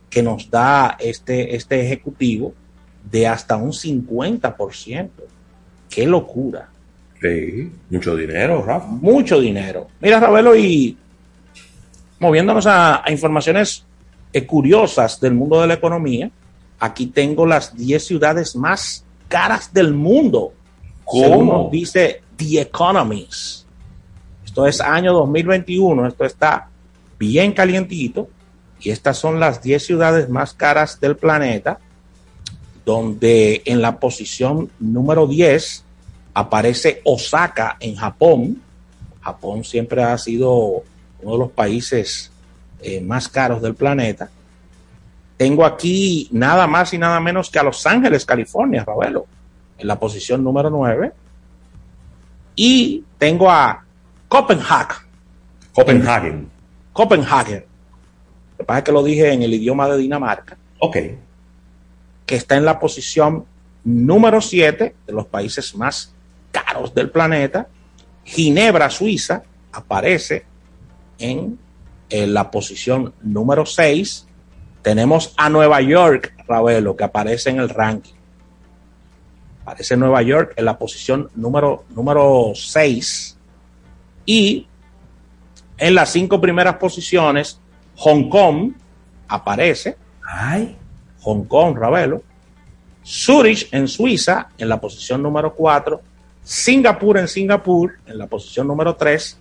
que 0.09 0.23
nos 0.23 0.51
da 0.51 0.97
este, 0.99 1.55
este 1.55 1.83
ejecutivo 1.83 2.55
de 3.11 3.27
hasta 3.27 3.57
un 3.57 3.71
50%. 3.73 5.11
¡Qué 5.91 6.07
locura! 6.07 6.71
Sí, 7.21 7.71
mucho 7.91 8.17
dinero, 8.17 8.65
Rafa. 8.65 8.87
Mucho 8.87 9.39
dinero. 9.39 9.89
Mira, 10.01 10.19
Ravelo, 10.19 10.57
y 10.57 10.97
moviéndonos 12.21 12.67
a, 12.67 13.05
informaciones 13.09 13.85
eh, 14.33 14.47
curiosas 14.47 15.21
del 15.21 15.35
mundo 15.35 15.61
de 15.61 15.67
la 15.67 15.75
economía, 15.75 16.31
aquí 16.79 17.05
tengo 17.09 17.45
las 17.45 17.77
10 17.77 18.03
ciudades 18.03 18.57
más 18.57 19.05
caras 19.29 19.71
del 19.75 19.93
mundo. 19.93 20.55
¿Cómo? 21.05 21.69
dice 21.71 22.23
The 22.39 22.63
Economist. 22.63 23.60
Esto 24.51 24.67
es 24.67 24.81
año 24.81 25.13
2021, 25.13 26.09
esto 26.09 26.25
está 26.25 26.71
bien 27.21 27.53
calientito 27.53 28.29
y 28.81 28.91
estas 28.91 29.17
son 29.17 29.39
las 29.39 29.63
10 29.63 29.87
ciudades 29.87 30.29
más 30.29 30.55
caras 30.55 30.99
del 30.99 31.17
planeta, 31.17 31.79
donde 32.85 33.63
en 33.65 33.81
la 33.81 34.01
posición 34.01 34.69
número 34.81 35.29
10 35.29 35.85
aparece 36.35 37.01
Osaka 37.05 37.77
en 37.79 37.95
Japón. 37.95 38.61
Japón 39.21 39.63
siempre 39.63 40.03
ha 40.03 40.19
sido 40.19 40.83
uno 41.23 41.33
de 41.33 41.39
los 41.39 41.53
países 41.53 42.33
eh, 42.83 43.01
más 43.01 43.29
caros 43.29 43.63
del 43.63 43.77
planeta. 43.77 44.31
Tengo 45.37 45.65
aquí 45.65 46.29
nada 46.33 46.67
más 46.67 46.93
y 46.93 46.99
nada 46.99 47.21
menos 47.21 47.51
que 47.51 47.61
a 47.61 47.63
Los 47.63 47.87
Ángeles, 47.87 48.25
California, 48.27 48.85
Ravelo, 48.85 49.27
en 49.79 49.87
la 49.87 49.97
posición 49.97 50.43
número 50.43 50.71
9. 50.71 51.13
Y 52.57 53.05
tengo 53.17 53.49
a 53.49 53.85
Copenhagen. 54.31 54.97
Copenhagen. 55.75 56.51
Copenhagen. 56.93 57.65
Lo 58.53 58.59
que 58.59 58.65
pasa 58.65 58.79
es 58.79 58.85
que 58.85 58.93
lo 58.93 59.03
dije 59.03 59.33
en 59.33 59.43
el 59.43 59.53
idioma 59.53 59.89
de 59.89 59.99
Dinamarca. 59.99 60.57
Ok. 60.79 60.97
Que 62.27 62.37
está 62.37 62.57
en 62.57 62.65
la 62.65 62.79
posición 62.79 63.45
número 63.83 64.41
7 64.41 64.95
de 65.05 65.13
los 65.13 65.27
países 65.27 65.75
más 65.75 66.15
caros 66.53 66.95
del 66.95 67.11
planeta. 67.11 67.67
Ginebra, 68.25 68.89
Suiza, 68.89 69.43
aparece 69.73 70.45
en, 71.19 71.59
en 72.09 72.33
la 72.33 72.53
posición 72.53 73.13
número 73.23 73.67
6. 73.67 74.29
Tenemos 74.83 75.35
a 75.37 75.49
Nueva 75.49 75.81
York, 75.81 76.35
Ravelo, 76.47 76.95
que 76.95 77.03
aparece 77.03 77.51
en 77.51 77.59
el 77.59 77.69
ranking. 77.69 78.15
Aparece 79.63 79.97
Nueva 79.97 80.23
York 80.23 80.53
en 80.55 80.67
la 80.67 80.79
posición 80.79 81.29
número, 81.35 81.83
número 81.97 82.53
6 82.55 83.39
y 84.31 84.65
en 85.77 85.97
las 85.97 86.13
cinco 86.13 86.41
primeras 86.41 86.77
posiciones, 86.77 87.59
Hong 87.97 88.29
Kong 88.29 88.75
aparece. 89.27 89.97
Ay. 90.25 90.77
Hong 91.23 91.47
Kong, 91.47 91.77
Ravelo. 91.77 92.23
Zurich 93.05 93.67
en 93.73 93.89
Suiza 93.89 94.51
en 94.57 94.69
la 94.69 94.81
posición 94.81 95.21
número 95.21 95.53
4. 95.53 96.01
Singapur 96.45 97.19
en 97.19 97.27
Singapur 97.27 97.95
en 98.07 98.19
la 98.19 98.29
posición 98.29 98.69
número 98.69 98.95
3. 98.95 99.37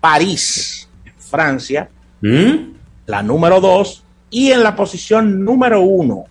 París, 0.00 0.88
Francia, 1.16 1.88
¿Mm? 2.20 2.74
la 3.06 3.22
número 3.22 3.60
2. 3.60 4.02
Y 4.30 4.50
en 4.50 4.64
la 4.64 4.74
posición 4.74 5.44
número 5.44 5.82
1, 5.82 6.24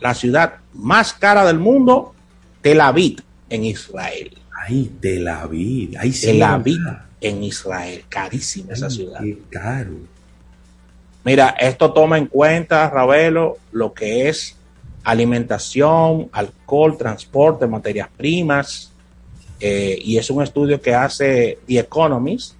la 0.00 0.14
ciudad 0.14 0.54
más 0.72 1.12
cara 1.12 1.44
del 1.44 1.58
mundo, 1.58 2.14
Tel 2.62 2.80
Aviv, 2.80 3.20
en 3.50 3.66
Israel. 3.66 4.38
Ay, 4.66 4.90
Tel 5.02 5.28
Aviv. 5.28 5.98
Ay, 6.00 6.14
sí, 6.14 6.28
Tel 6.28 6.42
Aviv 6.42 6.80
en 7.20 7.42
Israel. 7.42 8.04
Carísima 8.08 8.72
esa 8.72 8.90
ciudad. 8.90 9.20
Qué 9.20 9.38
caro. 9.50 9.96
Mira, 11.24 11.56
esto 11.58 11.92
toma 11.92 12.18
en 12.18 12.26
cuenta, 12.26 12.88
Ravelo, 12.88 13.58
lo 13.72 13.92
que 13.92 14.28
es 14.28 14.56
alimentación, 15.02 16.28
alcohol, 16.32 16.96
transporte, 16.98 17.66
materias 17.66 18.08
primas, 18.16 18.92
eh, 19.60 19.98
y 20.02 20.18
es 20.18 20.30
un 20.30 20.42
estudio 20.42 20.80
que 20.80 20.94
hace 20.94 21.58
The 21.66 21.78
Economist, 21.78 22.54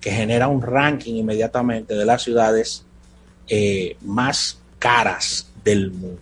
que 0.00 0.10
genera 0.10 0.46
un 0.46 0.62
ranking 0.62 1.14
inmediatamente 1.14 1.94
de 1.94 2.04
las 2.04 2.22
ciudades 2.22 2.84
eh, 3.48 3.96
más 4.02 4.58
caras 4.78 5.50
del 5.64 5.90
mundo. 5.90 6.20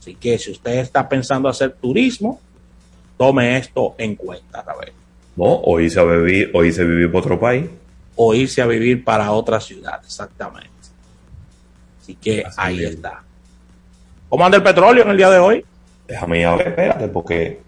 Así 0.00 0.14
que 0.14 0.38
si 0.38 0.50
usted 0.50 0.78
está 0.78 1.08
pensando 1.08 1.48
hacer 1.48 1.76
turismo, 1.80 2.40
tome 3.16 3.58
esto 3.58 3.94
en 3.98 4.16
cuenta, 4.16 4.62
Rafael. 4.62 4.92
No, 5.36 5.44
o 5.44 5.78
irse 5.80 6.00
a 6.00 6.04
vivir, 6.04 6.50
o 6.54 6.64
irse 6.64 6.82
a 6.82 6.84
vivir 6.84 7.08
para 7.08 7.18
otro 7.18 7.38
país. 7.38 7.66
O 8.14 8.34
irse 8.34 8.62
a 8.62 8.66
vivir 8.66 9.04
para 9.04 9.30
otra 9.30 9.60
ciudad, 9.60 10.00
exactamente. 10.02 10.70
Así 12.00 12.14
que 12.14 12.44
ahí 12.56 12.84
está. 12.84 13.22
¿Cómo 14.28 14.44
anda 14.44 14.56
el 14.56 14.62
petróleo 14.62 15.04
en 15.04 15.10
el 15.10 15.16
día 15.16 15.30
de 15.30 15.38
hoy? 15.38 15.64
Déjame 16.08 16.40
ir 16.40 16.46
a 16.46 16.56
ver, 16.56 16.68
espérate, 16.68 17.08
porque 17.08 17.60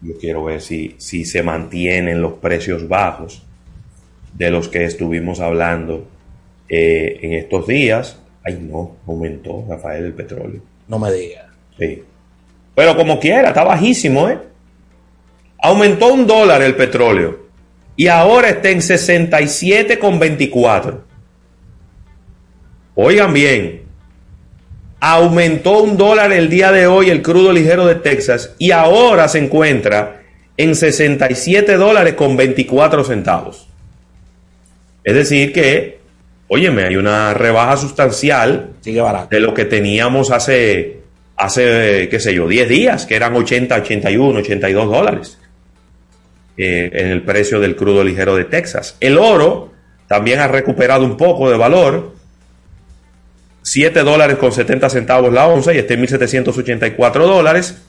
yo 0.00 0.18
quiero 0.18 0.44
ver 0.44 0.60
si, 0.60 0.96
si 0.98 1.24
se 1.24 1.42
mantienen 1.42 2.20
los 2.20 2.34
precios 2.34 2.88
bajos 2.88 3.42
de 4.32 4.50
los 4.50 4.68
que 4.68 4.84
estuvimos 4.84 5.40
hablando 5.40 6.06
eh, 6.68 7.18
en 7.22 7.32
estos 7.34 7.66
días. 7.66 8.18
Ay, 8.44 8.58
no, 8.60 8.96
aumentó, 9.06 9.64
Rafael, 9.68 10.06
el 10.06 10.12
petróleo. 10.12 10.60
No 10.88 10.98
me 10.98 11.12
diga. 11.12 11.50
Sí. 11.78 12.02
Pero 12.74 12.96
como 12.96 13.20
quiera, 13.20 13.48
está 13.48 13.64
bajísimo, 13.64 14.28
¿eh? 14.28 14.38
Aumentó 15.64 16.12
un 16.12 16.26
dólar 16.26 16.60
el 16.60 16.74
petróleo 16.74 17.46
y 17.96 18.08
ahora 18.08 18.50
está 18.50 18.68
en 18.68 18.80
67,24. 18.80 20.98
Oigan 22.96 23.32
bien, 23.32 23.84
aumentó 25.00 25.82
un 25.82 25.96
dólar 25.96 26.34
el 26.34 26.50
día 26.50 26.70
de 26.70 26.86
hoy 26.86 27.08
el 27.08 27.22
crudo 27.22 27.50
ligero 27.50 27.86
de 27.86 27.94
Texas 27.94 28.54
y 28.58 28.72
ahora 28.72 29.26
se 29.26 29.38
encuentra 29.38 30.20
en 30.58 30.74
67 30.74 31.78
dólares 31.78 32.12
con 32.12 32.36
24 32.36 33.02
centavos. 33.02 33.66
Es 35.02 35.14
decir 35.14 35.54
que, 35.54 36.00
óyeme, 36.48 36.84
hay 36.84 36.96
una 36.96 37.32
rebaja 37.32 37.78
sustancial 37.78 38.72
de 38.84 39.40
lo 39.40 39.54
que 39.54 39.64
teníamos 39.64 40.30
hace, 40.30 40.98
hace, 41.38 42.10
qué 42.10 42.20
sé 42.20 42.34
yo, 42.34 42.46
10 42.46 42.68
días, 42.68 43.06
que 43.06 43.16
eran 43.16 43.34
80, 43.34 43.76
81, 43.76 44.40
82 44.40 44.90
dólares 44.90 45.38
eh, 46.56 46.90
en 46.92 47.08
el 47.08 47.22
precio 47.22 47.60
del 47.60 47.76
crudo 47.76 48.04
ligero 48.04 48.36
de 48.36 48.44
Texas. 48.44 48.96
El 49.00 49.18
oro 49.18 49.72
también 50.06 50.40
ha 50.40 50.48
recuperado 50.48 51.04
un 51.04 51.16
poco 51.16 51.50
de 51.50 51.56
valor 51.56 52.14
7 53.62 54.02
dólares 54.02 54.36
con 54.36 54.52
70 54.52 54.90
centavos 54.90 55.32
la 55.32 55.46
onza 55.46 55.72
y 55.72 55.78
está 55.78 55.94
en 55.94 56.02
1.784 56.02 57.12
dólares. 57.12 57.82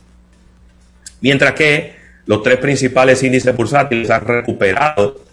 Mientras 1.22 1.54
que 1.54 1.96
los 2.26 2.44
tres 2.44 2.58
principales 2.58 3.24
índices 3.24 3.56
bursátiles 3.56 4.10
han 4.10 4.26
recuperado 4.26 5.24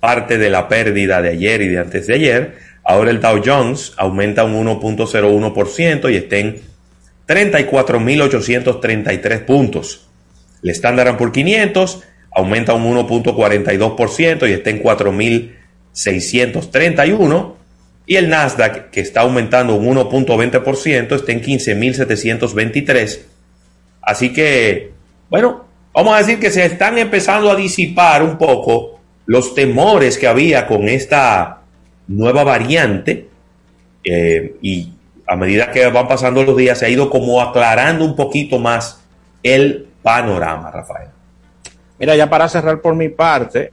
parte 0.00 0.36
de 0.38 0.50
la 0.50 0.66
pérdida 0.68 1.22
de 1.22 1.28
ayer 1.30 1.62
y 1.62 1.68
de 1.68 1.78
antes 1.78 2.08
de 2.08 2.14
ayer. 2.14 2.58
Ahora 2.82 3.10
el 3.10 3.20
Dow 3.20 3.40
Jones 3.44 3.92
aumenta 3.96 4.42
un 4.44 4.66
1.01% 4.66 6.10
y 6.10 6.16
está 6.16 6.38
en 6.38 6.60
34.833 7.28 9.44
puntos. 9.44 10.08
El 10.62 10.70
Standard 10.70 11.16
Poor's 11.16 11.32
500 11.32 12.02
aumenta 12.40 12.74
un 12.74 12.84
1.42% 12.84 14.48
y 14.48 14.52
está 14.52 14.70
en 14.70 14.82
4.631. 14.82 17.54
Y 18.06 18.16
el 18.16 18.28
Nasdaq, 18.28 18.90
que 18.90 19.00
está 19.00 19.20
aumentando 19.20 19.76
un 19.76 19.96
1.20%, 19.96 21.14
está 21.14 21.32
en 21.32 21.42
15.723. 21.42 23.20
Así 24.02 24.32
que, 24.32 24.90
bueno, 25.28 25.64
vamos 25.92 26.14
a 26.14 26.18
decir 26.18 26.40
que 26.40 26.50
se 26.50 26.64
están 26.64 26.98
empezando 26.98 27.50
a 27.50 27.56
disipar 27.56 28.22
un 28.22 28.36
poco 28.36 28.98
los 29.26 29.54
temores 29.54 30.18
que 30.18 30.26
había 30.26 30.66
con 30.66 30.88
esta 30.88 31.60
nueva 32.08 32.42
variante. 32.42 33.28
Eh, 34.02 34.56
y 34.62 34.92
a 35.26 35.36
medida 35.36 35.70
que 35.70 35.86
van 35.86 36.08
pasando 36.08 36.42
los 36.42 36.56
días, 36.56 36.78
se 36.78 36.86
ha 36.86 36.88
ido 36.88 37.10
como 37.10 37.40
aclarando 37.40 38.04
un 38.04 38.16
poquito 38.16 38.58
más 38.58 39.04
el 39.42 39.86
panorama, 40.02 40.70
Rafael. 40.70 41.10
Mira, 42.00 42.16
ya 42.16 42.30
para 42.30 42.48
cerrar 42.48 42.80
por 42.80 42.96
mi 42.96 43.10
parte, 43.10 43.72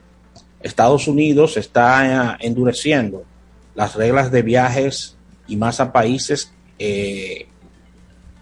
Estados 0.60 1.08
Unidos 1.08 1.56
está 1.56 2.34
eh, 2.34 2.46
endureciendo 2.46 3.24
las 3.74 3.94
reglas 3.94 4.30
de 4.30 4.42
viajes 4.42 5.16
y 5.46 5.56
más 5.56 5.80
a 5.80 5.90
países 5.90 6.52
eh, 6.78 7.46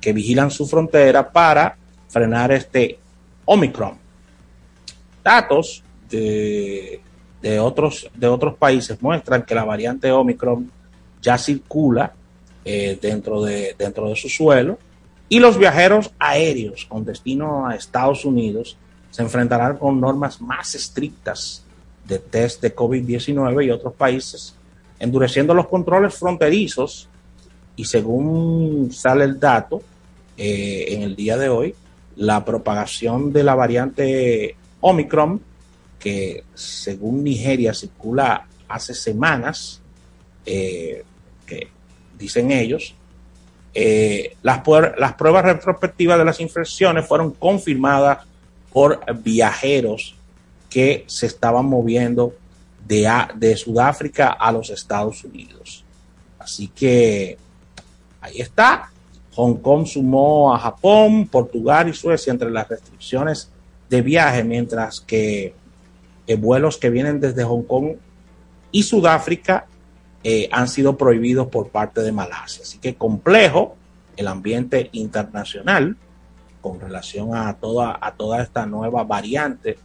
que 0.01 0.13
vigilan 0.13 0.51
su 0.51 0.67
frontera 0.67 1.31
para 1.31 1.77
frenar 2.09 2.51
este 2.51 2.99
Omicron. 3.45 3.97
Datos 5.23 5.85
de, 6.11 7.01
otros, 7.61 8.11
de 8.13 8.27
otros 8.27 8.57
países 8.57 9.01
muestran 9.01 9.45
que 9.45 9.55
la 9.55 9.65
variante 9.65 10.11
Omicron 10.11 10.69
ya 11.23 11.39
circula 11.39 12.13
eh, 12.65 12.99
dentro, 13.01 13.41
de, 13.41 13.77
dentro 13.79 14.09
de 14.09 14.17
su 14.17 14.29
suelo 14.29 14.81
y 15.29 15.39
los 15.39 15.57
viajeros 15.57 16.11
aéreos 16.19 16.87
con 16.87 17.05
destino 17.05 17.69
a 17.69 17.77
Estados 17.77 18.25
Unidos 18.25 18.77
se 19.17 19.23
enfrentarán 19.23 19.79
con 19.79 19.99
normas 19.99 20.43
más 20.43 20.75
estrictas 20.75 21.65
de 22.05 22.19
test 22.19 22.61
de 22.61 22.77
COVID-19 22.77 23.65
y 23.65 23.71
otros 23.71 23.95
países 23.95 24.55
endureciendo 24.99 25.55
los 25.55 25.69
controles 25.69 26.15
fronterizos. 26.15 27.09
Y 27.77 27.87
según 27.87 28.91
sale 28.93 29.25
el 29.25 29.41
dato 29.41 29.81
eh, 30.37 30.85
en 30.91 31.01
el 31.01 31.17
día 31.17 31.39
de 31.39 31.49
hoy, 31.49 31.75
la 32.17 32.45
propagación 32.45 33.33
de 33.33 33.43
la 33.43 33.55
variante 33.55 34.55
Omicron, 34.83 35.41
que 35.99 36.45
según 36.53 37.25
Nigeria 37.25 37.73
circula 37.73 38.47
hace 38.69 38.93
semanas, 38.93 39.81
eh, 40.45 41.05
que 41.47 41.69
dicen 42.19 42.51
ellos, 42.51 42.95
eh, 43.73 44.37
las, 44.43 44.61
las 44.99 45.15
pruebas 45.15 45.47
retrospectivas 45.47 46.19
de 46.19 46.25
las 46.27 46.39
infecciones 46.39 47.07
fueron 47.07 47.31
confirmadas 47.31 48.19
por 48.77 49.01
viajeros 49.23 50.15
que 50.69 51.05
se 51.07 51.25
estaban 51.25 51.65
moviendo 51.65 52.35
de, 52.87 53.57
Sudáfrica 53.57 54.29
a 54.29 54.53
los 54.53 54.69
Estados 54.69 55.25
Unidos. 55.25 55.83
Así 56.39 56.69
que 56.69 57.39
ahí 58.21 58.39
está. 58.39 58.91
Hong 59.35 59.55
Kong 59.63 59.87
sumó 59.87 60.55
a 60.55 60.59
Japón, 60.59 61.27
Portugal 61.27 61.89
y 61.89 61.95
Suecia 61.95 62.31
entre 62.31 62.51
las 62.51 62.69
restricciones 62.69 63.51
de 63.89 64.03
viaje, 64.03 64.45
mientras 64.45 65.01
que 65.01 65.55
eh, 66.27 66.37
vuelos 66.37 66.77
que 66.77 66.91
vienen 66.91 67.19
desde 67.19 67.45
Hong 67.45 67.63
Kong 67.63 67.95
y 68.73 68.83
Sudáfrica 68.83 69.65
eh, 70.23 70.51
han 70.53 70.69
sido 70.69 70.99
prohibidos 70.99 71.47
por 71.47 71.71
parte 71.71 72.03
de 72.03 72.13
Malasia. 72.13 72.63
Así 72.63 72.77
que 72.77 72.95
complejo 72.95 73.75
el 74.19 74.29
ambiente 74.29 74.91
internacional 74.93 75.97
con 76.67 76.81
relación 76.81 77.33
a 77.33 77.55
toda, 77.55 77.97
a 78.01 78.11
toda 78.11 78.43
esta 78.43 78.67
nueva 78.67 79.05
variante 79.05 79.79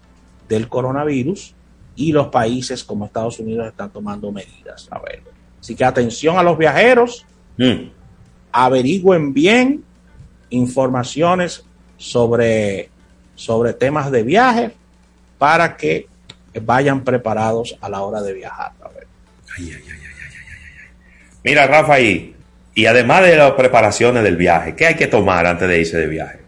del 0.49 0.67
coronavirus 0.67 1.53
y 1.95 2.11
los 2.11 2.29
países 2.29 2.83
como 2.83 3.05
Estados 3.05 3.37
Unidos 3.37 3.67
están 3.67 3.91
tomando 3.91 4.31
medidas. 4.31 4.87
A 4.89 4.97
ver. 4.97 5.21
Así 5.59 5.75
que 5.75 5.85
atención 5.85 6.39
a 6.39 6.43
los 6.43 6.57
viajeros, 6.57 7.23
mm. 7.59 7.83
averigüen 8.51 9.31
bien 9.31 9.83
informaciones 10.49 11.63
sobre, 11.97 12.89
sobre 13.35 13.73
temas 13.73 14.09
de 14.09 14.23
viaje 14.23 14.71
para 15.37 15.77
que 15.77 16.07
vayan 16.63 17.03
preparados 17.03 17.77
a 17.79 17.89
la 17.89 18.01
hora 18.01 18.23
de 18.23 18.33
viajar. 18.33 18.71
A 18.81 18.87
ver. 18.87 19.05
Mira, 21.43 21.67
Rafa, 21.67 21.99
y, 21.99 22.35
y 22.73 22.87
además 22.87 23.21
de 23.21 23.35
las 23.35 23.51
preparaciones 23.51 24.23
del 24.23 24.35
viaje, 24.35 24.75
¿qué 24.75 24.87
hay 24.87 24.95
que 24.95 25.05
tomar 25.05 25.45
antes 25.45 25.69
de 25.69 25.79
irse 25.79 25.97
de 25.97 26.07
viaje? 26.07 26.40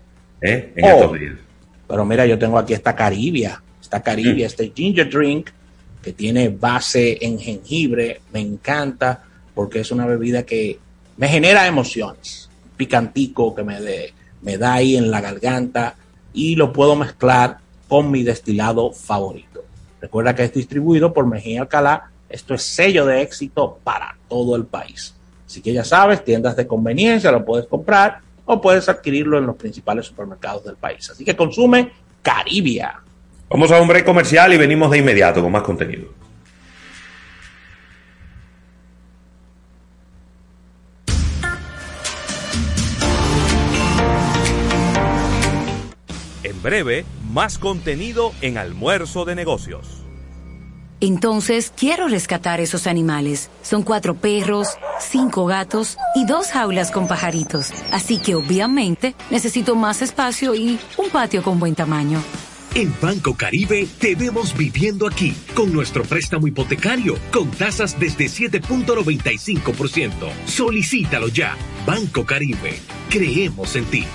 ¿Eh? 0.44 0.74
En 0.76 0.86
oh, 0.86 0.88
estos 0.90 1.20
días. 1.20 1.36
Pero 1.88 2.06
mira, 2.06 2.26
yo 2.26 2.38
tengo 2.38 2.60
aquí 2.60 2.74
esta 2.74 2.96
Caribia 2.96 3.64
Caribe, 4.02 4.46
este 4.46 4.72
ginger 4.74 5.10
drink 5.10 5.50
que 6.02 6.14
tiene 6.14 6.50
base 6.50 7.18
en 7.22 7.40
jengibre, 7.40 8.22
me 8.32 8.40
encanta 8.40 9.24
porque 9.54 9.82
es 9.82 9.92
una 9.92 10.06
bebida 10.06 10.44
que 10.44 10.80
me 11.18 11.28
genera 11.28 11.68
emociones, 11.68 12.50
picantico 12.76 13.54
que 13.54 13.64
me, 13.64 13.78
me 14.42 14.58
da 14.58 14.76
ahí 14.76 14.98
en 14.98 15.12
la 15.12 15.22
garganta 15.22 15.96
y 16.34 16.56
lo 16.56 16.74
puedo 16.74 16.96
mezclar 16.96 17.60
con 17.88 18.10
mi 18.10 18.24
destilado 18.24 18.92
favorito. 18.92 19.64
Recuerda 20.02 20.36
que 20.36 20.44
es 20.44 20.54
distribuido 20.54 21.14
por 21.14 21.28
Mejía 21.28 21.62
Alcalá, 21.62 22.10
esto 22.28 22.56
es 22.56 22.64
sello 22.64 23.06
de 23.06 23.22
éxito 23.22 23.80
para 23.84 24.18
todo 24.28 24.56
el 24.56 24.66
país. 24.66 25.14
Así 25.46 25.62
que 25.62 25.72
ya 25.72 25.86
sabes, 25.86 26.26
tiendas 26.26 26.56
de 26.56 26.66
conveniencia 26.66 27.32
lo 27.32 27.46
puedes 27.46 27.68
comprar 27.68 28.20
o 28.46 28.62
puedes 28.62 28.90
adquirirlo 28.90 29.38
en 29.38 29.46
los 29.46 29.56
principales 29.56 30.06
supermercados 30.06 30.64
del 30.66 30.76
país. 30.76 31.10
Así 31.10 31.24
que 31.24 31.36
consume 31.36 31.92
Caribia. 32.22 33.02
Vamos 33.50 33.72
a 33.72 33.80
un 33.80 33.88
break 33.88 34.06
comercial 34.06 34.54
y 34.54 34.58
venimos 34.58 34.90
de 34.92 34.98
inmediato 34.98 35.42
con 35.42 35.52
más 35.52 35.64
contenido. 35.64 36.08
En 46.44 46.64
breve, 46.64 47.06
más 47.32 47.60
contenido 47.60 48.32
en 48.42 48.58
Almuerzo 48.58 49.26
de 49.26 49.36
Negocios. 49.36 49.93
Entonces, 51.04 51.74
quiero 51.76 52.08
rescatar 52.08 52.62
esos 52.62 52.88
animales. 52.88 53.50
Son 53.62 53.84
cuatro 53.84 54.16
perros, 54.16 54.70
cinco 55.02 55.46
gatos 55.46 55.98
y 56.16 56.26
dos 56.26 56.48
jaulas 56.48 56.92
con 56.92 57.10
pajaritos. 57.10 57.74
Así 57.92 58.20
que 58.20 58.36
obviamente 58.36 59.14
necesito 59.30 59.76
más 59.76 60.02
espacio 60.02 60.56
y 60.56 60.80
un 60.98 61.10
patio 61.10 61.44
con 61.44 61.60
buen 61.60 61.76
tamaño. 61.76 62.24
En 62.74 62.96
Banco 63.02 63.36
Caribe 63.36 63.86
te 64.00 64.16
vemos 64.16 64.56
viviendo 64.58 65.06
aquí 65.06 65.36
con 65.54 65.74
nuestro 65.74 66.04
préstamo 66.04 66.48
hipotecario 66.48 67.18
con 67.34 67.52
tasas 67.52 68.00
desde 68.00 68.28
7.95%. 68.28 70.12
Solicítalo 70.46 71.28
ya. 71.28 71.58
Banco 71.86 72.26
Caribe. 72.26 72.80
Creemos 73.10 73.76
en 73.76 73.84
ti. 73.88 74.06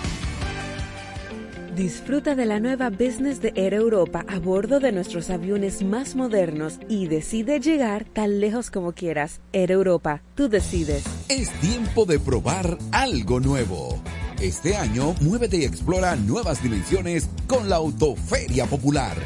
Disfruta 1.78 2.34
de 2.34 2.44
la 2.44 2.58
nueva 2.58 2.90
business 2.90 3.40
de 3.40 3.52
Air 3.54 3.72
Europa 3.72 4.24
a 4.26 4.40
bordo 4.40 4.80
de 4.80 4.90
nuestros 4.90 5.30
aviones 5.30 5.84
más 5.84 6.16
modernos 6.16 6.80
y 6.88 7.06
decide 7.06 7.60
llegar 7.60 8.04
tan 8.04 8.40
lejos 8.40 8.72
como 8.72 8.94
quieras. 8.94 9.40
Air 9.52 9.70
Europa, 9.70 10.20
tú 10.34 10.48
decides. 10.48 11.04
Es 11.28 11.52
tiempo 11.60 12.04
de 12.04 12.18
probar 12.18 12.76
algo 12.90 13.38
nuevo. 13.38 14.02
Este 14.40 14.76
año, 14.76 15.14
muévete 15.20 15.58
y 15.58 15.64
explora 15.64 16.16
nuevas 16.16 16.64
dimensiones 16.64 17.30
con 17.46 17.68
la 17.68 17.76
Autoferia 17.76 18.66
Popular. 18.66 19.16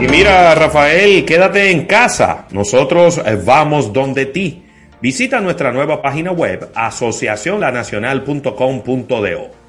Y 0.00 0.08
mira, 0.08 0.56
Rafael, 0.56 1.24
quédate 1.24 1.70
en 1.70 1.86
casa. 1.86 2.48
Nosotros 2.50 3.18
eh, 3.18 3.40
vamos 3.44 3.92
donde 3.92 4.26
ti. 4.26 4.64
Visita 5.00 5.40
nuestra 5.40 5.70
nueva 5.70 6.02
página 6.02 6.32
web 6.32 6.72
asociacionlanacional.com.do. 6.74 9.59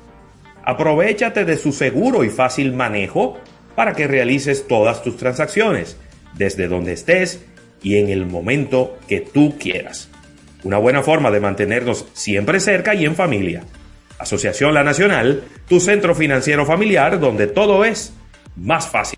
Aprovechate 0.64 1.46
de 1.46 1.58
su 1.58 1.72
seguro 1.72 2.24
y 2.24 2.30
fácil 2.30 2.74
manejo 2.74 3.40
para 3.76 3.94
que 3.94 4.08
realices 4.08 4.68
todas 4.68 5.04
tus 5.04 5.18
transacciones 5.18 5.98
desde 6.36 6.68
donde 6.68 6.94
estés 6.94 7.44
y 7.82 7.98
en 7.98 8.10
el 8.10 8.26
momento 8.26 8.98
que 9.08 9.22
tú 9.22 9.58
quieras. 9.58 10.10
Una 10.64 10.78
buena 10.78 11.02
forma 11.02 11.32
de 11.32 11.40
mantenernos 11.40 12.06
siempre 12.14 12.60
cerca 12.60 12.94
y 12.94 13.06
en 13.06 13.16
familia. 13.16 13.64
Asociación 14.20 14.74
La 14.76 14.84
Nacional, 14.84 15.44
tu 15.68 15.80
centro 15.80 16.14
financiero 16.14 16.66
familiar 16.66 17.20
donde 17.20 17.48
todo 17.48 17.84
es 17.84 18.14
más 18.56 18.88
fácil. 18.88 19.18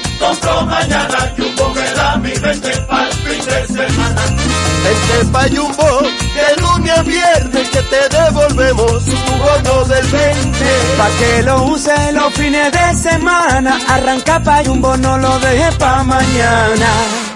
compro 0.21 0.65
mañana, 0.65 1.19
Jumbo 1.35 1.73
me 1.75 1.87
da 1.97 2.17
mi 2.17 2.31
20 2.31 2.71
pa'l 2.89 3.11
fin 3.23 3.41
de 3.49 3.59
semana. 3.75 4.23
Vente 4.83 5.17
pa' 5.33 5.47
Jumbo, 5.53 5.89
de 6.35 6.47
lunes 6.61 6.97
a 6.97 7.03
viernes 7.03 7.69
que 7.73 7.81
te 7.91 8.01
devolvemos 8.17 9.05
tu 9.05 9.33
bono 9.43 9.75
del 9.85 10.07
20. 10.07 10.65
Pa' 10.97 11.11
que 11.19 11.43
lo 11.43 11.63
use 11.73 12.11
los 12.13 12.33
fines 12.33 12.71
de 12.71 12.87
semana, 12.95 13.79
arranca 13.87 14.39
pa' 14.39 14.63
Jumbo, 14.63 14.95
no 14.97 15.17
lo 15.17 15.39
deje 15.39 15.71
pa' 15.79 16.03
mañana. 16.03 17.30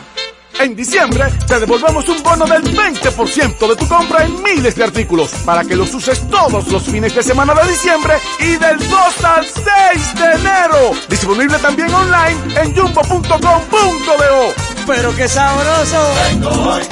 En 0.60 0.76
diciembre 0.76 1.26
te 1.48 1.60
devolvemos 1.60 2.08
un 2.08 2.24
bono 2.24 2.46
del 2.46 2.64
20% 2.64 3.68
de 3.68 3.76
tu 3.76 3.88
compra 3.88 4.24
en 4.24 4.42
miles 4.42 4.76
de 4.76 4.84
artículos 4.84 5.32
para 5.46 5.64
que 5.64 5.76
los 5.76 5.94
uses 5.94 6.28
todos 6.30 6.68
los 6.70 6.84
fines 6.84 7.14
de 7.14 7.22
semana 7.24 7.54
de 7.54 7.70
diciembre 7.70 8.14
y 8.40 8.56
del 8.56 8.78
2 8.78 9.24
al 9.24 9.46
6 9.46 10.16
de 10.16 10.32
enero. 10.32 10.92
Disponible 11.10 11.58
también 11.60 11.94
online 11.94 12.62
en 12.62 12.76
jumbo.com.do. 12.76 14.54
Pero 14.88 15.16
qué 15.16 15.28
sabroso. 15.28 16.14
Vengo 16.30 16.50
hoy, 16.50 16.84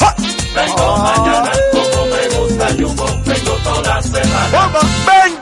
vengo 0.55 0.97
mañana, 0.97 1.51
como 1.71 2.05
me 2.07 2.37
gusta 2.37 2.67
Jumbo, 2.77 3.05
vengo 3.25 3.51
toda 3.63 4.01
semana. 4.01 4.49
Vamos, 4.51 4.83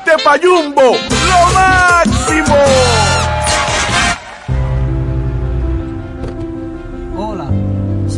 20 0.06 0.24
pa' 0.24 0.38
Jumbo, 0.38 0.92
lo 0.92 1.54
máximo. 1.54 2.58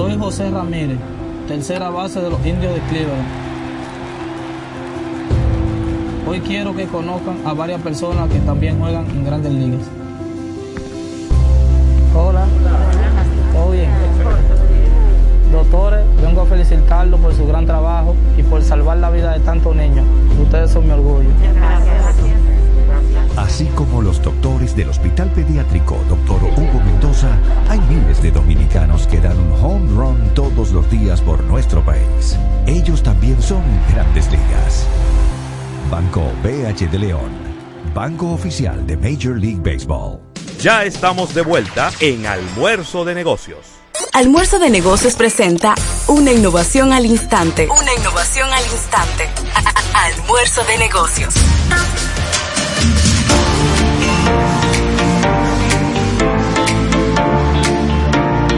Soy 0.04 0.18
José 0.18 0.52
Ramírez, 0.52 0.98
tercera 1.48 1.90
base 1.90 2.20
de 2.20 2.30
los 2.30 2.46
indios 2.46 2.74
de 2.74 2.82
Cleveland. 2.90 3.26
Hoy 6.28 6.42
quiero 6.42 6.76
que 6.76 6.88
conozcan 6.88 7.38
a 7.46 7.54
varias 7.54 7.82
personas 7.82 8.30
que 8.30 8.40
también 8.40 8.78
juegan 8.80 9.10
en 9.10 9.24
grandes 9.24 9.54
ligas. 9.54 9.80
Hola, 12.14 12.46
¿todo 13.54 13.72
bien? 13.72 13.90
Doctores, 15.54 16.06
vengo 16.22 16.42
a 16.42 16.46
felicitarlos 16.48 17.22
por 17.22 17.34
su 17.34 17.48
gran 17.48 17.66
trabajo 17.66 18.14
y 18.38 18.44
por 18.44 18.62
salvar 18.62 18.98
la 18.98 19.10
vida 19.10 19.32
de 19.32 19.40
tantos 19.40 19.74
niños. 19.74 20.06
Ustedes 20.38 20.70
son 20.70 20.86
mi 20.86 20.92
orgullo. 20.92 21.30
Así 23.36 23.66
como 23.76 24.02
los 24.02 24.22
doctores 24.22 24.76
del 24.76 24.90
Hospital 24.90 25.32
Pediátrico 25.32 25.98
Dr. 26.08 26.44
Hugo 26.44 26.82
Mendoza, 26.86 27.30
hay 27.68 27.80
miles 27.82 28.22
de 28.22 28.32
dominicanos 28.32 29.08
que 29.08 29.20
dan 29.20 29.38
un 29.40 29.54
home 29.54 29.90
run 29.90 30.34
todos 30.36 30.72
los 30.72 30.90
días 30.92 31.20
por 31.22 31.44
nuestro 31.44 31.84
país. 31.84 32.38
Ellos 32.68 33.02
también 33.02 33.42
son 33.42 33.64
grandes 33.92 34.30
ligas. 34.32 34.86
Banco 35.90 36.22
BH 36.44 36.92
de 36.92 37.00
León, 37.00 37.32
banco 37.94 38.32
oficial 38.32 38.86
de 38.86 38.98
Major 38.98 39.38
League 39.38 39.62
Baseball. 39.62 40.20
Ya 40.60 40.86
estamos 40.86 41.34
de 41.34 41.42
vuelta 41.42 41.92
en 42.00 42.26
Almuerzo 42.28 43.04
de 43.04 43.16
Negocios. 43.16 43.84
Almuerzo 44.14 44.60
de 44.60 44.70
Negocios 44.70 45.16
presenta 45.16 45.74
una 46.08 46.32
innovación 46.32 46.94
al 46.94 47.06
instante. 47.06 47.68
Una 47.68 47.94
innovación 47.96 48.48
al 48.54 48.64
instante. 48.64 49.28
Almuerzo 49.94 50.64
de 50.66 50.78
Negocios. 50.78 51.34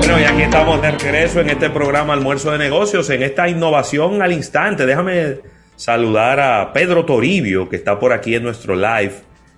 Bueno, 0.07 0.19
y 0.19 0.23
aquí 0.23 0.43
estamos 0.43 0.79
de 0.83 0.91
regreso 0.91 1.41
en 1.41 1.49
este 1.49 1.71
programa 1.71 2.13
Almuerzo 2.13 2.51
de 2.51 2.59
Negocios, 2.59 3.09
en 3.09 3.23
esta 3.23 3.49
innovación 3.49 4.21
al 4.21 4.33
instante. 4.33 4.85
Déjame 4.85 5.39
saludar 5.75 6.39
a 6.39 6.71
Pedro 6.71 7.05
Toribio, 7.05 7.67
que 7.67 7.75
está 7.77 7.99
por 7.99 8.13
aquí 8.13 8.35
en 8.35 8.43
nuestro 8.43 8.75
live 8.75 9.13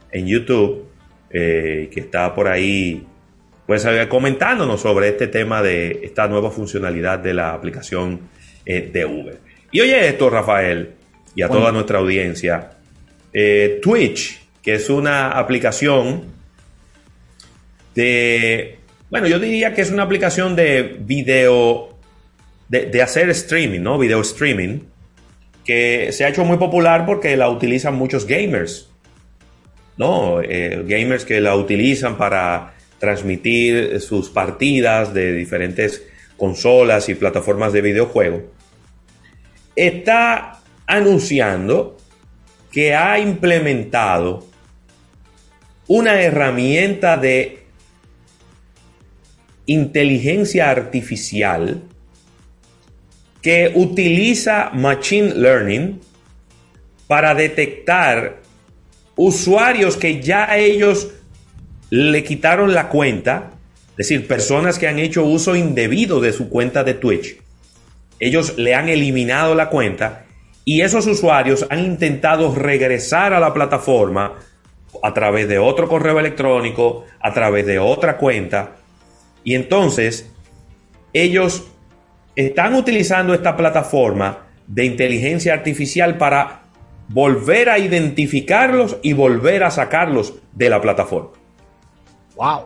en 0.10 0.26
YouTube, 0.26 0.86
eh, 1.32 1.90
que 1.94 2.00
está 2.00 2.34
por 2.34 2.48
ahí 2.48 3.06
pues 3.66 3.84
eh, 3.84 4.08
comentándonos 4.08 4.80
sobre 4.80 5.10
este 5.10 5.28
tema 5.28 5.62
de 5.62 6.00
esta 6.04 6.30
nueva 6.30 6.50
funcionalidad 6.50 7.20
de 7.20 7.34
la 7.34 7.52
aplicación 7.52 8.22
eh, 8.66 8.90
de 8.90 9.06
Uber. 9.06 9.40
Y 9.70 9.82
oye 9.82 10.08
esto, 10.08 10.30
Rafael, 10.30 10.92
y 11.36 11.42
a 11.42 11.50
toda 11.50 11.74
nuestra 11.74 12.00
audiencia. 12.00 12.72
Eh, 13.34 13.82
Twitch, 13.82 14.40
que 14.62 14.76
es 14.76 14.90
una 14.90 15.32
aplicación 15.32 16.24
de, 17.94 18.80
bueno, 19.10 19.28
yo 19.28 19.40
diría 19.40 19.74
que 19.74 19.82
es 19.82 19.92
una 19.92 20.04
aplicación 20.04 20.56
de 20.56 20.98
video, 21.00 21.98
de, 22.68 23.02
hacer 23.02 23.30
streaming, 23.30 23.82
¿no? 23.82 23.98
Video 23.98 24.22
streaming, 24.22 24.80
que 25.64 26.12
se 26.12 26.26
ha 26.26 26.30
hecho 26.30 26.44
muy 26.44 26.58
popular 26.58 27.06
porque 27.06 27.38
la 27.38 27.50
utilizan 27.50 27.96
muchos 27.96 28.26
gamers, 28.26 28.90
¿no? 29.98 30.42
Eh, 30.42 30.84
gamers 30.86 31.24
que 31.24 31.40
la 31.40 31.56
utilizan 31.56 32.18
para 32.18 32.74
transmitir 33.00 34.02
sus 34.02 34.30
partidas 34.30 35.14
de 35.14 35.34
diferentes 35.34 36.04
consolas 36.36 37.10
y 37.10 37.16
plataformas 37.16 37.74
de 37.74 37.82
videojuego, 37.82 38.44
está 39.76 40.60
anunciando 40.86 41.98
que 42.72 42.94
ha 42.94 43.20
implementado 43.20 44.46
una 45.88 46.22
herramienta 46.22 47.18
de 47.18 47.67
inteligencia 49.68 50.72
artificial 50.72 51.82
que 53.42 53.72
utiliza 53.76 54.72
Machine 54.74 55.36
Learning 55.36 56.02
para 57.08 57.36
detectar 57.36 58.38
usuarios 59.16 59.96
que 59.98 60.22
ya 60.22 60.58
ellos 60.58 61.10
le 61.90 62.24
quitaron 62.24 62.74
la 62.74 62.90
cuenta, 62.90 63.52
es 63.92 64.10
decir, 64.10 64.28
personas 64.28 64.80
que 64.80 64.88
han 64.88 65.00
hecho 65.00 65.24
uso 65.24 65.56
indebido 65.56 66.20
de 66.20 66.34
su 66.34 66.50
cuenta 66.50 66.84
de 66.84 66.94
Twitch. 66.94 67.38
Ellos 68.20 68.58
le 68.58 68.74
han 68.74 68.90
eliminado 68.90 69.54
la 69.56 69.70
cuenta 69.70 70.26
y 70.66 70.82
esos 70.82 71.08
usuarios 71.08 71.66
han 71.70 71.80
intentado 71.80 72.54
regresar 72.54 73.34
a 73.34 73.40
la 73.40 73.54
plataforma 73.54 74.34
a 75.02 75.14
través 75.14 75.48
de 75.48 75.60
otro 75.60 75.88
correo 75.88 76.20
electrónico, 76.20 77.06
a 77.20 77.34
través 77.34 77.66
de 77.66 77.80
otra 77.80 78.18
cuenta. 78.18 78.76
Y 79.48 79.56
entonces 79.56 80.30
ellos 81.14 81.64
están 82.36 82.76
utilizando 82.76 83.34
esta 83.34 83.56
plataforma 83.56 84.46
de 84.68 84.84
inteligencia 84.84 85.54
artificial 85.54 86.18
para 86.18 86.64
volver 87.08 87.70
a 87.70 87.80
identificarlos 87.80 88.98
y 89.02 89.14
volver 89.14 89.64
a 89.64 89.72
sacarlos 89.72 90.34
de 90.52 90.70
la 90.70 90.82
plataforma. 90.82 91.30
Wow. 92.36 92.66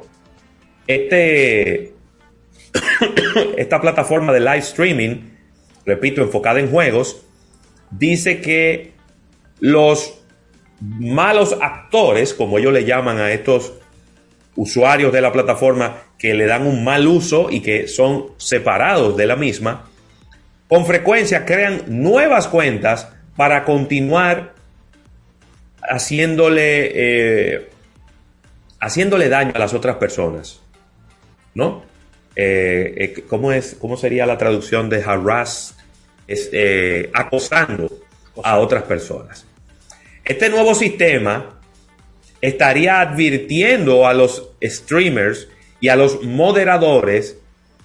Este, 0.87 1.93
esta 3.57 3.79
plataforma 3.79 4.33
de 4.33 4.39
live 4.39 4.57
streaming, 4.57 5.29
repito, 5.85 6.23
enfocada 6.23 6.59
en 6.61 6.71
juegos, 6.71 7.23
dice 7.91 8.41
que 8.41 8.93
los 9.59 10.19
malos 10.79 11.55
actores, 11.61 12.33
como 12.33 12.57
ellos 12.57 12.73
le 12.73 12.85
llaman 12.85 13.19
a 13.19 13.31
estos 13.31 13.80
usuarios 14.55 15.13
de 15.13 15.21
la 15.21 15.31
plataforma 15.31 16.03
que 16.17 16.33
le 16.33 16.45
dan 16.45 16.67
un 16.67 16.83
mal 16.83 17.07
uso 17.07 17.49
y 17.49 17.61
que 17.61 17.87
son 17.87 18.27
separados 18.37 19.17
de 19.17 19.25
la 19.27 19.35
misma, 19.35 19.89
con 20.67 20.85
frecuencia 20.85 21.45
crean 21.45 21.83
nuevas 21.87 22.47
cuentas 22.47 23.09
para 23.35 23.63
continuar 23.63 24.53
haciéndole, 25.81 26.91
eh, 26.93 27.69
haciéndole 28.79 29.29
daño 29.29 29.51
a 29.55 29.59
las 29.59 29.73
otras 29.73 29.97
personas. 29.97 30.61
¿No? 31.53 31.83
Eh, 32.35 32.93
eh, 32.97 33.23
¿cómo, 33.27 33.51
es, 33.51 33.75
¿Cómo 33.79 33.97
sería 33.97 34.25
la 34.25 34.37
traducción 34.37 34.89
de 34.89 35.03
harass? 35.03 35.75
Es, 36.27 36.49
acosando 37.13 37.89
a 38.41 38.57
otras 38.57 38.83
personas. 38.83 39.45
Este 40.23 40.49
nuevo 40.49 40.73
sistema 40.73 41.60
estaría 42.41 42.99
advirtiendo 43.01 44.07
a 44.07 44.13
los 44.13 44.49
streamers 44.63 45.47
y 45.79 45.89
a 45.89 45.95
los 45.95 46.23
moderadores 46.23 47.37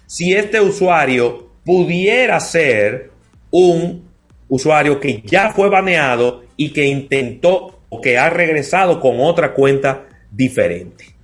si 0.07 0.35
este 0.35 0.61
usuario 0.61 1.51
pudiera 1.65 2.39
ser 2.41 3.11
un 3.51 4.09
usuario 4.49 5.01
que 5.01 5.23
ya 5.25 5.53
fue 5.53 5.69
baneado 5.69 6.45
y 6.57 6.71
que 6.71 6.87
intentó 6.87 7.81
o 7.89 8.01
que 8.01 8.19
ha 8.19 8.31
regresado 8.31 9.01
con 9.01 9.21
otra 9.21 9.53
cuenta 9.53 10.07
diferente. 10.31 11.17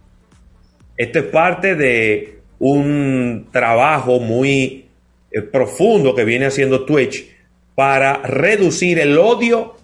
Esto 0.97 1.21
es 1.21 1.25
parte 1.27 1.75
de 1.75 2.39
un 2.59 3.49
trabajo 3.51 4.21
muy 4.21 4.87
eh, 5.31 5.43
profundo 5.43 6.15
que 6.15 6.25
viene 6.25 6.47
haciendo 6.47 6.85
Twitch 6.85 7.29
para 7.75 8.19
reducir 8.23 8.99
el 8.99 9.19
odio 9.19 9.77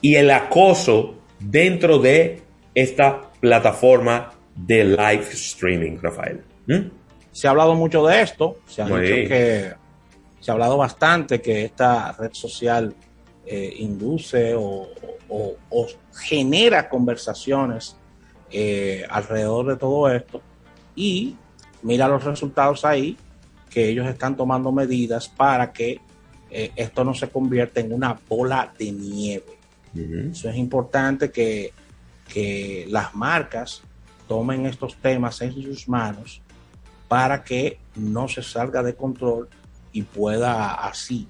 y 0.00 0.14
el 0.14 0.30
acoso 0.30 1.16
dentro 1.40 1.98
de 1.98 2.40
esta 2.74 3.30
plataforma 3.40 4.32
de 4.54 4.84
live 4.84 5.26
streaming, 5.32 5.98
Rafael. 6.00 6.42
¿Mm? 6.66 6.90
Se 7.30 7.46
ha 7.46 7.50
hablado 7.50 7.74
mucho 7.74 8.06
de 8.06 8.22
esto, 8.22 8.58
se 8.66 8.82
ha 8.82 8.86
dicho 8.86 9.28
que 9.28 9.72
se 10.40 10.50
ha 10.50 10.54
hablado 10.54 10.76
bastante 10.76 11.40
que 11.40 11.64
esta 11.64 12.12
red 12.12 12.32
social 12.32 12.94
eh, 13.46 13.74
induce 13.78 14.54
o, 14.56 14.88
genera 16.14 16.88
conversaciones 16.88 17.96
eh, 18.50 19.06
alrededor 19.08 19.66
de 19.66 19.76
todo 19.76 20.10
esto 20.10 20.42
y 20.94 21.36
mira 21.82 22.06
los 22.06 22.22
resultados 22.22 22.84
ahí 22.84 23.16
que 23.70 23.88
ellos 23.88 24.06
están 24.06 24.36
tomando 24.36 24.70
medidas 24.70 25.28
para 25.28 25.72
que 25.72 26.00
eh, 26.50 26.70
esto 26.76 27.02
no 27.02 27.14
se 27.14 27.30
convierta 27.30 27.80
en 27.80 27.92
una 27.94 28.18
bola 28.28 28.72
de 28.78 28.92
nieve. 28.92 29.58
Eso 30.30 30.48
es 30.48 30.56
importante 30.56 31.30
que, 31.30 31.72
que 32.28 32.86
las 32.88 33.14
marcas 33.14 33.82
tomen 34.28 34.66
estos 34.66 34.96
temas 34.96 35.40
en 35.42 35.52
sus 35.52 35.88
manos 35.88 36.40
para 37.08 37.44
que 37.44 37.78
no 37.94 38.28
se 38.28 38.42
salga 38.42 38.82
de 38.82 38.94
control 38.94 39.48
y 39.92 40.02
pueda 40.02 40.74
así 40.74 41.28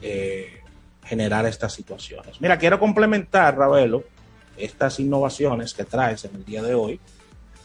eh, 0.00 0.60
generar 1.04 1.44
estas 1.46 1.74
situaciones. 1.74 2.40
Mira, 2.40 2.58
quiero 2.58 2.78
complementar, 2.78 3.56
Ravelo, 3.56 4.04
estas 4.56 4.98
innovaciones 5.00 5.74
que 5.74 5.84
traes 5.84 6.24
en 6.24 6.36
el 6.36 6.44
día 6.44 6.62
de 6.62 6.74
hoy 6.74 7.00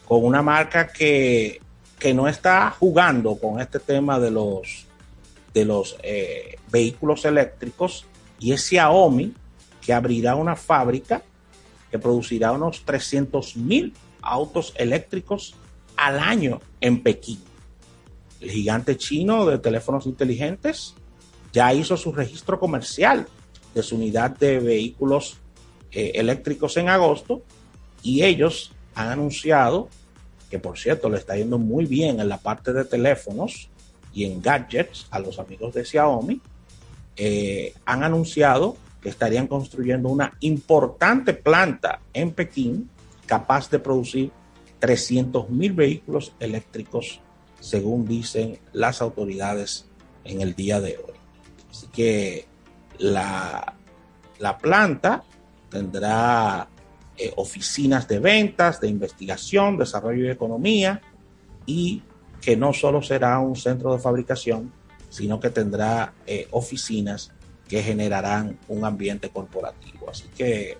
con 0.06 0.24
una 0.24 0.42
marca 0.42 0.88
que, 0.88 1.60
no 2.14 2.28
está 2.28 2.70
jugando 2.70 3.36
con 3.36 3.60
este 3.60 3.80
tema 3.80 4.20
de 4.20 4.30
los, 4.30 4.86
de 5.52 5.64
los 5.64 5.96
eh, 6.02 6.56
vehículos 6.70 7.24
eléctricos 7.24 8.06
y 8.38 8.52
es 8.52 8.66
Xiaomi 8.66 9.34
que 9.80 9.92
abrirá 9.92 10.34
una 10.36 10.54
fábrica 10.54 11.22
que 11.90 11.98
producirá 11.98 12.52
unos 12.52 12.84
300 12.84 13.56
mil 13.56 13.94
autos 14.22 14.74
eléctricos 14.76 15.54
al 15.96 16.18
año 16.18 16.60
en 16.80 17.02
Pekín. 17.02 17.40
El 18.40 18.50
gigante 18.50 18.96
chino 18.96 19.46
de 19.46 19.58
teléfonos 19.58 20.06
inteligentes 20.06 20.94
ya 21.52 21.72
hizo 21.72 21.96
su 21.96 22.12
registro 22.12 22.60
comercial 22.60 23.26
de 23.74 23.82
su 23.82 23.96
unidad 23.96 24.36
de 24.38 24.60
vehículos 24.60 25.38
eh, 25.90 26.12
eléctricos 26.14 26.76
en 26.76 26.88
agosto 26.88 27.42
y 28.02 28.22
ellos 28.22 28.72
han 28.94 29.08
anunciado 29.08 29.88
que 30.50 30.58
por 30.58 30.78
cierto 30.78 31.08
le 31.08 31.18
está 31.18 31.36
yendo 31.36 31.58
muy 31.58 31.84
bien 31.84 32.20
en 32.20 32.28
la 32.28 32.38
parte 32.38 32.72
de 32.72 32.84
teléfonos 32.84 33.68
y 34.12 34.24
en 34.24 34.40
gadgets 34.40 35.06
a 35.10 35.18
los 35.18 35.38
amigos 35.38 35.74
de 35.74 35.84
Xiaomi, 35.84 36.40
eh, 37.16 37.74
han 37.84 38.02
anunciado 38.02 38.76
que 39.00 39.08
estarían 39.08 39.46
construyendo 39.46 40.08
una 40.08 40.36
importante 40.40 41.34
planta 41.34 42.00
en 42.12 42.32
Pekín 42.32 42.90
capaz 43.26 43.70
de 43.70 43.78
producir 43.78 44.30
300 44.78 45.50
mil 45.50 45.72
vehículos 45.72 46.34
eléctricos 46.40 47.20
según 47.60 48.06
dicen 48.06 48.58
las 48.72 49.02
autoridades 49.02 49.86
en 50.24 50.40
el 50.40 50.54
día 50.54 50.80
de 50.80 50.96
hoy. 50.98 51.14
Así 51.70 51.86
que 51.88 52.46
la, 52.98 53.74
la 54.38 54.58
planta 54.58 55.24
tendrá 55.68 56.68
eh, 57.16 57.32
oficinas 57.36 58.06
de 58.06 58.20
ventas, 58.20 58.80
de 58.80 58.88
investigación, 58.88 59.76
desarrollo 59.76 60.24
y 60.24 60.30
economía, 60.30 61.00
y 61.66 62.02
que 62.40 62.56
no 62.56 62.72
solo 62.72 63.02
será 63.02 63.38
un 63.40 63.56
centro 63.56 63.92
de 63.92 63.98
fabricación, 63.98 64.72
sino 65.08 65.40
que 65.40 65.50
tendrá 65.50 66.14
eh, 66.26 66.46
oficinas 66.52 67.32
que 67.68 67.82
generarán 67.82 68.58
un 68.68 68.84
ambiente 68.84 69.28
corporativo. 69.28 70.10
Así 70.10 70.24
que 70.36 70.78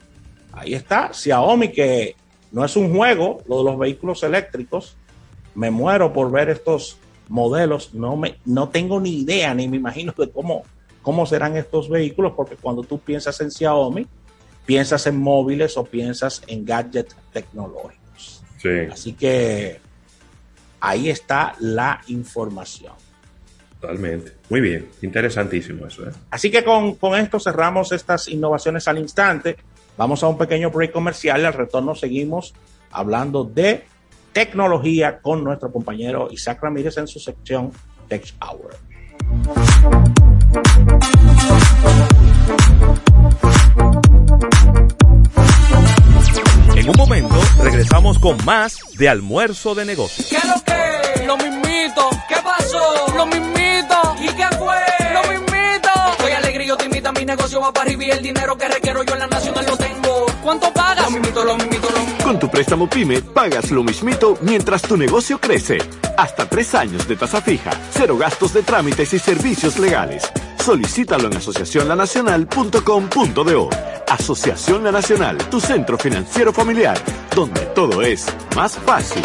ahí 0.53 0.75
está, 0.75 1.13
Xiaomi, 1.13 1.71
que 1.71 2.17
no 2.51 2.65
es 2.65 2.77
un 2.77 2.95
juego, 2.95 3.43
lo 3.47 3.59
de 3.59 3.65
los 3.65 3.79
vehículos 3.79 4.23
eléctricos, 4.23 4.97
me 5.55 5.71
muero 5.71 6.13
por 6.13 6.31
ver 6.31 6.49
estos 6.49 6.97
modelos. 7.29 7.95
No, 7.95 8.17
me, 8.17 8.39
no 8.45 8.69
tengo 8.71 9.01
ni 9.01 9.21
idea, 9.21 9.55
ni 9.55 9.69
me 9.69 9.77
imagino 9.77 10.15
de 10.17 10.31
cómo, 10.31 10.63
cómo 11.03 11.27
serán 11.27 11.57
estos 11.57 11.89
vehículos, 11.89 12.33
porque 12.35 12.57
cuando 12.57 12.83
tú 12.83 12.99
piensas 12.99 13.41
en 13.41 13.51
Xiaomi, 13.51 14.07
piensas 14.65 15.07
en 15.07 15.19
móviles 15.19 15.77
o 15.77 15.85
piensas 15.85 16.43
en 16.47 16.65
gadgets 16.65 17.17
tecnológicos. 17.33 18.43
Así 18.91 19.13
que 19.13 19.81
ahí 20.81 21.11
está 21.11 21.55
la 21.61 22.01
información. 22.09 22.93
Totalmente. 23.81 24.33
Muy 24.49 24.61
bien. 24.61 24.89
Interesantísimo 25.03 25.87
eso. 25.87 26.09
¿eh? 26.09 26.13
Así 26.31 26.51
que 26.51 26.65
con, 26.65 26.97
con, 26.97 27.19
esto 27.19 27.39
cerramos 27.39 27.93
estas 27.93 28.29
innovaciones 28.29 28.89
al 28.89 28.99
instante. 28.99 29.57
Vamos 29.97 30.23
a 30.23 30.29
un 30.29 30.39
pequeño 30.39 30.71
break 30.71 30.93
comercial. 30.93 31.45
Al 31.45 31.53
retorno 31.53 31.95
seguimos 31.95 32.55
hablando 32.91 33.45
de 33.45 33.85
tecnología 34.33 35.19
con 35.21 35.45
nuestro 35.45 35.73
compañero 35.73 36.29
Isaac 36.31 36.63
Ramírez 36.63 36.97
en 36.99 37.07
su 37.07 37.19
sección 37.19 37.73
Tech 38.09 38.35
Hour. 38.41 38.77
En 46.77 46.89
un 46.89 46.97
momento 46.97 47.35
regresamos 47.63 48.19
con 48.19 48.43
más 48.45 48.79
de 48.97 49.09
almuerzo 49.09 49.75
de 49.75 49.85
negocios. 49.85 50.29
¿Qué 50.29 50.39
lo 50.47 50.65
que? 50.65 51.27
Lo 51.27 51.37
mismito. 51.37 52.09
¿Qué 52.29 52.37
pasó? 52.43 53.15
Lo 53.17 53.27
mismito. 53.27 53.58
Negocio 57.39 57.61
va 57.61 57.73
para 57.73 57.87
arriba 57.87 58.05
y 58.05 58.11
el 58.11 58.23
dinero 58.23 58.59
que 58.59 58.69
requiero 58.69 59.03
yo 59.05 59.15
en 59.15 59.21
la 59.21 59.29
nacional 59.29 59.65
lo 59.67 59.77
tengo. 59.77 60.27
¿Cuánto 60.43 60.73
pagas? 60.73 61.05
Lo 61.05 61.13
mismito, 61.13 61.45
lo 61.45 61.57
mismito, 61.57 61.89
lo 61.91 62.01
mismito. 62.01 62.25
Con 62.25 62.37
tu 62.39 62.51
préstamo 62.51 62.91
PYME, 62.91 63.23
pagas 63.23 63.71
lo 63.71 63.85
mismito 63.85 64.37
mientras 64.43 64.83
tu 64.83 64.97
negocio 64.97 65.41
crece. 65.41 65.79
Hasta 66.17 66.49
tres 66.49 66.75
años 66.75 67.07
de 67.07 67.15
tasa 67.17 67.41
fija, 67.41 67.71
cero 67.93 68.19
gastos 68.19 68.53
de 68.53 68.63
trámites 68.63 69.15
y 69.15 69.21
servicios 69.21 69.79
legales. 69.79 70.25
Solicítalo 70.59 71.29
en 71.29 71.37
asociacionlanacional.com.do. 71.37 73.71
Asociación 74.09 74.83
La 74.85 74.91
Nacional, 74.91 75.39
tu 75.51 75.61
centro 75.61 75.97
financiero 75.97 76.53
familiar, 76.53 76.99
donde 77.35 77.61
todo 77.67 78.03
es 78.03 78.27
más 78.57 78.77
fácil. 78.79 79.23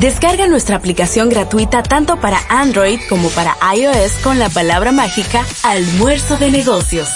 Descarga 0.00 0.46
nuestra 0.46 0.76
aplicación 0.76 1.28
gratuita 1.28 1.82
tanto 1.82 2.20
para 2.20 2.38
Android 2.48 3.00
como 3.08 3.30
para 3.30 3.56
iOS 3.74 4.12
con 4.22 4.38
la 4.38 4.48
palabra 4.48 4.92
mágica 4.92 5.44
Almuerzo 5.62 6.36
de 6.36 6.50
Negocios. 6.50 7.08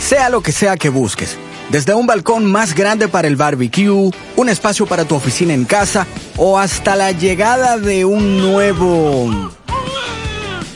Sea 0.00 0.28
lo 0.28 0.42
que 0.42 0.52
sea 0.52 0.76
que 0.76 0.88
busques, 0.88 1.38
desde 1.70 1.94
un 1.94 2.06
balcón 2.06 2.44
más 2.50 2.74
grande 2.74 3.08
para 3.08 3.28
el 3.28 3.36
barbecue, 3.36 4.10
un 4.36 4.48
espacio 4.48 4.86
para 4.86 5.04
tu 5.04 5.14
oficina 5.14 5.54
en 5.54 5.64
casa 5.64 6.06
o 6.36 6.58
hasta 6.58 6.96
la 6.96 7.12
llegada 7.12 7.78
de 7.78 8.04
un 8.04 8.38
nuevo... 8.38 9.30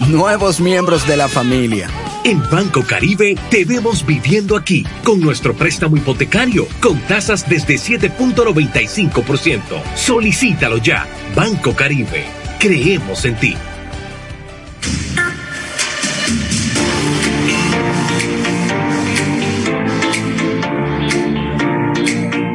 nuevos 0.08 0.60
miembros 0.60 1.06
de 1.06 1.16
la 1.16 1.28
familia. 1.28 1.90
En 2.26 2.42
Banco 2.50 2.82
Caribe 2.82 3.34
te 3.52 3.64
vemos 3.64 4.04
viviendo 4.04 4.56
aquí 4.56 4.84
con 5.04 5.20
nuestro 5.20 5.54
préstamo 5.54 5.96
hipotecario 5.96 6.66
con 6.82 6.98
tasas 7.02 7.48
desde 7.48 7.74
7.95%. 7.74 9.60
Solicítalo 9.94 10.78
ya. 10.78 11.06
Banco 11.36 11.76
Caribe. 11.76 12.24
Creemos 12.58 13.24
en 13.26 13.36
ti. 13.36 13.54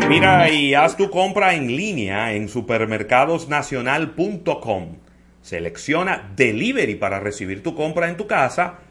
Mira 0.09 0.49
y 0.49 0.73
haz 0.73 0.97
tu 0.97 1.09
compra 1.09 1.55
en 1.55 1.73
línea 1.73 2.33
en 2.33 2.49
supermercadosnacional.com. 2.49 4.97
Selecciona 5.41 6.33
Delivery 6.35 6.95
para 6.95 7.21
recibir 7.21 7.63
tu 7.63 7.73
compra 7.73 8.09
en 8.09 8.17
tu 8.17 8.27
casa 8.27 8.90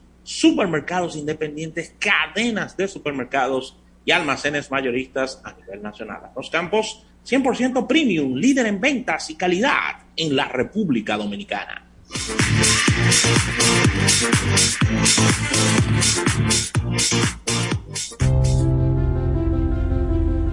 supermercados 0.23 1.15
independientes, 1.15 1.95
cadenas 1.99 2.77
de 2.77 2.87
supermercados 2.87 3.77
y 4.05 4.11
almacenes 4.11 4.71
mayoristas 4.71 5.41
a 5.43 5.53
nivel 5.53 5.81
nacional. 5.81 6.31
Los 6.35 6.49
campos 6.49 7.03
100% 7.27 7.87
premium, 7.87 8.35
líder 8.35 8.65
en 8.65 8.81
ventas 8.81 9.29
y 9.29 9.35
calidad 9.35 9.97
en 10.15 10.35
la 10.35 10.47
República 10.47 11.17
Dominicana. 11.17 11.85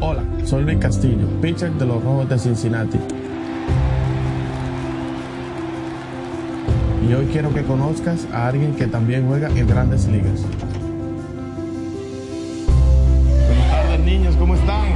Hola, 0.01 0.25
soy 0.45 0.63
Luis 0.65 0.79
Castillo, 0.79 1.27
pitcher 1.41 1.73
de 1.73 1.87
los 1.87 2.03
Rojos 2.03 2.29
de 2.29 2.39
Cincinnati. 2.39 2.99
Y 7.09 7.15
hoy 7.15 7.25
quiero 7.33 7.55
que 7.55 7.63
conozcas 7.63 8.27
a 8.35 8.49
alguien 8.49 8.75
que 8.75 8.87
también 8.87 9.27
juega 9.27 9.49
en 9.49 9.67
grandes 9.67 10.07
ligas. 10.09 10.45
Buenas 13.47 13.71
tardes, 13.71 14.01
niños, 14.01 14.37
¿cómo 14.37 14.55
están? 14.55 14.89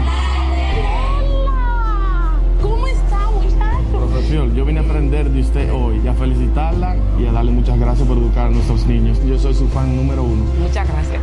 ¿Cómo 2.61 2.87
está, 2.87 3.19
muchacho? 3.31 4.07
Profesor, 4.11 4.53
yo 4.53 4.65
vine 4.67 4.81
a 4.81 4.83
aprender 4.83 5.31
de 5.31 5.41
usted 5.41 5.73
hoy 5.73 6.03
y 6.05 6.09
a 6.09 6.13
felicitarla 6.13 6.97
y 7.19 7.25
a 7.25 7.33
darle 7.33 7.51
muchas 7.51 7.79
gracias 7.79 8.07
por 8.07 8.19
educar 8.19 8.49
a 8.49 8.51
nuestros 8.51 8.87
niños. 8.87 9.19
Yo 9.25 9.39
soy 9.39 9.55
su 9.55 9.67
fan 9.69 9.97
número 9.97 10.23
uno. 10.23 10.45
Muchas 10.61 10.87
gracias. 10.87 11.23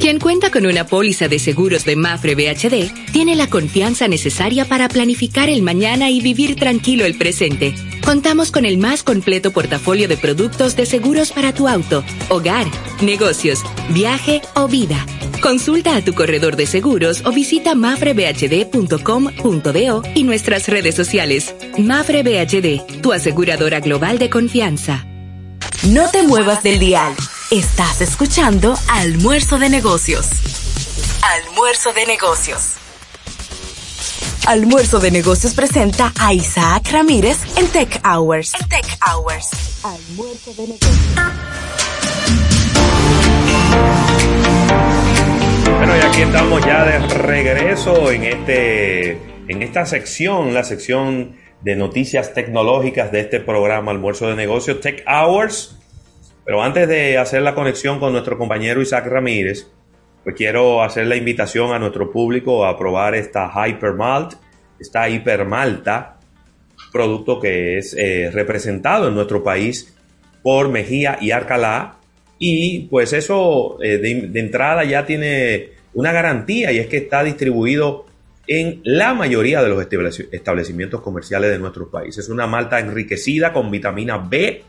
Quien 0.00 0.20
cuenta 0.20 0.50
con 0.50 0.66
una 0.66 0.86
póliza 0.86 1.26
de 1.26 1.38
seguros 1.38 1.84
de 1.84 1.96
Mafre 1.96 2.34
BHD 2.34 3.12
tiene 3.12 3.34
la 3.34 3.48
confianza 3.48 4.08
necesaria 4.08 4.66
para 4.66 4.88
planificar 4.88 5.48
el 5.48 5.62
mañana 5.62 6.10
y 6.10 6.20
vivir 6.20 6.56
tranquilo 6.56 7.04
el 7.04 7.16
presente. 7.16 7.74
Contamos 8.04 8.52
con 8.52 8.66
el 8.66 8.78
más 8.78 9.02
completo 9.02 9.52
portafolio 9.52 10.06
de 10.06 10.16
productos 10.16 10.76
de 10.76 10.86
seguros 10.86 11.32
para 11.32 11.52
tu 11.52 11.66
auto, 11.66 12.04
hogar, 12.28 12.66
negocios, 13.02 13.62
viaje 13.90 14.42
o 14.54 14.68
vida. 14.68 15.04
Consulta 15.40 15.96
a 15.96 16.04
tu 16.04 16.14
corredor 16.14 16.56
de 16.56 16.66
seguros 16.66 17.22
o 17.24 17.32
visita 17.32 17.74
mafrebhd.com.do 17.74 20.02
y 20.14 20.22
nuestras 20.22 20.68
redes 20.68 20.94
sociales. 20.94 21.54
Mafre 21.78 22.22
BHD, 22.22 23.00
tu 23.00 23.12
aseguradora 23.12 23.80
global 23.80 24.18
de 24.18 24.30
confianza. 24.30 25.04
No 25.88 26.08
te 26.10 26.22
muevas 26.22 26.62
del 26.62 26.78
dial. 26.78 27.14
Estás 27.52 28.00
escuchando 28.00 28.74
Almuerzo 28.88 29.56
de 29.60 29.68
Negocios. 29.68 30.28
Almuerzo 31.22 31.92
de 31.92 32.04
Negocios. 32.04 32.72
Almuerzo 34.48 34.98
de 34.98 35.12
Negocios 35.12 35.54
presenta 35.54 36.12
a 36.18 36.34
Isaac 36.34 36.90
Ramírez 36.90 37.38
en 37.56 37.68
Tech 37.68 38.00
Hours. 38.04 38.52
En 38.60 38.68
Tech 38.68 38.98
Hours. 39.00 39.84
Almuerzo 39.84 40.54
de 40.54 40.62
Negocios. 40.62 40.96
Bueno, 45.78 45.96
y 45.96 46.00
aquí 46.00 46.22
estamos 46.22 46.66
ya 46.66 46.84
de 46.84 46.98
regreso 46.98 48.10
en 48.10 48.24
este 48.24 49.12
en 49.46 49.62
esta 49.62 49.86
sección, 49.86 50.52
la 50.52 50.64
sección 50.64 51.36
de 51.62 51.76
noticias 51.76 52.34
tecnológicas 52.34 53.12
de 53.12 53.20
este 53.20 53.38
programa 53.38 53.92
Almuerzo 53.92 54.26
de 54.26 54.34
Negocios 54.34 54.80
Tech 54.80 55.04
Hours. 55.06 55.76
Pero 56.46 56.62
antes 56.62 56.86
de 56.86 57.18
hacer 57.18 57.42
la 57.42 57.56
conexión 57.56 57.98
con 57.98 58.12
nuestro 58.12 58.38
compañero 58.38 58.80
Isaac 58.80 59.06
Ramírez, 59.06 59.66
pues 60.22 60.36
quiero 60.36 60.80
hacer 60.80 61.08
la 61.08 61.16
invitación 61.16 61.72
a 61.72 61.78
nuestro 61.80 62.12
público 62.12 62.64
a 62.64 62.78
probar 62.78 63.16
esta 63.16 63.50
Hypermalt, 63.50 64.34
esta 64.78 65.08
Hipermalta, 65.08 66.20
producto 66.92 67.40
que 67.40 67.78
es 67.78 67.94
eh, 67.98 68.30
representado 68.32 69.08
en 69.08 69.14
nuestro 69.16 69.42
país 69.42 69.96
por 70.44 70.68
Mejía 70.68 71.18
y 71.20 71.32
Arcalá. 71.32 71.96
Y 72.38 72.86
pues 72.90 73.12
eso 73.12 73.82
eh, 73.82 73.98
de, 73.98 74.28
de 74.28 74.40
entrada 74.40 74.84
ya 74.84 75.04
tiene 75.04 75.70
una 75.94 76.12
garantía 76.12 76.70
y 76.70 76.78
es 76.78 76.86
que 76.86 76.98
está 76.98 77.24
distribuido 77.24 78.06
en 78.46 78.82
la 78.84 79.14
mayoría 79.14 79.64
de 79.64 79.68
los 79.68 79.84
establecimientos 80.30 81.00
comerciales 81.00 81.50
de 81.50 81.58
nuestro 81.58 81.90
país. 81.90 82.16
Es 82.18 82.28
una 82.28 82.46
malta 82.46 82.78
enriquecida 82.78 83.52
con 83.52 83.68
vitamina 83.68 84.18
B 84.18 84.62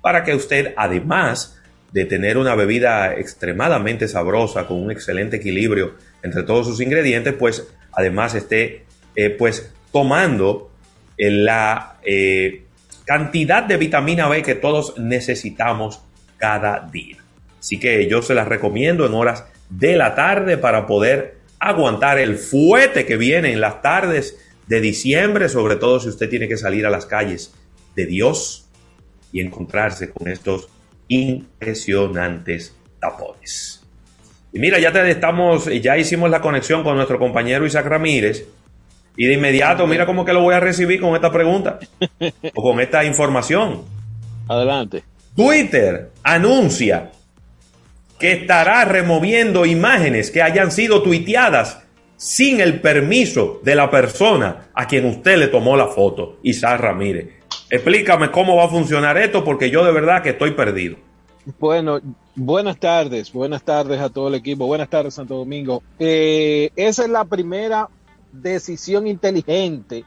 para 0.00 0.24
que 0.24 0.34
usted, 0.34 0.74
además 0.76 1.58
de 1.92 2.04
tener 2.04 2.36
una 2.36 2.54
bebida 2.54 3.14
extremadamente 3.14 4.08
sabrosa 4.08 4.66
con 4.66 4.82
un 4.82 4.90
excelente 4.90 5.36
equilibrio 5.36 5.94
entre 6.22 6.42
todos 6.42 6.66
sus 6.66 6.80
ingredientes, 6.80 7.34
pues 7.34 7.66
además 7.92 8.34
esté 8.34 8.84
eh, 9.16 9.30
pues 9.30 9.72
tomando 9.90 10.70
la 11.16 11.96
eh, 12.04 12.64
cantidad 13.04 13.62
de 13.64 13.76
vitamina 13.76 14.28
B 14.28 14.42
que 14.42 14.54
todos 14.54 14.98
necesitamos 14.98 16.02
cada 16.36 16.88
día. 16.92 17.16
Así 17.58 17.80
que 17.80 18.06
yo 18.08 18.22
se 18.22 18.34
las 18.34 18.46
recomiendo 18.46 19.06
en 19.06 19.14
horas 19.14 19.44
de 19.70 19.96
la 19.96 20.14
tarde 20.14 20.58
para 20.58 20.86
poder 20.86 21.38
aguantar 21.58 22.18
el 22.18 22.36
fuete 22.36 23.04
que 23.04 23.16
viene 23.16 23.52
en 23.52 23.60
las 23.60 23.82
tardes 23.82 24.38
de 24.68 24.80
diciembre, 24.80 25.48
sobre 25.48 25.76
todo 25.76 25.98
si 25.98 26.08
usted 26.08 26.28
tiene 26.28 26.48
que 26.48 26.56
salir 26.56 26.86
a 26.86 26.90
las 26.90 27.06
calles 27.06 27.52
de 27.96 28.06
Dios 28.06 28.67
y 29.32 29.40
encontrarse 29.40 30.10
con 30.10 30.28
estos 30.28 30.68
impresionantes 31.08 32.74
tapones. 33.00 33.82
Y 34.52 34.58
mira, 34.58 34.78
ya 34.78 34.92
te 34.92 35.10
estamos, 35.10 35.66
ya 35.82 35.96
hicimos 35.98 36.30
la 36.30 36.40
conexión 36.40 36.82
con 36.82 36.96
nuestro 36.96 37.18
compañero 37.18 37.66
Isaac 37.66 37.86
Ramírez. 37.86 38.46
Y 39.16 39.26
de 39.26 39.34
inmediato, 39.34 39.86
mira 39.86 40.06
cómo 40.06 40.24
que 40.24 40.32
lo 40.32 40.42
voy 40.42 40.54
a 40.54 40.60
recibir 40.60 41.00
con 41.00 41.14
esta 41.14 41.32
pregunta 41.32 41.80
o 42.54 42.62
con 42.62 42.80
esta 42.80 43.04
información. 43.04 43.82
Adelante. 44.48 45.02
Twitter 45.34 46.10
anuncia 46.22 47.10
que 48.18 48.32
estará 48.32 48.84
removiendo 48.84 49.66
imágenes 49.66 50.30
que 50.30 50.42
hayan 50.42 50.72
sido 50.72 51.02
tuiteadas 51.02 51.82
sin 52.16 52.60
el 52.60 52.80
permiso 52.80 53.60
de 53.62 53.74
la 53.74 53.90
persona 53.90 54.70
a 54.74 54.86
quien 54.86 55.04
usted 55.04 55.36
le 55.36 55.48
tomó 55.48 55.76
la 55.76 55.86
foto, 55.86 56.38
Isaac 56.42 56.80
Ramírez. 56.80 57.37
Explícame 57.70 58.30
cómo 58.30 58.56
va 58.56 58.64
a 58.64 58.68
funcionar 58.68 59.18
esto 59.18 59.44
porque 59.44 59.70
yo 59.70 59.84
de 59.84 59.92
verdad 59.92 60.22
que 60.22 60.30
estoy 60.30 60.52
perdido. 60.52 60.96
Bueno, 61.58 62.00
buenas 62.34 62.78
tardes, 62.78 63.32
buenas 63.32 63.62
tardes 63.62 64.00
a 64.00 64.10
todo 64.10 64.28
el 64.28 64.34
equipo, 64.34 64.66
buenas 64.66 64.88
tardes 64.88 65.14
Santo 65.14 65.36
Domingo. 65.36 65.82
Eh, 65.98 66.70
esa 66.76 67.04
es 67.04 67.10
la 67.10 67.24
primera 67.24 67.88
decisión 68.32 69.06
inteligente 69.06 70.04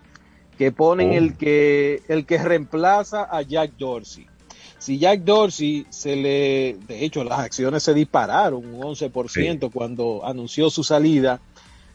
que 0.57 0.71
ponen 0.71 1.13
el 1.13 1.37
que 1.37 2.01
el 2.07 2.25
que 2.25 2.37
reemplaza 2.37 3.23
a 3.23 3.41
Jack 3.41 3.71
Dorsey. 3.77 4.27
Si 4.77 4.97
Jack 4.97 5.21
Dorsey 5.21 5.85
se 5.89 6.15
le, 6.15 6.77
de 6.87 7.05
hecho 7.05 7.23
las 7.23 7.39
acciones 7.39 7.83
se 7.83 7.93
dispararon 7.93 8.65
un 8.65 8.81
11% 8.81 9.71
cuando 9.71 10.25
anunció 10.25 10.71
su 10.71 10.83
salida, 10.83 11.39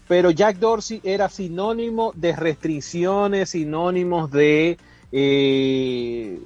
pero 0.06 0.30
Jack 0.30 0.58
Dorsey 0.58 1.00
era 1.02 1.28
sinónimo 1.28 2.12
de 2.14 2.34
restricciones, 2.34 3.50
sinónimos 3.50 4.30
de, 4.30 4.78
eh, 5.12 6.40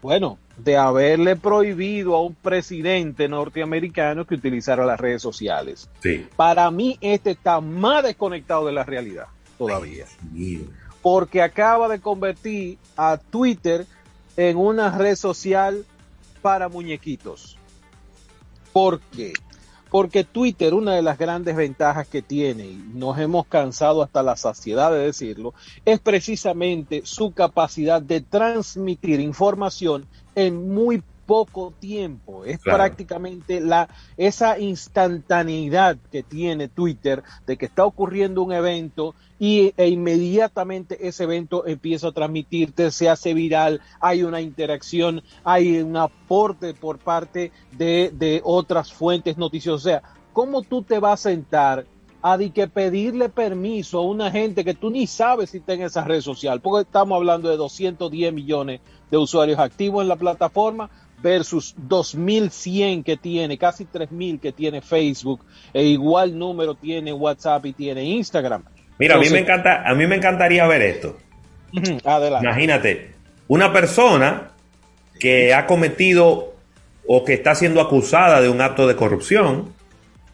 bueno, 0.00 0.38
de 0.56 0.76
haberle 0.76 1.36
prohibido 1.36 2.14
a 2.14 2.22
un 2.22 2.34
presidente 2.34 3.28
norteamericano 3.28 4.26
que 4.26 4.34
utilizara 4.34 4.84
las 4.84 5.00
redes 5.00 5.22
sociales. 5.22 5.88
Para 6.36 6.70
mí, 6.70 6.98
este 7.00 7.30
está 7.30 7.60
más 7.60 8.02
desconectado 8.02 8.66
de 8.66 8.72
la 8.72 8.84
realidad 8.84 9.26
todavía. 9.58 10.06
porque 11.02 11.42
acaba 11.42 11.88
de 11.88 12.00
convertir 12.00 12.78
a 12.96 13.18
Twitter 13.18 13.86
en 14.36 14.56
una 14.56 14.96
red 14.96 15.16
social 15.16 15.84
para 16.40 16.68
muñequitos. 16.68 17.58
¿Por 18.72 19.00
qué? 19.00 19.32
Porque 19.92 20.24
Twitter, 20.24 20.72
una 20.72 20.94
de 20.94 21.02
las 21.02 21.18
grandes 21.18 21.54
ventajas 21.54 22.08
que 22.08 22.22
tiene, 22.22 22.64
y 22.64 22.82
nos 22.94 23.18
hemos 23.18 23.46
cansado 23.46 24.02
hasta 24.02 24.22
la 24.22 24.36
saciedad 24.36 24.90
de 24.90 25.00
decirlo, 25.00 25.52
es 25.84 26.00
precisamente 26.00 27.02
su 27.04 27.32
capacidad 27.32 28.00
de 28.00 28.22
transmitir 28.22 29.20
información 29.20 30.06
en 30.34 30.72
muy 30.72 31.02
poco 31.26 31.74
tiempo. 31.78 32.46
Es 32.46 32.58
prácticamente 32.58 33.60
la, 33.60 33.90
esa 34.16 34.58
instantaneidad 34.58 35.98
que 36.10 36.22
tiene 36.22 36.68
Twitter 36.68 37.22
de 37.46 37.58
que 37.58 37.66
está 37.66 37.84
ocurriendo 37.84 38.42
un 38.42 38.54
evento 38.54 39.14
y, 39.42 39.74
e 39.76 39.88
inmediatamente 39.88 41.08
ese 41.08 41.24
evento 41.24 41.66
empieza 41.66 42.06
a 42.06 42.12
transmitirte, 42.12 42.92
se 42.92 43.08
hace 43.08 43.34
viral, 43.34 43.80
hay 44.00 44.22
una 44.22 44.40
interacción, 44.40 45.20
hay 45.42 45.80
un 45.80 45.96
aporte 45.96 46.74
por 46.74 47.00
parte 47.00 47.50
de, 47.72 48.40
otras 48.44 48.92
fuentes 48.92 49.36
noticiosas. 49.36 49.80
O 49.80 49.84
sea, 49.84 50.02
¿cómo 50.32 50.62
tú 50.62 50.82
te 50.82 51.00
vas 51.00 51.26
a 51.26 51.30
sentar 51.30 51.86
a 52.22 52.38
pedirle 52.72 53.30
permiso 53.30 53.98
a 53.98 54.02
una 54.02 54.30
gente 54.30 54.64
que 54.64 54.74
tú 54.74 54.90
ni 54.90 55.08
sabes 55.08 55.50
si 55.50 55.56
está 55.56 55.72
en 55.72 55.82
esa 55.82 56.04
red 56.04 56.20
social, 56.20 56.60
porque 56.60 56.82
estamos 56.82 57.16
hablando 57.16 57.48
de 57.48 57.56
210 57.56 58.32
millones 58.32 58.80
de 59.10 59.16
usuarios 59.16 59.58
activos 59.58 60.02
en 60.02 60.08
la 60.08 60.14
plataforma 60.14 60.88
versus 61.20 61.74
2100 61.78 63.02
que 63.02 63.16
tiene, 63.16 63.58
casi 63.58 63.86
3000 63.86 64.38
que 64.38 64.52
tiene 64.52 64.82
Facebook, 64.82 65.40
e 65.74 65.82
igual 65.82 66.38
número 66.38 66.76
tiene 66.76 67.12
WhatsApp 67.12 67.66
y 67.66 67.72
tiene 67.72 68.04
Instagram. 68.04 68.62
Mira, 69.02 69.16
a 69.16 69.18
mí 69.18 69.28
me 69.30 69.40
encanta, 69.40 69.82
a 69.84 69.94
mí 69.96 70.06
me 70.06 70.14
encantaría 70.14 70.64
ver 70.68 70.82
esto. 70.82 71.18
Adelante. 72.04 72.46
Imagínate, 72.46 73.10
una 73.48 73.72
persona 73.72 74.52
que 75.18 75.52
ha 75.52 75.66
cometido 75.66 76.54
o 77.08 77.24
que 77.24 77.34
está 77.34 77.56
siendo 77.56 77.80
acusada 77.80 78.40
de 78.40 78.48
un 78.48 78.60
acto 78.60 78.86
de 78.86 78.94
corrupción. 78.94 79.72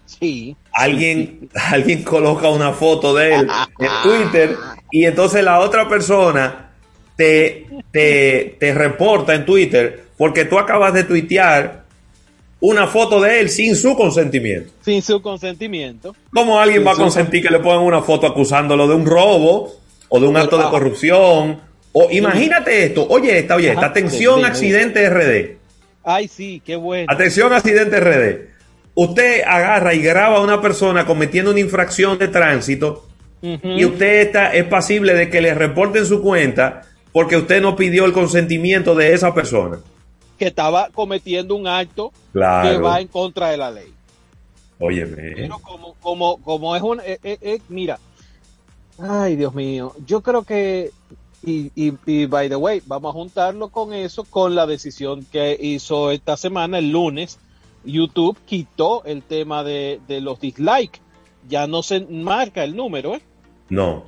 Sí. 0.04 0.54
Alguien, 0.72 1.48
alguien 1.54 2.02
coloca 2.02 2.50
una 2.50 2.72
foto 2.72 3.14
de 3.14 3.36
él 3.36 3.48
en 3.78 3.90
Twitter 4.02 4.56
y 4.90 5.06
entonces 5.06 5.42
la 5.42 5.60
otra 5.60 5.88
persona 5.88 6.72
te, 7.16 7.66
te, 7.90 8.58
te 8.60 8.74
reporta 8.74 9.34
en 9.34 9.46
Twitter 9.46 10.04
porque 10.18 10.44
tú 10.44 10.58
acabas 10.58 10.92
de 10.92 11.04
tuitear 11.04 11.84
una 12.60 12.86
foto 12.86 13.20
de 13.20 13.40
él 13.40 13.50
sin 13.50 13.76
su 13.76 13.96
consentimiento. 13.96 14.72
Sin 14.82 15.02
su 15.02 15.22
consentimiento. 15.22 16.14
¿Cómo 16.32 16.58
alguien 16.58 16.86
va 16.86 16.92
a 16.92 16.96
consentir 16.96 17.42
que 17.42 17.50
le 17.50 17.60
pongan 17.60 17.84
una 17.84 18.02
foto 18.02 18.26
acusándolo 18.26 18.88
de 18.88 18.94
un 18.94 19.06
robo 19.06 19.76
o 20.08 20.20
de 20.20 20.26
un 20.26 20.36
acto 20.36 20.58
de 20.58 20.64
corrupción? 20.64 21.60
O 21.92 22.08
imagínate 22.10 22.84
esto, 22.84 23.06
oye, 23.08 23.38
está 23.38 23.56
bien, 23.56 23.78
atención 23.78 24.44
accidente 24.44 25.08
RD. 25.08 25.56
Ay, 26.04 26.28
sí, 26.28 26.62
qué 26.64 26.76
bueno. 26.76 27.06
Atención 27.08 27.52
accidente 27.52 28.00
RD. 28.00 28.48
Usted 28.94 29.42
agarra 29.46 29.94
y 29.94 30.00
graba 30.00 30.38
a 30.38 30.40
una 30.40 30.60
persona 30.60 31.06
cometiendo 31.06 31.52
una 31.52 31.60
infracción 31.60 32.18
de 32.18 32.28
tránsito 32.28 33.06
y 33.40 33.84
usted 33.84 34.22
está, 34.22 34.52
es 34.52 34.64
pasible 34.64 35.14
de 35.14 35.30
que 35.30 35.40
le 35.40 35.54
reporten 35.54 36.04
su 36.04 36.20
cuenta 36.20 36.82
porque 37.12 37.36
usted 37.36 37.62
no 37.62 37.76
pidió 37.76 38.04
el 38.04 38.12
consentimiento 38.12 38.96
de 38.96 39.14
esa 39.14 39.32
persona 39.32 39.78
que 40.38 40.46
estaba 40.46 40.88
cometiendo 40.90 41.54
un 41.54 41.66
acto 41.66 42.12
que 42.32 42.78
va 42.78 43.00
en 43.00 43.08
contra 43.08 43.50
de 43.50 43.56
la 43.56 43.70
ley. 43.70 43.92
Óyeme. 44.78 45.32
Pero 45.34 45.58
como, 45.58 45.94
como, 45.94 46.38
como 46.38 46.76
es 46.76 46.82
un... 46.82 47.00
Eh, 47.00 47.18
eh, 47.22 47.38
eh, 47.40 47.58
mira, 47.68 47.98
ay 48.98 49.36
Dios 49.36 49.54
mío, 49.54 49.94
yo 50.06 50.22
creo 50.22 50.44
que... 50.44 50.92
Y, 51.44 51.70
y, 51.76 52.26
by 52.26 52.48
the 52.48 52.56
way, 52.56 52.82
vamos 52.86 53.10
a 53.10 53.12
juntarlo 53.12 53.68
con 53.68 53.94
eso, 53.94 54.24
con 54.24 54.56
la 54.56 54.66
decisión 54.66 55.24
que 55.24 55.56
hizo 55.58 56.10
esta 56.10 56.36
semana, 56.36 56.78
el 56.78 56.90
lunes, 56.90 57.38
YouTube 57.84 58.36
quitó 58.44 59.04
el 59.04 59.22
tema 59.22 59.62
de, 59.62 60.00
de 60.08 60.20
los 60.20 60.40
dislikes. 60.40 61.00
Ya 61.48 61.68
no 61.68 61.84
se 61.84 62.00
marca 62.00 62.64
el 62.64 62.74
número, 62.74 63.14
¿eh? 63.14 63.22
No. 63.68 64.04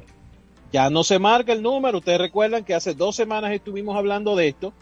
Ya 0.73 0.91
no 0.91 1.05
se 1.05 1.21
marca 1.21 1.53
el 1.53 1.63
número. 1.63 1.99
Ustedes 1.99 2.21
recuerdan 2.21 2.65
que 2.65 2.75
hace 2.75 2.95
dos 2.95 3.15
semanas 3.15 3.53
estuvimos 3.53 3.97
hablando 3.97 4.35
de 4.35 4.49
esto 4.49 4.73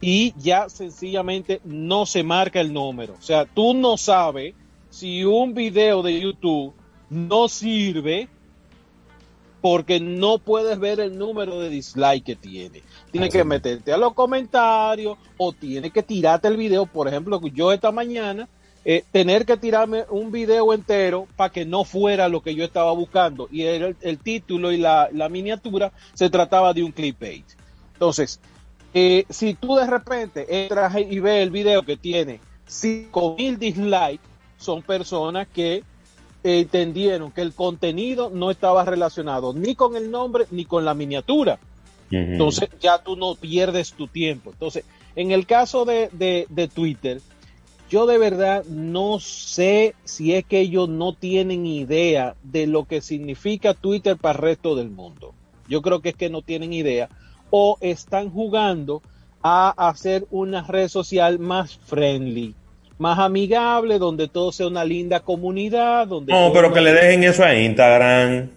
y 0.00 0.34
ya 0.38 0.68
sencillamente 0.68 1.60
no 1.64 2.06
se 2.06 2.22
marca 2.22 2.60
el 2.60 2.72
número. 2.72 3.14
O 3.18 3.22
sea, 3.22 3.44
tú 3.44 3.74
no 3.74 3.96
sabes 3.96 4.54
si 4.88 5.24
un 5.24 5.54
video 5.54 6.02
de 6.02 6.20
YouTube 6.20 6.74
no 7.10 7.48
sirve 7.48 8.28
porque 9.60 10.00
no 10.00 10.38
puedes 10.38 10.78
ver 10.78 11.00
el 11.00 11.18
número 11.18 11.60
de 11.60 11.68
dislike 11.68 12.24
que 12.24 12.36
tiene. 12.36 12.82
Tienes 13.10 13.30
que 13.30 13.44
meterte 13.44 13.92
a 13.92 13.98
los 13.98 14.14
comentarios 14.14 15.18
o 15.36 15.52
tienes 15.52 15.92
que 15.92 16.02
tirarte 16.02 16.48
el 16.48 16.56
video. 16.56 16.86
Por 16.86 17.08
ejemplo, 17.08 17.40
yo 17.48 17.70
esta 17.72 17.92
mañana, 17.92 18.48
eh, 18.86 19.04
tener 19.12 19.44
que 19.44 19.58
tirarme 19.58 20.04
un 20.08 20.32
video 20.32 20.72
entero 20.72 21.28
para 21.36 21.52
que 21.52 21.66
no 21.66 21.84
fuera 21.84 22.30
lo 22.30 22.40
que 22.40 22.54
yo 22.54 22.64
estaba 22.64 22.92
buscando. 22.92 23.48
Y 23.52 23.64
el, 23.64 23.96
el 24.00 24.18
título 24.18 24.72
y 24.72 24.78
la, 24.78 25.10
la, 25.12 25.28
miniatura 25.28 25.92
se 26.14 26.30
trataba 26.30 26.72
de 26.72 26.82
un 26.82 26.92
clickbait. 26.92 27.44
Entonces, 27.92 28.40
eh, 28.92 29.24
si 29.28 29.54
tú 29.54 29.76
de 29.76 29.86
repente 29.86 30.64
entras 30.64 30.96
y 30.96 31.20
ves 31.20 31.42
el 31.42 31.50
video 31.50 31.82
que 31.82 31.96
tiene 31.96 32.40
5000 32.66 33.58
dislikes, 33.58 34.24
son 34.56 34.82
personas 34.82 35.46
que 35.48 35.82
entendieron 36.42 37.30
que 37.32 37.42
el 37.42 37.52
contenido 37.52 38.30
no 38.30 38.50
estaba 38.50 38.84
relacionado 38.84 39.52
ni 39.52 39.74
con 39.74 39.96
el 39.96 40.10
nombre 40.10 40.46
ni 40.50 40.64
con 40.64 40.84
la 40.84 40.94
miniatura. 40.94 41.58
Entonces 42.10 42.68
ya 42.80 42.98
tú 42.98 43.14
no 43.14 43.36
pierdes 43.36 43.92
tu 43.92 44.08
tiempo. 44.08 44.50
Entonces, 44.50 44.84
en 45.14 45.30
el 45.30 45.46
caso 45.46 45.84
de, 45.84 46.08
de, 46.48 46.68
Twitter, 46.68 47.20
yo 47.88 48.04
de 48.06 48.18
verdad 48.18 48.64
no 48.64 49.20
sé 49.20 49.94
si 50.04 50.34
es 50.34 50.44
que 50.44 50.58
ellos 50.58 50.88
no 50.88 51.14
tienen 51.14 51.66
idea 51.66 52.34
de 52.42 52.66
lo 52.66 52.84
que 52.84 53.00
significa 53.00 53.74
Twitter 53.74 54.16
para 54.16 54.38
el 54.38 54.42
resto 54.42 54.74
del 54.74 54.90
mundo. 54.90 55.34
Yo 55.68 55.82
creo 55.82 56.00
que 56.00 56.08
es 56.08 56.16
que 56.16 56.30
no 56.30 56.42
tienen 56.42 56.72
idea 56.72 57.08
o 57.50 57.76
están 57.80 58.30
jugando 58.30 59.02
a 59.42 59.88
hacer 59.88 60.24
una 60.30 60.62
red 60.66 60.88
social 60.88 61.38
más 61.38 61.78
friendly, 61.86 62.54
más 62.98 63.18
amigable, 63.18 63.98
donde 63.98 64.28
todo 64.28 64.52
sea 64.52 64.66
una 64.66 64.84
linda 64.84 65.20
comunidad. 65.20 66.06
Donde 66.06 66.32
no, 66.32 66.52
pero 66.52 66.72
que 66.72 66.80
le 66.80 66.92
dejen 66.92 67.24
eso 67.24 67.44
a 67.44 67.54
Instagram. 67.54 68.50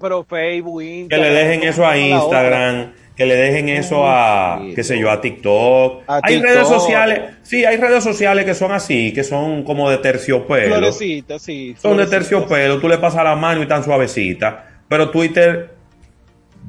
pero 0.00 0.24
Facebook, 0.24 0.82
Instagram, 0.82 1.08
que 1.08 1.30
le 1.30 1.34
dejen 1.34 1.68
eso 1.68 1.86
a 1.86 1.98
Instagram, 1.98 2.92
que 3.14 3.26
le 3.26 3.36
dejen 3.36 3.68
eso 3.68 4.06
a, 4.06 4.62
qué 4.74 4.82
sé 4.82 4.98
yo, 4.98 5.10
a 5.10 5.20
TikTok. 5.20 6.04
hay 6.06 6.40
redes 6.40 6.66
sociales, 6.66 7.36
sí, 7.42 7.66
hay 7.66 7.76
redes 7.76 8.02
sociales 8.02 8.46
que 8.46 8.54
son 8.54 8.72
así, 8.72 9.12
que 9.12 9.24
son 9.24 9.62
como 9.62 9.90
de 9.90 9.98
terciopelo. 9.98 10.76
Florecitas, 10.76 11.42
sí. 11.42 11.76
Son 11.78 11.98
de 11.98 12.06
terciopelo, 12.06 12.80
tú 12.80 12.88
le 12.88 12.96
pasas 12.96 13.22
la 13.24 13.36
mano 13.36 13.62
y 13.62 13.68
tan 13.68 13.84
suavecita. 13.84 14.66
Pero 14.88 15.10
Twitter, 15.10 15.79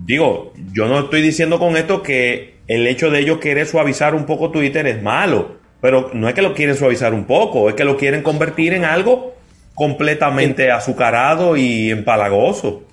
digo, 0.05 0.53
yo 0.73 0.87
no 0.87 0.99
estoy 0.99 1.21
diciendo 1.21 1.59
con 1.59 1.77
esto 1.77 2.01
que 2.01 2.55
el 2.67 2.87
hecho 2.87 3.09
de 3.09 3.19
ellos 3.19 3.39
querer 3.39 3.67
suavizar 3.67 4.15
un 4.15 4.25
poco 4.25 4.51
Twitter 4.51 4.85
es 4.87 5.01
malo, 5.01 5.55
pero 5.81 6.11
no 6.13 6.27
es 6.27 6.33
que 6.33 6.41
lo 6.41 6.53
quieren 6.53 6.75
suavizar 6.75 7.13
un 7.13 7.25
poco, 7.25 7.69
es 7.69 7.75
que 7.75 7.85
lo 7.85 7.97
quieren 7.97 8.23
convertir 8.23 8.73
en 8.73 8.85
algo 8.85 9.33
completamente 9.73 10.71
azucarado 10.71 11.57
y 11.57 11.89
empalagoso. 11.89 12.83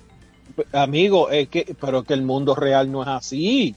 Amigo, 0.73 1.29
es 1.29 1.47
que, 1.47 1.75
pero 1.79 2.03
que 2.03 2.13
el 2.13 2.23
mundo 2.23 2.55
real 2.55 2.91
no 2.91 3.03
es 3.03 3.07
así. 3.07 3.75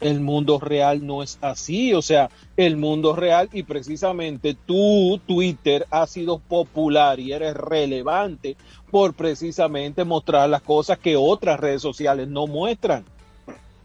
El 0.00 0.20
mundo 0.20 0.58
real 0.60 1.04
no 1.04 1.22
es 1.22 1.38
así. 1.40 1.92
O 1.92 2.02
sea, 2.02 2.30
el 2.56 2.76
mundo 2.76 3.14
real 3.14 3.48
y 3.52 3.62
precisamente 3.64 4.56
tú, 4.66 5.20
Twitter, 5.26 5.86
ha 5.90 6.06
sido 6.06 6.38
popular 6.38 7.20
y 7.20 7.32
eres 7.32 7.54
relevante 7.54 8.56
por 8.90 9.14
precisamente 9.14 10.04
mostrar 10.04 10.48
las 10.48 10.62
cosas 10.62 10.98
que 10.98 11.16
otras 11.16 11.60
redes 11.60 11.82
sociales 11.82 12.28
no 12.28 12.46
muestran. 12.46 13.04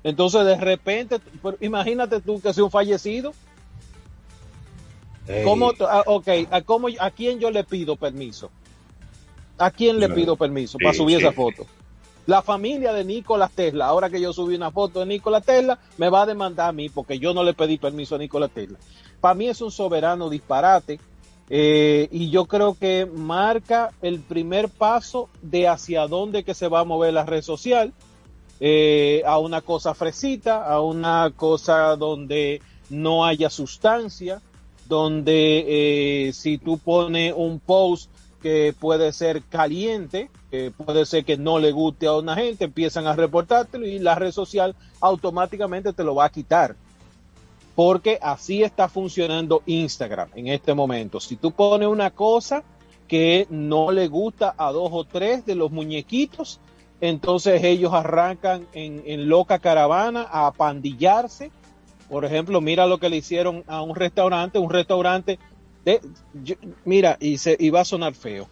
Entonces, 0.04 0.46
de 0.46 0.58
repente, 0.58 1.20
imagínate 1.62 2.22
tú 2.22 2.42
que 2.42 2.54
sea 2.54 2.64
un 2.64 2.72
fallecido. 2.72 3.34
¿Cómo, 5.46 5.72
ah, 5.80 6.04
ok, 6.06 6.28
¿a, 6.52 6.62
cómo, 6.62 6.90
¿a 7.00 7.10
quién 7.12 7.40
yo 7.40 7.50
le 7.50 7.64
pido 7.64 7.96
permiso? 7.96 8.52
¿A 9.58 9.72
quién 9.72 10.00
le 10.00 10.10
pido 10.10 10.36
permiso 10.36 10.78
para 10.78 10.94
subir 10.94 11.20
esa 11.20 11.32
foto? 11.32 11.66
La 12.26 12.42
familia 12.42 12.92
de 12.94 13.06
Nikola 13.06 13.50
Tesla, 13.50 13.86
ahora 13.86 14.10
que 14.10 14.20
yo 14.20 14.34
subí 14.34 14.56
una 14.56 14.72
foto 14.72 15.00
de 15.00 15.06
Nikola 15.06 15.40
Tesla, 15.40 15.80
me 15.98 16.10
va 16.10 16.24
a 16.24 16.26
demandar 16.26 16.70
a 16.70 16.74
mí 16.74 16.90
porque 16.90 17.20
yo 17.20 17.34
no 17.34 17.44
le 17.44 17.54
pedí 17.54 17.78
permiso 17.78 18.16
a 18.16 18.18
Nikola 18.18 18.48
Tesla. 18.50 18.78
Para 19.22 19.36
mí 19.36 19.48
es 19.48 19.62
un 19.62 19.72
soberano 19.72 20.30
disparate 20.30 21.00
eh, 21.56 22.08
y 22.10 22.32
yo 22.32 22.46
creo 22.46 22.74
que 22.74 23.06
marca 23.06 23.92
el 24.02 24.22
primer 24.22 24.70
paso 24.70 25.30
de 25.44 25.68
hacia 25.68 26.08
dónde 26.08 26.44
que 26.44 26.56
se 26.56 26.68
va 26.68 26.80
a 26.80 26.84
mover 26.84 27.14
la 27.14 27.26
red 27.26 27.44
social, 27.44 27.94
eh, 28.60 29.22
a 29.24 29.38
una 29.38 29.62
cosa 29.62 29.94
fresita, 29.94 30.66
a 30.66 30.82
una 30.82 31.32
cosa 31.36 31.96
donde 31.96 32.60
no 32.90 33.24
haya 33.24 33.52
sustancia, 33.52 34.42
donde 34.88 36.28
eh, 36.28 36.34
si 36.34 36.58
tú 36.58 36.80
pones 36.80 37.36
un 37.38 37.60
post 37.60 38.10
que 38.42 38.74
puede 38.80 39.14
ser 39.14 39.44
caliente, 39.44 40.32
que 40.50 40.72
puede 40.72 41.06
ser 41.06 41.24
que 41.24 41.38
no 41.38 41.60
le 41.60 41.72
guste 41.72 42.08
a 42.08 42.14
una 42.14 42.36
gente, 42.36 42.66
empiezan 42.66 43.06
a 43.06 43.16
reportártelo 43.16 43.86
y 43.86 44.00
la 44.00 44.16
red 44.16 44.32
social 44.32 44.76
automáticamente 45.02 45.94
te 45.94 46.04
lo 46.04 46.16
va 46.16 46.26
a 46.26 46.32
quitar. 46.32 46.76
Porque 47.76 48.20
así 48.22 48.64
está 48.64 48.88
funcionando 48.88 49.64
Instagram 49.66 50.30
en 50.36 50.48
este 50.48 50.74
momento. 50.74 51.20
Si 51.20 51.36
tú 51.36 51.52
pones 51.52 51.88
una 51.88 52.12
cosa 52.12 52.64
que 53.08 53.48
no 53.50 53.92
le 53.92 54.08
gusta 54.08 54.54
a 54.58 54.72
dos 54.72 54.90
o 54.92 55.06
tres 55.06 55.46
de 55.46 55.56
los 55.56 55.72
muñequitos, 55.72 56.60
entonces 57.02 57.64
ellos 57.64 57.94
arrancan 57.94 58.68
en, 58.74 59.28
loca 59.28 59.60
caravana 59.60 60.28
a 60.32 60.52
pandillarse. 60.52 61.52
Por 62.10 62.26
ejemplo, 62.26 62.62
mira 62.62 62.86
lo 62.86 63.00
que 63.00 63.10
le 63.10 63.18
hicieron 63.18 63.64
a 63.68 63.82
un 63.82 63.96
restaurante, 63.96 64.60
un 64.60 64.70
restaurante 64.70 65.40
mira, 66.86 67.18
y, 67.20 67.38
se, 67.38 67.58
va 67.72 67.82
a 67.82 67.86
sonar 67.86 68.14
feo. 68.14 68.48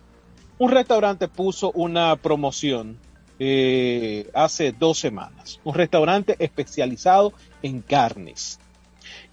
Un 0.57 0.69
restaurante 0.69 1.27
puso 1.27 1.71
una 1.71 2.15
promoción 2.15 2.97
eh, 3.39 4.29
hace 4.33 4.71
dos 4.71 4.99
semanas. 4.99 5.59
Un 5.63 5.73
restaurante 5.73 6.35
especializado 6.39 7.33
en 7.63 7.81
carnes. 7.81 8.59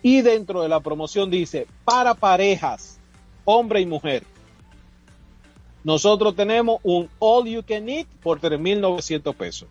Y 0.03 0.23
dentro 0.23 0.63
de 0.63 0.69
la 0.69 0.81
promoción 0.81 1.31
dice, 1.31 1.67
para 1.85 2.15
parejas, 2.15 2.99
hombre 3.45 3.81
y 3.81 3.87
mujer. 3.87 4.23
Nosotros 5.85 6.37
tenemos 6.37 6.81
un 6.83 7.09
all 7.19 7.49
you 7.49 7.63
can 7.63 7.89
eat 7.89 8.07
por 8.23 8.41
3.900 8.41 9.35
pesos. 9.35 9.69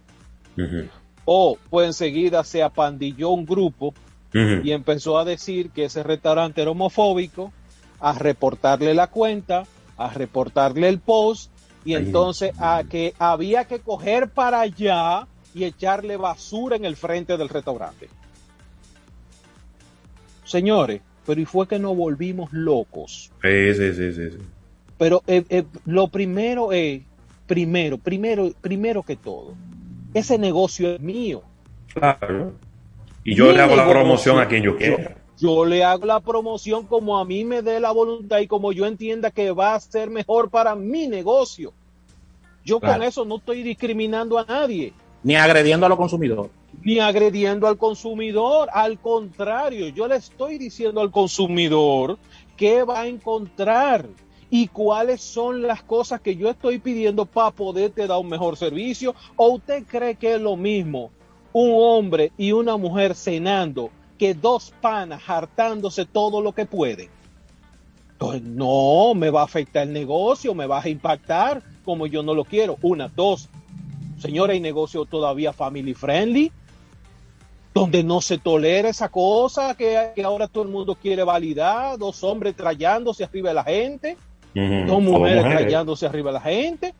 O 1.25 1.57
pues 1.69 1.87
enseguida 1.87 2.43
se 2.43 2.63
apandilló 2.63 3.29
un 3.29 3.45
grupo 3.45 3.93
y 4.33 4.71
empezó 4.71 5.17
a 5.17 5.25
decir 5.25 5.69
que 5.71 5.85
ese 5.85 6.03
restaurante 6.03 6.61
era 6.61 6.71
homofóbico, 6.71 7.51
a 7.99 8.13
reportarle 8.13 8.93
la 8.93 9.07
cuenta, 9.07 9.63
a 9.97 10.09
reportarle 10.09 10.89
el 10.89 10.99
post 10.99 11.51
y 11.85 11.95
entonces 11.95 12.51
a 12.59 12.83
que 12.89 13.13
había 13.17 13.65
que 13.65 13.79
coger 13.79 14.29
para 14.29 14.61
allá 14.61 15.27
y 15.53 15.63
echarle 15.63 16.17
basura 16.17 16.75
en 16.75 16.85
el 16.85 16.95
frente 16.95 17.37
del 17.37 17.49
restaurante. 17.49 18.09
Señores, 20.47 21.01
pero 21.25 21.39
y 21.39 21.45
fue 21.45 21.67
que 21.67 21.77
nos 21.77 21.95
volvimos 21.95 22.51
locos. 22.51 23.31
Sí, 23.41 23.73
sí, 23.75 23.93
sí, 23.93 24.13
sí. 24.13 24.37
Pero 24.97 25.21
eh, 25.27 25.43
eh, 25.49 25.63
lo 25.85 26.07
primero 26.07 26.71
es, 26.71 27.03
primero, 27.45 27.97
primero, 27.97 28.51
primero 28.61 29.03
que 29.03 29.15
todo, 29.15 29.53
ese 30.13 30.39
negocio 30.39 30.95
es 30.95 30.99
mío. 30.99 31.43
Claro. 31.93 32.53
Y 33.23 33.35
yo 33.35 33.51
le 33.51 33.61
hago 33.61 33.75
la 33.75 33.87
promoción 33.87 34.39
a 34.39 34.47
quien 34.47 34.63
yo 34.63 34.75
quiera 34.77 35.17
yo 35.37 35.65
le 35.65 35.83
hago 35.83 36.05
la 36.05 36.19
promoción 36.19 36.85
como 36.85 37.17
a 37.17 37.25
mí 37.25 37.45
me 37.45 37.61
dé 37.61 37.79
la 37.79 37.91
voluntad 37.91 38.39
y 38.39 38.47
como 38.47 38.71
yo 38.71 38.85
entienda 38.85 39.31
que 39.31 39.51
va 39.51 39.75
a 39.75 39.79
ser 39.79 40.09
mejor 40.09 40.49
para 40.49 40.75
mi 40.75 41.07
negocio. 41.07 41.73
Yo 42.65 42.79
con 42.79 43.01
eso 43.01 43.23
no 43.23 43.37
estoy 43.37 43.63
discriminando 43.63 44.37
a 44.37 44.43
nadie. 44.43 44.93
Ni 45.23 45.35
agrediendo 45.35 45.85
a 45.85 45.89
los 45.89 45.97
consumidores. 45.97 46.51
Ni 46.87 46.99
agrediendo 46.99 47.67
al 47.67 47.77
consumidor. 47.77 48.69
Al 48.71 48.97
contrario, 48.97 49.89
yo 49.89 50.07
le 50.07 50.15
estoy 50.15 50.57
diciendo 50.57 51.01
al 51.01 51.11
consumidor 51.11 52.17
qué 52.55 52.83
va 52.83 53.01
a 53.01 53.07
encontrar 53.07 54.07
y 54.49 54.69
cuáles 54.69 55.19
son 55.19 55.63
las 55.63 55.83
cosas 55.83 56.21
que 56.21 56.37
yo 56.37 56.49
estoy 56.49 56.79
pidiendo 56.79 57.25
para 57.25 57.51
poderte 57.51 58.07
dar 58.07 58.19
un 58.19 58.29
mejor 58.29 58.55
servicio. 58.55 59.15
¿O 59.35 59.49
usted 59.49 59.83
cree 59.85 60.15
que 60.15 60.35
es 60.35 60.39
lo 60.41 60.55
mismo 60.55 61.11
un 61.51 61.71
hombre 61.73 62.31
y 62.37 62.53
una 62.53 62.77
mujer 62.77 63.15
cenando 63.15 63.89
que 64.17 64.33
dos 64.33 64.73
panas 64.79 65.21
hartándose 65.27 66.05
todo 66.05 66.39
lo 66.41 66.53
que 66.53 66.65
pueden. 66.65 67.09
Entonces, 68.13 68.43
no, 68.43 69.13
me 69.13 69.29
va 69.29 69.41
a 69.41 69.45
afectar 69.45 69.83
el 69.83 69.91
negocio, 69.91 70.55
me 70.55 70.65
va 70.65 70.81
a 70.81 70.87
impactar 70.87 71.61
como 71.83 72.07
yo 72.07 72.23
no 72.23 72.33
lo 72.33 72.45
quiero. 72.45 72.77
Una, 72.81 73.09
dos, 73.09 73.49
señora, 74.19 74.53
hay 74.53 74.59
negocio 74.61 75.03
todavía 75.05 75.51
family 75.51 75.93
friendly, 75.93 76.51
donde 77.79 78.03
no 78.03 78.21
se 78.21 78.37
tolera 78.37 78.89
esa 78.89 79.09
cosa 79.09 79.75
que, 79.75 80.13
ahora 80.23 80.47
todo 80.47 80.63
el 80.63 80.69
mundo 80.69 80.95
quiere 80.95 81.23
validar, 81.23 81.97
dos 81.97 82.23
hombres 82.23 82.55
trayándose 82.55 83.23
arriba 83.23 83.49
de 83.49 83.55
la 83.55 83.63
gente, 83.63 84.17
dos 84.53 85.01
mujeres, 85.01 85.43
trayándose 85.43 86.05
arriba 86.05 86.31
de 86.31 86.33
la 86.33 86.41
gente. 86.41 86.93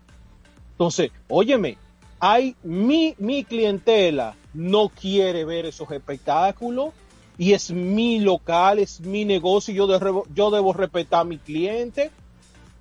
Entonces, 0.71 1.11
óyeme, 1.27 1.77
hay 2.19 2.55
mi, 2.63 3.15
mi 3.17 3.43
clientela 3.43 4.35
no 4.53 4.89
quiere 4.89 5.45
ver 5.45 5.65
esos 5.65 5.89
espectáculos 5.91 6.93
y 7.37 7.53
es 7.53 7.71
mi 7.71 8.19
local, 8.19 8.79
es 8.79 9.01
mi 9.01 9.25
negocio, 9.25 9.73
yo, 9.73 9.87
debo, 9.87 10.25
yo 10.33 10.51
debo 10.51 10.73
respetar 10.73 11.21
a 11.21 11.23
mi 11.23 11.37
cliente. 11.37 12.11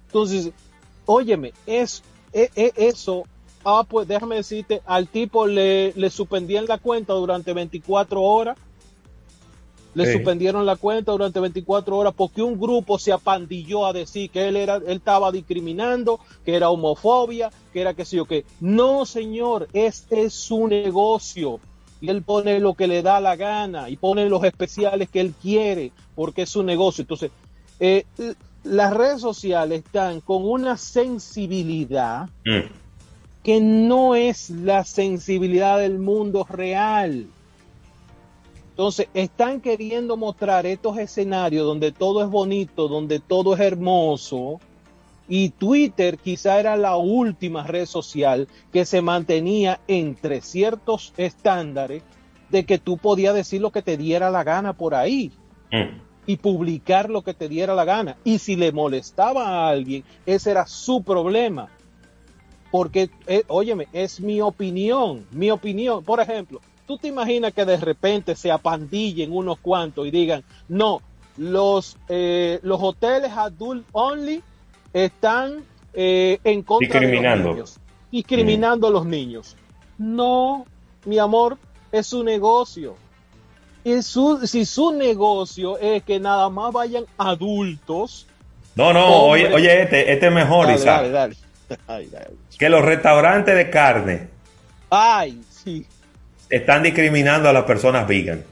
Entonces, 0.06 0.50
óyeme, 1.04 1.52
es, 1.66 2.02
e, 2.32 2.50
e, 2.54 2.72
eso, 2.76 3.24
ah, 3.66 3.84
pues 3.88 4.06
déjame 4.06 4.36
decirte, 4.36 4.80
al 4.86 5.08
tipo 5.08 5.46
le, 5.46 5.92
le 5.94 6.08
suspendían 6.08 6.66
la 6.66 6.78
cuenta 6.78 7.12
durante 7.12 7.52
24 7.52 8.22
horas. 8.22 8.56
Le 9.94 10.12
suspendieron 10.12 10.66
la 10.66 10.76
cuenta 10.76 11.12
durante 11.12 11.40
24 11.40 11.96
horas 11.96 12.12
porque 12.14 12.42
un 12.42 12.60
grupo 12.60 12.98
se 12.98 13.12
apandilló 13.12 13.86
a 13.86 13.94
decir 13.94 14.28
que 14.28 14.46
él 14.46 14.56
era, 14.56 14.76
él 14.76 14.98
estaba 14.98 15.32
discriminando, 15.32 16.20
que 16.44 16.54
era 16.54 16.68
homofobia, 16.68 17.50
que 17.72 17.80
era 17.80 17.94
que 17.94 18.04
sí 18.04 18.18
o 18.18 18.26
qué. 18.26 18.44
No, 18.60 19.06
señor, 19.06 19.68
este 19.72 20.24
es 20.24 20.34
su 20.34 20.68
negocio 20.68 21.60
y 22.02 22.10
él 22.10 22.22
pone 22.22 22.60
lo 22.60 22.74
que 22.74 22.86
le 22.86 23.02
da 23.02 23.20
la 23.20 23.36
gana 23.36 23.88
y 23.88 23.96
pone 23.96 24.28
los 24.28 24.44
especiales 24.44 25.08
que 25.08 25.20
él 25.20 25.32
quiere 25.40 25.92
porque 26.14 26.42
es 26.42 26.50
su 26.50 26.62
negocio. 26.62 27.00
Entonces, 27.00 27.30
eh, 27.80 28.04
las 28.64 28.92
redes 28.92 29.22
sociales 29.22 29.82
están 29.82 30.20
con 30.20 30.44
una 30.44 30.76
sensibilidad 30.76 32.28
mm. 32.44 32.85
Que 33.46 33.60
no 33.60 34.16
es 34.16 34.50
la 34.50 34.82
sensibilidad 34.82 35.78
del 35.78 36.00
mundo 36.00 36.44
real. 36.50 37.28
Entonces, 38.70 39.06
están 39.14 39.60
queriendo 39.60 40.16
mostrar 40.16 40.66
estos 40.66 40.98
escenarios 40.98 41.64
donde 41.64 41.92
todo 41.92 42.24
es 42.24 42.28
bonito, 42.28 42.88
donde 42.88 43.20
todo 43.20 43.54
es 43.54 43.60
hermoso, 43.60 44.58
y 45.28 45.50
Twitter 45.50 46.18
quizá 46.18 46.58
era 46.58 46.76
la 46.76 46.96
última 46.96 47.62
red 47.62 47.86
social 47.86 48.48
que 48.72 48.84
se 48.84 49.00
mantenía 49.00 49.78
entre 49.86 50.40
ciertos 50.40 51.12
estándares 51.16 52.02
de 52.50 52.66
que 52.66 52.78
tú 52.78 52.98
podías 52.98 53.36
decir 53.36 53.60
lo 53.60 53.70
que 53.70 53.82
te 53.82 53.96
diera 53.96 54.28
la 54.28 54.42
gana 54.42 54.72
por 54.72 54.92
ahí 54.92 55.30
mm. 55.70 56.00
y 56.26 56.36
publicar 56.38 57.10
lo 57.10 57.22
que 57.22 57.32
te 57.32 57.48
diera 57.48 57.76
la 57.76 57.84
gana. 57.84 58.16
Y 58.24 58.40
si 58.40 58.56
le 58.56 58.72
molestaba 58.72 59.46
a 59.46 59.68
alguien, 59.68 60.02
ese 60.26 60.50
era 60.50 60.66
su 60.66 61.04
problema. 61.04 61.68
Porque, 62.70 63.10
eh, 63.26 63.42
óyeme, 63.48 63.88
es 63.92 64.20
mi 64.20 64.40
opinión, 64.40 65.26
mi 65.30 65.50
opinión. 65.50 66.04
Por 66.04 66.20
ejemplo, 66.20 66.60
tú 66.86 66.98
te 66.98 67.08
imaginas 67.08 67.52
que 67.52 67.64
de 67.64 67.76
repente 67.76 68.34
se 68.34 68.50
apandillen 68.50 69.32
unos 69.32 69.58
cuantos 69.58 70.06
y 70.06 70.10
digan, 70.10 70.44
no, 70.68 71.00
los, 71.36 71.96
eh, 72.08 72.58
los 72.62 72.80
hoteles 72.82 73.32
adult 73.32 73.86
only 73.92 74.42
están 74.92 75.64
eh, 75.94 76.38
en 76.44 76.62
contra 76.62 77.00
de 77.00 77.12
los 77.20 77.44
niños, 77.44 77.78
discriminando 78.10 78.86
a 78.86 78.90
los 78.90 79.06
niños. 79.06 79.56
No, 79.98 80.66
mi 81.04 81.18
amor, 81.18 81.58
es 81.92 82.06
su 82.06 82.22
negocio. 82.22 82.96
Y 83.84 84.02
su, 84.02 84.46
si 84.46 84.66
su 84.66 84.92
negocio 84.92 85.78
es 85.78 86.02
que 86.02 86.18
nada 86.18 86.50
más 86.50 86.72
vayan 86.72 87.04
adultos. 87.16 88.26
No, 88.74 88.92
no, 88.92 89.26
oye, 89.26 89.52
oye, 89.54 89.82
este, 89.82 90.12
este 90.12 90.26
es 90.26 90.32
mejor, 90.32 90.66
Dale, 90.66 90.78
Isaac. 90.78 90.96
dale, 91.02 91.10
dale. 91.10 91.36
Ay. 91.86 92.10
Que 92.58 92.68
los 92.68 92.84
restaurantes 92.84 93.54
de 93.54 93.70
carne 93.70 94.28
Ay, 94.90 95.40
sí. 95.50 95.84
están 96.50 96.82
discriminando 96.82 97.48
a 97.48 97.52
las 97.52 97.64
personas 97.64 98.06
vegan. 98.06 98.42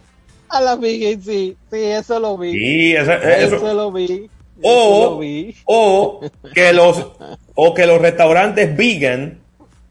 A 0.48 0.60
la 0.60 0.76
Biggie, 0.76 1.18
sí, 1.20 1.56
sí, 1.70 1.76
eso 1.84 2.20
lo 2.20 2.36
vi. 2.38 2.52
Sí, 2.52 2.94
eso- 2.96 3.12
eso- 3.12 3.56
eso 3.56 3.74
lo 3.74 3.90
vi. 3.92 4.28
O, 4.62 5.10
lo 5.10 5.18
vi. 5.18 5.54
o 5.64 6.20
que 6.54 6.72
los 6.72 7.06
o 7.54 7.74
que 7.74 7.86
los 7.86 8.00
restaurantes 8.00 8.76
vegan 8.76 9.38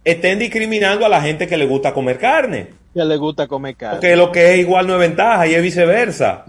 estén 0.06 0.40
discriminando 0.40 1.06
a 1.06 1.10
la 1.10 1.22
gente 1.22 1.48
que 1.48 1.58
le 1.58 1.66
gusta 1.66 1.94
comer 1.94 2.18
carne. 2.18 2.68
Que 2.94 3.04
le 3.04 3.18
gusta 3.18 3.48
comer 3.48 3.76
carne. 3.76 3.95
Porque 3.98 4.16
lo 4.16 4.32
que 4.32 4.54
es 4.54 4.60
igual 4.60 4.88
no 4.88 4.94
es 4.94 5.00
ventaja 5.00 5.48
y 5.48 5.54
es 5.56 5.62
viceversa. 5.62 6.45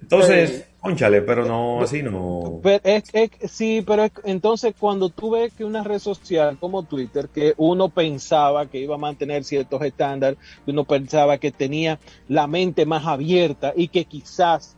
Entonces, 0.00 0.64
conchale, 0.80 1.22
pero 1.22 1.44
no, 1.44 1.80
así 1.82 2.02
no. 2.02 2.60
Pero 2.62 2.80
es, 2.84 3.04
es- 3.12 3.50
sí, 3.50 3.82
pero 3.86 4.04
es- 4.04 4.12
entonces 4.24 4.74
cuando 4.78 5.08
tú 5.10 5.30
ves 5.30 5.52
que 5.54 5.64
una 5.64 5.82
red 5.84 5.98
social 5.98 6.56
como 6.58 6.84
Twitter, 6.84 7.28
que 7.28 7.54
uno 7.56 7.88
pensaba 7.88 8.66
que 8.66 8.78
iba 8.80 8.94
a 8.94 8.98
mantener 8.98 9.44
ciertos 9.44 9.82
estándares, 9.82 10.38
que 10.64 10.70
uno 10.70 10.84
pensaba 10.84 11.38
que 11.38 11.50
tenía 11.50 11.98
la 12.28 12.46
mente 12.46 12.86
más 12.86 13.06
abierta 13.06 13.72
y 13.76 13.88
que 13.88 14.04
quizás 14.04 14.76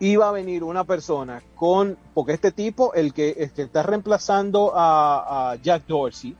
iba 0.00 0.28
a 0.28 0.32
venir 0.32 0.64
una 0.64 0.84
persona 0.84 1.42
con, 1.54 1.96
porque 2.12 2.32
este 2.32 2.50
tipo, 2.52 2.92
el 2.94 3.12
que, 3.14 3.30
el 3.38 3.52
que 3.52 3.62
está 3.62 3.82
reemplazando 3.82 4.72
a, 4.74 5.52
a 5.52 5.56
Jack 5.56 5.86
Dorsey, 5.86 6.34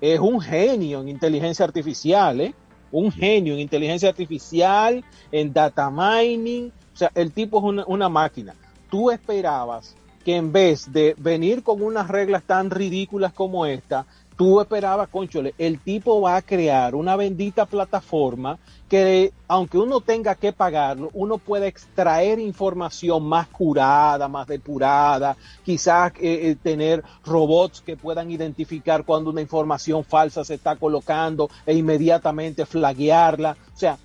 es 0.00 0.18
un 0.20 0.40
genio 0.40 1.00
en 1.02 1.08
inteligencia 1.08 1.64
artificial, 1.64 2.40
¿eh? 2.40 2.54
Un 2.92 3.12
genio 3.12 3.54
en 3.54 3.60
inteligencia 3.60 4.08
artificial, 4.08 5.04
en 5.30 5.52
data 5.52 5.90
mining. 5.90 6.72
Sea, 7.00 7.12
el 7.14 7.32
tipo 7.32 7.56
es 7.56 7.64
una, 7.64 7.84
una 7.86 8.10
máquina. 8.10 8.54
Tú 8.90 9.10
esperabas 9.10 9.96
que 10.22 10.36
en 10.36 10.52
vez 10.52 10.92
de 10.92 11.14
venir 11.16 11.62
con 11.62 11.80
unas 11.82 12.08
reglas 12.08 12.42
tan 12.42 12.68
ridículas 12.68 13.32
como 13.32 13.64
esta, 13.64 14.04
tú 14.36 14.60
esperabas, 14.60 15.08
conchole, 15.08 15.54
el 15.56 15.78
tipo 15.80 16.20
va 16.20 16.36
a 16.36 16.42
crear 16.42 16.94
una 16.94 17.16
bendita 17.16 17.64
plataforma 17.64 18.58
que 18.86 19.32
aunque 19.48 19.78
uno 19.78 20.02
tenga 20.02 20.34
que 20.34 20.52
pagarlo, 20.52 21.08
uno 21.14 21.38
puede 21.38 21.68
extraer 21.68 22.38
información 22.38 23.26
más 23.26 23.48
curada, 23.48 24.28
más 24.28 24.46
depurada, 24.46 25.38
quizás 25.64 26.12
eh, 26.20 26.50
eh, 26.50 26.56
tener 26.62 27.02
robots 27.24 27.80
que 27.80 27.96
puedan 27.96 28.30
identificar 28.30 29.06
cuando 29.06 29.30
una 29.30 29.40
información 29.40 30.04
falsa 30.04 30.44
se 30.44 30.54
está 30.54 30.76
colocando 30.76 31.48
e 31.64 31.74
inmediatamente 31.74 32.66
flaguearla. 32.66 33.56
O 33.74 33.78
sea, 33.78 33.96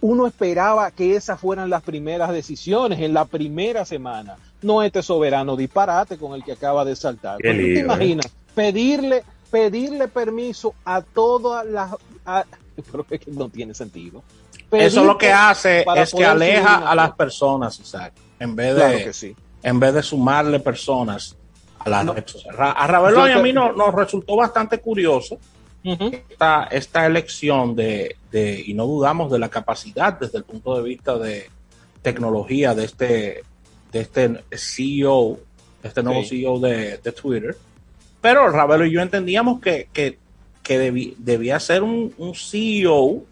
uno 0.00 0.26
esperaba 0.26 0.90
que 0.90 1.14
esas 1.16 1.38
fueran 1.40 1.70
las 1.70 1.82
primeras 1.82 2.30
decisiones 2.30 2.98
en 3.00 3.14
la 3.14 3.24
primera 3.24 3.84
semana, 3.84 4.36
no 4.62 4.82
este 4.82 5.02
soberano 5.02 5.56
disparate 5.56 6.18
con 6.18 6.34
el 6.34 6.42
que 6.44 6.52
acaba 6.52 6.84
de 6.84 6.96
saltar. 6.96 7.38
Lío, 7.40 7.86
te 7.96 8.10
¿eh? 8.12 8.18
pedirle 8.54 9.22
pedirle 9.50 10.08
permiso 10.08 10.74
a 10.84 11.00
todas 11.00 11.64
las 11.64 11.92
a- 12.26 12.44
creo 12.92 13.04
que 13.04 13.20
no 13.28 13.48
tiene 13.48 13.72
sentido. 13.74 14.22
Eso 14.70 15.04
lo 15.04 15.16
que 15.16 15.32
hace 15.32 15.84
es 15.96 16.12
que 16.12 16.24
aleja 16.26 16.88
a 16.90 16.94
las 16.94 17.12
personas, 17.12 17.78
Isaac, 17.80 18.12
en 18.38 18.54
vez 18.54 18.74
de, 18.74 18.80
Claro 18.82 18.98
que 18.98 19.12
sí. 19.14 19.34
en 19.62 19.80
vez 19.80 19.94
de 19.94 20.02
sumarle 20.02 20.60
personas 20.60 21.34
a 21.78 21.88
la 21.88 22.02
red 22.02 22.26
social. 22.26 22.54
Ra- 22.54 22.72
A 22.72 22.86
Ravelo 22.86 23.26
y 23.26 23.32
a 23.32 23.38
mí 23.38 23.52
no- 23.54 23.72
nos 23.72 23.94
resultó 23.94 24.36
bastante 24.36 24.78
curioso 24.80 25.38
esta, 26.30 26.64
esta 26.70 27.06
elección 27.06 27.74
de, 27.76 28.16
de- 28.30 28.62
y 28.66 28.74
no 28.74 28.86
dudamos 28.86 29.30
de 29.30 29.38
la 29.38 29.48
capacidad 29.48 30.18
desde 30.18 30.38
el 30.38 30.44
punto 30.44 30.76
de 30.76 30.82
vista 30.82 31.18
de 31.18 31.48
tecnología 32.02 32.74
de 32.74 32.84
este, 32.84 33.42
de 33.92 34.00
este 34.00 34.40
CEO, 34.52 35.38
de 35.82 35.88
este 35.88 36.02
nuevo 36.02 36.22
Sí. 36.22 36.40
CEO 36.42 36.58
de, 36.60 36.98
de 36.98 37.12
Twitter. 37.12 37.56
Pero 38.20 38.48
Ravelo 38.50 38.84
y 38.86 38.92
yo 38.92 39.00
entendíamos 39.00 39.60
que, 39.60 39.88
que, 39.92 40.18
que 40.62 40.78
debi- 40.92 41.14
debía 41.18 41.58
ser 41.60 41.82
un, 41.82 42.12
un 42.18 42.34
CEO 42.34 43.22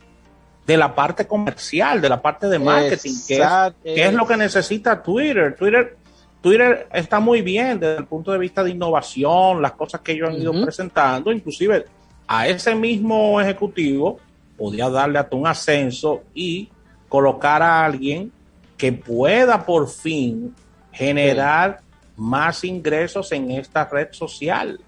de 0.67 0.77
la 0.77 0.95
parte 0.95 1.27
comercial, 1.27 2.01
de 2.01 2.09
la 2.09 2.21
parte 2.21 2.49
de 2.49 2.59
marketing, 2.59 3.15
que 3.27 3.35
es, 3.35 3.41
Exact- 3.41 3.75
que 3.85 4.05
es 4.07 4.13
lo 4.13 4.27
que 4.27 4.37
necesita 4.37 5.03
Twitter. 5.03 5.55
Twitter. 5.57 5.97
Twitter 6.43 6.87
está 6.93 7.19
muy 7.19 7.41
bien 7.43 7.81
desde 7.81 7.97
el 7.99 8.05
punto 8.07 8.31
de 8.31 8.39
vista 8.39 8.63
de 8.63 8.71
innovación, 8.71 9.61
las 9.63 9.73
cosas 9.73 10.01
que 10.03 10.13
ellos 10.13 10.29
han 10.29 10.41
ido 10.41 10.53
presentando, 10.63 11.33
inclusive 11.33 11.87
a 12.27 12.49
ese 12.49 12.75
mismo 12.75 13.41
ejecutivo 13.41 14.19
podía 14.57 14.89
darle 14.89 15.19
hasta 15.19 15.37
un 15.37 15.47
ascenso 15.47 16.23
y 16.35 16.69
colocar 17.09 17.63
a 17.63 17.85
alguien 17.85 18.33
que 18.77 18.93
pueda 18.93 19.65
por 19.65 19.89
fin 19.89 20.55
generar 20.93 21.81
más 22.17 22.65
ingresos 22.65 23.31
en 23.33 23.51
esta 23.51 23.85
red 23.85 24.09
social. 24.13 24.81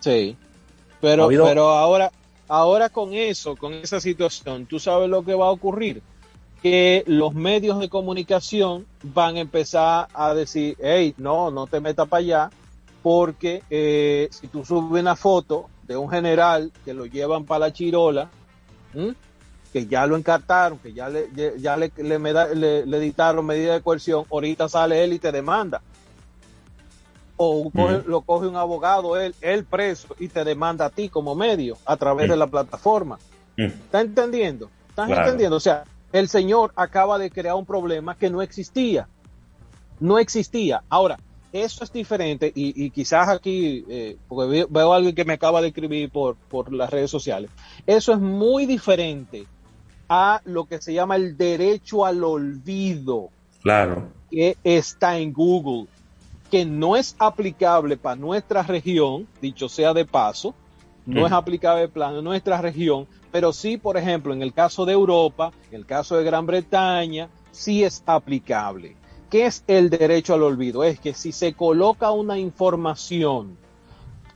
Sí. 0.00 0.36
Pero, 1.00 1.28
pero 1.28 1.70
ahora, 1.70 2.10
ahora 2.48 2.88
con 2.88 3.14
eso, 3.14 3.56
con 3.56 3.74
esa 3.74 4.00
situación, 4.00 4.66
tú 4.66 4.78
sabes 4.78 5.08
lo 5.08 5.24
que 5.24 5.34
va 5.34 5.46
a 5.46 5.50
ocurrir. 5.50 6.02
Que 6.62 7.02
los 7.06 7.34
medios 7.34 7.80
de 7.80 7.88
comunicación 7.88 8.86
van 9.02 9.36
a 9.36 9.40
empezar 9.40 10.06
a 10.14 10.32
decir, 10.32 10.76
hey, 10.80 11.12
no, 11.18 11.50
no 11.50 11.66
te 11.66 11.80
metas 11.80 12.08
para 12.08 12.20
allá, 12.20 12.50
porque 13.02 13.64
eh, 13.68 14.28
si 14.30 14.46
tú 14.46 14.64
subes 14.64 15.02
una 15.02 15.16
foto 15.16 15.68
de 15.92 15.98
un 15.98 16.10
general 16.10 16.72
que 16.84 16.94
lo 16.94 17.06
llevan 17.06 17.44
para 17.44 17.60
la 17.66 17.72
chirola, 17.72 18.30
¿m? 18.94 19.14
que 19.72 19.86
ya 19.86 20.06
lo 20.06 20.16
encartaron, 20.16 20.78
que 20.78 20.92
ya 20.92 21.08
le, 21.08 21.28
ya- 21.58 21.76
le, 21.76 21.90
le 21.96 22.18
le- 22.18 22.86
le 22.86 23.00
dictaron 23.00 23.46
medida 23.46 23.72
de 23.74 23.80
coerción, 23.82 24.24
ahorita 24.30 24.68
sale 24.68 25.02
él 25.04 25.12
y 25.14 25.18
te 25.18 25.32
demanda. 25.32 25.80
O 27.36 27.70
coge- 27.70 28.04
lo 28.06 28.20
coge 28.20 28.46
un 28.46 28.56
abogado, 28.56 29.16
él, 29.18 29.34
él 29.40 29.64
preso, 29.64 30.14
y 30.18 30.28
te 30.28 30.44
demanda 30.44 30.86
a 30.86 30.90
ti 30.90 31.08
como 31.08 31.34
medio 31.34 31.76
a 31.86 31.96
través 31.96 32.28
de 32.28 32.36
la 32.36 32.46
plataforma. 32.46 33.18
¿Estás 33.56 34.04
entendiendo? 34.04 34.70
¿Estás 34.90 35.06
Claro. 35.06 35.22
entendiendo? 35.22 35.56
O 35.56 35.60
sea, 35.60 35.84
el 36.12 36.28
señor 36.28 36.72
acaba 36.76 37.18
de 37.18 37.30
crear 37.30 37.54
un 37.54 37.64
problema 37.66 38.14
que 38.14 38.28
no 38.30 38.42
existía. 38.42 39.08
No 40.00 40.18
existía. 40.18 40.82
Ahora, 40.90 41.18
eso 41.52 41.84
es 41.84 41.92
diferente 41.92 42.50
y, 42.54 42.84
y 42.86 42.90
quizás 42.90 43.28
aquí, 43.28 43.84
eh, 43.88 44.16
porque 44.28 44.66
veo, 44.68 44.92
a 44.92 44.96
alguien 44.96 45.14
que 45.14 45.24
me 45.24 45.34
acaba 45.34 45.60
de 45.60 45.68
escribir 45.68 46.10
por, 46.10 46.36
por 46.48 46.72
las 46.72 46.90
redes 46.90 47.10
sociales, 47.10 47.50
eso 47.86 48.12
es 48.12 48.18
muy 48.18 48.66
diferente 48.66 49.46
a 50.08 50.40
lo 50.44 50.64
que 50.64 50.80
se 50.80 50.92
llama 50.92 51.16
el 51.16 51.36
derecho 51.36 52.04
al 52.04 52.22
olvido 52.24 53.30
Claro. 53.62 54.08
que 54.30 54.56
está 54.64 55.18
en 55.18 55.32
Google, 55.32 55.86
que 56.50 56.64
no 56.64 56.96
es 56.96 57.14
aplicable 57.18 57.96
para 57.96 58.16
nuestra 58.16 58.62
región, 58.62 59.28
dicho 59.40 59.68
sea 59.68 59.94
de 59.94 60.04
paso, 60.04 60.54
no 61.06 61.22
Mm. 61.22 61.26
es 61.26 61.32
aplicable 61.32 61.88
para 61.88 62.20
nuestra 62.22 62.60
región, 62.60 63.06
pero 63.30 63.52
sí, 63.52 63.76
por 63.76 63.96
ejemplo, 63.96 64.32
en 64.32 64.42
el 64.42 64.52
caso 64.52 64.84
de 64.84 64.92
Europa, 64.92 65.52
en 65.70 65.78
el 65.78 65.86
caso 65.86 66.16
de 66.16 66.24
Gran 66.24 66.46
Bretaña, 66.46 67.28
sí 67.50 67.82
es 67.82 68.02
aplicable. 68.06 68.96
¿Qué 69.32 69.46
es 69.46 69.64
el 69.66 69.88
derecho 69.88 70.34
al 70.34 70.42
olvido? 70.42 70.84
Es 70.84 71.00
que 71.00 71.14
si 71.14 71.32
se 71.32 71.54
coloca 71.54 72.10
una 72.10 72.38
información 72.38 73.56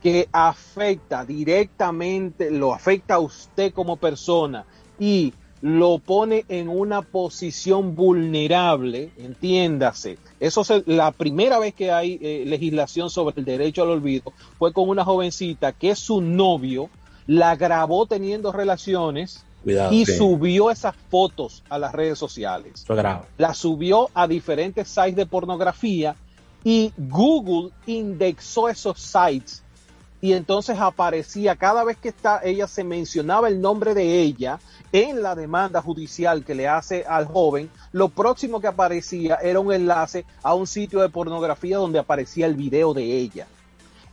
que 0.01 0.27
afecta 0.31 1.23
directamente, 1.23 2.49
lo 2.49 2.73
afecta 2.73 3.13
a 3.13 3.19
usted 3.19 3.71
como 3.73 3.97
persona 3.97 4.65
y 4.99 5.35
lo 5.61 5.99
pone 5.99 6.45
en 6.49 6.67
una 6.67 7.03
posición 7.03 7.93
vulnerable, 7.93 9.11
entiéndase. 9.17 10.17
Eso 10.39 10.61
es 10.61 10.87
la 10.87 11.11
primera 11.11 11.59
vez 11.59 11.75
que 11.75 11.91
hay 11.91 12.17
eh, 12.19 12.43
legislación 12.47 13.11
sobre 13.11 13.35
el 13.37 13.45
derecho 13.45 13.83
al 13.83 13.91
olvido 13.91 14.33
fue 14.57 14.73
con 14.73 14.89
una 14.89 15.05
jovencita 15.05 15.73
que 15.73 15.93
su 15.93 16.21
novio 16.21 16.89
la 17.27 17.55
grabó 17.55 18.07
teniendo 18.07 18.51
relaciones 18.51 19.45
Cuidado. 19.67 19.91
y 19.91 20.05
Sí. 20.05 20.15
subió 20.17 20.71
esas 20.71 20.95
fotos 21.11 21.61
a 21.69 21.77
las 21.77 21.91
redes 21.91 22.17
sociales 22.17 22.71
Eso 22.83 22.93
es 22.93 22.97
grave. 22.99 23.25
la 23.37 23.53
subió 23.53 24.09
a 24.13 24.25
diferentes 24.25 24.87
sites 24.87 25.17
de 25.17 25.25
pornografía 25.25 26.15
y 26.63 26.93
Google 26.97 27.71
indexó 27.85 28.69
esos 28.69 28.97
sites 29.01 29.61
y 30.21 30.31
entonces 30.33 30.77
aparecía 30.79 31.55
cada 31.57 31.83
vez 31.83 31.97
que 31.97 32.09
está, 32.09 32.39
ella 32.43 32.65
se 32.67 32.83
mencionaba 32.85 33.49
el 33.49 33.59
nombre 33.59 33.93
de 33.93 34.21
ella 34.21 34.59
en 34.93 35.21
la 35.21 35.35
demanda 35.35 35.81
judicial 35.81 36.45
que 36.45 36.55
le 36.55 36.67
hace 36.67 37.03
al 37.07 37.25
joven, 37.25 37.69
lo 37.91 38.07
próximo 38.07 38.61
que 38.61 38.67
aparecía 38.67 39.35
era 39.35 39.59
un 39.59 39.73
enlace 39.73 40.23
a 40.43 40.53
un 40.55 40.65
sitio 40.65 41.01
de 41.01 41.09
pornografía 41.09 41.77
donde 41.77 41.99
aparecía 41.99 42.45
el 42.45 42.55
video 42.55 42.93
de 42.93 43.03
ella. 43.17 43.47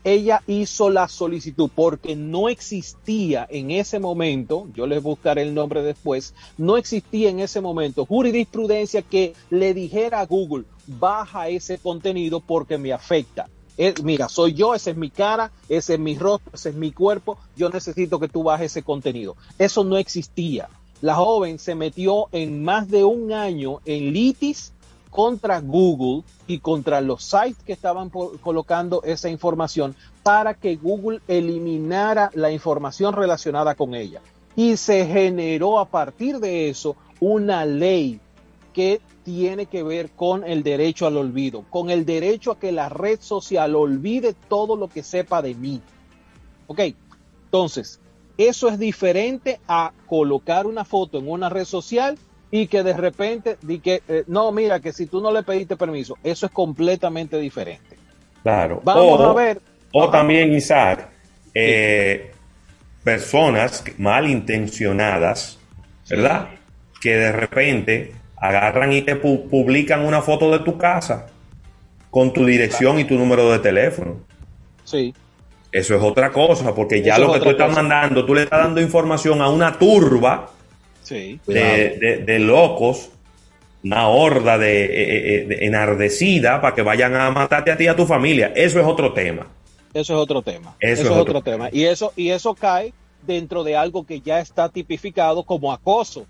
Ella 0.05 0.43
hizo 0.47 0.91
la 0.91 1.09
solicitud 1.09 1.71
porque 1.75 2.15
no 2.15 2.49
existía 2.49 3.47
en 3.51 3.71
ese 3.71 3.99
momento, 3.99 4.69
yo 4.75 4.87
les 4.87 5.03
buscaré 5.03 5.43
el 5.43 5.55
nombre 5.55 5.83
después, 5.83 6.35
no 6.59 6.77
existía 6.77 7.31
en 7.31 7.41
ese 7.41 7.61
momento 7.61 8.05
jurisprudencia 8.05 9.03
que 9.03 9.33
le 9.51 9.73
dijera 9.73 10.21
a 10.21 10.27
Google, 10.27 10.67
baja 10.87 11.49
ese 11.49 11.79
contenido 11.79 12.41
porque 12.41 12.77
me 12.79 12.93
afecta. 12.93 13.49
Eh, 13.77 13.95
mira, 14.05 14.29
soy 14.29 14.55
yo, 14.55 14.75
esa 14.75 14.91
es 14.91 14.97
mi 14.97 15.11
cara, 15.11 15.51
ese 15.69 15.95
es 15.95 16.01
mi 16.01 16.17
rostro, 16.17 16.53
ese 16.55 16.69
es 16.69 16.75
mi 16.77 16.93
cuerpo, 16.93 17.39
yo 17.57 17.71
necesito 17.71 18.21
que 18.21 18.29
tú 18.29 18.45
bajes 18.45 18.71
ese 18.73 18.83
contenido. 18.83 19.37
Eso 19.59 19.83
no 19.83 19.97
existía. 19.97 20.69
La 21.01 21.17
joven 21.17 21.59
se 21.59 21.75
metió 21.75 22.29
en 22.33 22.63
más 22.63 22.89
de 22.89 23.05
un 23.05 23.33
año 23.33 23.81
en 23.85 24.13
litis 24.13 24.73
contra 25.15 25.61
Google 25.61 26.25
y 26.49 26.59
contra 26.59 27.01
los 27.01 27.23
sites 27.23 27.63
que 27.65 27.73
estaban 27.73 28.11
colocando 28.11 29.01
esa 29.05 29.29
información 29.29 29.95
para 30.25 30.55
que 30.55 30.75
Google 30.75 31.21
eliminara 31.29 32.33
la 32.35 32.51
información 32.51 33.15
relacionada 33.15 33.77
con 33.77 33.95
ella. 33.95 34.21
Y 34.57 34.77
se 34.77 35.07
generó 35.07 35.79
a 35.79 35.85
partir 35.85 36.41
de 36.41 36.69
eso 36.69 36.97
una 37.21 37.65
ley 37.65 38.19
que 38.73 39.01
tiene 39.23 39.67
que 39.67 39.85
ver 39.85 40.11
con 40.11 40.43
el 40.43 40.65
derecho 40.65 41.07
al 41.07 41.17
olvido, 41.17 41.65
con 41.71 41.91
el 41.91 42.05
derecho 42.05 42.51
a 42.51 42.59
que 42.59 42.73
la 42.73 42.89
red 42.89 43.21
social 43.21 43.77
olvide 43.77 44.35
todo 44.49 44.75
lo 44.75 44.89
que 44.89 45.05
sepa 45.05 45.43
de 45.43 45.55
mí. 45.55 45.81
Ok, 46.67 46.81
entonces, 47.45 48.01
eso 48.37 48.67
es 48.67 48.81
diferente 48.81 49.61
a 49.69 49.93
colocar 50.09 50.67
una 50.67 50.85
foto 50.85 51.19
en 51.19 51.31
una 51.31 51.51
red 51.51 51.67
social 51.67 52.19
y 52.55 52.69
que 52.69 52.85
de 52.85 52.93
repente 52.93 53.57
di 53.63 53.81
que 53.81 54.01
eh, 54.07 54.23
no, 54.29 54.53
mira, 54.53 54.79
que 54.79 54.93
si 54.93 55.07
tú 55.07 55.21
no 55.21 55.33
le 55.33 55.43
pediste 55.43 55.75
permiso, 55.75 56.17
eso 56.23 56.47
es 56.47 56.53
completamente 56.53 57.37
diferente. 57.37 57.97
Claro. 58.45 58.81
Vamos 58.85 59.21
a 59.21 59.33
ver. 59.33 59.61
O 59.93 60.09
también, 60.09 60.53
Isaac, 60.55 61.09
eh, 61.53 62.31
personas 63.03 63.83
malintencionadas, 63.99 65.59
¿verdad? 66.09 66.51
Que 67.01 67.17
de 67.17 67.33
repente 67.33 68.13
agarran 68.37 68.93
y 68.93 69.03
te 69.03 69.17
publican 69.17 70.07
una 70.07 70.23
foto 70.23 70.53
de 70.53 70.61
tu 70.61 70.79
casa 70.79 71.27
con 72.09 72.33
tu 72.33 72.47
dirección 72.47 73.01
y 73.01 73.05
tu 73.05 73.17
número 73.17 73.51
de 73.51 73.59
teléfono. 73.59 74.21
Sí. 74.85 75.13
Eso 75.73 75.97
es 75.97 76.03
otra 76.05 76.31
cosa, 76.31 76.73
porque 76.73 77.03
ya 77.03 77.19
lo 77.19 77.33
que 77.33 77.41
tú 77.41 77.51
estás 77.51 77.75
mandando, 77.75 78.25
tú 78.25 78.33
le 78.33 78.45
estás 78.45 78.61
dando 78.61 78.81
información 78.81 79.43
a 79.43 79.49
una 79.49 79.77
turba 79.77 80.51
de, 81.09 82.39
locos, 82.41 83.11
una 83.83 84.09
horda 84.09 84.59
de, 84.59 84.85
eh, 84.85 84.89
eh, 84.91 85.59
enardecida 85.63 86.61
para 86.61 86.75
que 86.75 86.83
vayan 86.83 87.15
a 87.15 87.31
matarte 87.31 87.71
a 87.71 87.77
ti 87.77 87.85
y 87.85 87.89
a 87.89 87.97
tu 87.97 88.07
familia. 88.07 88.53
Eso 88.55 88.81
es 88.81 88.87
otro 88.87 89.13
tema. 89.13 89.47
Eso 89.93 90.15
es 90.15 90.19
otro 90.21 90.43
tema. 90.43 90.75
Eso, 90.81 91.03
es 91.03 91.11
otro, 91.11 91.41
tema. 91.41 91.69
Y 91.73 91.85
eso, 91.85 92.13
y 92.17 92.31
eso 92.31 92.55
cae 92.55 92.93
dentro 93.23 93.63
de 93.63 93.77
algo 93.77 94.05
que 94.05 94.21
ya 94.21 94.41
está 94.41 94.69
tipificado 94.69 95.45
como 95.45 95.73
acoso. 95.73 96.27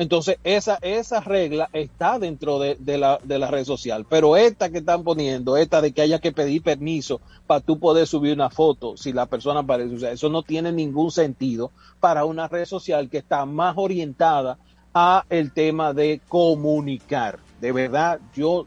Entonces, 0.00 0.38
esa, 0.44 0.78
esa 0.80 1.20
regla 1.20 1.68
está 1.74 2.18
dentro 2.18 2.58
de, 2.58 2.78
la, 2.96 3.18
de 3.22 3.38
la 3.38 3.50
red 3.50 3.66
social. 3.66 4.06
Pero 4.08 4.34
esta 4.34 4.70
que 4.70 4.78
están 4.78 5.04
poniendo, 5.04 5.58
esta 5.58 5.82
de 5.82 5.92
que 5.92 6.00
haya 6.00 6.20
que 6.20 6.32
pedir 6.32 6.62
permiso 6.62 7.20
para 7.46 7.60
tú 7.60 7.78
poder 7.78 8.06
subir 8.06 8.32
una 8.32 8.48
foto 8.48 8.96
si 8.96 9.12
la 9.12 9.26
persona 9.26 9.60
aparece, 9.60 10.10
eso 10.10 10.30
no 10.30 10.42
tiene 10.42 10.72
ningún 10.72 11.10
sentido 11.10 11.70
para 12.00 12.24
una 12.24 12.48
red 12.48 12.64
social 12.64 13.10
que 13.10 13.18
está 13.18 13.44
más 13.44 13.74
orientada 13.76 14.56
a 14.94 15.26
el 15.28 15.52
tema 15.52 15.92
de 15.92 16.22
comunicar. 16.28 17.38
De 17.60 17.70
verdad, 17.70 18.20
yo 18.34 18.64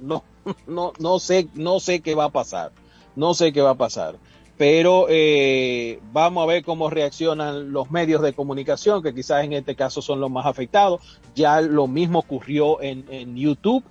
no, 0.00 0.22
no, 0.66 0.92
no 0.98 1.18
sé, 1.18 1.48
no 1.54 1.80
sé 1.80 2.00
qué 2.00 2.14
va 2.14 2.24
a 2.24 2.30
pasar. 2.30 2.72
No 3.16 3.32
sé 3.32 3.54
qué 3.54 3.62
va 3.62 3.70
a 3.70 3.74
pasar 3.74 4.16
pero 4.60 5.06
eh, 5.08 6.00
vamos 6.12 6.42
a 6.42 6.46
ver 6.46 6.62
cómo 6.62 6.90
reaccionan 6.90 7.72
los 7.72 7.90
medios 7.90 8.20
de 8.20 8.34
comunicación, 8.34 9.02
que 9.02 9.14
quizás 9.14 9.42
en 9.42 9.54
este 9.54 9.74
caso 9.74 10.02
son 10.02 10.20
los 10.20 10.30
más 10.30 10.44
afectados. 10.44 11.00
Ya 11.34 11.62
lo 11.62 11.86
mismo 11.86 12.18
ocurrió 12.18 12.82
en, 12.82 13.34
YouTube. 13.34 13.82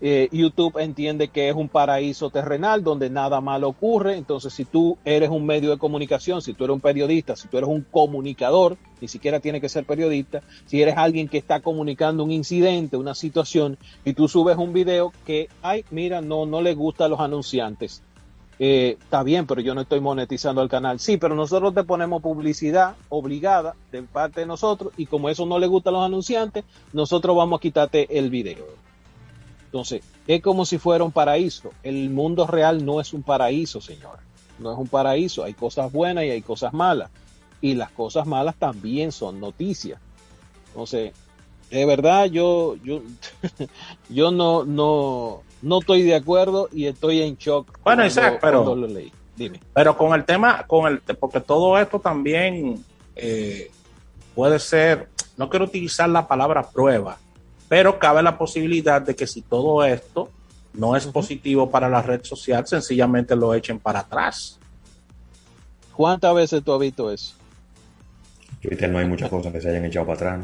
Eh, 0.00 0.30
YouTube 0.32 0.78
entiende 0.78 1.28
que 1.28 1.50
es 1.50 1.54
un 1.54 1.68
paraíso 1.68 2.30
terrenal 2.30 2.82
donde 2.82 3.10
nada 3.10 3.42
malo 3.42 3.68
ocurre. 3.68 4.16
Entonces, 4.16 4.54
si 4.54 4.64
tú 4.64 4.96
eres 5.04 5.28
un 5.28 5.44
medio 5.44 5.68
de 5.68 5.76
comunicación, 5.76 6.40
si 6.40 6.54
tú 6.54 6.64
eres 6.64 6.72
un 6.72 6.80
periodista, 6.80 7.36
si 7.36 7.46
tú 7.48 7.58
eres 7.58 7.68
un 7.68 7.82
comunicador, 7.82 8.78
ni 9.02 9.08
siquiera 9.08 9.40
tiene 9.40 9.60
que 9.60 9.68
ser 9.68 9.84
periodista, 9.84 10.40
si 10.64 10.80
eres 10.80 10.96
alguien 10.96 11.28
que 11.28 11.36
está 11.36 11.60
comunicando 11.60 12.24
un 12.24 12.30
incidente, 12.30 12.96
una 12.96 13.14
situación, 13.14 13.76
y 14.06 14.14
tú 14.14 14.26
subes 14.26 14.56
un 14.56 14.72
video 14.72 15.12
que, 15.26 15.50
ay, 15.60 15.84
mira, 15.90 16.22
no, 16.22 16.46
no 16.46 16.62
le 16.62 16.72
gusta 16.72 17.04
a 17.04 17.08
los 17.08 17.20
anunciantes 17.20 18.02
eh, 18.58 18.96
está 19.00 19.22
bien, 19.22 19.46
pero 19.46 19.60
yo 19.60 19.74
no 19.74 19.80
estoy 19.80 20.00
monetizando 20.00 20.62
el 20.62 20.68
canal. 20.68 21.00
Sí, 21.00 21.16
pero 21.16 21.34
nosotros 21.34 21.74
te 21.74 21.84
ponemos 21.84 22.22
publicidad 22.22 22.94
obligada 23.08 23.74
de 23.90 24.02
parte 24.02 24.40
de 24.40 24.46
nosotros 24.46 24.92
y 24.96 25.06
como 25.06 25.28
eso 25.28 25.44
no 25.46 25.58
le 25.58 25.66
gusta 25.66 25.90
a 25.90 25.92
los 25.92 26.04
anunciantes, 26.04 26.64
nosotros 26.92 27.36
vamos 27.36 27.58
a 27.58 27.60
quitarte 27.60 28.18
el 28.18 28.30
video. 28.30 28.64
Entonces, 29.66 30.02
es 30.28 30.40
como 30.40 30.64
si 30.64 30.78
fuera 30.78 31.02
un 31.02 31.10
paraíso. 31.10 31.72
El 31.82 32.10
mundo 32.10 32.46
real 32.46 32.84
no 32.84 33.00
es 33.00 33.12
un 33.12 33.24
paraíso, 33.24 33.80
señor. 33.80 34.18
No 34.60 34.72
es 34.72 34.78
un 34.78 34.86
paraíso. 34.86 35.42
Hay 35.42 35.54
cosas 35.54 35.90
buenas 35.90 36.24
y 36.24 36.30
hay 36.30 36.42
cosas 36.42 36.72
malas. 36.72 37.10
Y 37.60 37.74
las 37.74 37.90
cosas 37.90 38.24
malas 38.24 38.54
también 38.54 39.10
son 39.10 39.40
noticias. 39.40 40.00
Entonces, 40.68 41.12
de 41.70 41.86
verdad, 41.86 42.26
yo, 42.26 42.76
yo, 42.84 43.02
yo 44.08 44.30
no, 44.30 44.64
no, 44.64 45.42
no 45.64 45.78
estoy 45.80 46.02
de 46.02 46.14
acuerdo 46.14 46.68
y 46.72 46.86
estoy 46.86 47.22
en 47.22 47.36
shock. 47.36 47.78
Bueno, 47.82 48.04
Isaac, 48.04 48.38
pero, 48.40 48.76
Dime. 49.34 49.60
pero 49.72 49.96
con 49.96 50.14
el 50.14 50.24
tema, 50.24 50.64
con 50.66 50.92
el, 50.92 50.98
porque 51.16 51.40
todo 51.40 51.78
esto 51.78 51.98
también 51.98 52.84
eh, 53.16 53.70
puede 54.34 54.58
ser, 54.58 55.08
no 55.38 55.48
quiero 55.48 55.64
utilizar 55.64 56.08
la 56.10 56.28
palabra 56.28 56.68
prueba, 56.68 57.16
pero 57.66 57.98
cabe 57.98 58.22
la 58.22 58.36
posibilidad 58.36 59.00
de 59.00 59.16
que 59.16 59.26
si 59.26 59.40
todo 59.40 59.82
esto 59.84 60.28
no 60.74 60.96
es 60.96 61.06
positivo 61.06 61.70
para 61.70 61.88
la 61.88 62.02
red 62.02 62.22
social, 62.24 62.66
sencillamente 62.66 63.34
lo 63.34 63.54
echen 63.54 63.78
para 63.78 64.00
atrás. 64.00 64.58
¿Cuántas 65.96 66.34
veces 66.34 66.62
tú 66.62 66.74
has 66.74 66.80
visto 66.80 67.10
eso? 67.10 67.34
Twitter 68.60 68.90
no 68.90 68.98
hay 68.98 69.06
muchas 69.06 69.30
cosas 69.30 69.50
que 69.50 69.62
se 69.62 69.70
hayan 69.70 69.86
echado 69.86 70.06
para 70.06 70.16
atrás, 70.16 70.40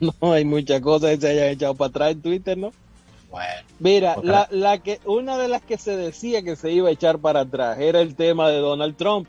¿no? 0.00 0.14
no 0.20 0.32
hay 0.32 0.44
muchas 0.44 0.80
cosas 0.80 1.10
que 1.10 1.20
se 1.22 1.28
hayan 1.30 1.48
echado 1.48 1.74
para 1.74 1.88
atrás 1.88 2.12
en 2.12 2.22
Twitter, 2.22 2.56
¿no? 2.56 2.72
Mira, 3.78 4.16
la, 4.22 4.48
la, 4.50 4.78
que, 4.78 5.00
una 5.04 5.36
de 5.36 5.48
las 5.48 5.62
que 5.62 5.78
se 5.78 5.96
decía 5.96 6.42
que 6.42 6.56
se 6.56 6.72
iba 6.72 6.88
a 6.88 6.92
echar 6.92 7.18
para 7.18 7.40
atrás 7.40 7.78
era 7.78 8.00
el 8.00 8.14
tema 8.14 8.48
de 8.48 8.58
Donald 8.58 8.96
Trump. 8.96 9.28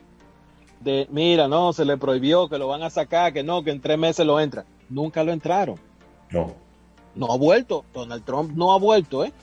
De, 0.80 1.08
mira, 1.12 1.48
no, 1.48 1.74
se 1.74 1.84
le 1.84 1.98
prohibió 1.98 2.48
que 2.48 2.58
lo 2.58 2.68
van 2.68 2.84
a 2.84 2.90
sacar, 2.90 3.34
que 3.34 3.44
no, 3.44 3.64
que 3.64 3.72
en 3.72 3.82
tres 3.82 3.98
meses 3.98 4.26
lo 4.26 4.40
entra. 4.40 4.66
Nunca 4.90 5.24
lo 5.24 5.34
entraron. 5.34 5.78
No. 6.32 6.56
No 7.16 7.32
ha 7.34 7.38
vuelto. 7.38 7.84
Donald 7.94 8.24
Trump 8.24 8.52
no 8.56 8.72
ha 8.72 8.80
vuelto, 8.80 9.26
¿eh? 9.26 9.34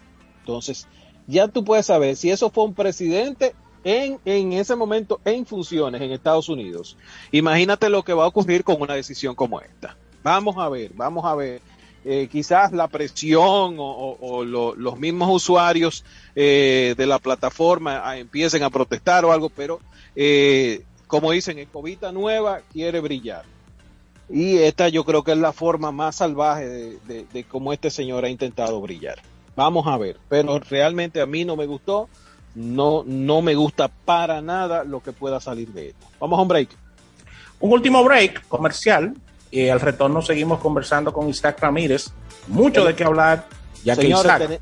Entonces, 0.40 0.88
ya 1.26 1.48
tú 1.48 1.62
puedes 1.62 1.86
saber 1.86 2.16
si 2.16 2.30
eso 2.30 2.50
fue 2.50 2.64
un 2.64 2.74
presidente 2.74 3.54
en, 3.84 4.18
en 4.24 4.52
ese 4.54 4.74
momento 4.74 5.20
en 5.24 5.44
funciones 5.44 6.00
en 6.00 6.12
Estados 6.12 6.48
Unidos. 6.48 6.96
Imagínate 7.32 7.90
lo 7.90 8.02
que 8.02 8.14
va 8.14 8.24
a 8.24 8.28
ocurrir 8.28 8.64
con 8.64 8.80
una 8.80 8.94
decisión 8.94 9.34
como 9.34 9.60
esta. 9.60 9.96
Vamos 10.22 10.56
a 10.58 10.68
ver, 10.68 10.92
vamos 10.94 11.24
a 11.24 11.34
ver 11.34 11.60
eh, 12.08 12.28
quizás 12.30 12.70
la 12.70 12.86
presión 12.86 13.74
o, 13.78 14.44
los 14.44 14.98
mismos 14.98 15.28
usuarios 15.28 16.04
eh, 16.36 16.94
de 16.96 17.04
la 17.04 17.18
plataforma 17.18 18.00
ah, 18.04 18.16
empiecen 18.16 18.62
a 18.62 18.70
protestar 18.70 19.24
o 19.24 19.32
algo, 19.32 19.48
pero 19.48 19.80
eh, 20.14 20.84
como 21.08 21.32
dicen, 21.32 21.58
Escobita 21.58 22.12
nueva 22.12 22.60
quiere 22.72 23.00
brillar. 23.00 23.42
Y 24.30 24.58
esta 24.58 24.88
yo 24.88 25.04
creo 25.04 25.24
que 25.24 25.32
es 25.32 25.38
la 25.38 25.52
forma 25.52 25.90
más 25.90 26.14
salvaje 26.14 26.68
de, 26.68 27.26
de 27.32 27.44
cómo 27.44 27.72
este 27.72 27.90
señor 27.90 28.24
ha 28.24 28.28
intentado 28.28 28.80
brillar. 28.80 29.18
Vamos 29.56 29.88
a 29.88 29.96
ver, 29.96 30.16
pero 30.28 30.60
realmente 30.60 31.20
a 31.20 31.26
mí 31.26 31.44
no 31.44 31.56
me 31.56 31.66
gustó, 31.66 32.08
no, 32.54 33.02
no 33.04 33.42
me 33.42 33.56
gusta 33.56 33.88
para 33.88 34.40
nada 34.40 34.84
lo 34.84 35.02
que 35.02 35.10
pueda 35.10 35.40
salir 35.40 35.72
de 35.72 35.88
esto. 35.88 36.06
Vamos 36.20 36.38
a 36.38 36.42
un 36.42 36.48
break. 36.48 36.68
Un 37.58 37.72
último 37.72 38.04
break 38.04 38.46
comercial 38.46 39.14
y 39.50 39.68
al 39.68 39.80
retorno 39.80 40.22
seguimos 40.22 40.60
conversando 40.60 41.12
con 41.12 41.28
Isaac 41.28 41.58
Ramírez. 41.60 42.10
Mucho 42.48 42.84
de 42.84 42.94
qué 42.94 43.04
hablar, 43.04 43.46
ya 43.84 43.96
que 43.96 44.08
Isaac, 44.08 44.60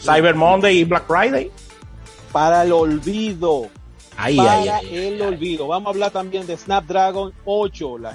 Cyber 0.00 0.34
Monday 0.34 0.78
y 0.78 0.84
Black 0.84 1.06
Friday. 1.06 1.50
Para 2.32 2.62
el 2.62 2.72
olvido. 2.72 3.68
Ahí, 4.16 4.36
para 4.36 4.80
el 4.80 5.20
olvido. 5.22 5.66
Vamos 5.68 5.88
a 5.88 5.90
hablar 5.90 6.10
también 6.10 6.46
de 6.46 6.56
Snapdragon 6.56 7.32
8, 7.44 7.98
la 7.98 8.14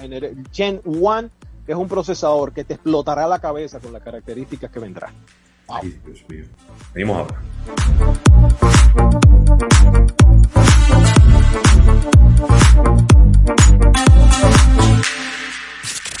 Gen 0.52 0.80
1, 0.84 1.30
que 1.64 1.72
es 1.72 1.78
un 1.78 1.88
procesador 1.88 2.52
que 2.52 2.64
te 2.64 2.74
explotará 2.74 3.26
la 3.26 3.38
cabeza 3.38 3.80
con 3.80 3.92
las 3.92 4.02
características 4.02 4.70
que 4.70 4.78
vendrá. 4.78 5.12
Ay, 5.68 5.98
Dios 6.04 6.24
mío. 6.28 6.44
Venimos 6.94 7.18
ahora. 7.18 7.42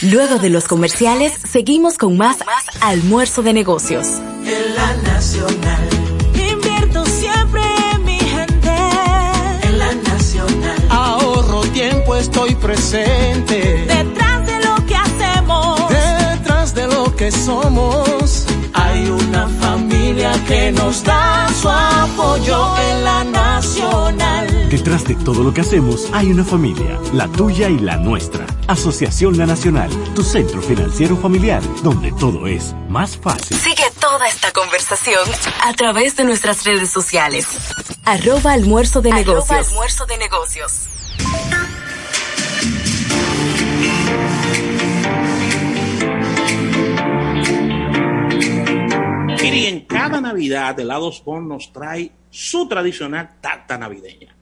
Luego 0.02 0.38
de 0.38 0.50
los 0.50 0.64
comerciales, 0.68 1.32
seguimos 1.50 1.96
con 1.96 2.18
más, 2.18 2.44
más 2.44 2.64
almuerzo 2.82 3.42
de 3.42 3.54
negocios. 3.54 4.06
En 4.44 4.74
la 4.74 4.94
nacional. 5.14 5.88
Invierto 6.34 7.06
siempre 7.06 7.62
en 7.94 8.04
mi 8.04 8.18
gente. 8.18 8.76
En 9.62 9.78
la 9.78 9.94
nacional. 9.94 10.86
Ahorro 10.90 11.62
tiempo, 11.72 12.14
estoy 12.14 12.54
presente. 12.56 13.86
Detrás 13.86 14.46
de 14.46 14.66
lo 14.66 14.86
que 14.86 14.96
hacemos. 14.96 15.88
Detrás 15.88 16.74
de 16.74 16.86
lo 16.88 17.16
que 17.16 17.32
somos. 17.32 18.46
Hay 18.74 19.08
una 19.08 19.48
familia 19.48 20.32
que 20.46 20.72
nos 20.72 21.02
da 21.04 21.48
su 21.58 21.70
apoyo 21.70 22.76
en 22.90 23.02
la 23.04 23.24
nacional. 23.24 24.68
Detrás 24.68 25.04
de 25.04 25.14
todo 25.14 25.42
lo 25.42 25.54
que 25.54 25.62
hacemos 25.62 26.10
hay 26.12 26.30
una 26.30 26.44
familia, 26.44 27.00
la 27.14 27.28
tuya 27.28 27.70
y 27.70 27.78
la 27.78 27.96
nuestra. 27.96 28.46
Asociación 28.68 29.38
La 29.38 29.46
Nacional, 29.46 29.90
tu 30.14 30.24
centro 30.24 30.60
financiero 30.60 31.16
familiar, 31.16 31.62
donde 31.84 32.10
todo 32.12 32.48
es 32.48 32.74
más 32.88 33.16
fácil. 33.16 33.56
Sigue 33.56 33.84
toda 34.00 34.26
esta 34.26 34.50
conversación 34.52 35.28
a 35.62 35.72
través 35.74 36.16
de 36.16 36.24
nuestras 36.24 36.64
redes 36.64 36.90
sociales. 36.90 37.46
Arroba 38.04 38.52
almuerzo 38.52 39.00
de 39.02 39.10
Arroba 39.10 39.24
negocios. 39.24 39.68
almuerzo 39.68 40.06
de 40.06 40.18
negocios. 40.18 40.88
Mire, 49.42 49.68
en 49.68 49.80
cada 49.86 50.20
Navidad, 50.20 50.78
Helados 50.80 51.22
Bon 51.24 51.46
nos 51.46 51.72
trae 51.72 52.10
su 52.30 52.66
tradicional 52.66 53.36
tarta 53.40 53.78
navideña. 53.78 54.35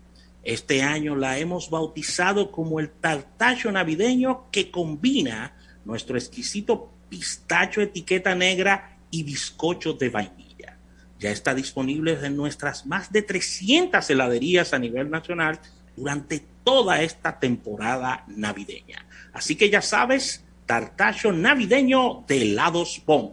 Este 0.45 0.83
año 0.83 1.17
la 1.17 1.39
hemos 1.39 1.71
bautizado 1.71 2.51
como 2.53 2.79
el 2.79 2.91
tartacho 2.91 3.73
navideño 3.73 4.51
que 4.51 4.71
combina 4.71 5.57
nuestro 5.85 6.19
exquisito 6.19 6.93
pistacho 7.09 7.81
etiqueta 7.81 8.35
negra 8.35 8.99
y 9.11 9.23
bizcocho 9.23 9.95
de 9.95 10.11
vainilla. 10.11 10.79
Ya 11.19 11.31
está 11.31 11.55
disponible 11.55 12.19
en 12.23 12.37
nuestras 12.37 12.85
más 12.85 13.11
de 13.11 13.23
300 13.23 14.09
heladerías 14.11 14.75
a 14.75 14.79
nivel 14.79 15.11
nacional 15.11 15.59
durante 15.97 16.45
toda 16.63 17.01
esta 17.03 17.39
temporada 17.39 18.25
navideña. 18.27 19.07
Así 19.33 19.57
que 19.57 19.71
ya 19.71 19.81
sabes, 19.81 20.45
tartacho 20.67 21.33
navideño 21.33 22.25
de 22.27 22.43
helados 22.43 23.01
Bon. 23.07 23.33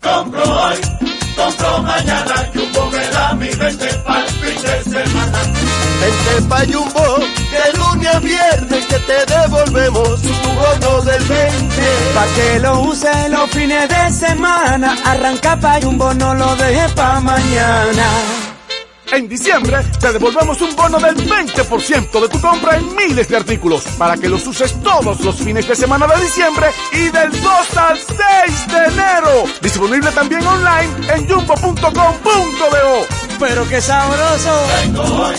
Compro 0.00 0.42
hoy, 0.42 0.76
compro 1.40 1.82
mañana, 1.82 2.34
Jumbo 2.54 2.90
me 2.90 3.04
da 3.08 3.34
mi 3.34 3.48
20 3.48 3.86
para 4.04 4.24
el 4.24 4.30
fin 4.30 4.62
de 4.62 4.84
semana. 4.84 5.38
Vente 6.00 6.48
pa' 6.48 6.64
Jumbo, 6.70 7.06
de 7.52 7.78
lunes 7.78 8.14
a 8.14 8.18
viernes 8.20 8.86
que 8.86 8.98
te 9.08 9.26
devolvemos 9.26 10.22
tu 10.22 10.32
bono 10.58 11.02
del 11.02 11.24
20. 11.24 11.82
Pa' 12.14 12.26
que 12.34 12.58
lo 12.60 12.80
use 12.80 13.28
los 13.28 13.50
fines 13.50 13.88
de 13.88 14.10
semana, 14.12 14.96
arranca 15.04 15.56
pa' 15.58 15.80
Jumbo, 15.80 16.12
no 16.14 16.34
lo 16.34 16.54
deje 16.56 16.88
pa' 16.94 17.20
mañana. 17.20 18.49
En 19.12 19.28
diciembre 19.28 19.78
te 19.98 20.12
devolvemos 20.12 20.60
un 20.60 20.74
bono 20.76 20.98
del 20.98 21.16
20% 21.16 22.20
de 22.20 22.28
tu 22.28 22.40
compra 22.40 22.76
en 22.76 22.94
miles 22.94 23.28
de 23.28 23.36
artículos 23.36 23.82
para 23.98 24.16
que 24.16 24.28
los 24.28 24.46
uses 24.46 24.80
todos 24.82 25.20
los 25.20 25.36
fines 25.36 25.66
de 25.66 25.74
semana 25.74 26.06
de 26.06 26.22
diciembre 26.22 26.70
y 26.92 27.08
del 27.08 27.30
2 27.32 27.76
al 27.76 27.98
6 27.98 28.66
de 28.68 28.84
enero. 28.84 29.44
Disponible 29.60 30.12
también 30.12 30.46
online 30.46 30.90
en 31.12 31.28
jumbo.com.do. 31.28 33.06
Pero 33.40 33.68
qué 33.68 33.80
sabroso. 33.80 34.66
Vengo 34.80 35.02
hoy, 35.02 35.34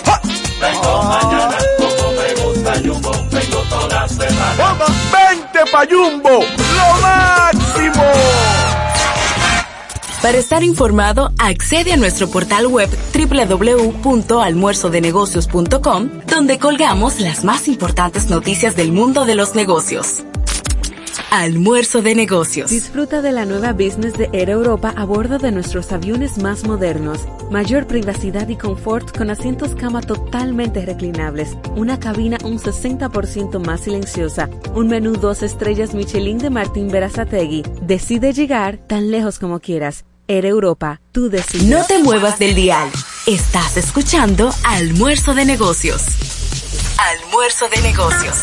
vengo 0.59 1.03
mañana, 1.03 1.57
como 1.77 2.11
me 2.11 2.43
gusta 2.43 2.73
Jumbo, 2.83 3.11
vengo 3.31 3.61
toda 3.69 4.07
semana. 4.09 4.85
¡Vente 5.13 5.71
pa' 5.71 5.85
Jumbo! 5.89 6.29
¡Lo 6.29 7.01
máximo! 7.01 8.70
Para 10.21 10.37
estar 10.37 10.63
informado, 10.63 11.31
accede 11.39 11.93
a 11.93 11.97
nuestro 11.97 12.29
portal 12.29 12.67
web 12.67 12.87
www.almuerzodenegocios.com, 13.11 16.09
donde 16.27 16.59
colgamos 16.59 17.19
las 17.19 17.43
más 17.43 17.67
importantes 17.67 18.29
noticias 18.29 18.75
del 18.75 18.91
mundo 18.91 19.25
de 19.25 19.33
los 19.33 19.55
negocios. 19.55 20.23
Almuerzo 21.31 22.03
de 22.03 22.13
negocios. 22.13 22.69
Disfruta 22.69 23.23
de 23.23 23.31
la 23.31 23.45
nueva 23.45 23.73
business 23.73 24.13
de 24.13 24.29
Air 24.31 24.51
Europa 24.51 24.93
a 24.95 25.05
bordo 25.05 25.39
de 25.39 25.51
nuestros 25.51 25.91
aviones 25.91 26.37
más 26.37 26.67
modernos. 26.67 27.25
Mayor 27.49 27.87
privacidad 27.87 28.47
y 28.47 28.57
confort 28.57 29.17
con 29.17 29.31
asientos 29.31 29.73
cama 29.73 30.01
totalmente 30.01 30.85
reclinables, 30.85 31.57
una 31.75 31.99
cabina 31.99 32.37
un 32.43 32.59
60% 32.59 33.57
más 33.65 33.81
silenciosa, 33.81 34.51
un 34.75 34.87
menú 34.87 35.13
dos 35.13 35.41
estrellas 35.41 35.95
Michelin 35.95 36.37
de 36.37 36.51
Martín 36.51 36.89
Berazategui. 36.89 37.63
Decide 37.81 38.33
llegar 38.33 38.77
tan 38.77 39.09
lejos 39.09 39.39
como 39.39 39.59
quieras. 39.59 40.05
Europa, 40.39 41.01
tú 41.11 41.29
decides. 41.29 41.67
No 41.67 41.85
te 41.85 41.99
muevas 41.99 42.39
del 42.39 42.55
dial. 42.55 42.89
Estás 43.27 43.77
escuchando 43.77 44.53
Almuerzo 44.63 45.33
de 45.33 45.45
negocios. 45.45 46.03
Almuerzo 46.97 47.67
de 47.69 47.81
negocios. 47.81 48.37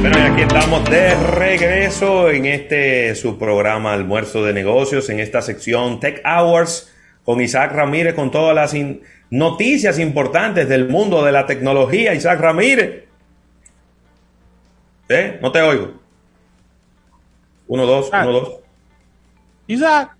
Bueno, 0.00 0.16
y 0.18 0.22
aquí 0.22 0.42
estamos 0.42 0.84
de 0.88 1.14
regreso 1.16 2.30
en 2.30 2.46
este 2.46 3.14
su 3.16 3.36
programa 3.38 3.92
Almuerzo 3.92 4.44
de 4.44 4.52
Negocios, 4.52 5.10
en 5.10 5.18
esta 5.20 5.42
sección 5.42 5.98
Tech 6.00 6.22
Hours, 6.24 6.92
con 7.24 7.40
Isaac 7.40 7.72
Ramírez, 7.72 8.14
con 8.14 8.30
todas 8.30 8.54
las 8.54 8.74
in- 8.74 9.02
noticias 9.30 9.98
importantes 9.98 10.68
del 10.68 10.88
mundo 10.88 11.24
de 11.24 11.32
la 11.32 11.46
tecnología. 11.46 12.14
Isaac 12.14 12.40
Ramírez. 12.40 13.07
¿Eh? 15.08 15.38
No 15.40 15.50
te 15.52 15.62
oigo. 15.62 15.92
Uno, 17.66 17.86
dos, 17.86 18.10
uno, 18.12 18.32
dos. 18.32 18.52
Isaac. 19.66 20.16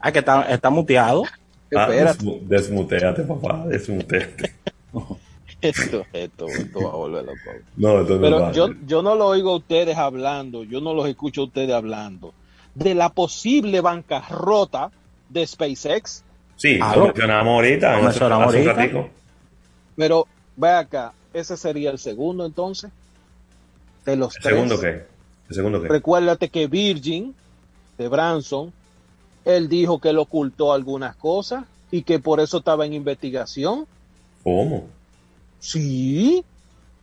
Ah, 0.00 0.12
que 0.12 0.18
está, 0.20 0.42
está 0.50 0.70
muteado. 0.70 1.24
Ah, 1.74 1.88
desmu- 1.88 2.40
desmuteate, 2.42 3.22
papá, 3.22 3.64
desmuteate. 3.66 4.52
Esto, 5.62 6.04
esto, 6.12 6.48
esto 6.48 6.80
va 6.82 6.88
a 6.90 6.96
volver 6.96 7.24
loco. 7.24 7.38
No, 7.76 8.00
esto 8.00 8.14
no 8.16 8.20
Pero 8.20 8.40
va. 8.40 8.50
yo, 8.52 8.70
yo 8.84 9.00
no 9.00 9.14
lo 9.14 9.26
oigo 9.28 9.52
a 9.52 9.56
ustedes 9.58 9.96
hablando, 9.96 10.64
yo 10.64 10.80
no 10.80 10.92
los 10.92 11.06
escucho 11.08 11.42
a 11.42 11.44
ustedes 11.44 11.70
hablando 11.72 12.34
de 12.74 12.96
la 12.96 13.10
posible 13.10 13.80
bancarrota 13.80 14.90
de 15.28 15.46
SpaceX. 15.46 16.24
Sí, 16.56 16.80
Ah, 16.82 16.96
lo 16.96 17.04
mencionamos 17.04 17.52
ahorita. 17.54 17.92
Lo 17.92 17.98
en 18.00 18.04
mencionamos 18.06 18.46
ahorita. 18.46 18.72
ratico. 18.72 19.08
Pero 19.94 20.26
ve 20.56 20.68
acá, 20.70 21.12
ese 21.32 21.56
sería 21.56 21.92
el 21.92 21.98
segundo 22.00 22.44
entonces 22.44 22.90
de 24.04 24.16
los 24.16 24.36
¿El 24.36 24.42
tres. 24.42 24.54
segundo 24.54 24.80
qué? 24.80 25.04
¿El 25.48 25.54
segundo 25.54 25.82
qué? 25.82 25.88
Recuérdate 25.88 26.48
que 26.48 26.66
Virgin 26.66 27.34
de 27.98 28.08
Branson, 28.08 28.72
él 29.44 29.68
dijo 29.68 30.00
que 30.00 30.10
él 30.10 30.18
ocultó 30.18 30.72
algunas 30.72 31.16
cosas 31.16 31.64
y 31.90 32.02
que 32.02 32.18
por 32.18 32.40
eso 32.40 32.58
estaba 32.58 32.86
en 32.86 32.94
investigación. 32.94 33.86
¿Cómo? 34.42 34.86
Sí, 35.60 36.44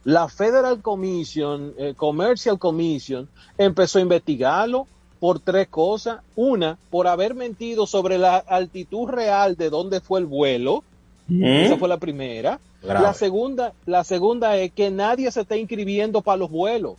la 0.03 0.27
Federal 0.27 0.81
Commission, 0.81 1.73
eh, 1.77 1.93
Commercial 1.95 2.57
Commission, 2.57 3.29
empezó 3.57 3.99
a 3.99 4.01
investigarlo 4.01 4.87
por 5.19 5.39
tres 5.39 5.67
cosas. 5.67 6.21
Una, 6.35 6.77
por 6.89 7.07
haber 7.07 7.35
mentido 7.35 7.85
sobre 7.85 8.17
la 8.17 8.37
altitud 8.37 9.07
real 9.09 9.55
de 9.55 9.69
dónde 9.69 10.01
fue 10.01 10.19
el 10.19 10.25
vuelo. 10.25 10.83
Mm. 11.29 11.43
Esa 11.43 11.77
fue 11.77 11.87
la 11.87 11.97
primera. 11.97 12.59
Grave. 12.81 13.05
La 13.05 13.13
segunda, 13.13 13.73
la 13.85 14.03
segunda 14.03 14.57
es 14.57 14.71
que 14.71 14.89
nadie 14.89 15.31
se 15.31 15.41
está 15.41 15.55
inscribiendo 15.55 16.21
para 16.21 16.37
los 16.37 16.49
vuelos. 16.49 16.95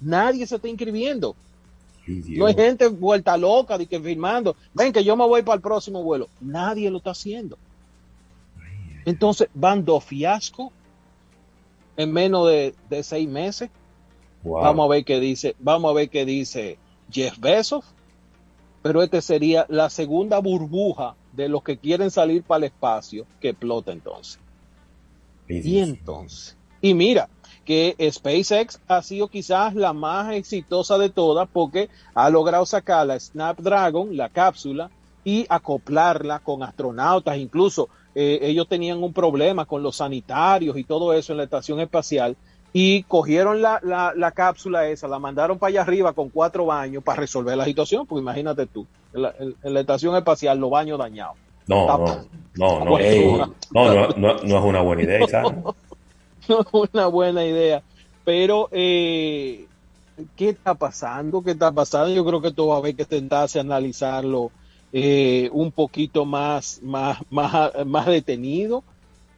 Nadie 0.00 0.46
se 0.46 0.56
está 0.56 0.68
inscribiendo. 0.68 1.36
No 2.06 2.46
hay 2.46 2.54
gente 2.54 2.88
vuelta 2.88 3.36
loca 3.36 3.78
de 3.78 3.86
que 3.86 4.00
firmando. 4.00 4.56
Ven 4.74 4.92
que 4.92 5.04
yo 5.04 5.16
me 5.16 5.24
voy 5.24 5.42
para 5.42 5.56
el 5.56 5.62
próximo 5.62 6.02
vuelo. 6.02 6.28
Nadie 6.40 6.90
lo 6.90 6.98
está 6.98 7.10
haciendo. 7.10 7.56
Entonces 9.04 9.48
van 9.54 9.84
dos 9.84 10.02
fiascos 10.04 10.70
en 11.96 12.12
menos 12.12 12.48
de, 12.48 12.74
de 12.90 13.02
seis 13.04 13.28
meses. 13.28 13.70
Wow. 14.42 14.62
Vamos 14.62 14.86
a 14.86 14.88
ver 14.88 15.04
qué 15.04 15.20
dice, 15.20 15.54
vamos 15.60 15.90
a 15.90 15.94
ver 15.94 16.10
qué 16.10 16.24
dice 16.24 16.78
Jeff 17.10 17.38
Bezos. 17.38 17.84
Pero 18.82 19.02
este 19.02 19.22
sería 19.22 19.64
la 19.68 19.88
segunda 19.90 20.40
burbuja 20.40 21.14
de 21.32 21.48
los 21.48 21.62
que 21.62 21.78
quieren 21.78 22.10
salir 22.10 22.42
para 22.42 22.58
el 22.58 22.64
espacio 22.64 23.26
que 23.40 23.50
explota 23.50 23.92
entonces. 23.92 24.38
Y 25.48 25.78
entonces, 25.78 26.56
y 26.80 26.94
mira, 26.94 27.28
que 27.64 27.96
SpaceX 28.10 28.80
ha 28.88 29.02
sido 29.02 29.28
quizás 29.28 29.74
la 29.74 29.92
más 29.92 30.32
exitosa 30.32 30.98
de 30.98 31.10
todas 31.10 31.48
porque 31.52 31.90
ha 32.14 32.30
logrado 32.30 32.66
sacar 32.66 33.06
la 33.06 33.18
Snapdragon, 33.18 34.16
la 34.16 34.28
cápsula, 34.28 34.90
y 35.24 35.46
acoplarla 35.48 36.40
con 36.40 36.62
astronautas. 36.62 37.36
Incluso 37.36 37.88
eh, 38.14 38.40
ellos 38.42 38.68
tenían 38.68 39.02
un 39.02 39.12
problema 39.12 39.64
con 39.64 39.82
los 39.82 39.96
sanitarios 39.96 40.76
y 40.76 40.84
todo 40.84 41.12
eso 41.12 41.32
en 41.32 41.38
la 41.38 41.44
estación 41.44 41.80
espacial. 41.80 42.36
Y 42.72 43.02
cogieron 43.04 43.60
la, 43.60 43.80
la, 43.82 44.14
la 44.16 44.32
cápsula 44.32 44.88
esa, 44.88 45.06
la 45.06 45.18
mandaron 45.18 45.58
para 45.58 45.68
allá 45.68 45.82
arriba 45.82 46.14
con 46.14 46.30
cuatro 46.30 46.66
baños 46.66 47.04
para 47.04 47.20
resolver 47.20 47.56
la 47.56 47.64
situación. 47.64 48.06
Porque 48.06 48.22
imagínate 48.22 48.66
tú, 48.66 48.86
la, 49.12 49.34
la 49.62 49.80
estación 49.80 50.16
espacial, 50.16 50.58
los 50.58 50.70
baños 50.70 50.98
dañados. 50.98 51.36
No, 51.66 51.86
Tapa. 51.86 52.24
no, 52.54 52.78
no, 52.80 52.84
no, 52.84 52.98
Ey. 52.98 53.26
no, 53.70 53.94
no, 53.94 54.08
no, 54.16 54.34
no 54.42 54.58
es 54.58 54.64
una 54.64 54.80
buena 54.80 55.02
idea, 55.02 55.20
no 56.48 56.60
es 56.60 56.90
una 56.92 57.06
buena 57.06 57.44
idea. 57.44 57.82
Pero 58.24 58.68
eh, 58.72 59.66
¿qué 60.36 60.50
está 60.50 60.74
pasando? 60.74 61.42
¿Qué 61.42 61.52
está 61.52 61.72
pasando? 61.72 62.14
Yo 62.14 62.24
creo 62.24 62.40
que 62.40 62.52
todo 62.52 62.68
va 62.68 62.76
a 62.76 62.78
haber 62.78 62.94
que 62.94 63.04
tentarse 63.04 63.58
a 63.58 63.62
analizarlo 63.62 64.50
eh, 64.92 65.48
un 65.52 65.72
poquito 65.72 66.24
más, 66.24 66.80
más, 66.82 67.18
más, 67.30 67.72
más 67.86 68.06
detenido. 68.06 68.84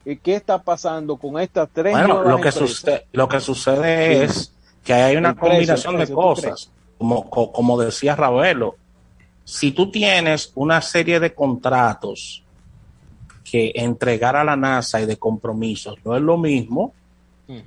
Eh, 0.05 0.19
¿Qué 0.23 0.35
está 0.35 0.63
pasando 0.63 1.17
con 1.17 1.41
estas 1.41 1.69
tres 1.73 1.93
bueno, 1.93 2.23
lo 2.23 2.41
que, 2.41 2.53
sucede, 2.53 3.07
lo 3.13 3.29
que 3.29 3.41
sucede 3.41 4.25
es 4.25 4.53
que 4.85 4.93
hay 4.93 5.17
una 5.17 5.35
combinación 5.35 5.97
de 5.97 6.09
cosas, 6.09 6.71
como, 6.99 7.31
como 7.31 7.81
decía 7.81 8.15
Ravelo. 8.15 8.77
Si 9.45 9.73
tú 9.73 9.91
tienes 9.91 10.53
una 10.55 10.81
serie 10.81 11.21
de 11.21 11.35
contratos 11.35 12.43
que 13.45 13.73
entregar 13.75 14.37
a 14.37 14.45
la 14.45 14.57
NASA 14.57 15.01
y 15.01 15.07
de 15.07 15.19
compromisos, 15.19 15.97
no 16.05 16.17
es 16.17 16.23
lo 16.23 16.39
mismo 16.39 16.95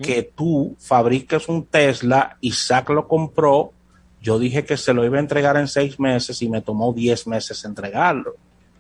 que 0.02 0.24
tú 0.24 0.76
fabriques 0.80 1.48
un 1.48 1.66
Tesla, 1.66 2.36
Isaac 2.42 2.90
lo 2.90 3.08
compró, 3.08 3.72
yo 4.20 4.40
dije 4.40 4.66
que 4.66 4.76
se 4.76 4.92
lo 4.92 5.06
iba 5.06 5.18
a 5.18 5.20
entregar 5.20 5.56
en 5.56 5.68
seis 5.68 6.00
meses 6.00 6.42
y 6.42 6.50
me 6.50 6.62
tomó 6.62 6.94
diez 6.94 7.28
meses 7.28 7.64
entregarlo. 7.64 8.36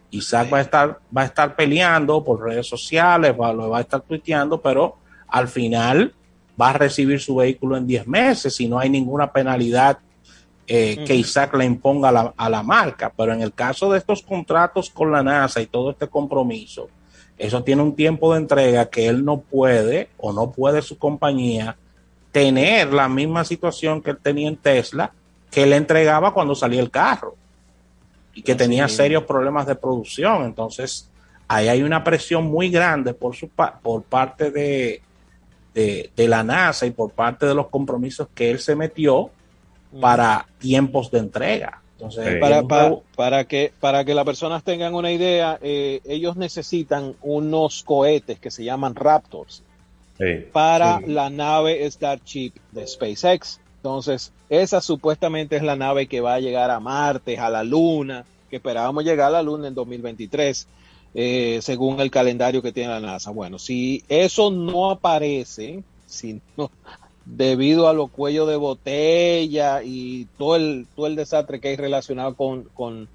Isaac 0.10 0.52
va 0.52 0.57
a 0.57 0.61
estar, 0.61 0.99
va 1.15 1.22
a 1.22 1.26
estar 1.26 1.56
peleando 1.56 2.24
por 2.24 2.41
redes 2.41 2.68
sociales, 2.68 3.36
va, 3.40 3.53
lo 3.53 3.69
va 3.69 3.78
a 3.78 3.82
estar 3.82 4.02
tuiteando, 4.02 4.60
pero 4.60 4.98
al 5.28 5.48
final 5.48 6.14
va 6.60 6.69
a 6.69 6.74
recibir 6.74 7.19
su 7.19 7.36
vehículo 7.36 7.78
en 7.78 7.86
diez 7.86 8.07
meses 8.07 8.60
y 8.60 8.68
no 8.68 8.80
hay 8.80 8.90
ninguna 8.90 9.32
penalidad 9.32 9.99
eh, 10.69 11.06
que 11.06 11.15
Isaac 11.15 11.56
le 11.56 11.64
imponga 11.64 12.10
a 12.10 12.11
la, 12.11 12.34
a 12.35 12.49
la, 12.49 12.61
marca. 12.61 13.11
Pero 13.15 13.34
en 13.34 13.41
el 13.41 13.53
caso 13.53 13.89
de 13.89 13.99
estos 13.99 14.22
contratos 14.22 14.89
con 14.89 15.11
la 15.11 15.23
NASA 15.23 15.61
y 15.61 15.68
todo 15.68 15.91
este 15.91 16.10
compromiso, 16.10 16.89
eso 17.38 17.64
tiene 17.64 17.84
un 17.84 17.95
tiempo 17.95 18.34
de 18.34 18.39
entrega 18.39 18.89
que 18.89 19.07
él 19.07 19.23
no 19.23 19.39
puede 19.39 20.10
o 20.18 20.34
no 20.34 20.52
puede 20.52 20.81
su 20.81 20.98
compañía 20.98 21.77
tener 22.31 22.91
la 22.91 23.07
misma 23.07 23.45
situación 23.45 24.02
que 24.02 24.11
él 24.11 24.18
tenía 24.22 24.49
en 24.49 24.57
Tesla, 24.57 25.14
que 25.49 25.65
le 25.65 25.77
entregaba 25.77 26.34
cuando 26.34 26.53
salía 26.53 26.81
el 26.81 26.91
carro 26.91 27.35
y 28.34 28.41
que 28.41 28.53
tenía 28.53 28.89
serios 28.89 29.23
problemas 29.23 29.65
de 29.68 29.76
producción. 29.76 30.44
Entonces, 30.44 31.10
ahí 31.48 31.69
hay 31.69 31.81
una 31.81 32.03
presión 32.03 32.45
muy 32.45 32.69
grande 32.69 33.14
por, 33.14 33.35
su, 33.35 33.49
por 33.49 34.03
parte 34.03 34.52
de, 34.52 35.02
de, 35.73 36.11
de 36.15 36.27
la 36.27 36.44
NASA 36.44 36.85
y 36.85 36.91
por 36.91 37.11
parte 37.11 37.45
de 37.45 37.56
los 37.56 37.68
compromisos 37.68 38.27
que 38.35 38.52
él 38.52 38.60
se 38.60 38.76
metió 38.76 39.31
para 39.99 40.45
tiempos 40.60 41.11
de 41.11 41.19
entrega. 41.19 41.82
Entonces, 41.94 42.40
para, 42.40 42.64
para, 43.15 43.45
que, 43.45 43.74
para 43.80 44.06
que 44.06 44.14
las 44.14 44.26
personas 44.26 44.64
tengan 44.64 44.94
una 44.94 45.11
idea, 45.11 45.57
eh, 45.64 46.02
ellos 46.06 46.36
necesitan 46.36 47.15
unos 47.24 47.82
cohetes 47.84 48.40
que 48.40 48.52
se 48.52 48.64
llaman 48.64 48.94
Raptors 48.94 49.64
para 50.52 50.99
la 51.02 51.30
nave 51.30 51.90
Starship 51.90 52.53
de 52.72 52.88
SpaceX. 52.88 53.60
Entonces, 53.78 54.32
esa 54.49 54.82
supuestamente 54.82 55.56
es 55.56 55.64
la 55.64 55.76
nave 55.76 56.07
que 56.07 56.22
va 56.22 56.36
a 56.36 56.40
llegar 56.40 56.69
a 56.72 56.80
Marte, 56.80 57.38
a 57.38 57.49
la 57.49 57.64
Luna, 57.64 58.26
que 58.49 58.57
esperábamos 58.57 59.03
llegar 59.03 59.28
a 59.28 59.32
la 59.32 59.44
Luna 59.44 59.68
en 59.68 59.76
2023, 59.76 60.68
eh, 61.14 61.60
según 61.61 61.99
el 61.99 62.11
calendario 62.11 62.61
que 62.61 62.72
tiene 62.72 62.90
la 62.90 62.99
NASA. 62.99 63.32
Bueno, 63.32 63.60
si 63.60 64.03
eso 64.07 64.52
no 64.52 64.91
aparece, 64.91 65.84
si 66.06 66.41
no, 66.56 66.69
debido 67.35 67.87
a 67.89 67.93
los 67.93 68.09
cuellos 68.09 68.47
de 68.47 68.55
botella 68.55 69.81
y 69.83 70.25
todo 70.37 70.55
el, 70.55 70.87
todo 70.95 71.07
el 71.07 71.15
desastre 71.15 71.59
que 71.59 71.69
hay 71.69 71.75
relacionado 71.75 72.35
con, 72.35 72.63
con, 72.73 73.07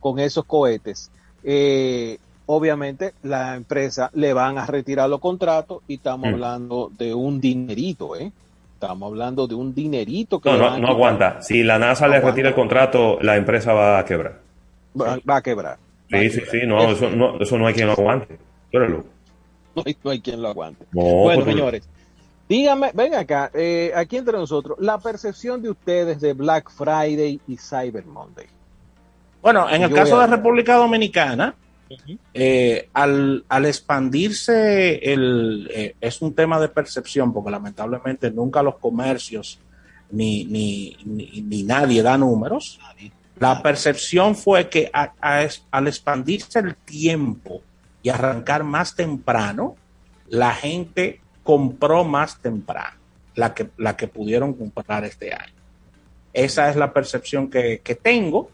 con 0.00 0.18
esos 0.18 0.44
cohetes, 0.44 1.10
eh, 1.44 2.18
obviamente 2.46 3.14
la 3.22 3.54
empresa 3.54 4.10
le 4.14 4.32
van 4.32 4.58
a 4.58 4.66
retirar 4.66 5.08
los 5.08 5.20
contratos 5.20 5.82
y 5.86 5.94
estamos 5.94 6.30
mm. 6.30 6.34
hablando 6.34 6.90
de 6.98 7.14
un 7.14 7.40
dinerito, 7.40 8.16
¿eh? 8.16 8.32
Estamos 8.74 9.08
hablando 9.08 9.46
de 9.46 9.54
un 9.54 9.74
dinerito 9.74 10.40
que... 10.40 10.50
No, 10.50 10.56
no, 10.56 10.78
no 10.78 10.88
aguanta. 10.88 11.42
Si 11.42 11.62
la 11.62 11.78
NASA 11.78 12.08
le 12.08 12.18
retira 12.18 12.48
el 12.48 12.54
contrato, 12.54 13.18
la 13.20 13.36
empresa 13.36 13.74
va 13.74 13.98
a 13.98 14.04
quebrar. 14.06 14.40
Va, 14.98 15.36
a 15.36 15.42
quebrar. 15.42 15.76
Sí, 16.10 16.30
sí, 16.30 16.40
sí, 16.50 16.60
no 16.66 16.90
eso, 16.90 17.10
no, 17.10 17.38
eso 17.38 17.58
no 17.58 17.66
hay 17.66 17.74
quien 17.74 17.88
lo 17.88 17.92
aguante. 17.92 18.38
No 18.72 19.82
hay, 19.84 19.96
no 20.02 20.10
hay 20.10 20.20
quien 20.20 20.40
lo 20.40 20.48
aguante. 20.48 20.86
bueno, 20.92 21.44
señores. 21.44 21.86
Dígame, 22.50 22.90
ven 22.94 23.14
acá, 23.14 23.48
eh, 23.54 23.92
aquí 23.94 24.16
entre 24.16 24.36
nosotros, 24.36 24.76
la 24.80 24.98
percepción 24.98 25.62
de 25.62 25.70
ustedes 25.70 26.20
de 26.20 26.32
Black 26.32 26.68
Friday 26.68 27.40
y 27.46 27.56
Cyber 27.56 28.04
Monday. 28.04 28.46
Bueno, 29.40 29.70
en 29.70 29.82
el 29.82 29.94
caso 29.94 30.18
de 30.18 30.26
República 30.26 30.74
Dominicana, 30.74 31.54
eh, 32.34 32.88
al, 32.92 33.44
expandirse 33.66 34.98
el, 35.12 35.70
eh, 35.72 35.94
es 36.00 36.20
un 36.22 36.34
tema 36.34 36.58
de 36.58 36.66
percepción, 36.66 37.32
porque 37.32 37.52
lamentablemente 37.52 38.32
nunca 38.32 38.64
los 38.64 38.78
comercios 38.78 39.60
ni, 40.10 40.44
ni, 40.44 40.96
ni, 41.04 41.62
nadie 41.62 42.02
da 42.02 42.18
números. 42.18 42.80
La 43.38 43.62
percepción 43.62 44.34
fue 44.34 44.68
que 44.68 44.90
al 44.92 45.86
expandirse 45.86 46.58
el 46.58 46.74
tiempo 46.74 47.62
y 48.02 48.08
arrancar 48.08 48.64
más 48.64 48.96
temprano, 48.96 49.76
la 50.26 50.52
gente 50.52 51.19
compró 51.42 52.04
más 52.04 52.40
temprano, 52.40 52.96
la 53.34 53.54
que, 53.54 53.68
la 53.76 53.96
que 53.96 54.08
pudieron 54.08 54.54
comprar 54.54 55.04
este 55.04 55.32
año. 55.32 55.54
Esa 56.32 56.70
es 56.70 56.76
la 56.76 56.92
percepción 56.92 57.50
que, 57.50 57.80
tengo 58.00 58.50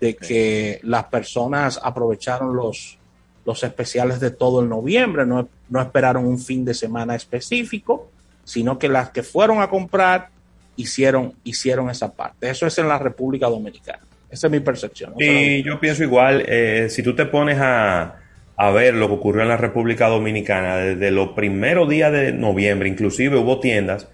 de 0.00 0.16
que 0.16 0.80
las 0.82 1.04
personas 1.04 1.80
aprovecharon 1.82 2.56
los, 2.56 2.98
los 3.44 3.62
especiales 3.62 4.20
de 4.20 4.30
todo 4.30 4.60
el 4.60 4.68
noviembre, 4.68 5.24
no, 5.24 5.48
no 5.68 5.80
esperaron 5.80 6.26
un 6.26 6.38
fin 6.38 6.64
de 6.64 6.74
semana 6.74 7.14
específico, 7.14 8.10
sino 8.44 8.78
que 8.78 8.88
las 8.88 9.10
que 9.10 9.22
fueron 9.22 9.60
a 9.60 9.68
comprar 9.68 10.30
hicieron, 10.76 11.34
hicieron 11.44 11.90
esa 11.90 12.12
parte. 12.12 12.50
Eso 12.50 12.66
es 12.66 12.76
en 12.78 12.88
la 12.88 12.98
República 12.98 13.48
Dominicana. 13.48 14.02
Esa 14.30 14.48
es 14.48 14.50
mi 14.50 14.60
percepción. 14.60 15.14
y 15.18 15.62
yo 15.62 15.78
pienso 15.78 16.02
igual, 16.02 16.44
eh, 16.46 16.88
si 16.90 17.02
tú 17.02 17.14
te 17.14 17.26
pones 17.26 17.58
a, 17.60 18.16
a 18.56 18.70
ver 18.70 18.94
lo 18.94 19.08
que 19.08 19.14
ocurrió 19.14 19.42
en 19.42 19.48
la 19.48 19.56
República 19.56 20.08
Dominicana 20.08 20.76
desde 20.76 21.10
los 21.10 21.30
primeros 21.30 21.88
días 21.88 22.10
de 22.12 22.32
noviembre. 22.32 22.88
Inclusive 22.88 23.36
hubo 23.36 23.60
tiendas 23.60 24.08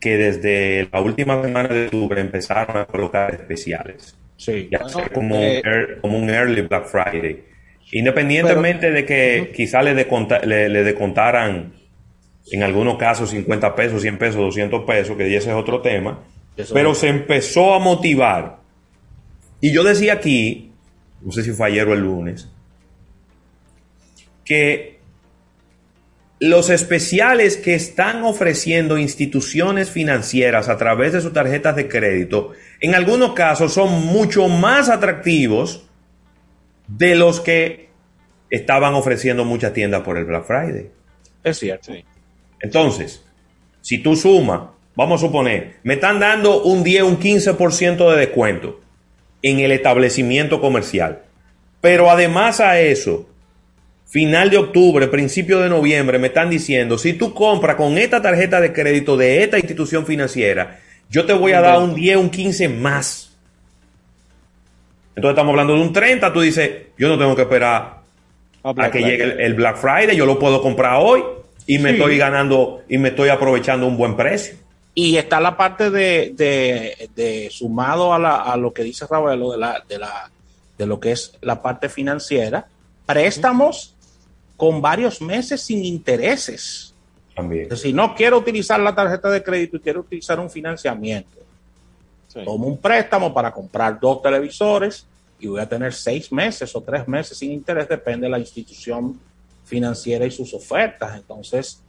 que 0.00 0.16
desde 0.16 0.88
la 0.92 1.00
última 1.00 1.40
semana 1.42 1.68
de 1.68 1.86
octubre 1.86 2.20
empezaron 2.20 2.76
a 2.76 2.86
colocar 2.86 3.32
especiales. 3.34 4.16
Sí. 4.36 4.68
Ya 4.70 4.80
como, 5.12 5.40
un, 5.40 5.62
como 6.00 6.18
un 6.18 6.28
early 6.28 6.62
Black 6.62 6.86
Friday. 6.86 7.44
Independientemente 7.92 8.90
de 8.90 9.06
que 9.06 9.52
quizá 9.54 9.80
le, 9.82 9.94
le, 9.94 10.68
le, 10.68 10.84
descontaran 10.84 11.72
en 12.50 12.62
algunos 12.62 12.96
casos 12.96 13.30
50 13.30 13.74
pesos, 13.74 14.02
100 14.02 14.18
pesos, 14.18 14.36
200 14.36 14.84
pesos, 14.84 15.16
que 15.16 15.34
ese 15.34 15.50
es 15.50 15.56
otro 15.56 15.80
tema, 15.80 16.24
pero 16.72 16.94
se 16.94 17.08
empezó 17.08 17.74
a 17.74 17.78
motivar. 17.78 18.58
Y 19.60 19.72
yo 19.72 19.84
decía 19.84 20.14
aquí, 20.14 20.72
no 21.22 21.30
sé 21.30 21.42
si 21.42 21.52
fue 21.52 21.68
ayer 21.68 21.86
o 21.88 21.94
el 21.94 22.00
lunes, 22.00 22.50
que 24.44 24.94
los 26.40 26.68
especiales 26.68 27.56
que 27.56 27.74
están 27.74 28.22
ofreciendo 28.22 28.98
instituciones 28.98 29.90
financieras 29.90 30.68
a 30.68 30.76
través 30.76 31.12
de 31.12 31.20
sus 31.20 31.32
tarjetas 31.32 31.76
de 31.76 31.88
crédito, 31.88 32.52
en 32.80 32.94
algunos 32.94 33.32
casos 33.32 33.72
son 33.72 34.04
mucho 34.06 34.48
más 34.48 34.88
atractivos 34.88 35.88
de 36.86 37.14
los 37.14 37.40
que 37.40 37.88
estaban 38.50 38.94
ofreciendo 38.94 39.44
muchas 39.44 39.72
tiendas 39.72 40.02
por 40.02 40.18
el 40.18 40.24
Black 40.24 40.44
Friday. 40.44 40.90
Es 41.42 41.58
cierto. 41.58 41.92
Entonces, 42.60 43.24
si 43.80 43.98
tú 43.98 44.16
sumas, 44.16 44.62
vamos 44.94 45.22
a 45.22 45.26
suponer, 45.26 45.76
me 45.82 45.94
están 45.94 46.20
dando 46.20 46.62
un 46.62 46.82
10, 46.82 47.02
un 47.04 47.18
15% 47.18 48.10
de 48.10 48.18
descuento 48.18 48.80
en 49.42 49.60
el 49.60 49.72
establecimiento 49.72 50.60
comercial. 50.60 51.22
Pero 51.80 52.10
además 52.10 52.60
a 52.60 52.80
eso, 52.80 53.28
final 54.14 54.48
de 54.48 54.58
octubre, 54.58 55.08
principio 55.08 55.58
de 55.58 55.68
noviembre, 55.68 56.20
me 56.20 56.28
están 56.28 56.48
diciendo, 56.48 56.98
si 56.98 57.14
tú 57.14 57.34
compras 57.34 57.74
con 57.74 57.98
esta 57.98 58.22
tarjeta 58.22 58.60
de 58.60 58.72
crédito 58.72 59.16
de 59.16 59.42
esta 59.42 59.58
institución 59.58 60.06
financiera, 60.06 60.78
yo 61.10 61.26
te 61.26 61.32
voy 61.32 61.50
a 61.50 61.60
dar 61.60 61.80
un 61.80 61.96
10, 61.96 62.18
un 62.18 62.30
15 62.30 62.68
más. 62.68 63.36
Entonces 65.16 65.30
estamos 65.30 65.50
hablando 65.50 65.74
de 65.74 65.80
un 65.80 65.92
30, 65.92 66.32
tú 66.32 66.42
dices, 66.42 66.70
yo 66.96 67.08
no 67.08 67.18
tengo 67.18 67.34
que 67.34 67.42
esperar 67.42 68.02
a, 68.62 68.90
que 68.92 69.00
llegue 69.00 69.44
el, 69.44 69.54
Black 69.54 69.78
Friday, 69.78 70.16
yo 70.16 70.26
lo 70.26 70.38
puedo 70.38 70.62
comprar 70.62 71.00
hoy 71.00 71.24
y 71.66 71.80
me 71.80 71.90
estoy 71.90 72.16
ganando 72.16 72.82
y 72.88 72.98
me 72.98 73.08
estoy 73.08 73.30
aprovechando 73.30 73.84
un 73.84 73.96
buen 73.96 74.14
precio. 74.14 74.54
Y 74.94 75.16
está 75.16 75.40
la 75.40 75.56
parte 75.56 75.90
de, 75.90 76.32
de, 77.16 77.48
sumado 77.50 78.14
a, 78.14 78.52
a, 78.52 78.56
lo 78.56 78.72
que 78.72 78.84
dice 78.84 79.06
Raúl, 79.10 79.30
de, 79.30 79.58
la, 79.58 79.82
de, 79.88 79.98
la, 79.98 80.30
de 80.78 80.86
lo 80.86 81.00
que 81.00 81.10
es 81.10 81.36
la 81.40 81.60
parte 81.60 81.88
financiera, 81.88 82.68
préstamos 83.06 83.93
con 84.56 84.80
varios 84.80 85.20
meses 85.20 85.60
sin 85.62 85.84
intereses. 85.84 86.94
También. 87.34 87.76
Si 87.76 87.92
no 87.92 88.14
quiero 88.14 88.38
utilizar 88.38 88.78
la 88.80 88.94
tarjeta 88.94 89.28
de 89.30 89.42
crédito 89.42 89.76
y 89.76 89.80
quiero 89.80 90.00
utilizar 90.00 90.38
un 90.38 90.50
financiamiento, 90.50 91.38
tomo 92.44 92.66
un 92.66 92.78
préstamo 92.78 93.32
para 93.32 93.52
comprar 93.52 93.98
dos 93.98 94.22
televisores 94.22 95.06
y 95.38 95.46
voy 95.46 95.60
a 95.60 95.68
tener 95.68 95.92
seis 95.92 96.32
meses 96.32 96.74
o 96.74 96.80
tres 96.80 97.06
meses 97.06 97.38
sin 97.38 97.52
interés, 97.52 97.88
depende 97.88 98.26
de 98.26 98.30
la 98.30 98.38
institución 98.38 99.18
financiera 99.64 100.24
y 100.26 100.30
sus 100.30 100.54
ofertas. 100.54 101.16
Entonces, 101.16 101.80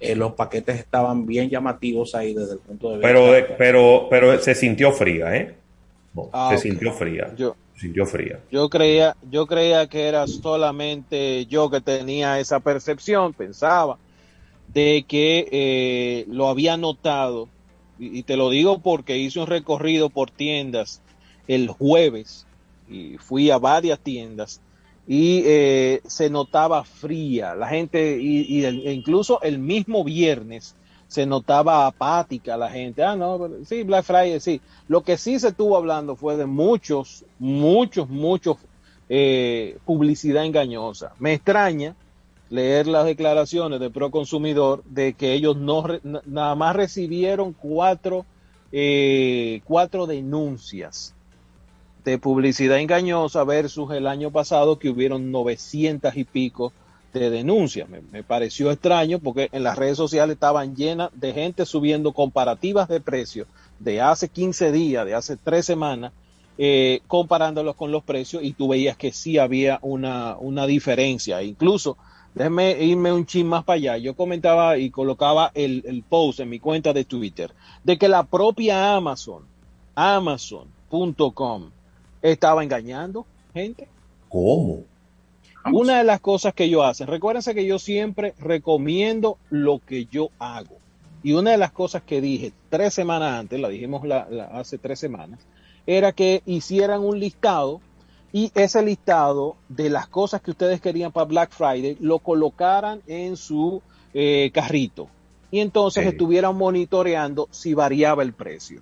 eh, 0.00 0.14
los 0.14 0.32
paquetes 0.32 0.78
estaban 0.78 1.26
bien 1.26 1.48
llamativos 1.48 2.14
ahí 2.14 2.34
desde 2.34 2.54
el 2.54 2.58
punto 2.58 2.90
de 2.90 2.96
vista. 2.96 3.08
Pero, 3.08 3.56
pero, 3.58 4.06
pero 4.10 4.40
se 4.40 4.54
sintió 4.54 4.92
fría, 4.92 5.36
¿eh? 5.36 5.54
Ah, 6.32 6.48
se 6.50 6.58
sintió 6.58 6.92
fría. 6.92 7.32
Yo, 7.36 7.54
yo 8.50 8.68
creía, 8.70 9.16
yo 9.30 9.46
creía 9.46 9.86
que 9.86 10.06
era 10.08 10.26
solamente 10.26 11.46
yo 11.46 11.70
que 11.70 11.80
tenía 11.80 12.40
esa 12.40 12.60
percepción, 12.60 13.34
pensaba, 13.34 13.98
de 14.72 15.04
que 15.06 15.48
eh, 15.52 16.24
lo 16.28 16.48
había 16.48 16.76
notado, 16.76 17.48
y, 17.98 18.22
te 18.22 18.36
lo 18.36 18.50
digo 18.50 18.80
porque 18.80 19.18
hice 19.18 19.40
un 19.40 19.46
recorrido 19.46 20.10
por 20.10 20.30
tiendas 20.30 21.02
el 21.48 21.68
jueves, 21.68 22.46
y 22.88 23.18
fui 23.18 23.50
a 23.50 23.58
varias 23.58 24.00
tiendas, 24.00 24.60
y 25.06 25.42
eh, 25.44 26.00
se 26.06 26.30
notaba 26.30 26.82
fría, 26.84 27.54
la 27.54 27.68
gente, 27.68 28.18
y, 28.20 28.64
incluso 28.66 29.40
el 29.42 29.58
mismo 29.58 30.02
viernes, 30.02 30.74
se 31.08 31.26
notaba 31.26 31.86
apática 31.86 32.56
la 32.56 32.70
gente. 32.70 33.02
Ah, 33.02 33.16
no, 33.16 33.48
sí, 33.64 33.82
Black 33.82 34.04
Friday, 34.04 34.40
sí. 34.40 34.60
Lo 34.88 35.02
que 35.02 35.16
sí 35.16 35.38
se 35.38 35.48
estuvo 35.48 35.76
hablando 35.76 36.16
fue 36.16 36.36
de 36.36 36.46
muchos, 36.46 37.24
muchos, 37.38 38.08
muchos 38.08 38.56
eh, 39.08 39.78
publicidad 39.84 40.44
engañosa. 40.44 41.12
Me 41.18 41.34
extraña 41.34 41.94
leer 42.50 42.86
las 42.86 43.04
declaraciones 43.04 43.80
de 43.80 43.90
Proconsumidor 43.90 44.82
de 44.84 45.14
que 45.14 45.32
ellos 45.32 45.56
no 45.56 45.84
nada 46.02 46.54
más 46.54 46.76
recibieron 46.76 47.52
cuatro, 47.52 48.24
eh, 48.72 49.60
cuatro 49.64 50.06
denuncias 50.06 51.14
de 52.04 52.18
publicidad 52.18 52.78
engañosa 52.78 53.42
versus 53.44 53.90
el 53.92 54.06
año 54.06 54.30
pasado 54.30 54.78
que 54.78 54.88
hubieron 54.88 55.32
900 55.32 56.16
y 56.16 56.24
pico 56.24 56.72
de 57.12 57.30
denuncias. 57.30 57.88
Me, 57.88 58.22
pareció 58.22 58.70
extraño 58.70 59.18
porque 59.18 59.48
en 59.52 59.62
las 59.62 59.76
redes 59.76 59.96
sociales 59.96 60.34
estaban 60.34 60.76
llenas 60.76 61.10
de 61.14 61.32
gente 61.32 61.66
subiendo 61.66 62.12
comparativas 62.12 62.88
de 62.88 63.00
precios 63.00 63.46
de 63.78 64.00
hace 64.00 64.28
15 64.28 64.72
días, 64.72 65.04
de 65.04 65.14
hace 65.14 65.36
tres 65.36 65.66
semanas, 65.66 66.12
eh, 66.58 67.00
comparándolos 67.06 67.76
con 67.76 67.92
los 67.92 68.02
precios 68.02 68.42
y 68.42 68.52
tú 68.52 68.68
veías 68.68 68.96
que 68.96 69.12
sí 69.12 69.38
había 69.38 69.78
una, 69.82 70.36
una 70.38 70.66
diferencia. 70.66 71.42
Incluso, 71.42 71.96
déjeme 72.34 72.82
irme 72.82 73.12
un 73.12 73.26
chin 73.26 73.46
más 73.46 73.64
para 73.64 73.76
allá. 73.76 73.96
Yo 73.98 74.14
comentaba 74.14 74.78
y 74.78 74.90
colocaba 74.90 75.50
el, 75.54 75.82
el 75.86 76.02
post 76.02 76.40
en 76.40 76.48
mi 76.48 76.58
cuenta 76.58 76.92
de 76.92 77.04
Twitter 77.04 77.52
de 77.84 77.98
que 77.98 78.08
la 78.08 78.22
propia 78.24 78.96
Amazon, 78.96 79.44
Amazon.com, 79.94 81.70
estaba 82.22 82.62
engañando 82.62 83.26
gente. 83.52 83.88
¿Cómo? 84.28 84.84
Una 85.72 85.98
de 85.98 86.04
las 86.04 86.20
cosas 86.20 86.54
que 86.54 86.64
ellos 86.64 86.84
hacen, 86.84 87.06
recuérdense 87.06 87.54
que 87.54 87.66
yo 87.66 87.78
siempre 87.78 88.34
recomiendo 88.38 89.38
lo 89.50 89.80
que 89.84 90.06
yo 90.06 90.30
hago. 90.38 90.76
Y 91.22 91.32
una 91.32 91.50
de 91.52 91.58
las 91.58 91.72
cosas 91.72 92.02
que 92.02 92.20
dije 92.20 92.52
tres 92.70 92.94
semanas 92.94 93.38
antes, 93.38 93.58
la 93.60 93.68
dijimos 93.68 94.06
la- 94.06 94.26
la- 94.30 94.44
hace 94.46 94.78
tres 94.78 94.98
semanas, 95.00 95.40
era 95.86 96.12
que 96.12 96.42
hicieran 96.46 97.00
un 97.02 97.18
listado 97.18 97.80
y 98.32 98.50
ese 98.54 98.82
listado 98.82 99.56
de 99.68 99.88
las 99.90 100.08
cosas 100.08 100.40
que 100.42 100.50
ustedes 100.50 100.80
querían 100.80 101.10
para 101.12 101.24
Black 101.26 101.50
Friday 101.52 101.96
lo 102.00 102.18
colocaran 102.18 103.02
en 103.06 103.36
su 103.36 103.82
eh, 104.18 104.50
carrito. 104.54 105.08
Y 105.50 105.60
entonces 105.60 106.04
Sí. 106.04 106.08
estuvieran 106.08 106.56
monitoreando 106.56 107.48
si 107.50 107.74
variaba 107.74 108.22
el 108.22 108.32
precio. 108.32 108.80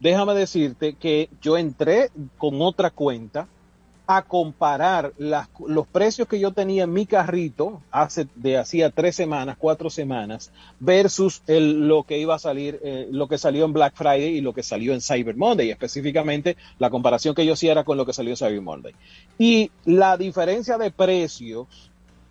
Déjame 0.00 0.34
decirte 0.34 0.94
que 0.94 1.28
yo 1.42 1.58
entré 1.58 2.10
con 2.38 2.62
otra 2.62 2.90
cuenta 2.90 3.46
a 4.12 4.22
comparar 4.22 5.12
los 5.18 5.86
precios 5.86 6.26
que 6.26 6.40
yo 6.40 6.52
tenía 6.52 6.82
en 6.82 6.92
mi 6.92 7.06
carrito 7.06 7.80
hace 7.92 8.26
de 8.34 8.58
hacía 8.58 8.90
tres 8.90 9.14
semanas, 9.14 9.56
cuatro 9.56 9.88
semanas, 9.88 10.50
versus 10.80 11.42
el- 11.46 11.86
lo 11.86 12.02
que 12.02 12.18
iba 12.18 12.34
a 12.34 12.40
salir, 12.40 12.80
eh, 12.82 13.06
lo 13.12 13.28
que 13.28 13.38
salió 13.38 13.64
en 13.64 13.72
Black 13.72 13.94
Friday 13.94 14.36
y 14.36 14.40
lo 14.40 14.52
que 14.52 14.64
salió 14.64 14.94
en 14.94 15.00
Cyber 15.00 15.36
Monday. 15.36 15.70
Específicamente, 15.70 16.56
la 16.80 16.90
comparación 16.90 17.36
que 17.36 17.46
yo 17.46 17.52
hacía 17.52 17.70
era 17.70 17.84
con 17.84 17.96
lo 17.96 18.04
que 18.04 18.12
salió 18.12 18.32
en 18.32 18.36
Cyber 18.36 18.60
Monday. 18.60 18.94
Y 19.38 19.70
la 19.84 20.16
diferencia 20.16 20.76
de 20.76 20.90
precios, 20.90 21.68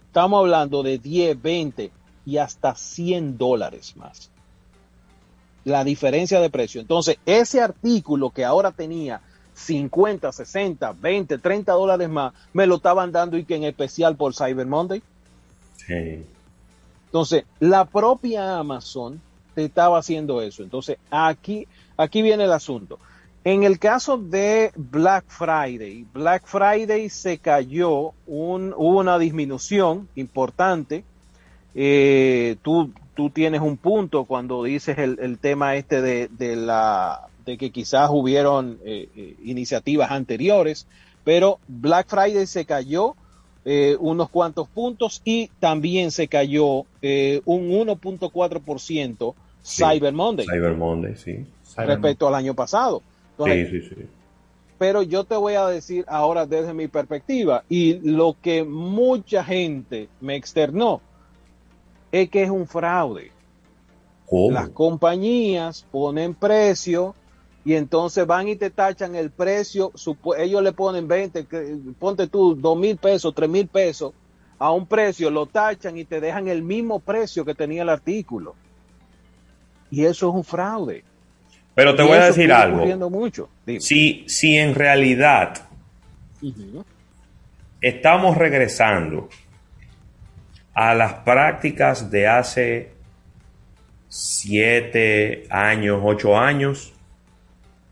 estamos 0.07 0.41
hablando 0.41 0.84
de 0.84 0.97
10, 0.97 1.41
20 1.41 1.91
y 2.26 2.35
hasta 2.35 2.76
100 2.76 3.38
dólares 3.38 3.95
más. 3.95 4.31
La 5.64 5.85
diferencia 5.85 6.41
de 6.41 6.49
precio. 6.49 6.81
Entonces, 6.81 7.19
ese 7.26 7.61
artículo 7.61 8.31
que 8.31 8.43
ahora 8.43 8.72
tenía 8.72 9.22
50, 9.60 10.31
60, 10.31 10.94
20, 10.94 11.38
30 11.38 11.72
dólares 11.73 12.10
más, 12.10 12.34
me 12.53 12.65
lo 12.65 12.76
estaban 12.76 13.11
dando 13.11 13.38
y 13.38 13.44
que 13.44 13.56
en 13.56 13.65
especial 13.65 14.15
por 14.15 14.34
Cyber 14.34 14.65
Monday. 14.65 15.02
Sí. 15.76 16.23
Entonces, 17.06 17.44
la 17.60 17.86
propia 17.86 18.57
Amazon 18.57 19.22
te 19.56 19.65
estaba 19.65 19.99
haciendo 19.99 20.41
eso. 20.41 20.64
Entonces, 20.64 20.98
aquí, 21.11 21.68
aquí 21.98 22.22
viene 22.22 22.45
el 22.45 22.52
asunto. 22.52 22.99
En 23.44 23.64
el 23.64 23.80
caso 23.80 24.18
de 24.18 24.72
Black 24.76 25.26
Friday, 25.27 26.06
Black 26.14 26.45
Friday 26.45 27.10
se 27.10 27.38
cayó, 27.38 28.11
un, 28.27 28.73
hubo 28.76 28.99
una 28.99 29.18
disminución 29.18 30.07
importante. 30.15 31.03
Eh, 31.73 32.57
tú, 32.61 32.91
tú 33.15 33.30
tienes 33.30 33.61
un 33.61 33.77
punto 33.77 34.26
cuando 34.26 34.64
dices 34.64 34.98
el, 34.98 35.18
el 35.19 35.40
tema 35.40 35.76
este 35.76 36.02
de, 36.02 36.27
de 36.27 36.56
la 36.56 37.28
de 37.45 37.57
que 37.57 37.72
quizás 37.72 38.10
hubieron 38.11 38.80
eh, 38.86 39.10
eh, 39.16 39.36
iniciativas 39.44 40.11
anteriores, 40.11 40.88
pero 41.24 41.60
Black 41.68 42.07
Friday 42.10 42.45
se 42.48 42.66
cayó 42.66 43.16
eh, 43.66 43.98
unos 43.99 44.30
cuantos 44.30 44.68
puntos 44.70 45.22
y 45.26 45.49
también 45.60 46.11
se 46.11 46.28
cayó 46.28 46.86
eh, 47.02 47.41
un 47.45 47.70
1.4% 47.70 49.34
Sí. 49.61 49.84
Cyber 49.84 50.14
Monday 50.14 50.45
Cyber 50.48 50.74
Monday, 50.76 51.16
sí. 51.18 51.45
respecto 51.76 52.28
al 52.28 52.36
año 52.36 52.53
pasado. 52.56 53.02
Entonces, 53.32 53.70
Sí, 53.70 53.82
sí, 53.82 53.90
sí. 53.95 54.02
pero 54.78 55.02
yo 55.03 55.26
te 55.26 55.36
voy 55.36 55.56
a 55.56 55.68
decir 55.68 56.06
ahora 56.07 56.45
desde 56.45 56.74
mi 56.74 56.88
perspectiva 56.88 57.64
y 57.68 57.95
lo 58.10 58.38
que 58.41 58.64
mucha 58.64 59.44
gente 59.44 60.07
me 60.22 60.36
externó 60.38 61.02
es 62.11 62.30
que 62.30 62.44
es 62.44 62.49
un 62.49 62.66
fraude. 62.68 63.32
¿Cómo? 64.26 64.52
Las 64.52 64.70
compañías 64.70 65.86
ponen 65.91 66.34
precio 66.36 67.16
y 67.70 67.76
entonces 67.76 68.26
van 68.26 68.48
y 68.48 68.56
te 68.56 68.72
tachan 68.72 69.14
el 69.16 69.30
precio, 69.30 69.91
ellos 70.40 70.64
le 70.64 70.72
ponen 70.72 71.08
20, 71.08 71.46
que- 71.46 71.78
ponte 72.00 72.26
tú 72.26 72.56
dos 72.56 72.76
mil 72.76 72.98
pesos, 72.98 73.32
tres 73.36 73.48
mil 73.48 73.68
pesos 73.68 74.12
a 74.58 74.72
un 74.72 74.88
precio, 74.88 75.30
lo 75.30 75.46
tachan 75.46 75.96
y 75.96 76.04
te 76.04 76.20
dejan 76.20 76.48
el 76.48 76.64
mismo 76.64 77.00
precio 77.00 77.46
que 77.46 77.54
tenía 77.54 77.84
el 77.84 77.90
artículo. 77.90 78.56
Y 79.91 80.04
eso 80.04 80.30
es 80.30 80.36
un 80.36 80.44
fraude. 80.44 81.04
Pero 81.76 81.96
te 81.96 82.02
Y 82.02 82.08
voy 82.08 82.18
a 82.18 82.26
decir 82.26 82.52
algo. 82.52 82.88
mucho. 83.12 83.50
Si, 83.80 84.26
si 84.28 84.58
en 84.58 84.74
realidad 84.74 85.54
estamos 87.82 88.36
regresando 88.36 89.30
a 90.74 90.96
las 90.96 91.14
prácticas 91.20 92.10
de 92.10 92.28
hace 92.28 92.90
siete 94.08 95.44
años, 95.52 96.02
ocho 96.04 96.36
años, 96.36 96.94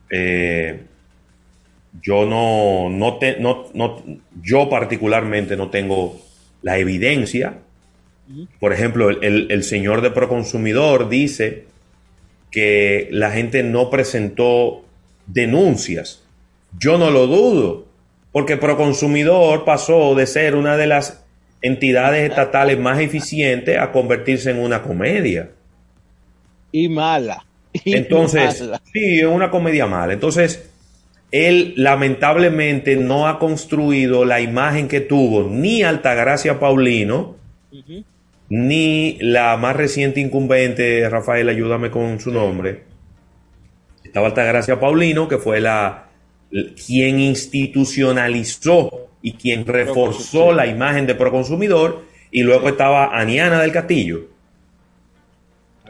eh, 0.09 0.81
yo 2.01 2.25
no, 2.25 2.89
no, 2.89 3.17
te- 3.17 3.39
no, 3.39 3.65
no- 3.73 4.03
yo 4.41 4.69
particularmente 4.69 5.55
no 5.57 5.69
tengo 5.69 6.19
la 6.61 6.77
evidencia. 6.77 7.59
Por 8.59 8.73
ejemplo, 8.73 9.09
el, 9.09 9.23
el- 9.23 9.51
el 9.51 9.63
señor 9.63 10.01
de 10.01 10.11
Proconsumidor 10.11 11.09
dice 11.09 11.65
que 12.51 13.07
la 13.11 13.31
gente 13.31 13.63
no 13.63 13.89
presentó 13.89 14.83
denuncias. 15.27 16.23
Yo 16.77 16.97
no 16.97 17.09
lo 17.09 17.27
dudo, 17.27 17.85
porque 18.31 18.57
Proconsumidor 18.57 19.63
pasó 19.65 20.13
de 20.15 20.27
ser 20.27 20.55
una 20.55 20.75
de 20.77 20.87
las 20.87 21.23
entidades 21.61 22.29
estatales 22.29 22.77
más 22.77 22.99
eficientes 22.99 23.77
a 23.79 23.91
convertirse 23.91 24.51
en 24.51 24.59
una 24.59 24.83
comedia. 24.83 25.49
Y 26.71 26.89
mala. 26.89 27.45
Entonces, 27.85 28.61
mala. 28.61 28.81
sí, 28.91 29.19
es 29.19 29.25
una 29.25 29.49
comedia 29.49 29.85
mala. 29.87 30.13
Entonces, 30.13 30.69
él 31.31 31.73
lamentablemente 31.75 32.95
no 32.95 33.27
ha 33.27 33.39
construido 33.39 34.25
la 34.25 34.39
imagen 34.39 34.87
que 34.87 35.01
tuvo 35.01 35.49
ni 35.49 35.83
Altagracia 35.83 36.59
Paulino, 36.59 37.35
ni 38.49 39.17
la 39.19 39.57
más 39.57 39.75
reciente 39.75 40.21
incumbente, 40.21 41.07
Rafael, 41.09 41.49
ayúdame 41.49 41.91
con 41.91 42.19
su 42.19 42.31
nombre. 42.31 42.83
Estaba 44.03 44.27
Altagracia 44.27 44.79
Paulino, 44.79 45.27
que 45.27 45.37
fue 45.37 45.59
la 45.59 46.07
quien 46.85 47.19
institucionalizó 47.19 49.09
y 49.21 49.33
quien 49.33 49.65
reforzó 49.65 50.53
la 50.53 50.65
imagen 50.65 51.05
de 51.05 51.15
Proconsumidor, 51.15 52.05
y 52.31 52.43
luego 52.43 52.69
estaba 52.69 53.17
Aniana 53.19 53.61
del 53.61 53.73
Castillo. 53.73 54.36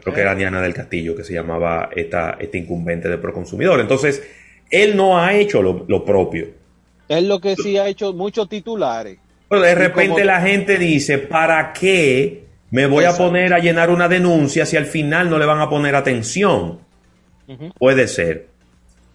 Creo 0.08 0.14
que 0.14 0.20
era 0.22 0.30
Aniana 0.32 0.60
del 0.60 0.74
Castillo 0.74 1.14
que 1.16 1.24
se 1.24 1.34
llamaba 1.34 1.90
esta, 1.94 2.36
este 2.40 2.58
incumbente 2.58 3.08
de 3.08 3.18
Proconsumidor. 3.18 3.80
Entonces, 3.80 4.22
él 4.70 4.96
no 4.96 5.18
ha 5.18 5.34
hecho 5.34 5.62
lo, 5.62 5.84
lo 5.88 6.04
propio. 6.04 6.48
Es 7.08 7.22
lo 7.22 7.40
que 7.40 7.56
sí 7.56 7.78
ha 7.78 7.88
hecho 7.88 8.12
muchos 8.12 8.48
titulares. 8.48 9.18
Pero 9.48 9.62
de 9.62 9.74
repente 9.74 10.10
como- 10.12 10.24
la 10.24 10.40
gente 10.40 10.76
dice, 10.78 11.18
¿para 11.18 11.72
qué 11.72 12.44
me 12.70 12.86
voy 12.86 13.04
a 13.04 13.16
poner 13.16 13.54
a 13.54 13.58
llenar 13.58 13.90
una 13.90 14.08
denuncia 14.08 14.66
si 14.66 14.76
al 14.76 14.84
final 14.86 15.30
no 15.30 15.38
le 15.38 15.46
van 15.46 15.60
a 15.60 15.70
poner 15.70 15.94
atención. 15.94 16.80
Puede 17.78 18.08
ser. 18.08 18.48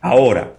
Ahora, 0.01 0.53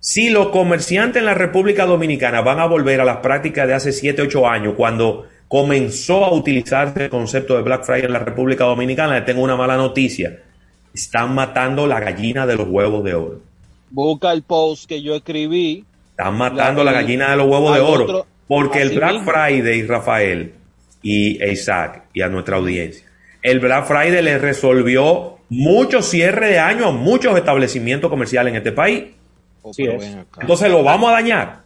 si 0.00 0.30
los 0.30 0.48
comerciantes 0.48 1.20
en 1.20 1.26
la 1.26 1.34
República 1.34 1.86
Dominicana 1.86 2.40
van 2.40 2.58
a 2.58 2.66
volver 2.66 3.00
a 3.00 3.04
las 3.04 3.18
prácticas 3.18 3.68
de 3.68 3.74
hace 3.74 3.92
7, 3.92 4.22
8 4.22 4.48
años, 4.48 4.74
cuando 4.76 5.26
comenzó 5.48 6.24
a 6.24 6.32
utilizarse 6.32 7.04
el 7.04 7.10
concepto 7.10 7.56
de 7.56 7.62
Black 7.62 7.84
Friday 7.84 8.06
en 8.06 8.12
la 8.12 8.18
República 8.18 8.64
Dominicana, 8.64 9.14
le 9.14 9.22
tengo 9.22 9.42
una 9.42 9.56
mala 9.56 9.76
noticia. 9.76 10.42
Están 10.92 11.34
matando 11.34 11.86
la 11.86 12.00
gallina 12.00 12.46
de 12.46 12.56
los 12.56 12.68
huevos 12.68 13.04
de 13.04 13.14
oro. 13.14 13.40
Busca 13.90 14.32
el 14.32 14.42
post 14.42 14.88
que 14.88 15.02
yo 15.02 15.14
escribí. 15.14 15.84
Están 16.10 16.36
matando 16.36 16.82
la, 16.82 16.92
gallina 16.92 17.30
de 17.30 17.36
los 17.36 17.46
huevos 17.46 17.74
de 17.74 17.80
oro. 17.80 18.26
porque 18.48 18.80
el 18.82 18.96
Black 18.96 19.24
Friday, 19.24 19.82
Rafael 19.86 20.54
y 21.02 21.44
Isaac 21.44 22.04
y 22.14 22.22
a 22.22 22.28
nuestra 22.28 22.56
audiencia, 22.56 23.04
el 23.42 23.60
Black 23.60 23.86
Friday 23.86 24.22
le 24.22 24.38
resolvió 24.38 25.36
mucho 25.50 26.02
cierre 26.02 26.48
de 26.48 26.58
año 26.58 26.86
a 26.86 26.92
muchos 26.92 27.36
establecimientos 27.36 28.10
comerciales 28.10 28.50
en 28.52 28.56
este 28.56 28.72
país. 28.72 29.04
Oh, 29.62 29.72
Entonces 30.40 30.70
lo 30.70 30.82
vamos 30.82 31.10
a 31.10 31.12
dañar. 31.12 31.60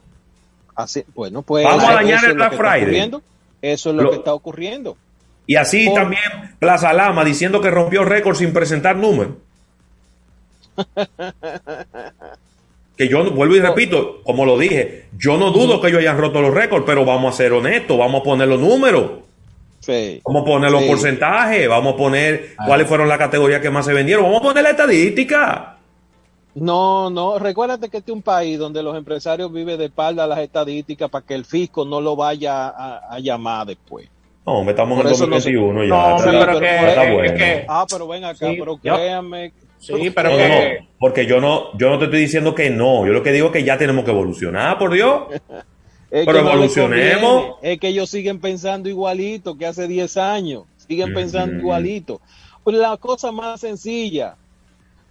Así, 0.74 1.04
bueno, 1.14 1.42
pues 1.42 1.64
vamos 1.64 1.84
a 1.84 1.94
dañar 1.94 2.24
el 2.24 2.34
Black 2.34 2.56
Friday. 2.56 3.10
Eso 3.62 3.90
es 3.90 3.96
lo, 3.96 4.10
que 4.10 4.16
está 4.16 4.34
ocurriendo. 4.34 4.96
Y 5.46 5.56
así 5.56 5.92
también 5.94 6.22
Plaza 6.58 6.92
Lama 6.92 7.24
diciendo 7.24 7.60
que 7.60 7.70
rompió 7.70 8.04
récord 8.04 8.36
sin 8.36 8.52
presentar 8.52 8.96
números. 8.96 9.34
que 12.96 13.08
yo 13.08 13.30
vuelvo 13.32 13.56
y 13.56 13.60
repito, 13.60 14.22
como 14.22 14.44
lo 14.44 14.58
dije, 14.58 15.06
yo 15.16 15.36
no 15.38 15.50
dudo 15.50 15.80
que 15.80 15.88
ellos 15.88 16.00
hayan 16.00 16.18
roto 16.18 16.40
los 16.40 16.54
récords, 16.54 16.84
pero 16.86 17.04
vamos 17.04 17.34
a 17.34 17.36
ser 17.36 17.52
honestos, 17.52 17.98
vamos 17.98 18.20
a 18.20 18.24
poner 18.24 18.48
los 18.48 18.60
números. 18.60 19.10
Vamos 20.24 20.42
a 20.42 20.44
poner 20.44 20.70
los 20.70 20.84
porcentajes, 20.84 21.68
vamos 21.68 21.94
a 21.94 21.96
poner 21.96 22.54
ah. 22.58 22.64
cuáles 22.66 22.86
fueron 22.86 23.08
las 23.08 23.18
categorías 23.18 23.60
que 23.60 23.70
más 23.70 23.86
se 23.86 23.94
vendieron, 23.94 24.24
vamos 24.24 24.40
a 24.40 24.44
poner 24.44 24.62
la 24.62 24.70
estadística. 24.70 25.78
No, 26.54 27.10
no, 27.10 27.38
recuérdate 27.38 27.88
que 27.88 27.98
este 27.98 28.10
es 28.10 28.16
un 28.16 28.22
país 28.22 28.58
donde 28.58 28.82
los 28.82 28.96
empresarios 28.96 29.52
viven 29.52 29.78
de 29.78 29.86
espalda 29.86 30.24
a 30.24 30.26
las 30.26 30.40
estadísticas 30.40 31.08
para 31.08 31.24
que 31.24 31.34
el 31.34 31.44
fisco 31.44 31.84
no 31.84 32.00
lo 32.00 32.16
vaya 32.16 32.68
a, 32.68 33.18
llamar 33.20 33.66
después. 33.66 34.08
No, 34.44 34.68
estamos 34.68 34.98
en 35.00 35.06
el 35.06 35.12
2021 35.12 35.84
ya. 35.84 36.16
pero, 36.18 36.58
que, 36.58 37.64
Ah, 37.68 37.86
pero 37.88 38.08
ven 38.08 38.24
acá, 38.24 38.48
pero 38.58 38.76
créanme. 38.78 39.52
Sí, 39.78 40.10
pero 40.10 40.30
que... 40.30 40.86
porque 40.98 41.26
yo 41.26 41.40
no, 41.40 41.76
yo 41.78 41.88
no 41.88 41.98
te 41.98 42.04
estoy 42.06 42.20
diciendo 42.20 42.54
que 42.54 42.68
no, 42.68 43.06
yo 43.06 43.12
lo 43.12 43.22
que 43.22 43.32
digo 43.32 43.46
es 43.46 43.52
que 43.52 43.64
ya 43.64 43.78
tenemos 43.78 44.04
que 44.04 44.10
evolucionar, 44.10 44.76
por 44.76 44.92
Dios. 44.92 45.22
pero 46.10 46.38
evolucionemos. 46.40 47.56
es 47.62 47.78
que 47.78 47.88
ellos 47.88 48.10
siguen 48.10 48.40
pensando 48.40 48.88
igualito 48.88 49.56
que 49.56 49.66
hace 49.66 49.86
10 49.86 50.16
años, 50.16 50.64
siguen 50.76 51.14
pensando 51.14 51.58
igualito. 51.58 52.20
Pues 52.64 52.76
la 52.76 52.96
cosa 52.96 53.32
más 53.32 53.60
sencilla, 53.60 54.36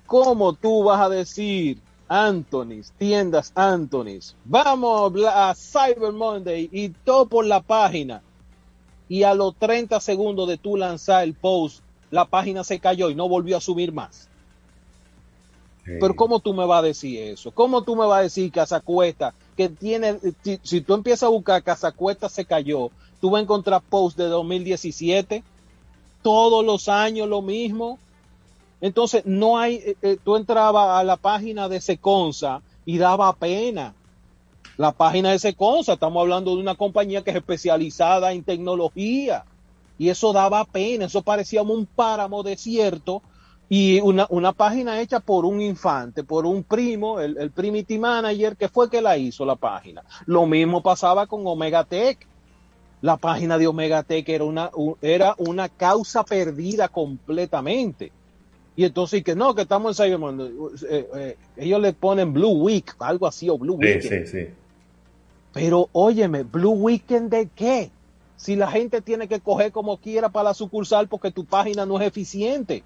¿Cómo 0.09 0.53
tú 0.53 0.85
vas 0.85 1.01
a 1.01 1.07
decir, 1.07 1.77
Anthony's, 2.07 2.91
tiendas 2.97 3.51
Anthony's, 3.53 4.35
vamos 4.43 5.13
a 5.31 5.53
Cyber 5.53 6.11
Monday 6.11 6.67
y 6.71 6.89
todo 6.89 7.27
por 7.27 7.45
la 7.45 7.61
página? 7.61 8.23
Y 9.07 9.21
a 9.21 9.35
los 9.35 9.55
30 9.57 9.99
segundos 9.99 10.47
de 10.47 10.57
tú 10.57 10.77
lanzar 10.77 11.23
el 11.23 11.35
post, 11.35 11.83
la 12.09 12.25
página 12.25 12.63
se 12.63 12.79
cayó 12.79 13.11
y 13.11 13.15
no 13.15 13.29
volvió 13.29 13.55
a 13.57 13.61
subir 13.61 13.93
más. 13.93 14.27
Pero 15.85 16.15
¿cómo 16.15 16.39
tú 16.39 16.55
me 16.55 16.65
vas 16.65 16.79
a 16.79 16.87
decir 16.87 17.19
eso? 17.21 17.51
¿Cómo 17.51 17.83
tú 17.83 17.95
me 17.95 18.07
vas 18.07 18.19
a 18.19 18.23
decir 18.23 18.51
Casa 18.51 18.79
Cuesta 18.79 19.35
que 19.55 19.69
tiene, 19.69 20.17
si, 20.43 20.59
si 20.63 20.81
tú 20.81 20.95
empiezas 20.95 21.23
a 21.23 21.29
buscar 21.29 21.61
Casa 21.61 21.91
Cuesta 21.91 22.29
se 22.29 22.45
cayó, 22.45 22.89
tú 23.21 23.29
vas 23.29 23.41
a 23.41 23.43
encontrar 23.43 23.83
post 23.87 24.17
de 24.17 24.25
2017, 24.25 25.43
todos 26.23 26.65
los 26.65 26.89
años 26.89 27.29
lo 27.29 27.43
mismo, 27.43 27.99
entonces, 28.81 29.25
no 29.25 29.57
hay, 29.57 29.75
eh, 29.75 29.95
eh, 30.01 30.17
tú 30.23 30.35
entrabas 30.35 30.99
a 30.99 31.03
la 31.03 31.17
página 31.17 31.67
de 31.67 31.81
Seconza 31.81 32.61
y 32.85 32.97
daba 32.97 33.33
pena. 33.33 33.93
La 34.77 34.91
página 34.93 35.31
de 35.31 35.39
Seconza, 35.39 35.93
estamos 35.93 36.21
hablando 36.21 36.55
de 36.55 36.61
una 36.61 36.75
compañía 36.75 37.21
que 37.21 37.31
es 37.31 37.35
especializada 37.35 38.31
en 38.31 38.43
tecnología. 38.43 39.43
Y 39.97 40.07
eso 40.07 40.31
daba 40.31 40.63
pena, 40.63 41.05
eso 41.05 41.21
parecía 41.21 41.61
un 41.61 41.85
páramo 41.85 42.41
desierto 42.41 43.21
y 43.67 43.99
una, 43.99 44.25
una 44.29 44.53
página 44.53 45.01
hecha 45.01 45.19
por 45.19 45.43
un 45.43 45.61
infante, 45.61 46.23
por 46.23 46.45
un 46.45 46.63
primo, 46.63 47.19
el, 47.19 47.37
el 47.37 47.51
Primity 47.51 47.99
Manager, 47.99 48.55
que 48.55 48.69
fue 48.69 48.89
que 48.89 49.01
la 49.01 49.17
hizo 49.17 49.45
la 49.45 49.57
página. 49.57 50.03
Lo 50.25 50.45
mismo 50.45 50.81
pasaba 50.81 51.27
con 51.27 51.45
Omega 51.45 51.83
Tech. 51.83 52.25
La 53.01 53.17
página 53.17 53.57
de 53.57 53.67
Omega 53.67 54.03
Tech 54.03 54.27
era 54.29 54.45
una, 54.45 54.71
era 55.01 55.35
una 55.37 55.67
causa 55.67 56.23
perdida 56.23 56.87
completamente. 56.87 58.13
Y 58.79 58.85
entonces 58.85 59.25
que 59.25 59.35
no, 59.35 59.53
que 59.55 59.63
estamos 59.63 59.99
en 59.99 60.05
Cyber 60.05 60.19
Monday. 60.19 60.53
Eh, 60.89 61.09
eh, 61.13 61.37
ellos 61.57 61.81
le 61.81 61.91
ponen 61.91 62.31
Blue 62.31 62.63
Week, 62.63 62.95
algo 62.99 63.27
así, 63.27 63.49
o 63.49 63.57
Blue 63.57 63.73
Weekend. 63.73 64.25
Sí, 64.25 64.31
sí, 64.31 64.45
sí. 64.45 64.53
Pero 65.51 65.89
óyeme, 65.91 66.43
¿Blue 66.43 66.71
Weekend 66.71 67.29
de 67.29 67.49
qué? 67.53 67.91
Si 68.37 68.55
la 68.55 68.71
gente 68.71 69.01
tiene 69.01 69.27
que 69.27 69.41
coger 69.41 69.73
como 69.73 69.97
quiera 69.97 70.29
para 70.29 70.45
la 70.45 70.53
sucursal 70.53 71.09
porque 71.09 71.29
tu 71.29 71.43
página 71.43 71.85
no 71.85 71.99
es 71.99 72.07
eficiente. 72.07 72.83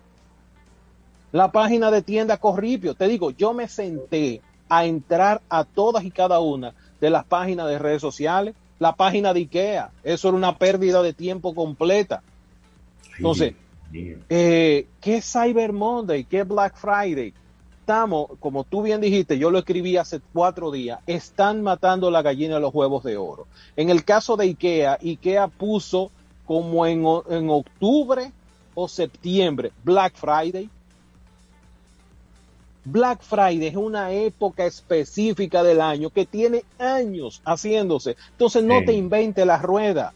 La 1.31 1.51
página 1.51 1.91
de 1.91 2.01
tienda 2.01 2.37
Corripio. 2.37 2.95
Te 2.95 3.07
digo, 3.07 3.29
yo 3.29 3.53
me 3.53 3.67
senté 3.67 4.41
a 4.69 4.87
entrar 4.87 5.43
a 5.47 5.63
todas 5.63 6.03
y 6.05 6.09
cada 6.09 6.39
una 6.39 6.73
de 7.01 7.11
las 7.11 7.23
páginas 7.23 7.67
de 7.67 7.77
redes 7.77 8.01
sociales. 8.01 8.55
La 8.79 8.95
página 8.95 9.31
de 9.31 9.41
IKEA. 9.41 9.91
Eso 10.03 10.29
era 10.29 10.37
una 10.37 10.57
pérdida 10.57 11.03
de 11.03 11.13
tiempo 11.13 11.53
completa. 11.53 12.23
Entonces, 13.15 13.53
eh, 13.93 14.87
¿Qué 14.99 15.17
es 15.17 15.31
Cyber 15.31 15.73
Monday? 15.73 16.23
¿Qué 16.23 16.41
es 16.41 16.47
Black 16.47 16.75
Friday? 16.75 17.33
Estamos, 17.79 18.31
como 18.39 18.63
tú 18.63 18.81
bien 18.81 19.01
dijiste, 19.01 19.37
yo 19.37 19.51
lo 19.51 19.59
escribí 19.59 19.97
hace 19.97 20.21
cuatro 20.31 20.71
días, 20.71 20.99
están 21.05 21.61
matando 21.61 22.09
la 22.09 22.21
gallina 22.21 22.55
de 22.55 22.61
los 22.61 22.73
huevos 22.73 23.03
de 23.03 23.17
oro. 23.17 23.45
En 23.75 23.89
el 23.89 24.05
caso 24.05 24.37
de 24.37 24.45
IKEA, 24.45 24.99
IKEA 25.01 25.47
puso 25.47 26.09
como 26.45 26.85
en, 26.85 27.03
en 27.29 27.49
octubre 27.49 28.31
o 28.73 28.87
septiembre 28.87 29.71
Black 29.83 30.15
Friday. 30.15 30.69
Black 32.85 33.21
Friday 33.21 33.67
es 33.67 33.75
una 33.75 34.11
época 34.11 34.65
específica 34.65 35.63
del 35.63 35.81
año 35.81 36.09
que 36.09 36.25
tiene 36.25 36.63
años 36.79 37.41
haciéndose. 37.45 38.15
Entonces 38.31 38.63
no 38.63 38.83
te 38.85 38.93
invente 38.93 39.45
la 39.45 39.57
rueda, 39.57 40.13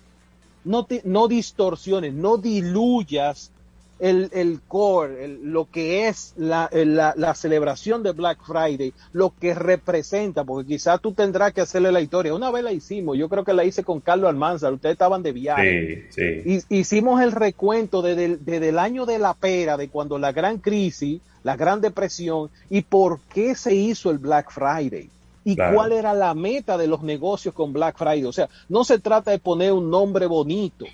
no, 0.64 0.86
te, 0.86 1.02
no 1.06 1.28
distorsiones, 1.28 2.14
no 2.14 2.38
diluyas 2.38 3.52
el, 4.00 4.30
el 4.34 4.62
core, 4.68 5.28
lo 5.42 5.70
que 5.70 6.08
es 6.08 6.34
la, 6.38 6.70
la, 6.72 7.34
celebración 7.36 8.04
de 8.04 8.12
Black 8.12 8.40
Friday, 8.46 8.94
lo 9.14 9.34
que 9.40 9.54
representa, 9.54 10.44
porque 10.44 10.68
quizás 10.68 11.02
tú 11.02 11.14
tendrás 11.14 11.54
que 11.54 11.62
hacerle 11.62 11.92
la 11.92 12.02
historia. 12.02 12.34
Una 12.34 12.52
vez 12.52 12.64
la 12.64 12.72
hicimos, 12.72 13.18
yo 13.18 13.30
creo 13.30 13.44
que 13.44 13.54
la 13.54 13.66
hice 13.66 13.84
con 13.84 14.00
Carlos 14.00 14.30
Almanzar, 14.30 14.74
ustedes 14.74 14.94
estaban 14.94 15.24
de 15.24 15.32
viaje. 15.32 16.08
Sí, 16.10 16.62
hicimos 16.70 17.22
el 17.22 17.32
recuento 17.32 18.02
desde, 18.02 18.38
desde 18.38 18.70
el 18.70 18.80
año 18.80 19.06
de 19.06 19.20
la 19.20 19.34
pera, 19.34 19.78
de 19.78 19.90
cuando 19.90 20.18
la 20.18 20.32
gran 20.32 20.60
crisis, 20.60 21.22
la 21.44 21.56
gran 21.56 21.82
depresión, 21.82 22.50
y 22.70 22.82
por 22.82 23.20
qué 23.34 23.56
se 23.56 23.74
hizo 23.74 24.12
el 24.12 24.18
Black 24.18 24.52
Friday 24.52 25.10
y 25.48 25.56
cuál 25.56 25.94
era 25.94 26.14
la 26.14 26.34
meta 26.34 26.78
de 26.78 26.88
los 26.88 27.04
negocios 27.04 27.54
con 27.54 27.72
Black 27.72 27.98
Friday. 27.98 28.26
O 28.26 28.34
sea, 28.34 28.50
no 28.68 28.84
se 28.84 29.00
trata 29.00 29.32
de 29.32 29.40
poner 29.40 29.72
un 29.72 29.90
nombre 29.90 30.26
bonito, 30.26 30.86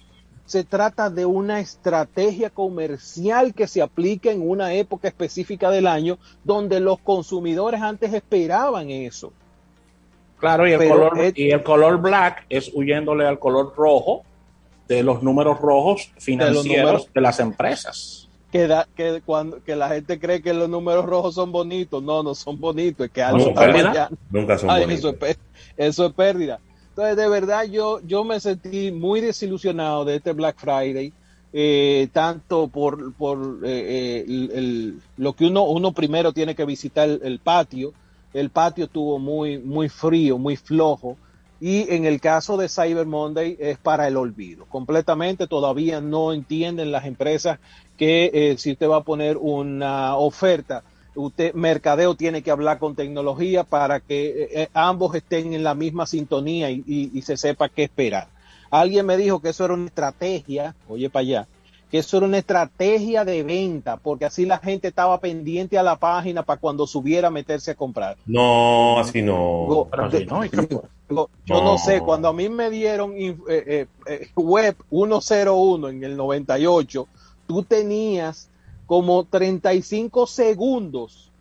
se 0.46 0.64
trata 0.64 1.10
de 1.10 1.26
una 1.26 1.60
estrategia 1.60 2.50
comercial 2.50 3.54
que 3.54 3.68
se 3.68 3.82
aplica 3.82 4.32
en 4.32 4.48
una 4.48 4.74
época 4.74 5.08
específica 5.08 5.70
del 5.70 5.88
año 5.88 6.18
donde 6.44 6.80
los 6.80 7.00
consumidores 7.00 7.82
antes 7.82 8.14
esperaban 8.14 8.90
eso. 8.90 9.32
Claro, 10.40 10.68
y 10.68 10.74
el, 10.74 10.90
color, 10.90 11.18
y 11.36 11.52
el 11.52 11.64
color 11.64 12.02
black 12.02 12.46
es 12.50 12.70
huyéndole 12.74 13.26
al 13.26 13.40
color 13.40 13.74
rojo 13.78 14.24
de 14.90 15.02
los 15.02 15.24
números 15.24 15.60
rojos 15.60 16.12
financieros 16.18 17.08
de, 17.14 17.22
las 17.22 17.40
empresas. 17.40 18.28
Que, 18.52 18.70
que, 18.96 19.22
cuando, 19.26 19.64
que 19.64 19.76
la 19.78 19.88
gente 19.88 20.20
cree 20.20 20.42
que 20.42 20.54
los 20.54 20.70
números 20.70 21.06
rojos 21.06 21.36
son 21.36 21.54
bonitos. 21.54 22.04
No, 22.04 22.22
no 22.22 22.36
son 22.36 22.60
bonitos. 22.60 23.06
Es 23.06 23.12
que 23.12 23.24
algo 23.24 23.54
Nunca 24.30 24.58
son 24.58 24.68
bonitos. 24.68 25.16
eso 25.78 26.06
es 26.08 26.14
pérdida. 26.14 26.60
Entonces, 26.96 27.18
de 27.18 27.28
verdad, 27.28 27.64
yo, 27.64 28.02
yo 28.06 28.24
me 28.24 28.40
sentí 28.40 28.92
muy 28.92 29.20
desilusionado 29.20 30.06
de 30.06 30.18
este 30.18 30.32
Black 30.32 30.60
Friday, 30.60 31.12
eh, 31.52 32.08
tanto 32.14 32.68
por, 32.68 33.16
por 33.16 33.62
eh, 33.64 34.24
eh, 34.28 34.94
lo 35.18 35.34
que 35.34 35.48
uno, 35.48 35.64
uno 35.64 35.92
primero 35.92 36.34
tiene 36.34 36.54
que 36.54 36.66
visitar 36.66 37.10
el, 37.10 37.40
patio. 37.40 37.94
El 38.32 38.52
patio 38.52 38.86
estuvo 38.86 39.18
muy, 39.18 39.58
muy 39.58 39.90
frío, 39.90 40.38
muy 40.38 40.56
flojo. 40.56 41.18
Y 41.60 41.92
en 41.92 42.06
el 42.06 42.22
caso 42.22 42.58
de 42.58 42.70
Cyber 42.70 43.08
Monday 43.08 43.58
es 43.60 43.80
para 43.80 44.08
el 44.08 44.16
olvido. 44.16 44.66
Completamente 44.66 45.48
todavía 45.48 46.00
no 46.00 46.32
entienden 46.32 46.92
las 46.92 47.06
empresas 47.06 47.58
que 47.98 48.54
si 48.60 48.74
usted 48.74 48.88
va 48.88 48.98
a 48.98 49.04
poner 49.04 49.38
una 49.38 50.16
oferta 50.18 50.84
usted 51.16 51.54
mercadeo 51.54 52.16
tiene 52.16 52.42
que 52.42 52.52
hablar 52.52 52.80
con 52.80 52.96
tecnología 52.96 53.64
para 53.64 54.00
que 54.00 54.28
eh, 54.28 54.50
eh, 54.52 54.70
ambos 54.74 55.16
estén 55.16 55.54
en 55.54 55.64
la 55.64 55.76
misma 55.76 56.06
sintonía 56.06 56.70
y, 56.72 57.22
se 57.22 57.38
sepa 57.38 57.70
qué 57.70 57.84
esperar. 57.84 58.28
Alguien 58.72 59.06
me 59.06 59.18
dijo 59.18 59.40
que 59.40 59.50
eso 59.50 59.66
era 59.66 59.76
una 59.76 59.86
estrategia, 59.86 60.76
oye 60.88 61.10
para 61.10 61.22
allá, 61.22 61.48
que 61.92 62.00
eso 62.00 62.18
era 62.18 62.26
una 62.26 62.40
estrategia 62.40 63.24
de 63.24 63.44
venta, 63.44 63.98
porque 63.98 64.26
así 64.26 64.46
la 64.46 64.58
gente 64.58 64.88
estaba 64.88 65.20
pendiente 65.20 65.78
a 65.78 65.84
la 65.84 65.96
página 65.96 66.42
para 66.42 66.60
cuando 66.60 66.88
subiera 66.88 67.30
meterse 67.30 67.72
a 67.72 67.76
comprar. 67.76 68.18
No, 68.26 69.00
así 69.00 69.22
no. 69.22 69.36
Go- 69.68 69.90
de- 70.10 70.26
go- 70.26 71.30
yo 71.46 71.56
no. 71.56 71.64
No. 71.64 71.78
sé, 71.78 72.00
cuando 72.00 72.30
a 72.30 72.34
mí 72.34 72.50
me 72.50 72.72
dieron 72.72 73.14
eh, 73.16 73.38
eh, 73.48 73.86
eh, 74.08 74.28
web 74.36 74.76
101 74.90 75.90
en 75.90 76.04
el 76.04 76.18
98, 76.18 77.08
tú 77.46 77.62
tenías 77.62 78.50
como 78.94 79.24
35 79.26 80.28
segundos 80.28 81.32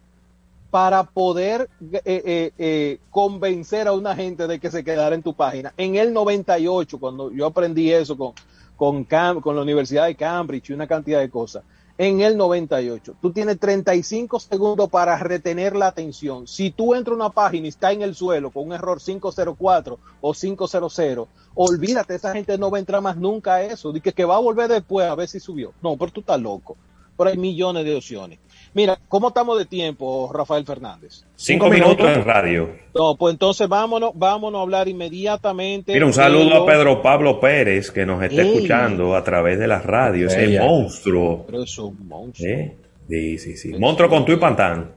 para 0.70 1.04
poder 1.04 1.68
eh, 1.92 2.00
eh, 2.06 2.52
eh, 2.56 2.98
convencer 3.10 3.88
a 3.88 3.92
una 3.92 4.16
gente 4.16 4.46
de 4.46 4.58
que 4.58 4.70
se 4.70 4.82
quedara 4.82 5.14
en 5.14 5.22
tu 5.22 5.34
página. 5.34 5.74
En 5.76 5.96
el 5.96 6.14
98, 6.14 6.98
cuando 6.98 7.30
yo 7.30 7.44
aprendí 7.44 7.92
eso 7.92 8.16
con, 8.16 8.32
con, 8.74 9.06
Cam- 9.06 9.42
con 9.42 9.54
la 9.54 9.60
Universidad 9.60 10.06
de 10.06 10.14
Cambridge 10.16 10.70
y 10.70 10.72
una 10.72 10.86
cantidad 10.86 11.20
de 11.20 11.28
cosas, 11.28 11.62
en 11.98 12.22
el 12.22 12.38
98, 12.38 13.16
tú 13.20 13.32
tienes 13.34 13.58
35 13.60 14.40
segundos 14.40 14.88
para 14.88 15.18
retener 15.18 15.76
la 15.76 15.88
atención. 15.88 16.46
Si 16.46 16.70
tú 16.70 16.94
entras 16.94 17.12
a 17.12 17.16
una 17.16 17.30
página 17.30 17.66
y 17.66 17.68
está 17.68 17.92
en 17.92 18.00
el 18.00 18.14
suelo 18.14 18.50
con 18.50 18.64
un 18.68 18.72
error 18.72 18.98
504 18.98 19.98
o 20.22 20.32
500, 20.32 21.28
olvídate, 21.54 22.14
esa 22.14 22.32
gente 22.32 22.56
no 22.56 22.70
va 22.70 22.78
a 22.78 22.80
entrar 22.80 23.02
más 23.02 23.18
nunca 23.18 23.56
a 23.56 23.62
eso. 23.62 23.92
Dice 23.92 24.14
que 24.14 24.24
va 24.24 24.36
a 24.36 24.40
volver 24.40 24.68
después 24.70 25.06
a 25.06 25.14
ver 25.14 25.28
si 25.28 25.38
subió. 25.38 25.74
No, 25.82 25.98
pero 25.98 26.10
tú 26.10 26.20
estás 26.20 26.40
loco. 26.40 26.76
Pero 27.22 27.30
hay 27.30 27.38
millones 27.38 27.84
de 27.84 27.94
opciones. 27.94 28.38
Mira, 28.74 28.98
¿cómo 29.08 29.28
estamos 29.28 29.58
de 29.58 29.66
tiempo, 29.66 30.30
Rafael 30.32 30.64
Fernández? 30.64 31.24
Cinco 31.36 31.68
minutos 31.68 32.08
en 32.08 32.24
radio. 32.24 32.70
No, 32.94 33.16
pues 33.16 33.34
entonces 33.34 33.68
vámonos, 33.68 34.12
vámonos 34.14 34.58
a 34.58 34.62
hablar 34.62 34.88
inmediatamente. 34.88 35.92
Mira, 35.92 36.06
un 36.06 36.12
saludo 36.12 36.62
a 36.62 36.66
Pedro 36.66 37.00
Pablo 37.02 37.38
Pérez 37.38 37.90
que 37.90 38.04
nos 38.06 38.22
está 38.22 38.42
Ey. 38.42 38.48
escuchando 38.48 39.14
a 39.14 39.22
través 39.22 39.58
de 39.58 39.68
la 39.68 39.80
radio, 39.80 40.26
ese 40.26 40.58
monstruo. 40.58 41.44
Pero 41.46 41.62
es 41.62 41.78
un 41.78 42.08
monstruo. 42.08 42.48
¿Eh? 42.48 42.76
Sí, 43.08 43.38
sí, 43.38 43.56
sí. 43.56 43.72
Monstruo 43.78 44.08
con 44.08 44.24
tu 44.24 44.32
y 44.32 44.36
pantán. 44.36 44.90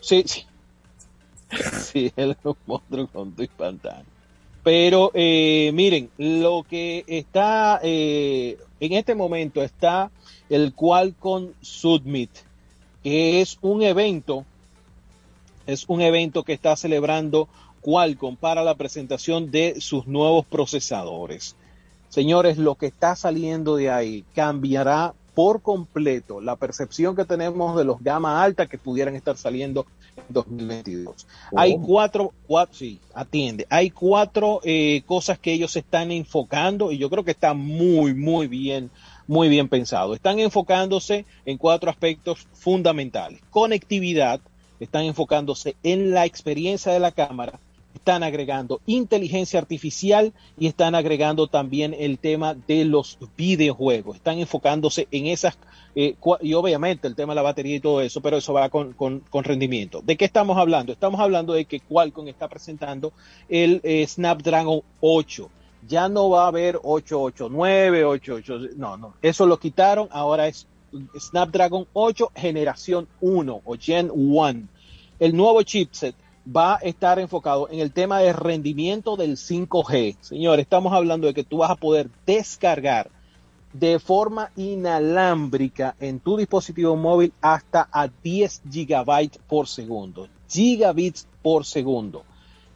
Sí, 0.00 0.24
sí. 0.26 0.44
Sí, 1.78 2.12
él 2.16 2.30
es 2.30 2.44
un 2.44 2.56
monstruo 2.66 3.06
con 3.06 3.32
tu 3.32 3.46
pantano. 3.56 4.11
Pero 4.62 5.10
eh, 5.14 5.70
miren, 5.74 6.10
lo 6.18 6.64
que 6.68 7.04
está 7.08 7.80
eh, 7.82 8.58
en 8.80 8.92
este 8.92 9.14
momento 9.14 9.62
está 9.62 10.10
el 10.48 10.72
Qualcomm 10.74 11.52
Summit, 11.60 12.30
que 13.02 13.40
es 13.40 13.58
un 13.60 13.82
evento, 13.82 14.44
es 15.66 15.84
un 15.88 16.00
evento 16.00 16.44
que 16.44 16.52
está 16.52 16.76
celebrando 16.76 17.48
Qualcomm 17.80 18.36
para 18.36 18.62
la 18.62 18.76
presentación 18.76 19.50
de 19.50 19.80
sus 19.80 20.06
nuevos 20.06 20.46
procesadores. 20.46 21.56
Señores, 22.08 22.58
lo 22.58 22.76
que 22.76 22.86
está 22.86 23.16
saliendo 23.16 23.76
de 23.76 23.90
ahí 23.90 24.24
cambiará 24.34 25.14
por 25.34 25.62
completo 25.62 26.40
la 26.40 26.56
percepción 26.56 27.16
que 27.16 27.24
tenemos 27.24 27.76
de 27.76 27.84
los 27.84 28.02
gama 28.02 28.42
alta 28.42 28.66
que 28.66 28.78
pudieran 28.78 29.16
estar 29.16 29.36
saliendo 29.36 29.86
en 30.16 30.24
2022. 30.28 31.26
Hay 31.56 31.76
cuatro, 31.78 32.32
cuatro, 32.46 32.74
sí, 32.74 33.00
atiende, 33.14 33.66
hay 33.70 33.90
cuatro 33.90 34.60
eh, 34.64 35.02
cosas 35.06 35.38
que 35.38 35.52
ellos 35.52 35.76
están 35.76 36.10
enfocando 36.10 36.92
y 36.92 36.98
yo 36.98 37.10
creo 37.10 37.24
que 37.24 37.30
está 37.30 37.54
muy, 37.54 38.14
muy 38.14 38.46
bien, 38.46 38.90
muy 39.26 39.48
bien 39.48 39.68
pensado. 39.68 40.14
Están 40.14 40.38
enfocándose 40.38 41.24
en 41.46 41.58
cuatro 41.58 41.90
aspectos 41.90 42.46
fundamentales. 42.52 43.40
Conectividad, 43.50 44.40
están 44.80 45.04
enfocándose 45.04 45.76
en 45.82 46.10
la 46.10 46.24
experiencia 46.26 46.92
de 46.92 47.00
la 47.00 47.12
cámara, 47.12 47.60
están 47.94 48.22
agregando 48.22 48.80
inteligencia 48.86 49.58
artificial 49.60 50.32
y 50.58 50.66
están 50.66 50.94
agregando 50.94 51.46
también 51.46 51.94
el 51.98 52.18
tema 52.18 52.54
de 52.54 52.84
los 52.84 53.18
videojuegos. 53.36 54.16
Están 54.16 54.38
enfocándose 54.38 55.08
en 55.10 55.26
esas, 55.26 55.58
eh, 55.94 56.14
y 56.40 56.54
obviamente 56.54 57.06
el 57.06 57.14
tema 57.14 57.32
de 57.32 57.36
la 57.36 57.42
batería 57.42 57.76
y 57.76 57.80
todo 57.80 58.00
eso, 58.00 58.20
pero 58.20 58.38
eso 58.38 58.52
va 58.52 58.68
con, 58.70 58.92
con- 58.94 59.20
con 59.20 59.44
rendimiento. 59.44 60.00
¿De 60.02 60.16
qué 60.16 60.24
estamos 60.24 60.56
hablando? 60.56 60.92
Estamos 60.92 61.20
hablando 61.20 61.52
de 61.52 61.64
que 61.66 61.80
Qualcomm 61.80 62.28
está 62.28 62.48
presentando 62.48 63.12
el 63.48 63.80
eh, 63.84 64.06
Snapdragon 64.06 64.82
8. 65.00 65.50
Ya 65.88 66.08
no 66.08 66.30
va 66.30 66.44
a 66.44 66.48
haber 66.48 66.76
889, 66.82 68.04
88, 68.04 68.58
no, 68.76 68.96
no, 68.96 69.14
eso 69.20 69.46
lo 69.46 69.58
quitaron, 69.58 70.08
ahora 70.12 70.46
es 70.46 70.66
Snapdragon 71.18 71.86
8 71.92 72.30
generación 72.36 73.08
1 73.20 73.60
o 73.64 73.76
Gen 73.78 74.10
1. 74.12 74.68
El 75.18 75.36
nuevo 75.36 75.62
chipset 75.62 76.14
va 76.44 76.76
a 76.76 76.78
estar 76.78 77.18
enfocado 77.18 77.68
en 77.70 77.80
el 77.80 77.92
tema 77.92 78.20
de 78.20 78.32
rendimiento 78.32 79.16
del 79.16 79.36
5G. 79.36 80.16
Señores, 80.20 80.64
estamos 80.64 80.92
hablando 80.92 81.26
de 81.26 81.34
que 81.34 81.44
tú 81.44 81.58
vas 81.58 81.70
a 81.70 81.76
poder 81.76 82.10
descargar 82.26 83.10
de 83.72 83.98
forma 83.98 84.50
inalámbrica 84.56 85.96
en 85.98 86.20
tu 86.20 86.36
dispositivo 86.36 86.94
móvil 86.96 87.32
hasta 87.40 87.88
a 87.90 88.08
10 88.08 88.62
gigabytes 88.70 89.40
por 89.48 89.66
segundo. 89.66 90.28
Gigabits 90.48 91.26
por 91.42 91.64
segundo. 91.64 92.24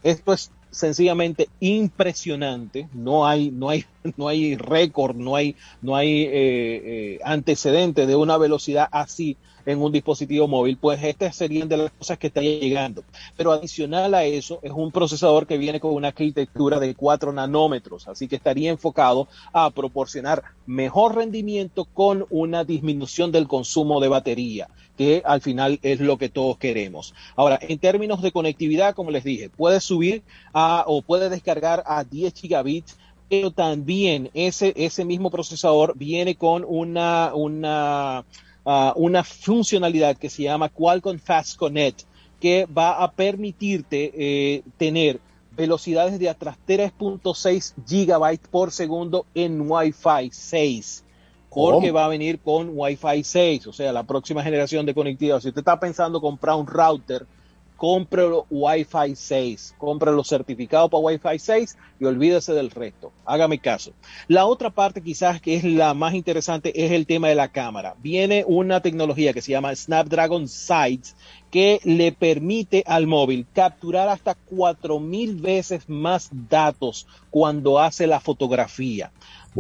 Esto 0.03 0.33
es 0.33 0.51
sencillamente 0.71 1.49
impresionante. 1.61 2.89
No 2.93 3.27
hay, 3.27 3.51
no 3.51 3.69
hay, 3.71 3.85
no 4.17 4.29
hay 4.29 4.57
récord, 4.57 5.17
no 5.17 5.37
hay, 5.37 5.57
no 5.83 5.97
hay 5.97 6.23
eh, 6.23 6.31
eh, 6.33 7.19
antecedente 7.25 8.07
de 8.07 8.17
una 8.17 8.39
velocidad 8.39 8.89
así 8.91 9.37
en 9.67 9.83
un 9.83 9.93
dispositivo 9.93 10.49
móvil. 10.49 10.79
Pues 10.79 11.03
estas 11.03 11.37
serían 11.37 11.69
de 11.69 11.77
las 11.77 11.91
cosas 11.91 12.19
que 12.19 12.29
estarían 12.29 12.61
llegando. 12.61 13.05
Pero 13.37 13.53
adicional 13.53 14.15
a 14.15 14.25
eso, 14.25 14.61
es 14.63 14.73
un 14.73 14.91
procesador 14.93 15.47
que 15.47 15.59
viene 15.59 15.81
con 15.81 15.93
una 15.93 16.09
arquitectura 16.09 16.81
de 16.81 16.95
4 16.95 17.33
nanómetros, 17.33 18.09
así 18.09 18.29
que 18.29 18.37
estaría 18.37 18.71
enfocado 18.71 19.29
a 19.53 19.71
proporcionar 19.71 20.43
mejor 20.67 21.17
rendimiento 21.17 21.85
con 21.85 22.27
una 22.31 22.65
disminución 22.65 23.33
del 23.33 23.49
consumo 23.49 24.01
de 24.01 24.09
batería 24.09 24.69
que 24.97 25.23
al 25.25 25.43
final 25.43 25.79
es 25.83 26.01
lo 26.01 26.17
que 26.17 26.31
todos 26.31 26.57
queremos. 26.57 27.15
Ahora, 27.37 27.59
en 27.61 27.79
términos 27.79 28.23
de 28.23 28.33
conectividad, 28.33 28.95
como 28.95 29.11
les 29.11 29.25
dije, 29.25 29.51
puede 29.51 29.81
subir 29.81 30.23
a, 30.55 30.85
o 30.87 31.03
puede 31.03 31.29
descargar 31.29 31.83
a 31.87 32.03
10 32.05 32.33
gigabits, 32.35 32.97
pero 33.29 33.51
también 33.51 34.31
ese, 34.35 34.73
ese 34.77 35.05
mismo 35.05 35.31
procesador 35.31 35.97
viene 35.97 36.37
con 36.37 36.65
una, 36.67 37.33
una, 37.35 38.25
una 38.97 39.23
funcionalidad 39.23 40.17
que 40.17 40.29
se 40.29 40.43
llama 40.43 40.69
Qualcomm 40.69 41.19
Fast 41.19 41.57
Connect, 41.57 42.03
que 42.41 42.67
va 42.67 43.03
a 43.03 43.13
permitirte 43.13 44.13
eh, 44.15 44.63
tener 44.77 45.21
velocidades 45.53 46.19
de 46.19 46.29
hasta 46.29 46.57
3.6 46.67 47.75
gigabytes 47.87 48.49
por 48.49 48.73
segundo 48.73 49.25
en 49.35 49.71
Wi-Fi 49.71 50.31
6 50.31 51.05
porque 51.49 51.91
va 51.91 52.05
a 52.05 52.09
venir 52.09 52.39
con 52.41 52.71
Wi-Fi 52.75 53.25
6, 53.25 53.67
o 53.69 53.73
sea, 53.73 53.91
la 53.91 54.03
próxima 54.03 54.43
generación 54.43 54.85
de 54.85 54.93
conectividad. 54.93 55.41
Si 55.41 55.49
usted 55.49 55.61
está 55.61 55.81
pensando 55.81 56.21
comprar 56.21 56.57
un 56.57 56.67
router, 56.67 57.27
cómprelo 57.77 58.47
Wi-Fi 58.51 59.15
6, 59.15 59.75
cómprelo 59.79 60.25
certificado 60.25 60.89
para 60.89 61.03
Wi-Fi 61.03 61.39
6 61.39 61.77
y 62.01 62.05
olvídese 62.05 62.53
del 62.53 62.71
resto. 62.71 63.13
Hágame 63.25 63.59
caso. 63.59 63.93
La 64.29 64.47
otra 64.47 64.71
parte 64.71 65.03
quizás 65.03 65.41
que 65.41 65.57
es 65.57 65.65
la 65.65 65.95
más 65.95 66.15
interesante 66.15 66.85
es 66.85 66.93
el 66.93 67.07
tema 67.07 67.29
de 67.29 67.35
la 67.35 67.49
cámara. 67.49 67.95
Viene 67.99 68.45
una 68.47 68.81
tecnología 68.81 69.33
que 69.33 69.43
se 69.43 69.53
llama 69.53 69.75
Snapdragon 69.75 70.49
Sights 70.49 71.17
que 71.51 71.81
le 71.85 72.13
permite 72.13 72.83
al 72.87 73.07
móvil 73.07 73.47
capturar 73.53 74.09
hasta 74.09 74.35
4000 74.35 75.37
veces 75.37 75.89
más 75.89 76.29
datos 76.33 77.07
cuando 77.31 77.79
hace 77.79 78.07
la 78.07 78.21
fotografía 78.21 79.13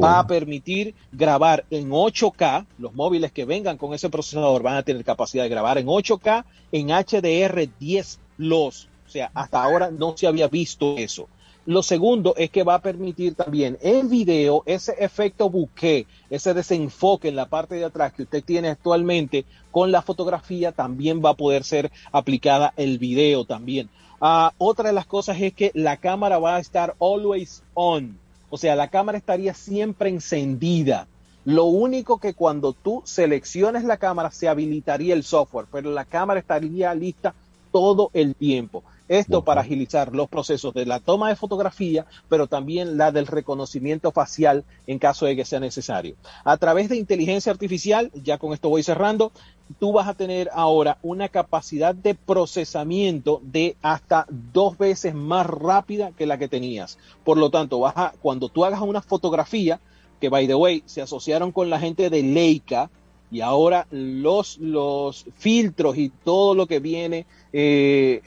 va 0.02 0.18
a 0.18 0.26
permitir 0.26 0.94
grabar 1.12 1.64
en 1.70 1.90
8K. 1.90 2.66
Los 2.78 2.94
móviles 2.94 3.32
que 3.32 3.44
vengan 3.44 3.78
con 3.78 3.94
ese 3.94 4.10
procesador 4.10 4.62
van 4.62 4.76
a 4.76 4.82
tener 4.82 5.04
capacidad 5.04 5.44
de 5.44 5.48
grabar 5.48 5.78
en 5.78 5.86
8K 5.86 6.44
en 6.72 6.88
HDR10 6.88 8.18
Plus. 8.36 8.88
O 9.06 9.08
sea, 9.08 9.30
hasta 9.34 9.62
ahora 9.62 9.90
no 9.90 10.16
se 10.16 10.26
había 10.26 10.48
visto 10.48 10.96
eso. 10.98 11.28
Lo 11.66 11.82
segundo 11.82 12.34
es 12.36 12.50
que 12.50 12.62
va 12.62 12.74
a 12.74 12.80
permitir 12.80 13.34
también 13.34 13.76
en 13.82 14.08
video 14.08 14.62
ese 14.66 14.94
efecto 15.00 15.50
bokeh, 15.50 16.06
ese 16.30 16.54
desenfoque 16.54 17.26
en 17.26 17.34
la 17.34 17.46
parte 17.46 17.74
de 17.74 17.84
atrás 17.84 18.12
que 18.12 18.22
usted 18.22 18.44
tiene 18.44 18.68
actualmente 18.68 19.44
con 19.72 19.90
la 19.90 20.00
fotografía, 20.00 20.70
también 20.70 21.20
va 21.24 21.30
a 21.30 21.34
poder 21.34 21.64
ser 21.64 21.90
aplicada 22.12 22.72
el 22.76 22.98
video 22.98 23.44
también. 23.44 23.88
Ah, 24.20 24.52
otra 24.58 24.90
de 24.90 24.92
las 24.92 25.06
cosas 25.06 25.40
es 25.40 25.54
que 25.54 25.72
la 25.74 25.96
cámara 25.96 26.38
va 26.38 26.54
a 26.54 26.60
estar 26.60 26.94
always 27.00 27.64
on. 27.74 28.16
O 28.48 28.58
sea, 28.58 28.76
la 28.76 28.86
cámara 28.86 29.18
estaría 29.18 29.52
siempre 29.52 30.08
encendida. 30.08 31.08
Lo 31.44 31.64
único 31.64 32.18
que 32.18 32.34
cuando 32.34 32.74
tú 32.74 33.02
selecciones 33.04 33.82
la 33.82 33.96
cámara 33.96 34.30
se 34.30 34.48
habilitaría 34.48 35.14
el 35.14 35.24
software, 35.24 35.66
pero 35.72 35.90
la 35.90 36.04
cámara 36.04 36.38
estaría 36.38 36.94
lista 36.94 37.34
todo 37.72 38.10
el 38.14 38.36
tiempo. 38.36 38.84
Esto 39.08 39.44
para 39.44 39.60
agilizar 39.60 40.14
los 40.14 40.28
procesos 40.28 40.74
de 40.74 40.86
la 40.86 41.00
toma 41.00 41.28
de 41.28 41.36
fotografía, 41.36 42.06
pero 42.28 42.46
también 42.46 42.96
la 42.96 43.12
del 43.12 43.26
reconocimiento 43.26 44.10
facial 44.10 44.64
en 44.86 44.98
caso 44.98 45.26
de 45.26 45.36
que 45.36 45.44
sea 45.44 45.60
necesario. 45.60 46.16
A 46.44 46.56
través 46.56 46.88
de 46.88 46.96
inteligencia 46.96 47.52
artificial, 47.52 48.10
ya 48.14 48.38
con 48.38 48.52
esto 48.52 48.68
voy 48.68 48.82
cerrando, 48.82 49.32
tú 49.78 49.92
vas 49.92 50.08
a 50.08 50.14
tener 50.14 50.50
ahora 50.52 50.98
una 51.02 51.28
capacidad 51.28 51.94
de 51.94 52.14
procesamiento 52.14 53.40
de 53.44 53.76
hasta 53.82 54.26
dos 54.28 54.78
veces 54.78 55.14
más 55.14 55.46
rápida 55.46 56.12
que 56.12 56.26
la 56.26 56.38
que 56.38 56.48
tenías. 56.48 56.98
Por 57.24 57.38
lo 57.38 57.50
tanto, 57.50 57.80
vas 57.80 57.96
a, 57.96 58.14
cuando 58.20 58.48
tú 58.48 58.64
hagas 58.64 58.80
una 58.80 59.02
fotografía, 59.02 59.80
que 60.20 60.28
by 60.28 60.46
the 60.46 60.54
way, 60.54 60.82
se 60.86 61.02
asociaron 61.02 61.52
con 61.52 61.70
la 61.70 61.78
gente 61.78 62.10
de 62.10 62.22
Leica, 62.22 62.90
y 63.30 63.40
ahora 63.40 63.86
los, 63.90 64.58
los 64.58 65.26
filtros 65.36 65.96
y 65.96 66.10
todo 66.24 66.54
lo 66.54 66.66
que 66.66 66.80
viene 66.80 67.26
eh, 67.52 68.22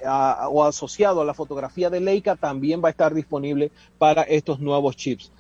o 0.50 0.64
asociado 0.64 1.22
a 1.22 1.26
la 1.26 1.34
fotografía 1.34 1.90
de 1.90 2.00
Leica 2.00 2.36
también 2.36 2.82
va 2.84 2.90
a 2.90 2.92
estar 2.92 3.14
disponible 3.14 3.72
para 3.98 4.24
estos 4.24 4.60
nuevos 4.60 4.96
chips. 4.96 5.32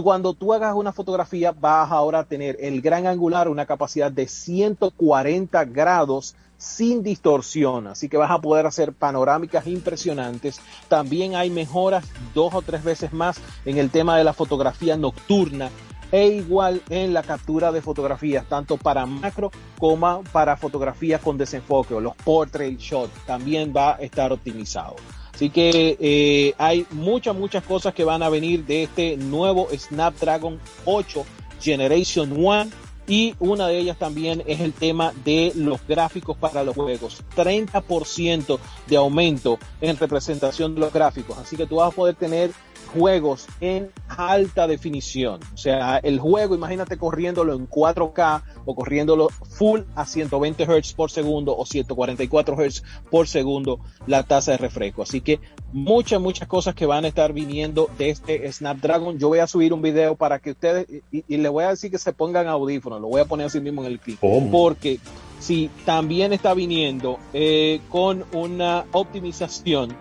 Cuando 0.00 0.32
tú 0.32 0.52
hagas 0.52 0.74
una 0.74 0.92
fotografía 0.92 1.52
vas 1.52 1.90
ahora 1.90 2.20
a 2.20 2.24
tener 2.24 2.56
el 2.60 2.80
gran 2.80 3.06
angular, 3.06 3.48
una 3.48 3.66
capacidad 3.66 4.12
de 4.12 4.28
140 4.28 5.64
grados 5.66 6.36
sin 6.56 7.02
distorsión, 7.02 7.88
así 7.88 8.08
que 8.08 8.16
vas 8.16 8.30
a 8.30 8.40
poder 8.40 8.66
hacer 8.66 8.92
panorámicas 8.92 9.66
impresionantes. 9.66 10.60
También 10.88 11.34
hay 11.34 11.50
mejoras 11.50 12.04
dos 12.34 12.54
o 12.54 12.62
tres 12.62 12.84
veces 12.84 13.12
más 13.12 13.40
en 13.64 13.78
el 13.78 13.90
tema 13.90 14.16
de 14.16 14.22
la 14.22 14.32
fotografía 14.32 14.96
nocturna 14.96 15.70
e 16.12 16.28
igual 16.28 16.82
en 16.90 17.12
la 17.12 17.22
captura 17.22 17.72
de 17.72 17.80
fotografías, 17.82 18.46
tanto 18.48 18.76
para 18.76 19.06
macro 19.06 19.50
como 19.78 20.22
para 20.30 20.56
fotografías 20.56 21.20
con 21.20 21.38
desenfoque 21.38 21.94
o 21.94 22.00
los 22.00 22.14
portrait 22.16 22.78
shots, 22.78 23.12
también 23.26 23.72
va 23.74 23.94
a 23.94 23.96
estar 23.96 24.30
optimizado. 24.32 24.96
Así 25.34 25.48
que 25.48 25.96
eh, 25.98 26.54
hay 26.58 26.86
muchas, 26.90 27.34
muchas 27.34 27.64
cosas 27.64 27.94
que 27.94 28.04
van 28.04 28.22
a 28.22 28.28
venir 28.28 28.64
de 28.66 28.84
este 28.84 29.16
nuevo 29.16 29.66
Snapdragon 29.74 30.60
8 30.84 31.24
Generation 31.60 32.32
1 32.32 32.70
y 33.06 33.34
una 33.40 33.66
de 33.66 33.78
ellas 33.78 33.98
también 33.98 34.42
es 34.46 34.60
el 34.60 34.72
tema 34.72 35.12
de 35.24 35.52
los 35.56 35.84
gráficos 35.86 36.36
para 36.36 36.62
los 36.62 36.76
juegos. 36.76 37.22
30% 37.34 38.58
de 38.86 38.96
aumento 38.96 39.58
en 39.80 39.96
representación 39.96 40.74
de 40.74 40.80
los 40.80 40.92
gráficos. 40.92 41.38
Así 41.38 41.56
que 41.56 41.66
tú 41.66 41.76
vas 41.76 41.92
a 41.92 41.96
poder 41.96 42.14
tener 42.14 42.52
juegos 42.94 43.46
en 43.60 43.90
alta 44.08 44.66
definición. 44.66 45.40
O 45.54 45.56
sea, 45.56 45.98
el 45.98 46.18
juego, 46.18 46.54
imagínate 46.54 46.96
corriéndolo 46.96 47.54
en 47.54 47.68
4K 47.68 48.42
o 48.64 48.74
corriéndolo 48.74 49.28
full 49.28 49.80
a 49.94 50.04
120 50.04 50.64
Hz 50.64 50.94
por 50.94 51.10
segundo 51.10 51.56
o 51.56 51.64
144 51.64 52.56
Hz 52.56 52.82
por 53.10 53.28
segundo 53.28 53.80
la 54.06 54.22
tasa 54.24 54.52
de 54.52 54.58
refresco. 54.58 55.02
Así 55.02 55.20
que 55.20 55.40
muchas, 55.72 56.20
muchas 56.20 56.48
cosas 56.48 56.74
que 56.74 56.86
van 56.86 57.04
a 57.04 57.08
estar 57.08 57.32
viniendo 57.32 57.88
de 57.98 58.10
este 58.10 58.50
Snapdragon. 58.52 59.18
Yo 59.18 59.28
voy 59.28 59.38
a 59.38 59.46
subir 59.46 59.72
un 59.72 59.82
video 59.82 60.16
para 60.16 60.38
que 60.38 60.50
ustedes, 60.50 60.86
y, 61.10 61.36
le 61.36 61.48
voy 61.48 61.64
a 61.64 61.70
decir 61.70 61.90
que 61.90 61.98
se 61.98 62.12
pongan 62.12 62.46
audífonos, 62.46 63.00
lo 63.00 63.08
voy 63.08 63.20
a 63.20 63.24
poner 63.24 63.46
así 63.46 63.60
mismo 63.60 63.82
en 63.84 63.92
el 63.92 64.00
clip. 64.00 64.18
Porque 64.50 65.00
si 65.40 65.70
también 65.84 66.32
está 66.32 66.54
viniendo 66.54 67.18
eh, 67.32 67.80
con 67.88 68.24
una 68.32 68.84
optimización 68.92 69.96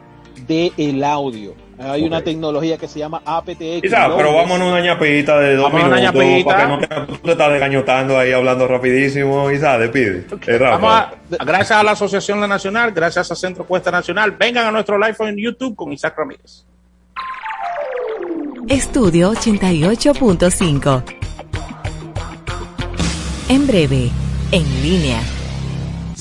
del 0.47 0.71
el 0.77 1.03
audio 1.03 1.55
hay 1.83 2.03
una 2.03 2.21
tecnología 2.21 2.77
que 2.77 2.87
se 2.87 2.99
llama 2.99 3.21
aptX. 3.25 3.81
Quizá, 3.81 4.15
pero 4.15 4.33
vámonos 4.33 4.69
una 4.69 4.81
ñapita 4.81 5.39
de 5.39 5.55
dos 5.55 5.73
minutos 5.73 6.45
para 6.45 6.63
que 6.63 6.67
no 6.67 6.79
te, 6.79 6.87
tú 6.87 7.17
te 7.17 7.31
estás 7.31 7.51
desgañotando 7.51 8.17
ahí 8.17 8.31
hablando 8.31 8.67
rapidísimo. 8.67 9.49
Isa, 9.51 9.77
despide. 9.77 10.25
Okay. 10.31 10.57
Vamos 10.57 10.93
a, 10.93 11.13
gracias 11.43 11.79
a 11.79 11.83
la 11.83 11.91
Asociación 11.91 12.39
La 12.39 12.47
Nacional, 12.47 12.91
gracias 12.91 13.31
a 13.31 13.35
Centro 13.35 13.65
Cuesta 13.65 13.91
Nacional, 13.91 14.31
vengan 14.31 14.67
a 14.67 14.71
nuestro 14.71 14.97
live 14.97 15.15
en 15.19 15.37
YouTube 15.37 15.75
con 15.75 15.91
Isaac 15.91 16.15
Ramírez. 16.17 16.65
Estudio 18.67 19.33
88.5. 19.33 21.03
En 23.49 23.67
breve, 23.67 24.09
en 24.51 24.81
línea. 24.81 25.40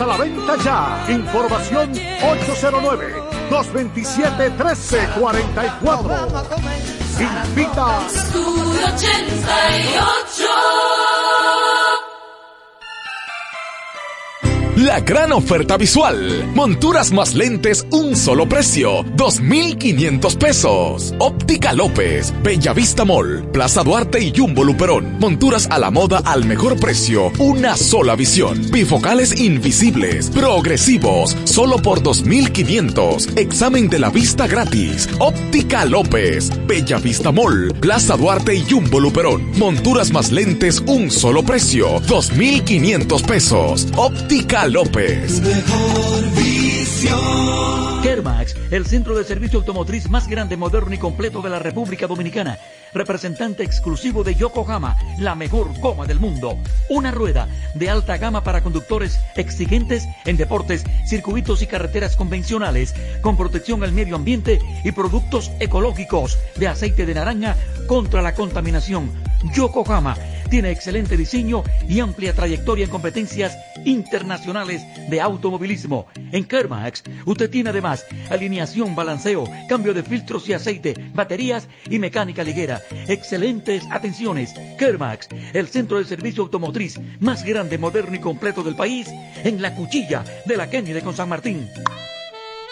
a 0.00 0.06
la 0.06 0.16
venta 0.16 0.56
ya. 0.62 1.04
Información 1.08 1.90
809 1.90 3.14
227 3.50 4.50
1344. 4.50 6.28
Invita. 7.18 8.06
88. 8.06 10.87
La 14.78 15.00
gran 15.00 15.32
oferta 15.32 15.76
visual. 15.76 16.52
Monturas 16.54 17.10
más 17.10 17.34
lentes, 17.34 17.84
un 17.90 18.14
solo 18.14 18.48
precio. 18.48 19.04
2,500 19.16 20.36
pesos. 20.36 21.14
Óptica 21.18 21.72
López, 21.72 22.32
Bellavista 22.44 23.04
Mall, 23.04 23.44
Plaza 23.50 23.82
Duarte 23.82 24.22
y 24.22 24.32
Jumbo 24.32 24.62
Luperón. 24.62 25.18
Monturas 25.18 25.66
a 25.68 25.80
la 25.80 25.90
moda 25.90 26.22
al 26.24 26.44
mejor 26.44 26.78
precio. 26.78 27.32
Una 27.40 27.76
sola 27.76 28.14
visión. 28.14 28.70
Bifocales 28.70 29.40
invisibles. 29.40 30.30
Progresivos. 30.30 31.36
Solo 31.42 31.78
por 31.78 32.00
2,500. 32.00 33.30
Examen 33.34 33.88
de 33.88 33.98
la 33.98 34.10
vista 34.10 34.46
gratis. 34.46 35.08
Óptica 35.18 35.84
López, 35.86 36.52
Bellavista 36.68 37.32
Mall, 37.32 37.74
Plaza 37.80 38.16
Duarte 38.16 38.54
y 38.54 38.64
Jumbo 38.70 39.00
Luperón. 39.00 39.58
Monturas 39.58 40.12
más 40.12 40.30
lentes, 40.30 40.80
un 40.86 41.10
solo 41.10 41.42
precio. 41.42 42.00
2,500 42.06 43.22
pesos. 43.24 43.88
Óptica 43.96 44.67
López. 44.70 45.40
Mejor 45.40 46.30
visión. 46.34 48.02
Kermax, 48.02 48.54
el 48.70 48.86
centro 48.86 49.16
de 49.16 49.24
servicio 49.24 49.58
automotriz 49.58 50.08
más 50.08 50.28
grande, 50.28 50.56
moderno 50.56 50.94
y 50.94 50.98
completo 50.98 51.42
de 51.42 51.50
la 51.50 51.58
República 51.58 52.06
Dominicana. 52.06 52.58
Representante 52.94 53.62
exclusivo 53.62 54.24
de 54.24 54.34
Yokohama, 54.34 54.96
la 55.18 55.34
mejor 55.34 55.78
goma 55.80 56.06
del 56.06 56.20
mundo. 56.20 56.58
Una 56.88 57.10
rueda 57.10 57.48
de 57.74 57.90
alta 57.90 58.16
gama 58.16 58.42
para 58.42 58.62
conductores 58.62 59.20
exigentes 59.36 60.06
en 60.24 60.36
deportes, 60.36 60.84
circuitos 61.06 61.62
y 61.62 61.66
carreteras 61.66 62.16
convencionales, 62.16 62.94
con 63.20 63.36
protección 63.36 63.82
al 63.82 63.92
medio 63.92 64.16
ambiente 64.16 64.60
y 64.84 64.92
productos 64.92 65.50
ecológicos 65.60 66.38
de 66.56 66.68
aceite 66.68 67.06
de 67.06 67.14
naranja 67.14 67.56
contra 67.86 68.22
la 68.22 68.34
contaminación. 68.34 69.10
Yokohama 69.54 70.16
tiene 70.50 70.70
excelente 70.70 71.16
diseño 71.16 71.62
y 71.88 72.00
amplia 72.00 72.32
trayectoria 72.32 72.84
en 72.84 72.90
competencias 72.90 73.56
internacionales 73.84 74.82
de 75.08 75.20
automovilismo. 75.20 76.06
En 76.32 76.44
Kermax, 76.44 77.04
usted 77.26 77.50
tiene 77.50 77.70
además 77.70 78.06
alineación, 78.30 78.96
balanceo, 78.96 79.44
cambio 79.68 79.94
de 79.94 80.02
filtros 80.02 80.48
y 80.48 80.54
aceite, 80.54 80.94
baterías 81.14 81.68
y 81.88 81.98
mecánica 81.98 82.42
Excelentes 83.06 83.84
atenciones. 83.90 84.54
Kermax, 84.78 85.28
el 85.52 85.68
centro 85.68 85.98
de 85.98 86.04
servicio 86.04 86.44
automotriz 86.44 87.00
más 87.20 87.44
grande, 87.44 87.78
moderno 87.78 88.16
y 88.16 88.20
completo 88.20 88.62
del 88.62 88.76
país, 88.76 89.08
en 89.44 89.60
la 89.62 89.74
cuchilla 89.74 90.24
de 90.44 90.56
la 90.56 90.68
Kennedy 90.70 91.00
con 91.00 91.14
San 91.14 91.28
Martín. 91.28 91.68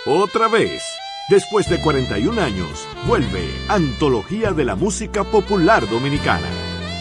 Otra 0.06 0.48
vez. 0.48 0.82
Después 1.28 1.68
de 1.68 1.80
41 1.80 2.40
años, 2.40 2.86
vuelve 3.04 3.50
Antología 3.68 4.52
de 4.52 4.64
la 4.64 4.76
Música 4.76 5.24
Popular 5.24 5.88
Dominicana 5.88 6.46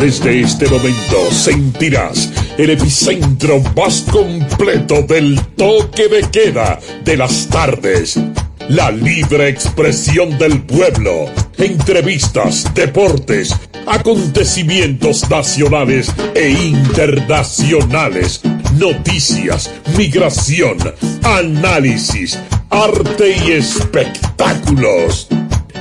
Desde 0.00 0.40
este 0.40 0.68
momento 0.68 1.30
sentirás 1.30 2.32
el 2.58 2.70
epicentro 2.70 3.62
más 3.76 4.02
completo 4.10 5.02
del 5.02 5.40
toque 5.56 6.08
de 6.08 6.28
queda 6.32 6.80
de 7.04 7.16
las 7.16 7.46
tardes. 7.46 8.18
La 8.68 8.90
libre 8.90 9.48
expresión 9.48 10.38
del 10.38 10.62
pueblo. 10.62 11.26
Entrevistas, 11.58 12.72
deportes, 12.74 13.54
acontecimientos 13.86 15.28
nacionales 15.28 16.12
e 16.34 16.50
internacionales. 16.50 18.40
Noticias, 18.78 19.70
migración, 19.96 20.78
análisis, 21.22 22.38
arte 22.70 23.36
y 23.46 23.52
espectáculos. 23.52 25.28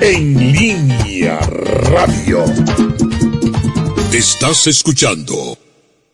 En 0.01 0.51
línea 0.51 1.39
radio. 1.39 2.43
Estás 4.11 4.67
escuchando 4.67 5.57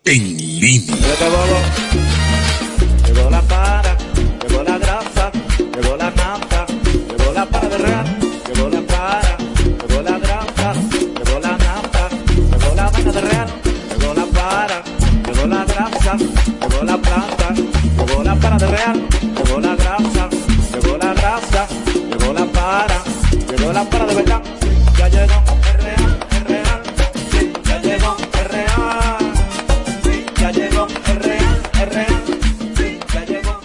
En 0.06 0.38
línea. 0.60 0.96
De 18.58 18.68
real, 18.68 19.08
llegó 19.36 19.60
la 19.60 19.76
grasa, 19.76 20.30
llegó 20.74 20.98
la 20.98 21.14
grasa, 21.14 21.68
llegó 21.94 22.34
la 22.34 22.46
para, 22.46 23.04
llegó 23.50 23.72
la 23.72 23.84
para 23.84 24.06
de 24.08 24.16
verdad, 24.16 24.42
ya 24.98 25.08
llegó 25.10 25.44
real, 25.78 26.20
el 26.32 26.46
real, 26.46 26.82
ya 27.64 27.80
llegó 27.82 28.18
el 28.34 28.46
real, 28.50 29.18
llegó 30.54 30.88
el 31.06 31.20
real, 31.20 31.62
real. 31.92 32.24
ya 33.14 33.26
llegó 33.26 33.60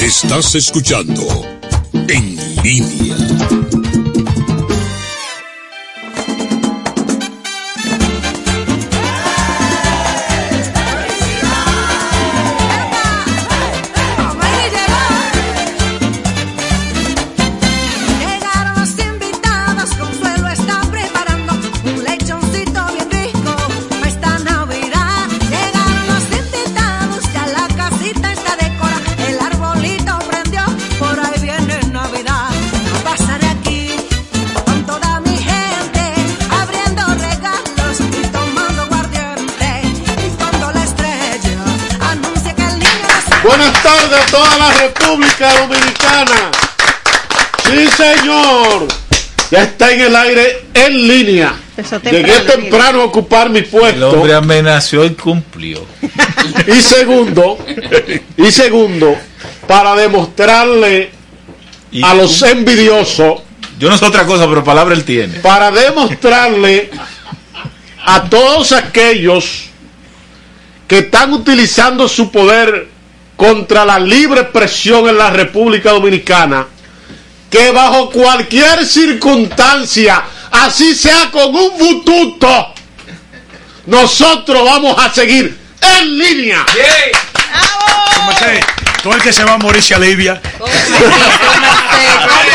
Estás 0.00 0.54
escuchando 0.56 1.22
En 2.08 2.36
línea. 2.62 3.65
República 45.38 45.66
Dominicana. 45.66 46.50
Sí, 47.64 47.88
señor. 47.96 48.88
Ya 49.50 49.62
está 49.62 49.92
en 49.92 50.00
el 50.00 50.16
aire 50.16 50.66
en 50.74 51.08
línea. 51.08 51.54
Llegué 52.10 52.40
temprano 52.40 53.02
a 53.02 53.04
ocupar 53.04 53.50
mi 53.50 53.58
El 53.60 53.66
puesto. 53.66 54.10
hombre 54.10 54.34
amenazó 54.34 55.04
y 55.04 55.10
cumplió. 55.10 55.84
Y 56.68 56.80
segundo, 56.80 57.58
y 58.36 58.50
segundo, 58.52 59.16
para 59.66 59.94
demostrarle 59.96 61.10
a 62.02 62.14
los 62.14 62.40
envidiosos. 62.42 63.42
Yo 63.78 63.90
no 63.90 63.98
sé 63.98 64.04
otra 64.04 64.24
cosa, 64.24 64.46
pero 64.48 64.62
palabra 64.62 64.94
él 64.94 65.04
tiene. 65.04 65.40
Para 65.40 65.70
demostrarle 65.72 66.90
a 68.04 68.24
todos 68.30 68.72
aquellos 68.72 69.64
que 70.86 70.98
están 70.98 71.32
utilizando 71.32 72.08
su 72.08 72.30
poder 72.30 72.95
contra 73.36 73.84
la 73.84 73.98
libre 73.98 74.40
expresión 74.40 75.08
en 75.08 75.18
la 75.18 75.30
República 75.30 75.90
Dominicana, 75.90 76.66
que 77.50 77.70
bajo 77.70 78.10
cualquier 78.10 78.86
circunstancia, 78.86 80.22
así 80.50 80.94
sea 80.94 81.30
con 81.30 81.54
un 81.54 81.78
bututo, 81.78 82.74
nosotros 83.86 84.64
vamos 84.64 84.96
a 84.98 85.12
seguir 85.12 85.56
en 85.80 86.18
línea. 86.18 86.64
Todo 89.02 89.14
el 89.14 89.22
que 89.22 89.32
se 89.32 89.44
va 89.44 89.54
a 89.54 89.58
morir 89.58 89.82
se 89.82 89.94
alivia. 89.94 90.40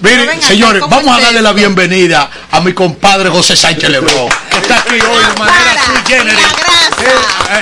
Miren, 0.00 0.42
señores, 0.42 0.82
vamos 0.88 1.16
a 1.16 1.20
darle 1.20 1.42
la 1.42 1.52
bienvenida 1.52 2.30
a 2.50 2.60
mi 2.60 2.72
compadre 2.72 3.28
José 3.30 3.56
Sánchez 3.56 3.90
Lebrón, 3.90 4.28
que 4.50 4.56
está 4.58 4.78
aquí 4.78 4.94
hoy 4.94 5.24
de 5.24 5.38
manera 5.38 5.74
sui 5.84 5.96
generis. 6.06 6.46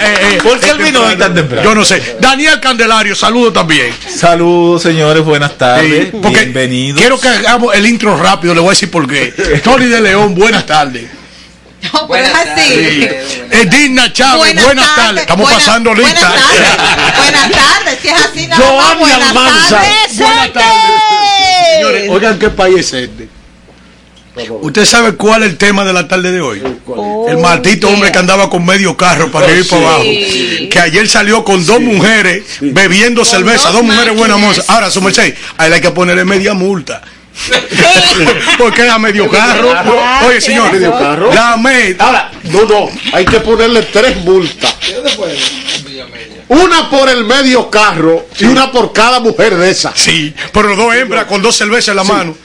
Eh, 0.01 0.39
¿Por 0.43 0.61
qué 0.61 0.71
él 0.71 0.79
vino 0.79 1.03
hoy 1.03 1.17
tan 1.17 1.35
temprano? 1.35 1.63
Yo 1.63 1.75
no 1.75 1.85
sé. 1.85 2.17
Daniel 2.21 2.61
Candelario, 2.61 3.15
saludo 3.15 3.53
también. 3.53 3.95
Saludos, 4.15 4.83
señores, 4.83 5.25
buenas 5.25 5.57
tardes. 5.59 6.11
Sí, 6.11 6.19
Bienvenidos. 6.29 7.01
Quiero 7.01 7.21
que 7.21 7.29
hagamos 7.29 7.75
el 7.75 7.87
intro 7.87 8.17
rápido, 8.17 8.55
le 8.55 8.61
voy 8.61 8.69
a 8.69 8.73
decir 8.73 8.91
por 8.91 9.09
qué. 9.09 9.61
Tony 9.63 9.87
de 9.87 10.01
León, 10.01 10.35
buenas 10.35 10.67
tardes. 10.67 11.22
Pero 12.09 12.25
es 12.27 12.35
así. 12.35 12.63
Sí. 12.69 13.09
Edina 13.51 14.13
Chávez, 14.13 14.55
buenas, 14.63 14.95
tardes. 14.95 15.21
Estamos 15.23 15.45
Buenas- 15.45 15.65
pasando 15.65 15.95
lista. 15.95 16.29
Buenas 16.29 16.49
tardes. 16.49 17.17
Buenas 17.17 17.51
tardes. 17.51 17.99
Si 18.03 18.09
es 18.09 18.15
así, 18.15 18.47
nada 18.47 18.59
más. 18.63 18.71
Joanny 18.71 19.01
Buenas 19.01 19.29
Almanza. 19.29 19.77
tardes. 19.77 20.17
Buenas 20.19 20.53
tardes. 20.53 20.77
Señores, 21.75 22.11
oigan 22.11 22.39
qué 22.39 22.51
país 22.51 22.79
es 22.79 22.93
este. 22.93 23.29
¿Usted 24.63 24.87
sabe 24.87 25.13
cuál 25.15 25.43
es 25.43 25.51
el 25.51 25.57
tema 25.59 25.85
de 25.85 25.93
la 25.93 26.09
tarde 26.09 26.33
de 26.33 26.41
hoy? 26.41 26.63
El 27.29 27.37
maldito 27.39 27.89
hombre 27.89 28.11
que 28.11 28.19
andaba 28.19 28.49
con 28.49 28.65
medio 28.65 28.97
carro 28.97 29.31
para 29.31 29.45
arriba 29.47 29.61
y 29.61 29.65
para 29.69 29.83
abajo. 29.83 30.03
Que 30.71 30.79
ayer 30.83 31.07
salió 31.07 31.45
con 31.45 31.67
dos 31.67 31.81
mujeres 31.83 32.43
bebiendo 32.61 33.27
cerveza, 33.27 33.71
dos 33.71 33.83
mujeres 33.83 34.17
buenas 34.17 34.39
mozas. 34.39 34.65
Ahora, 34.71 34.91
su 34.91 35.03
merced, 35.03 35.35
a 35.59 35.67
él 35.67 35.75
hay 35.75 35.81
que 35.83 35.91
ponerle 35.91 36.25
media 36.25 36.55
multa. 36.55 37.03
Porque 38.59 38.83
era 38.83 38.99
medio 38.99 39.29
carro. 39.29 39.73
Oye, 40.27 40.41
señor, 40.41 40.73
Medio 40.73 40.93
carro. 40.93 41.33
la 41.33 41.57
me- 41.57 41.97
Ahora, 41.99 42.31
no, 42.45 42.65
no, 42.65 42.91
hay 43.13 43.25
que 43.25 43.41
ponerle 43.41 43.83
tres 43.85 44.17
multas. 44.19 44.75
Una 46.49 46.91
por 46.91 47.09
el 47.09 47.25
medio 47.25 47.71
carro 47.71 48.27
y 48.39 48.45
una 48.45 48.71
por 48.71 48.93
cada 48.93 49.21
mujer 49.21 49.57
de 49.57 49.71
esas. 49.71 49.99
Sí, 49.99 50.35
pero 50.53 50.77
dos 50.77 50.95
hembras 50.95 51.25
con 51.25 51.41
dos 51.41 51.57
cervezas 51.57 51.89
en 51.89 51.97
la 51.97 52.05
mano. 52.05 52.37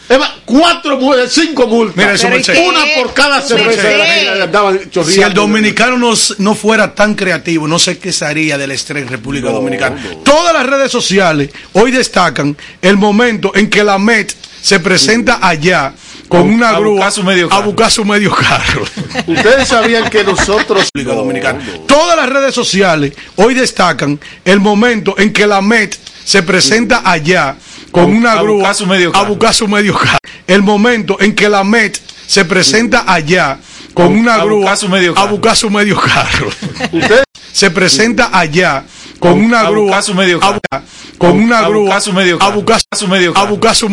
cuatro 0.46 0.98
mujeres, 0.98 1.32
cinco 1.34 1.68
multas. 1.68 1.98
Mira, 1.98 2.14
eso, 2.14 2.30
merced. 2.30 2.58
Una 2.66 2.86
por 2.96 3.14
cada 3.14 3.42
cerveza 3.42 3.82
de 3.82 5.04
Si 5.12 5.22
el 5.22 5.34
dominicano 5.34 5.98
no, 5.98 6.14
no 6.38 6.56
fuera 6.56 6.96
tan 6.96 7.16
creativo, 7.16 7.68
no 7.68 7.80
sé 7.80 7.98
qué 7.98 8.14
sería 8.14 8.58
del 8.58 8.72
estrés 8.72 9.04
en 9.04 9.10
República 9.10 9.50
Dominicana. 9.50 10.02
Todas 10.24 10.54
las 10.54 10.66
redes 10.66 10.90
sociales 10.90 11.50
hoy 11.74 11.92
destacan 11.92 12.56
el 12.82 12.96
momento 12.96 13.52
en 13.56 13.70
que 13.70 13.84
la 13.84 13.98
MET 13.98 14.34
se 14.68 14.82
presenta 14.82 15.40
allá 15.42 15.94
con 16.28 16.42
A- 16.42 16.44
una 16.44 16.70
a 16.72 16.80
grúa 16.80 16.92
buscar 16.96 17.12
su 17.14 17.24
medio 17.24 17.48
a 17.54 17.60
buscar 17.62 17.90
su 17.90 18.04
medio 18.04 18.32
carro. 18.36 18.84
Ustedes 19.28 19.70
sabían 19.70 20.10
que 20.10 20.26
nosotros. 20.26 20.90
Dominicana. 20.94 21.60
Todas 21.88 22.18
las 22.18 22.28
redes 22.28 22.54
sociales 22.54 23.14
hoy 23.38 23.54
destacan 23.54 24.20
el 24.44 24.60
momento 24.60 25.16
en 25.18 25.32
que 25.32 25.48
la 25.48 25.62
MET 25.62 25.96
se 26.26 26.44
presenta 26.44 27.02
allá 27.10 27.56
con 27.92 28.04
A- 28.04 28.08
una 28.08 28.32
a 28.34 28.42
grúa 28.42 28.56
buscar 28.58 28.76
su 28.76 28.86
medio 28.88 29.16
a 29.16 29.24
buscar 29.24 29.54
su 29.54 29.68
medio 29.70 29.94
carro. 29.98 30.18
El 30.48 30.64
momento 30.64 31.16
en 31.22 31.34
que 31.34 31.48
la 31.48 31.64
MET 31.64 31.98
se 32.28 32.44
presenta 32.44 33.06
allá 33.08 33.60
con 33.94 34.08
A- 34.08 34.10
una 34.10 34.36
a 34.36 34.44
grúa 34.44 34.58
buscar 34.60 34.78
su 34.78 34.90
medio 34.90 35.18
a 35.18 35.26
buscar 35.28 35.56
su 35.56 35.70
medio 35.70 35.98
carro. 35.98 36.50
se 37.54 37.72
presenta 37.72 38.38
allá 38.38 38.84
con 39.20 39.32
A- 39.32 39.34
una 39.46 39.60
a 39.62 39.70
grúa 39.70 39.84
buscar 39.86 40.04
su 40.04 40.14
medio 40.14 40.38
a 40.44 40.60
carro. 40.70 40.84
con 41.18 41.32
una 41.40 41.60
A 41.60 41.68
grúa 41.70 41.84
buscar 41.84 42.02
su 42.02 42.14
medio 42.14 42.36
a 42.36 42.40
carro. 42.40 42.52
buscar 42.56 42.82
Su 42.96 43.08
medio 43.08 43.32
a 43.32 43.34
carro. 43.34 43.48